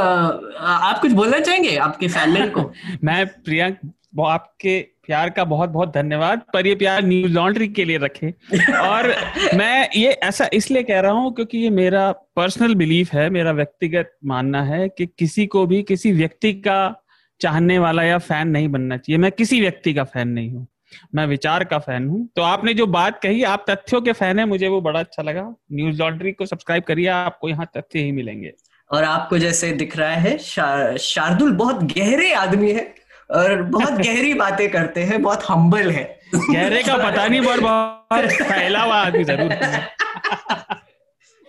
आप 0.60 0.98
कुछ 0.98 1.12
बोलना 1.12 1.40
चाहेंगे 1.40 1.76
आपके 1.76 2.08
फैमिली 2.08 2.48
को? 2.48 2.72
मैं 3.04 3.26
प्रियांक 3.26 3.78
आपके 4.20 4.93
प्यार 5.06 5.30
का 5.30 5.44
बहुत 5.44 5.70
बहुत 5.70 5.92
धन्यवाद 5.94 6.42
पर 6.52 6.66
ये 6.66 6.74
प्यार 6.74 7.04
न्यूज़ 7.04 7.32
लॉन्ड्री 7.32 7.68
के 7.68 7.84
लिए 7.84 7.98
रखे। 7.98 8.32
और 8.78 9.14
मैं 9.54 9.88
ये 9.96 10.10
ऐसा 10.24 10.48
इसलिए 10.52 10.82
कह 10.82 11.00
रहा 11.00 11.12
हूँ 11.12 11.34
क्योंकि 11.34 11.58
ये 11.58 11.70
मेरा 11.72 12.10
पर्सनल 12.36 12.74
बिलीफ 12.74 13.12
है 13.14 13.28
मेरा 13.30 13.52
व्यक्तिगत 13.52 14.12
मानना 14.24 14.62
है 14.64 14.88
कि 14.88 15.06
किसी 15.08 15.46
को 15.46 15.66
भी 15.66 15.82
किसी 15.84 16.12
व्यक्ति 16.12 16.52
का 16.60 16.94
चाहने 17.40 17.78
वाला 17.78 18.02
या 18.02 18.18
फ़ैन 18.20 18.48
नहीं 18.48 18.68
बनना 18.68 18.96
चाहिए। 18.96 19.18
मैं 19.18 19.30
किसी 19.32 19.60
व्यक्ति 19.60 19.94
का 19.94 20.04
फ़ैन 20.04 20.28
नहीं 20.28 20.50
हूँ 20.50 20.66
मैं 21.14 21.26
विचार 21.26 21.64
का 21.64 21.78
फ़ैन 21.78 22.06
हूँ। 22.08 22.28
तो 22.36 22.42
आपने 22.42 22.74
जो 22.74 22.86
बात 22.86 23.18
कही 23.22 23.42
आप 23.44 23.64
तथ्यों 23.70 24.00
के 24.02 24.12
फ़ैन 24.12 24.38
है 24.38 24.44
मुझे 24.46 24.68
वो 24.68 24.80
बड़ा 24.80 25.00
अच्छा 25.00 25.22
लगा। 25.22 25.42
न्यूज़ 25.72 25.98
लॉन्ड्री 25.98 26.32
को 26.32 26.46
सब्सक्राइब 26.46 26.82
करिए 26.82 27.06
आपको 27.08 27.48
यहाँ 27.48 27.66
तथ्य 27.76 27.98
ही 27.98 28.12
मिलेंगे। 28.12 28.52
और 28.90 29.04
आपको 29.04 29.38
जैसे 29.38 29.70
दिख 29.72 29.96
रहा 29.96 30.14
है 30.16 30.36
शा, 30.38 30.96
शार्दुल 30.96 31.52
बहुत 31.52 31.82
गहरे 31.92 32.32
आदमी 32.34 32.72
है। 32.72 32.94
और 33.30 33.62
बहुत 33.62 33.92
गहरी 33.92 34.34
बातें 34.34 34.68
करते 34.70 35.02
हैं 35.02 35.22
बहुत 35.22 35.44
हम्बल 35.48 35.90
है। 35.90 36.04
गहरे 36.34 36.82
का 36.82 36.96
पता 36.98 37.26
नहीं 37.26 37.40
पर 37.40 37.60
बहुत 37.60 38.32
फैला 38.42 38.82
हुआ 38.82 38.96
आदमी 38.96 39.24
ज़रूर 39.24 39.50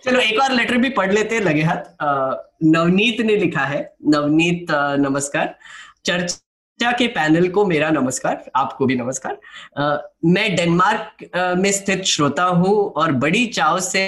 चलो 0.02 0.20
एक 0.20 0.40
और 0.42 0.52
लेटर 0.52 0.76
भी 0.76 0.88
पढ़ 0.90 1.12
लेते 1.12 1.34
हैं 1.34 1.42
लगे 1.42 1.62
हाथ। 1.62 2.02
नवनीत 2.64 3.20
ने 3.20 3.36
लिखा 3.36 3.64
है। 3.64 3.80
नवनीत 4.08 4.66
नमस्कार। 5.00 5.54
चर्चा 6.04 6.90
के 6.92 7.06
पैनल 7.08 7.48
को 7.48 7.64
मेरा 7.66 7.90
नमस्कार 7.90 8.50
आपको 8.56 8.86
भी 8.86 8.96
नमस्कार। 8.96 9.38
आ, 9.78 9.96
मैं 10.24 10.54
डेनमार्क 10.56 11.56
में 11.58 11.70
स्थित 11.72 12.04
श्रोता 12.04 12.44
हूँ 12.44 12.74
और 12.92 13.12
बड़ी 13.14 13.46
चाव 13.48 13.80
से 13.80 14.04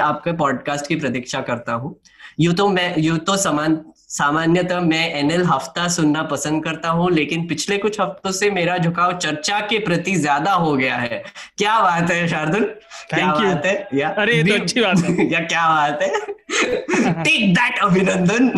आपके 0.00 0.32
पॉडकास्ट 0.32 0.86
की 0.86 0.96
प्रतीक्षा 0.96 1.40
करता 1.40 1.72
हूँ। 1.72 1.94
यू 2.40 2.52
तो 2.52 2.68
मैं 2.68 2.94
यू 2.98 3.16
तो 3.18 3.36
समान 3.36 3.74
सामान्यतः 4.14 4.80
मैं 4.80 5.14
एनएल 5.14 5.44
हफ़्ता 5.44 5.88
सुनना 5.88 6.22
पसंद 6.22 6.64
करता 6.64 6.88
हूँ 6.88 7.10
लेकिन 7.10 7.46
पिछले 7.48 7.78
कुछ 7.78 8.00
हफ्तों 8.00 8.30
से 8.32 8.50
मेरा 8.50 8.76
झुकाव 8.78 9.16
चर्चा 9.18 9.60
के 9.60 9.78
प्रति 9.78 10.14
ज़्यादा 10.16 10.52
हो 10.52 10.76
गया 10.76 10.96
है। 10.96 11.22
क्या 11.58 11.80
बात 11.80 12.10
है 12.10 12.28
शार्दुल? 12.28 12.64
क्या 13.08 13.26
बात 13.26 13.66
है? 13.66 13.88
या 13.94 14.08
अरे 14.08 14.42
तो 14.42 14.54
अच्छी 14.54 14.80
बात 14.80 14.98
है। 14.98 15.26
या 15.32 15.40
क्या 15.40 15.66
बात 15.68 16.02
है? 16.02 16.12
टेक 17.22 17.54
दैट 17.54 17.78
अभिनंदन। 17.78 18.50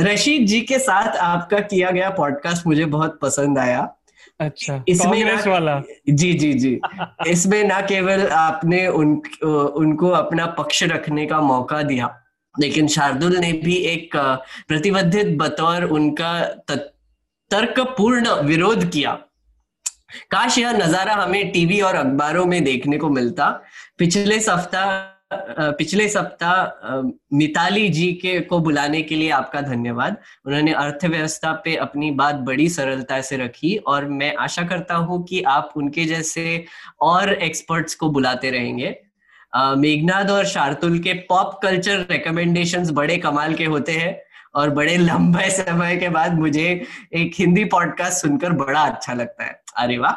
रशीद 0.00 0.46
जी 0.46 0.60
के 0.60 0.78
साथ 0.78 1.16
आपका 1.16 1.58
किया 1.58 1.90
गया 1.90 2.10
पॉडकास्ट 2.10 2.66
मुझे 2.66 2.84
बहुत 2.84 3.18
पसंद 3.22 3.58
आया। 3.58 3.96
अच्छा 4.40 4.82
इसमें 4.88 5.46
वाला। 5.46 5.80
जी 6.10 6.32
जी 6.34 6.52
जी। 6.54 6.78
इसमें 7.26 7.62
ना 7.64 7.80
केवल 7.82 8.26
आपने 8.28 8.86
उन 8.88 9.14
उनको 9.42 10.08
अपना 10.10 10.46
पक्ष 10.58 10.82
रखने 10.84 11.26
का 11.26 11.40
मौका 11.42 11.82
दिया 11.82 12.14
लेकिन 12.54 12.88
शार्दुल 12.88 13.36
ने 13.38 13.52
भी 13.54 13.76
एक 13.86 14.16
प्रतिबद्धित 14.68 15.36
बतौर 15.38 15.84
उनका 15.84 16.40
तर्कपूर्ण 17.50 18.34
विरोध 18.42 18.88
किया। 18.90 19.12
काश 20.30 20.58
यह 20.58 20.72
नज़ारा 20.74 21.14
हमें 21.14 21.50
टीवी 21.52 21.80
और 21.80 21.94
अखबारों 21.94 22.44
में 22.46 22.62
देखने 22.64 22.98
को 22.98 23.08
मिलता। 23.10 23.48
पिछले 23.98 24.40
सप्ताह 24.40 24.86
पिछले 25.30 26.08
सप्ताह 26.08 27.02
मिताली 27.36 27.88
जी 27.88 28.12
के, 28.12 28.40
को 28.40 28.58
बुलाने 28.58 29.00
के 29.02 29.14
लिए 29.14 29.30
आपका 29.30 29.60
धन्यवाद। 29.60 30.16
उन्होंने 30.46 30.72
अर्थव्यवस्था 30.72 31.52
पे 31.64 31.74
अपनी 31.76 32.10
बात 32.10 32.34
बड़ी 32.46 32.68
सरलता 32.68 33.20
से 33.20 33.36
रखी 33.36 33.76
और 33.76 34.04
मैं 34.08 34.34
आशा 34.36 34.62
करता 34.62 34.94
हूँ 34.94 35.22
कि 35.24 35.42
आप 35.42 35.72
उनके 35.76 36.04
जैसे 36.04 36.64
और 37.00 37.32
एक्सपर्ट्स 37.32 37.94
को 37.94 38.10
बुलाते 38.10 38.50
रहेंगे। 38.50 38.94
मेघनाथ 39.52 40.30
और 40.30 40.46
शार्तुल 40.46 40.98
के 40.98 41.12
पॉप 41.28 41.58
कल्चर 41.62 42.06
रिकमेंडेशंस 42.10 42.90
बड़े 42.90 43.16
कमाल 43.16 43.54
के 43.54 43.64
होते 43.64 43.92
हैं 43.92 44.18
और 44.54 44.70
बड़े 44.70 44.96
लंबे 44.96 45.50
समय 45.50 45.96
के 45.96 46.08
बाद 46.08 46.38
मुझे 46.38 46.68
एक 47.14 47.32
हिंदी 47.38 47.64
पॉडकास्ट 47.64 48.22
सुनकर 48.22 48.52
बड़ा 48.54 48.80
अच्छा 48.80 49.12
लगता 49.12 49.44
है। 49.44 49.60
अरे 49.76 49.98
वाह! 49.98 50.12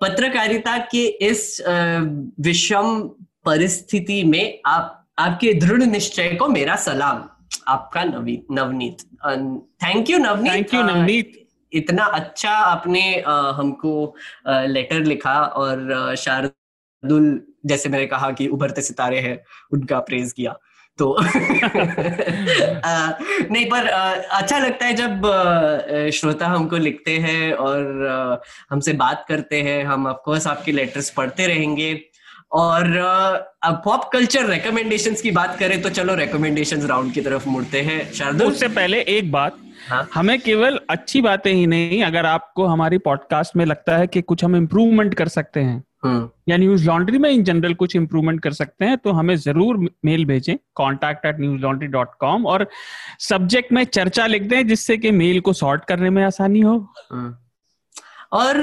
पत्रकारिता 0.00 0.76
के 0.90 1.04
इस 1.26 1.56
विषम 2.40 3.10
परिस्थिति 3.46 4.22
में 4.24 4.60
आप 4.66 5.06
आपके 5.18 5.52
दृढ़ 5.54 5.82
निश्चय 5.82 6.28
को 6.28 6.48
मेरा 6.48 6.76
सलाम। 6.76 7.24
आपका 7.68 8.04
नवी 8.04 8.42
Navneet. 8.50 9.02
Thank 9.84 10.10
you 10.10 10.18
Navneet. 10.18 10.52
Thank 10.52 10.74
you 10.74 10.82
Navneet. 10.82 11.32
इतना 11.72 12.04
अच्छा 12.04 12.50
आपने 12.50 13.22
हमको 13.56 14.14
लेटर 14.48 15.00
लिखा 15.00 15.40
और 15.40 16.14
शारदुल 16.18 17.40
जैसे 17.66 17.88
मैंने 17.88 18.06
कहा 18.06 18.30
कि 18.30 18.46
उभरते 18.48 18.82
सितारे 18.82 19.20
हैं 19.20 19.38
उनका 19.72 19.98
प्रेज 19.98 20.32
किया। 20.32 20.56
तो 20.98 21.16
नहीं 23.52 23.64
पर 23.70 23.86
अच्छा 23.86 24.58
लगता 24.58 24.86
है 24.86 24.92
जब 24.92 25.26
श्रोता 26.14 26.46
हमको 26.46 26.76
लिखते 26.76 27.18
हैं 27.18 27.52
और 27.52 28.42
हमसे 28.70 28.92
बात 28.92 29.24
करते 29.28 29.62
हैं 29.62 29.84
हम 29.84 30.06
ऑफकोर्स 30.06 30.46
आपके 30.46 30.72
लेटर्स 30.72 31.10
पढ़ते 31.10 31.46
रहेंगे। 31.46 31.92
और 32.56 32.96
अब 33.62 33.80
पॉप 33.84 34.08
कल्चर 34.12 34.46
रिकमेंडेशंस 34.46 35.22
की 35.22 35.30
बात 35.32 35.56
करें 35.58 35.80
तो 35.82 35.90
चलो 35.90 36.14
रिकमेंडेशंस 36.14 36.84
राउंड 36.84 37.12
की 37.12 37.20
तरफ़ 37.20 37.48
मुड़ते 37.48 37.80
हैं 37.82 37.98
शारदुल 38.12 38.48
उससे 38.48 38.68
पहले 38.70 39.00
एक 39.10 39.30
बात 39.32 39.58
हाँ? 39.80 40.08
हमें 40.14 40.38
केवल 40.40 40.78
अच्छी 40.90 41.20
बातें 41.22 41.52
ही 41.52 41.66
नहीं 41.66 42.02
अगर 42.04 42.26
आपको 42.26 42.66
हमारी 42.66 42.98
पॉडकास्ट 43.00 43.56
में 43.56 43.64
लगता 43.64 43.96
है 43.96 44.06
कि 44.06 44.22
कुछ 44.22 44.44
हम 44.44 44.56
इम्प्रूवमेंट 44.56 45.14
कर 45.14 45.28
सकते 45.28 45.60
हैं 45.60 45.82
हम्म। 46.04 46.28
या 46.48 46.56
न्यूज़ 46.56 46.86
लॉन्ड्री 46.86 47.18
में 47.18 47.30
इन 47.30 47.44
जनरल 47.44 47.74
कुछ 47.74 47.96
इम्प्रूवमेंट 47.96 48.42
कर 48.42 48.52
सकते 48.54 48.84
हैं 48.84 48.96
तो 48.98 49.12
हमें 49.12 49.34
ज़रूर 49.38 49.78
मेल 50.04 50.24
भेजें 50.24 50.56
contact 50.74 51.26
at 51.26 51.40
Newslaundry 51.62 51.88
dot 51.90 52.14
com 52.20 52.46
और 52.46 52.66
सब्जेक्ट 53.20 53.72
में 53.72 53.84
चर्चा 53.86 54.26
लिख 54.26 54.42
दें 54.44 54.66
जिससे 54.66 54.96
कि 54.96 55.10
मेल 55.14 55.40
को 55.40 55.52
सॉर्ट 55.54 55.84
करने 55.84 56.10
में 56.10 56.22
आसानी 56.24 56.60
हो 56.60 56.76
हम्म। 57.12 57.34
और 58.34 58.56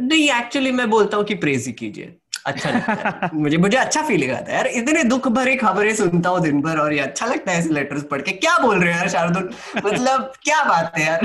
नहीं 0.00 0.28
एक्चुअली 0.32 0.72
मैं 0.72 0.88
बोलता 0.90 1.16
हूँ 1.16 1.24
कि 1.24 1.34
प्रेज 1.36 1.66
ही 1.66 1.72
कीजिए 1.72 2.16
अच्छा 2.46 2.70
लगता 2.70 2.92
है। 2.92 3.30
मुझे 3.34 3.56
मुझे 3.56 3.76
अच्छा 3.76 4.02
फीलिंग 4.08 4.32
आता 4.32 4.50
है। 4.50 4.56
यार 4.56 4.66
इतने 4.74 5.02
दुख 5.04 5.28
भरे 5.28 5.54
खबरें 5.56 5.94
सुनता 5.94 6.30
हूँ 6.30 6.40
दिन 6.42 6.60
भर 6.62 6.78
और 6.78 6.92
ये 6.92 7.00
अच्छा 7.00 7.26
लगता 7.26 7.52
है 7.52 7.58
ऐसे 7.58 7.74
लेटर्स 7.74 8.02
पढ़ 8.10 8.22
के। 8.22 8.32
क्या 8.32 8.56
बोल 8.58 8.80
रहे 8.80 8.92
हो 8.92 8.98
यार 8.98 9.08
शारदुल? 9.08 9.50
मतलब 9.86 10.32
क्या 10.42 10.62
बात 10.64 10.92
है 10.98 11.06
यार? 11.06 11.20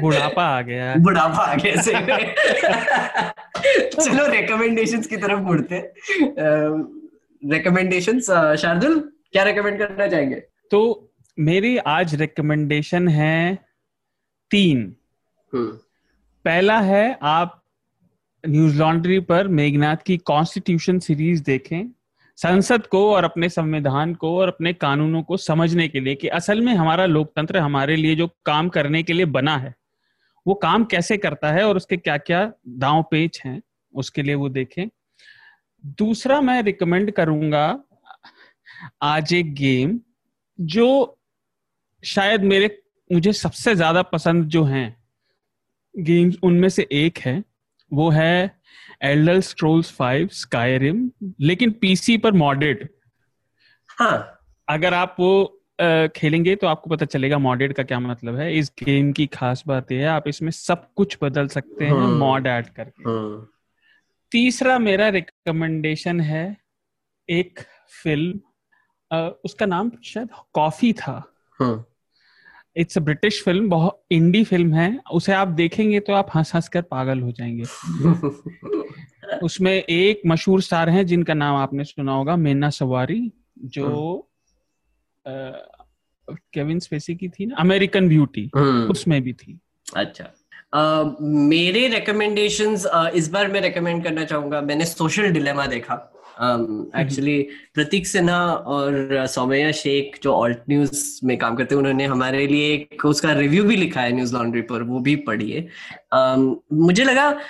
बुढ़ापा 0.00 0.44
आ 0.46 0.60
गया। 0.62 0.94
बुढ़ापा 0.98 1.42
आ 1.42 1.54
गया 1.54 1.82
सही 1.82 2.00
चलो 3.96 4.26
रिकमेंडेशंस 4.26 5.06
की 5.06 5.16
तरफ़ 5.16 5.40
मुड़ते 5.40 5.78
रिकमेंडेशंस 7.42 8.26
शार्दुल 8.60 8.98
क्या 9.32 9.42
रिकमेंड 9.44 9.78
करना 9.78 10.06
चाहेंगे? 10.06 10.36
तो 10.70 11.10
मेरी 11.38 11.76
आज 11.78 12.14
रिकमेंडेशन 12.20 13.08
है 13.08 13.54
तीन। 14.50 14.78
हम्म। 15.52 15.70
पहला 16.44 16.78
है 16.80 17.18
आप 17.22 17.59
न्यूज़ 18.44 18.78
लॉन्ड्री 18.78 19.18
पर 19.20 19.48
मेघनाथ 19.48 19.96
की 20.06 20.16
कॉन्स्टिट्यूशन 20.18 20.98
सीरीज़ 20.98 21.42
देखें। 21.44 21.90
संसद 22.38 22.86
को 22.86 23.04
और 23.12 23.24
अपने 23.24 23.48
संविधान 23.48 24.14
को 24.14 24.36
और 24.36 24.48
अपने 24.48 24.72
कानूनों 24.72 25.22
को 25.22 25.36
समझने 25.36 25.88
के 25.88 26.00
लिए 26.00 26.14
कि 26.14 26.28
असल 26.30 26.60
में 26.60 26.72
हमारा 26.74 27.06
लोकतंत्र 27.06 27.58
हमारे 27.58 27.96
लिए 27.96 28.14
जो 28.16 28.26
काम 28.46 28.68
करने 28.68 29.02
के 29.02 29.12
लिए 29.12 29.24
बना 29.26 29.56
है, 29.56 29.74
वो 30.46 30.54
काम 30.56 30.84
कैसे 30.84 31.16
करता 31.16 31.50
है 31.52 31.64
और 31.64 31.76
उसके 31.76 31.96
क्या 31.96 32.16
क्या 32.18 32.52
दांव 32.68 33.02
पेच 33.10 33.40
हैं, 33.44 33.60
उसके 33.94 34.22
लिए 34.22 34.34
वो 34.34 34.48
देखें। 34.48 34.88
दूसरा 35.98 36.40
मैं 36.40 36.62
रिकमेंड 36.62 37.10
करूँगा 37.10 37.82
आज 39.02 39.32
एक 39.34 39.52
गेम 39.54 39.98
जो 40.58 41.18
शायद 42.02 42.42
मेरे, 42.44 42.76
मुझे 43.10 43.32
सबसे 43.32 43.74
ज़्यादा 43.74 44.02
पसंद 44.04 44.44
जो 44.46 44.64
हैं 44.64 44.96
गेम्स 45.94 46.36
उनमें 46.42 46.68
से 46.68 46.86
एक 46.92 47.18
है। 47.18 47.42
वो 47.92 48.10
है 48.10 48.60
एल्डर 49.02 49.40
स्ट्रोल्स 49.40 49.92
फाइव 49.92 50.28
स्काईरिम 50.28 51.10
लेकिन 51.40 51.70
पीसी 51.70 52.16
पर 52.18 52.32
मॉडेड 52.32 52.88
हाँ 53.98 54.42
अगर 54.68 54.94
आप 54.94 55.16
वो 55.20 55.32
खेलेंगे 56.16 56.54
तो 56.56 56.66
आपको 56.66 56.90
पता 56.90 57.06
चलेगा 57.06 57.38
मॉडेड 57.38 57.72
का 57.72 57.82
क्या 57.82 58.00
मतलब 58.00 58.36
है 58.36 58.52
इस 58.56 58.72
गेम 58.84 59.12
की 59.12 59.26
खास 59.26 59.62
बात 59.66 59.92
यह 59.92 60.00
है 60.00 60.06
आप 60.06 60.28
इसमें 60.28 60.50
सब 60.50 60.86
कुछ 60.96 61.16
बदल 61.22 61.48
सकते 61.48 61.84
हैं 61.84 61.92
मॉड 62.18 62.48
हाँ। 62.48 62.56
ऐड 62.58 62.68
करके 62.68 63.10
हाँ। 63.10 63.48
तीसरा 64.32 64.78
मेरा 64.78 65.08
रिकमेंडेशन 65.08 66.20
है 66.20 66.44
एक 67.28 67.60
फ़िल्म 68.02 68.40
उसका 69.44 69.66
नाम 69.66 69.90
शायद 70.04 70.28
कॉफ़ी 70.54 70.92
था 70.92 71.22
हाँ। 71.60 71.74
इट्स 72.76 72.98
अ 72.98 73.00
ब्रिटिश 73.00 73.42
फ़िल्म 73.44 73.68
बहुत 73.68 74.04
इंडी 74.10 74.44
फ़िल्म 74.44 74.74
है। 74.74 75.00
उसे 75.12 75.32
आप 75.32 75.48
देखेंगे 75.48 76.00
तो 76.00 76.12
आप 76.12 76.28
हंस 76.34 76.54
हंस 76.54 76.68
कर 76.68 76.82
पागल 76.82 77.20
हो 77.20 77.32
जाएँगे। 77.32 77.64
उसमें 79.42 79.72
एक 79.72 80.22
मशहूर 80.26 80.62
स्टार 80.62 80.88
हैं 80.88 81.06
जिनका 81.06 81.34
नाम 81.34 81.56
आपने 81.56 81.84
सुना 81.84 82.12
होगा 82.12 82.36
मेना 82.36 82.70
सवारी 82.70 83.32
जो 83.58 84.28
केविन 86.30 86.78
स्पेसी 86.78 87.14
की 87.14 87.28
थी 87.28 87.46
ना 87.46 87.56
अमेरिकन 87.58 88.08
ब्यूटी 88.08 88.50
हम्म। 88.56 88.90
उसमें 88.90 89.22
भी 89.22 89.32
थी। 89.32 89.60
अच्छा। 89.96 90.30
Uh, 90.76 91.14
मेरे 91.20 91.88
रिकमेंडेशंस 91.88 92.86
uh, 92.86 93.08
इस 93.08 93.30
बार 93.30 93.48
मैं 93.48 93.60
रिकमेंड 93.60 94.04
करना 94.04 94.24
चाहूँगा। 94.24 94.60
मैंने 94.60 94.84
सोशल 94.84 95.30
डिलेमा 95.30 95.66
देखा। 95.66 96.19
एक्चुअली 96.96 97.42
प्रतीक 97.74 98.06
सिन्हा 98.06 98.52
और 98.52 99.26
सौमैया 99.26 99.72
शेख 99.72 100.18
जो 100.22 100.32
ऑल्ट 100.32 100.58
न्यूज़ 100.70 101.20
में 101.24 101.38
काम 101.38 101.56
करते 101.56 101.74
हैं 101.74 101.80
उन्होंने 101.80 102.06
हमारे 102.06 102.46
लिए 102.46 102.74
एक 102.74 103.04
उसका 103.04 103.32
रिव्यू 103.32 103.64
भी 103.64 103.76
लिखा 103.76 104.00
है 104.00 104.12
न्यूज़ 104.12 104.34
लॉन्ड्री 104.34 104.62
पर 104.62 104.82
वो 104.82 105.00
भी 105.00 105.16
पढ़िए। 105.16 105.68
Um, 106.14 106.56
मुझे 106.72 107.04
लगा 107.04 107.40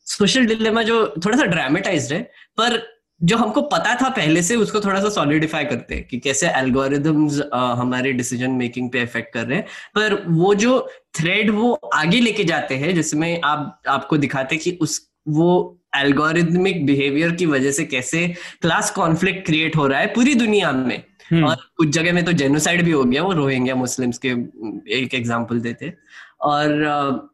सोशल 0.00 0.42
um, 0.42 0.48
डिलेमा 0.48 0.82
जो 0.82 1.14
थोड़ा 1.26 1.38
सा 1.38 1.44
ड्रामेटाइज्ड 1.44 2.12
है 2.12 2.22
पर 2.56 2.82
जो 3.22 3.36
हमको 3.36 3.62
पता 3.62 3.94
था 3.94 4.08
पहले 4.08 4.42
से 4.42 4.56
उसको 4.56 4.80
थोड़ा 4.80 5.00
सा 5.00 5.08
सॉलिडिफाई 5.08 5.64
करते 5.64 5.94
हैं 5.94 6.04
कि 6.04 6.18
कैसे 6.18 6.48
एल्गोरिदम्स 6.48 7.40
हमारे 7.54 8.12
डिसीज़न 8.12 8.50
मेकिंग 8.50 8.90
पे 8.90 9.02
इफ़ेक्ट 9.02 9.34
कर 9.34 9.44
रहे 9.44 9.58
हैं। 9.58 9.66
पर 9.94 10.24
वो 10.28 10.54
जो 10.54 10.88
थ्रेड 11.14 11.50
वो 11.50 11.72
आगे 11.72 12.20
लेके 12.20 12.44
जाते 12.44 12.74
हैं 12.74 12.94
जिसमें 12.94 13.40
आप 13.44 13.82
आपको 13.88 14.18
दिखाते 14.18 14.56
कि 14.56 14.78
उस 14.80 15.08
वो 15.28 15.80
एल्गोरिदमिक 15.96 16.84
बिहेवियर 16.86 17.32
की 17.32 17.46
वजह 17.46 17.72
से 17.72 17.84
कैसे 17.86 18.26
क्लास 18.62 18.90
कॉन्फ्लिक्ट 18.90 19.44
क्रिएट 19.46 19.76
हो 19.76 19.86
रहा 19.86 20.00
है 20.00 20.06
पूरी 20.14 20.34
दुनिया 20.36 20.72
में 20.72 21.02
हम्म। 21.30 21.44
और 21.44 21.56
कुछ 21.76 21.88
जगह 21.88 22.12
में 22.12 22.24
तो 22.24 22.32
जेनोसाइड 22.34 22.82
भी 22.84 22.90
हो 22.90 23.04
गया 23.04 23.22
वो 23.22 23.32
रोहिंग्या 23.32 23.74
मुस्लिम्स 23.74 24.18
के 24.18 24.28
एक 24.96 25.14
एग्ज़ाम्पल 25.14 25.60
देते 25.60 25.92
और 26.42 27.30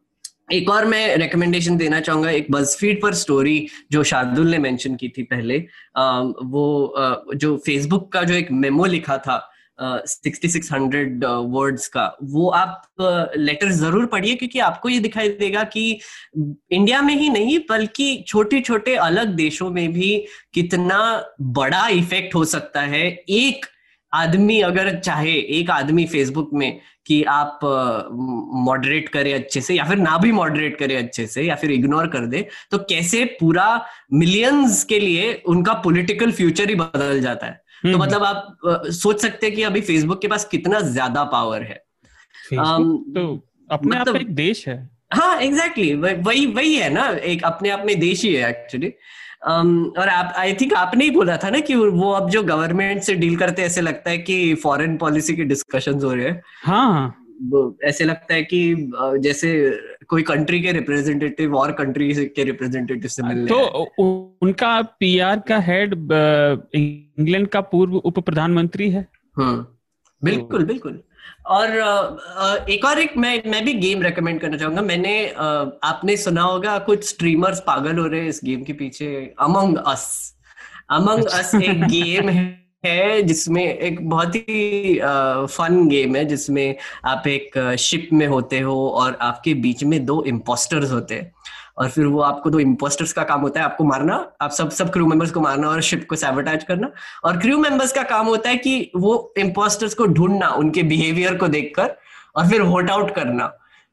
एक 0.51 0.69
और 0.69 0.85
मैं 0.85 1.17
रिकमेंडेशन 1.17 1.77
देना 1.77 1.99
चाहूँगा 1.99 2.29
एक 2.29 2.51
बजफीड 2.51 3.01
पर 3.01 3.13
स्टोरी 3.13 3.67
जो 3.91 4.03
शार्दुल 4.03 4.47
ने 4.47 4.57
मेंशन 4.57 4.95
की 4.95 5.09
थी 5.09 5.23
पहले 5.23 5.57
वो 6.47 7.33
जो 7.35 7.55
फेसबुक 7.57 8.11
का 8.13 8.23
जो 8.23 8.33
एक 8.33 8.51
मेमो 8.53 8.85
लिखा 8.85 9.17
था 9.17 9.37
सिक्सटी 9.79 10.47
सिक्स 10.49 10.71
हंड्रेड 10.73 11.23
वर्ड्स 11.25 11.87
का। 11.87 12.05
वो 12.23 12.49
आप 12.49 13.31
लेटर 13.37 13.71
ज़रूर 13.71 14.05
पढ़िए 14.05 14.35
क्योंकि 14.35 14.59
आपको 14.59 14.89
ये 14.89 14.99
दिखाई 14.99 15.29
देगा 15.29 15.63
कि 15.65 15.89
इंडिया 16.37 17.01
में 17.01 17.15
ही 17.15 17.29
नहीं 17.29 17.57
बल्कि 17.69 18.23
छोटे 18.27 18.61
छोटे 18.61 18.95
अलग 18.97 19.35
देशों 19.35 19.69
में 19.69 19.91
भी 19.93 20.15
कितना 20.53 20.99
बड़ा 21.41 21.87
इफ़ेक्ट 21.89 22.35
हो 22.35 22.43
सकता 22.45 22.81
है। 22.81 23.07
एक 23.29 23.65
आदमी 24.13 24.59
अगर 24.61 24.95
चाहे 24.99 25.33
एक 25.57 25.69
आदमी 25.71 26.05
फेसबुक 26.05 26.49
में 26.53 26.79
कि 27.05 27.21
आप 27.23 27.59
मॉडरेट 27.63 29.05
uh, 29.05 29.13
करें 29.13 29.33
अच्छे 29.33 29.61
से 29.61 29.73
या 29.73 29.83
फिर 29.85 29.97
ना 29.97 30.17
भी 30.17 30.31
मॉडरेट 30.31 30.77
करें 30.79 30.95
अच्छे 30.97 31.25
से 31.27 31.43
या 31.43 31.55
फिर 31.55 31.71
इग्नोर 31.71 32.07
कर 32.07 32.25
दे 32.25 32.45
तो 32.71 32.77
कैसे 32.89 33.23
पूरा 33.39 33.65
मिलियंस 34.13 34.83
के 34.83 34.99
लिए 34.99 35.33
उनका 35.47 35.73
पॉलिटिकल 35.83 36.31
फ्यूचर 36.31 36.69
ही 36.69 36.75
बदल 36.75 37.21
जाता 37.21 37.47
है। 37.47 37.61
तो 37.83 37.89
हम्म। 37.89 38.01
मतलब 38.01 38.23
आप 38.23 38.57
सोच 38.91 39.21
सकते 39.21 39.47
हैं 39.47 39.55
कि 39.55 39.63
अभी 39.63 39.81
फेसबुक 39.81 40.21
के 40.21 40.27
पास 40.27 40.45
कितना 40.45 40.79
ज़्यादा 40.79 41.23
पावर 41.23 41.61
है। 41.61 41.83
तो 43.13 43.47
अपने 43.71 43.99
मतलब, 43.99 44.15
आप 44.15 44.21
एक 44.21 44.35
देश 44.35 44.67
है। 44.67 44.89
हाँ 45.13 45.39
एग्जैक्टली 45.41 45.91
exactly, 45.91 46.27
वही 46.27 46.45
वही 46.45 46.75
है 46.75 46.89
ना 46.89 47.07
एक 47.09 47.43
अपने 47.43 47.69
आप 47.69 47.83
में 47.85 47.99
देश 47.99 48.23
ही 48.23 48.33
है 48.33 48.49
एक्चुअली 48.49 48.93
um, 49.49 49.97
और 49.97 50.09
आप 50.09 50.33
आई 50.37 50.53
थिंक 50.53 50.73
आपने 50.73 51.03
ही 51.03 51.11
बोला 51.11 51.37
था 51.37 51.49
ना 51.49 51.59
कि 51.59 51.75
वो 51.75 52.11
अब 52.11 52.29
जो 52.29 52.43
गवर्नमेंट 52.43 53.01
से 53.01 53.13
डील 53.13 53.35
करते 53.37 53.61
ऐसे 53.61 53.81
लगता 53.81 54.09
है 54.09 54.17
कि 54.17 54.55
फॉरेन 54.55 54.97
पॉलिसी 54.97 55.35
के 55.35 55.43
डिस्कशन 55.43 55.93
हो 55.93 56.13
रहे 56.13 56.25
हैं 56.25 56.41
हाँ। 56.63 57.20
ऐसे 57.83 58.03
लगता 58.03 58.33
है 58.33 58.43
कि 58.43 58.91
जैसे 59.19 59.79
कोई 60.07 60.23
कंट्री 60.23 60.61
के 60.61 60.71
रिप्रेजेंटेटिव 60.71 61.55
और 61.57 61.71
कंट्री 61.71 62.25
के 62.25 62.43
रिप्रेजेंटेटिव 62.43 63.07
से 63.07 63.23
मिलने 63.23 63.47
तो 63.47 63.83
उनका 64.41 64.81
पीआर 64.81 65.39
का 65.39 65.59
हेड 65.59 65.93
इंग्लैंड 66.75 67.47
का 67.47 67.61
पूर्व 67.61 67.95
उप 67.95 68.19
प्रधानमंत्री 68.19 68.89
है। 68.89 69.07
हम्म 69.37 69.65
बिल्कुल 70.23 70.65
बिल्कुल। 70.65 71.01
और 71.45 71.67
एक 72.69 72.85
और 72.85 72.99
एक 72.99 73.17
मैं 73.17 73.41
मैं 73.49 73.65
भी 73.65 73.73
गेम 73.73 74.01
रेकमेंड 74.01 74.41
करना 74.41 74.57
चाहूँगा। 74.57 74.81
मैंने 74.81 75.29
आपने 75.83 76.17
सुना 76.17 76.41
होगा 76.41 76.79
कुछ 76.79 77.03
स्ट्रीमर्स 77.03 77.59
पागल 77.59 77.97
हो 77.97 78.07
रहे 78.07 78.21
हैं 78.21 78.29
इस 78.29 78.41
गेम 78.45 78.63
के 78.63 78.73
पीछे। 78.73 79.33
अमंग 79.39 79.77
अस 79.77 80.35
अमंग 80.89 81.25
अस 81.25 81.55
एक 81.55 81.83
गेम 81.87 82.29
है। 82.29 82.60
है 82.83 83.21
जिसमें 83.21 83.63
एक 83.63 83.99
बहुत 84.09 84.35
ही 84.35 84.99
फन 85.51 85.87
गेम 85.87 86.15
है 86.15 86.23
जिसमें 86.25 86.75
आप 87.05 87.27
एक 87.27 87.57
शिप 87.79 88.07
में 88.13 88.25
होते 88.27 88.59
हो 88.59 88.75
और 88.89 89.17
आपके 89.21 89.53
बीच 89.55 89.83
में 89.83 90.03
दो 90.05 90.23
इम्पोस्टर्स 90.27 90.91
होते 90.91 91.15
हैं। 91.15 91.33
और 91.77 91.89
फिर 91.89 92.05
वो 92.05 92.19
आपको 92.21 92.49
दो 92.49 92.59
इम्पोस्टर्स 92.59 93.13
का 93.13 93.23
काम 93.23 93.41
होता 93.41 93.59
है 93.59 93.65
आपको 93.65 93.83
मारना 93.83 94.15
आप 94.41 94.51
सब 94.51 94.69
सब 94.71 94.91
क्रू 94.93 95.05
मेंबर्स 95.07 95.31
को 95.31 95.41
मारना 95.41 95.67
और 95.69 95.81
शिप 95.81 96.05
को 96.09 96.15
सैबोटाइज 96.15 96.63
करना। 96.63 96.91
और 97.23 97.37
क्रू 97.41 97.57
मेंबर्स 97.57 97.91
का 97.93 98.03
काम 98.03 98.25
होता 98.27 98.49
है 98.49 98.57
कि 98.57 98.91
वो 98.95 99.33
इम्पोस्टर्स 99.37 99.93
को 99.93 100.05
ढूंढना 100.07 100.49
उनके 100.55 100.83
बिहेवियर 100.83 101.35
को 101.35 101.47
देखकर 101.47 101.95
और 102.35 102.49
फिर 102.49 102.61
वोट 102.63 102.89
आउट 102.91 103.15
करना। 103.15 103.47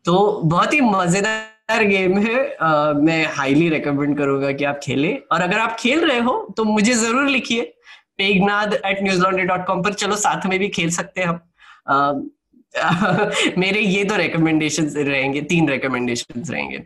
तो 0.05 0.41
बहुत 0.45 0.73
ही 0.73 0.81
मज़ेदार 0.81 1.85
गेम 1.85 2.19
है। 2.19 2.55
आ, 2.55 2.93
मैं 2.93 3.25
हाईली 3.37 3.69
रिकमेंड 3.69 4.17
करूँगा 4.19 4.53
कि 4.53 4.65
आप 4.65 4.81
खेलें। 4.83 5.19
और 5.33 5.41
अगर 5.41 5.59
आप 5.59 5.77
खेल 5.81 6.05
रहे 6.05 6.21
हो 6.21 6.55
तो 6.57 6.65
मुझे 6.65 6.93
ज़रूर 6.95 7.27
लिखिए। 7.29 7.75
Meghnad 8.19 8.75
at 8.87 9.03
Newslaundry 9.23 9.45
dot 9.45 9.67
com 9.67 9.83
पर 9.83 9.93
चलो 9.93 10.17
साथ 10.17 10.47
में 10.47 10.59
भी 10.59 10.69
खेल 10.69 10.91
सकते 10.91 11.21
हैं 11.21 11.29
हम। 11.29 12.31
मेरे 13.59 13.81
ये 13.81 14.05
तो 14.05 14.17
रिकमेंडेशन 14.17 14.85
रहेंगे, 14.85 15.41
तीन 15.43 15.69
रिकमेंडेशन 15.69 16.43
रहेंगे। 16.51 16.83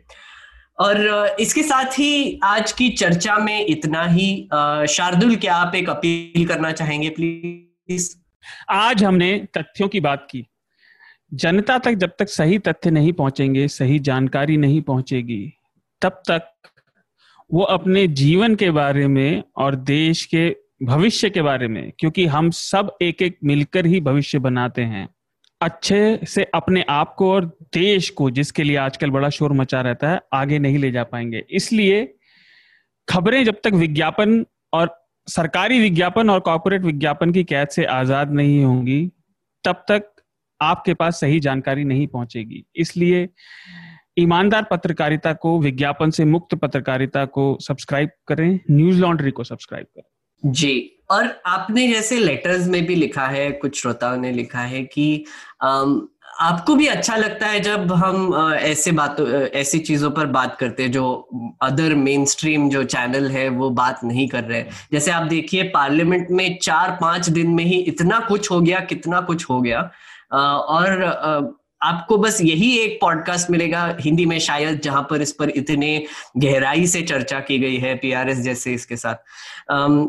और 0.79 1.27
इसके 1.41 1.63
साथ 1.63 1.99
ही 1.99 2.41
आज 2.45 2.73
की 2.73 2.89
चर्चा 2.89 3.37
में 3.37 3.67
इतना 3.67 4.05
ही। 4.05 4.49
शार्दुल, 4.89 5.37
क्या 5.37 5.55
आप 5.55 5.75
एक 5.75 5.91
अपील 5.91 6.47
करना 6.47 6.73
चाहेंगे 6.73 7.11
प्लीज़ 7.11 8.15
आज 8.71 9.05
हमने 9.05 9.49
तथ्यों 9.57 9.89
की 9.89 10.01
बात 10.01 10.27
की। 10.31 10.47
जनता 11.35 11.79
तक 11.79 11.93
जब 11.93 12.11
तक 12.19 12.29
सही 12.29 12.59
तथ्य 12.59 12.91
नहीं 12.91 13.13
पहुँचेंगे, 13.13 13.69
सही 13.69 13.99
जानकारी 13.99 14.57
नहीं 14.57 14.81
पहुंचेगी, 14.83 15.53
तब 16.03 16.23
तक 16.31 16.49
वो 17.53 17.63
अपने 17.63 18.07
जीवन 18.07 18.55
के 18.55 18.71
बारे 18.71 19.07
में 19.07 19.43
और 19.57 19.75
देश 19.75 20.25
के 20.25 20.62
भविष्य 20.83 21.31
के 21.31 21.43
बारे 21.43 21.69
में, 21.69 21.93
क्योंकि 21.99 22.27
हम 22.27 22.51
सब 22.51 22.97
एक 23.03 23.23
एक 23.23 23.39
मिलकर 23.45 23.87
ही 23.87 24.01
भविष्य 24.01 24.39
बनाते 24.39 24.83
हैं। 24.83 25.09
अच्छे 25.61 26.21
से 26.27 26.45
अपने 26.55 26.85
आप 26.89 27.15
को 27.15 27.33
और 27.33 27.45
देश 27.75 28.11
को, 28.11 28.31
जिसके 28.31 28.63
लिए 28.63 28.77
आजकल 28.77 29.11
बड़ा 29.11 29.29
शोर 29.29 29.53
मचा 29.53 29.81
रहता 29.81 30.11
है, 30.11 30.21
आगे 30.33 30.59
नहीं 30.59 30.79
ले 30.79 30.91
जा 30.91 31.05
पाएँगे। 31.05 31.45
इसलिए 31.51 32.15
खबरें 33.09 33.45
जब 33.45 33.61
तक 33.65 33.73
विज्ञापन 33.73 34.45
और 34.73 35.07
सरकारी 35.29 35.79
विज्ञापन 35.81 36.31
और 36.31 36.41
कॉरपोरेट 36.41 36.83
विज्ञापन 36.83 37.33
की 37.33 37.45
कैद 37.45 37.69
से 37.69 37.85
आज़ाद 37.85 38.33
नहीं 38.33 38.65
होंगी, 38.65 39.11
तब 39.65 39.85
तक 39.89 40.09
आपके 40.61 40.95
पास 40.95 41.21
सही 41.21 41.41
जानकारी 41.41 41.85
नहीं 41.85 42.07
पहुंचेगी। 42.07 42.65
इसलिए 42.77 43.29
ईमानदार 44.19 44.63
पत्रकारिता 44.63 45.33
को, 45.33 45.59
विज्ञापन 45.61 46.11
से 46.11 46.25
मुक्त 46.25 46.55
पत्रकारिता 46.55 47.25
को 47.25 47.57
सब्सक्राइब 47.61 48.11
करें, 48.29 48.61
न्यूज़ 48.71 49.01
लॉन्ड्री 49.01 49.31
को 49.31 49.45
सब्सक्राइब 49.45 49.87
करें। 49.87 50.12
जी। 50.43 50.89
और 51.10 51.28
आपने 51.47 51.86
जैसे 51.89 52.16
लेटर्स 52.19 52.66
में 52.69 52.85
भी 52.86 52.94
लिखा 52.94 53.27
है 53.27 53.51
कुछ 53.52 53.81
श्रोताओं 53.81 54.16
ने 54.16 54.32
लिखा 54.32 54.59
है 54.59 54.82
कि 54.85 55.24
आम, 55.62 56.09
आपको 56.40 56.74
भी 56.74 56.86
अच्छा 56.86 57.16
लगता 57.16 57.47
है 57.47 57.60
जब 57.60 57.93
हम 57.93 58.35
ऐसे 58.59 58.93
बातों 58.93 59.28
ऐसी 59.43 59.78
चीज़ों 59.78 60.10
पर 60.10 60.27
बात 60.27 60.56
करते 60.60 60.82
हैं 60.82 60.93
जो 60.93 61.05
अदर 61.62 61.94
मेन 61.94 62.24
स्ट्रीम 62.24 62.69
जो 62.69 62.82
चैनल 62.85 63.31
है 63.31 63.48
वो 63.48 63.70
बात 63.70 64.01
नहीं 64.05 64.28
कर 64.28 64.44
रहे 64.44 64.64
जैसे 64.93 65.10
आप 65.10 65.23
देखिए 65.23 65.62
पार्लियामेंट 65.62 66.31
में 66.31 66.59
चार 66.62 66.98
पाँच 67.01 67.28
दिन 67.31 67.51
में 67.51 67.64
ही 67.64 67.78
इतना 67.78 68.20
कुछ 68.20 68.51
हो 68.51 68.60
गया 68.60 68.81
कितना 68.81 69.20
कुछ 69.20 69.48
हो 69.51 69.60
गया। 69.60 69.81
और 70.32 71.02
आपको 71.83 72.19
बस 72.19 72.39
यही 72.43 72.79
एक 72.79 72.99
पॉडकास्ट 73.01 73.51
मिलेगा 73.51 73.97
हिंदी 74.01 74.27
में 74.27 74.39
शायद, 74.39 74.81
जहाँ 74.81 75.07
पर 75.11 75.23
इस 75.23 75.33
पर 75.33 75.51
इतने 75.51 76.05
गहराई 76.37 76.87
से 76.87 77.03
चर्चा 77.03 77.41
की 77.41 77.59
गई 77.59 77.77
है 77.77 77.95
पीआरएस 77.95 78.39
जैसे 78.39 78.75
इसके 78.75 78.97
साथ। 78.97 79.15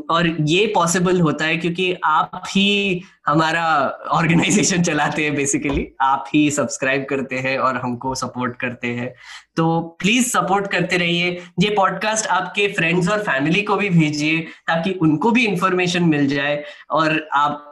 और 0.10 0.38
ये 0.42 0.68
पॉसिबल 0.76 1.22
होता 1.22 1.46
है 1.46 1.58
क्योंकि 1.58 1.96
आप 2.04 2.44
ही 2.50 3.02
हमारा 3.28 3.66
ऑर्गेनाइजेशन 4.12 4.84
चलाते 4.90 5.24
हैं 5.24 5.36
बेसिकली 5.36 5.88
आप 6.02 6.26
ही 6.34 6.52
सब्सक्राइब 6.52 7.06
करते 7.10 7.36
हैं 7.36 7.58
और 7.58 7.78
हमको 7.78 8.16
सपोर्ट 8.16 8.60
करते 8.60 8.88
हैं। 8.88 9.14
तो 9.56 9.80
प्लीज़ 9.80 10.26
सपोर्ट 10.28 10.68
करते 10.68 10.98
रहिए। 10.98 11.30
ये 11.60 11.70
पॉडकास्ट 11.70 12.28
आपके 12.28 12.68
फ्रेंड्स 12.68 13.10
और 13.10 13.20
फैमिली 13.20 13.62
को 13.62 13.76
भी 13.76 13.90
भेजिए 13.90 14.40
ताकि 14.40 14.92
उनको 14.92 15.32
भी 15.32 15.46
इंफॉर्मेशन 15.46 16.04
मिल 16.04 16.28
जाए 16.28 16.64
और 16.92 17.28
आप 17.34 17.70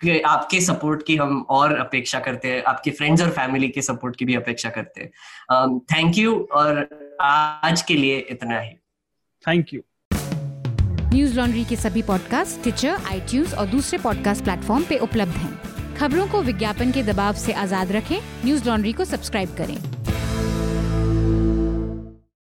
आपके 0.00 0.20
आपके 0.20 0.60
सपोर्ट 0.60 1.02
की 1.06 1.16
हम 1.16 1.40
और 1.50 1.76
अपेक्षा 1.78 2.18
करते 2.20 2.48
हैं 2.48 2.62
आपके 2.62 2.90
फ्रेंड्स 2.90 3.22
और 3.22 3.30
फैमिली 3.30 3.68
के 3.68 3.82
सपोर्ट 3.82 4.16
की 4.16 4.24
भी 4.24 4.34
अपेक्षा 4.34 4.70
करते 4.70 5.00
हैं। 5.00 5.78
थैंक 5.92 6.18
यू 6.18 6.48
और 6.52 6.88
आज 7.20 7.82
के 7.82 7.94
लिए 7.94 8.18
इतना 8.30 8.60
ही। 8.60 8.70
थैंक 9.44 9.74
यू 9.74 9.80
न्यूज़ 11.12 11.36
लॉन्ड्री 11.36 11.64
के 11.64 11.76
सभी 11.76 12.02
पॉडकास्ट 12.02 12.62
ट्विटर 12.62 12.96
आई 13.06 13.42
और 13.58 13.66
दूसरे 13.66 13.98
पॉडकास्ट 13.98 14.44
प्लेटफॉर्म 14.44 14.84
पे 14.84 14.98
उपलब्ध 14.98 15.36
हैं। 15.36 15.96
खबरों 15.96 16.26
को 16.28 16.42
विज्ञापन 16.42 16.92
के 16.92 17.02
दबाव 17.02 17.34
से 17.34 17.52
आज़ाद 17.52 17.92
रखें। 17.92 18.18
न्यूज़ 18.44 18.68
लॉन्ड्री 18.68 18.92
को 18.92 19.04
सब्सक्राइब 19.04 19.54
करें। 19.56 19.76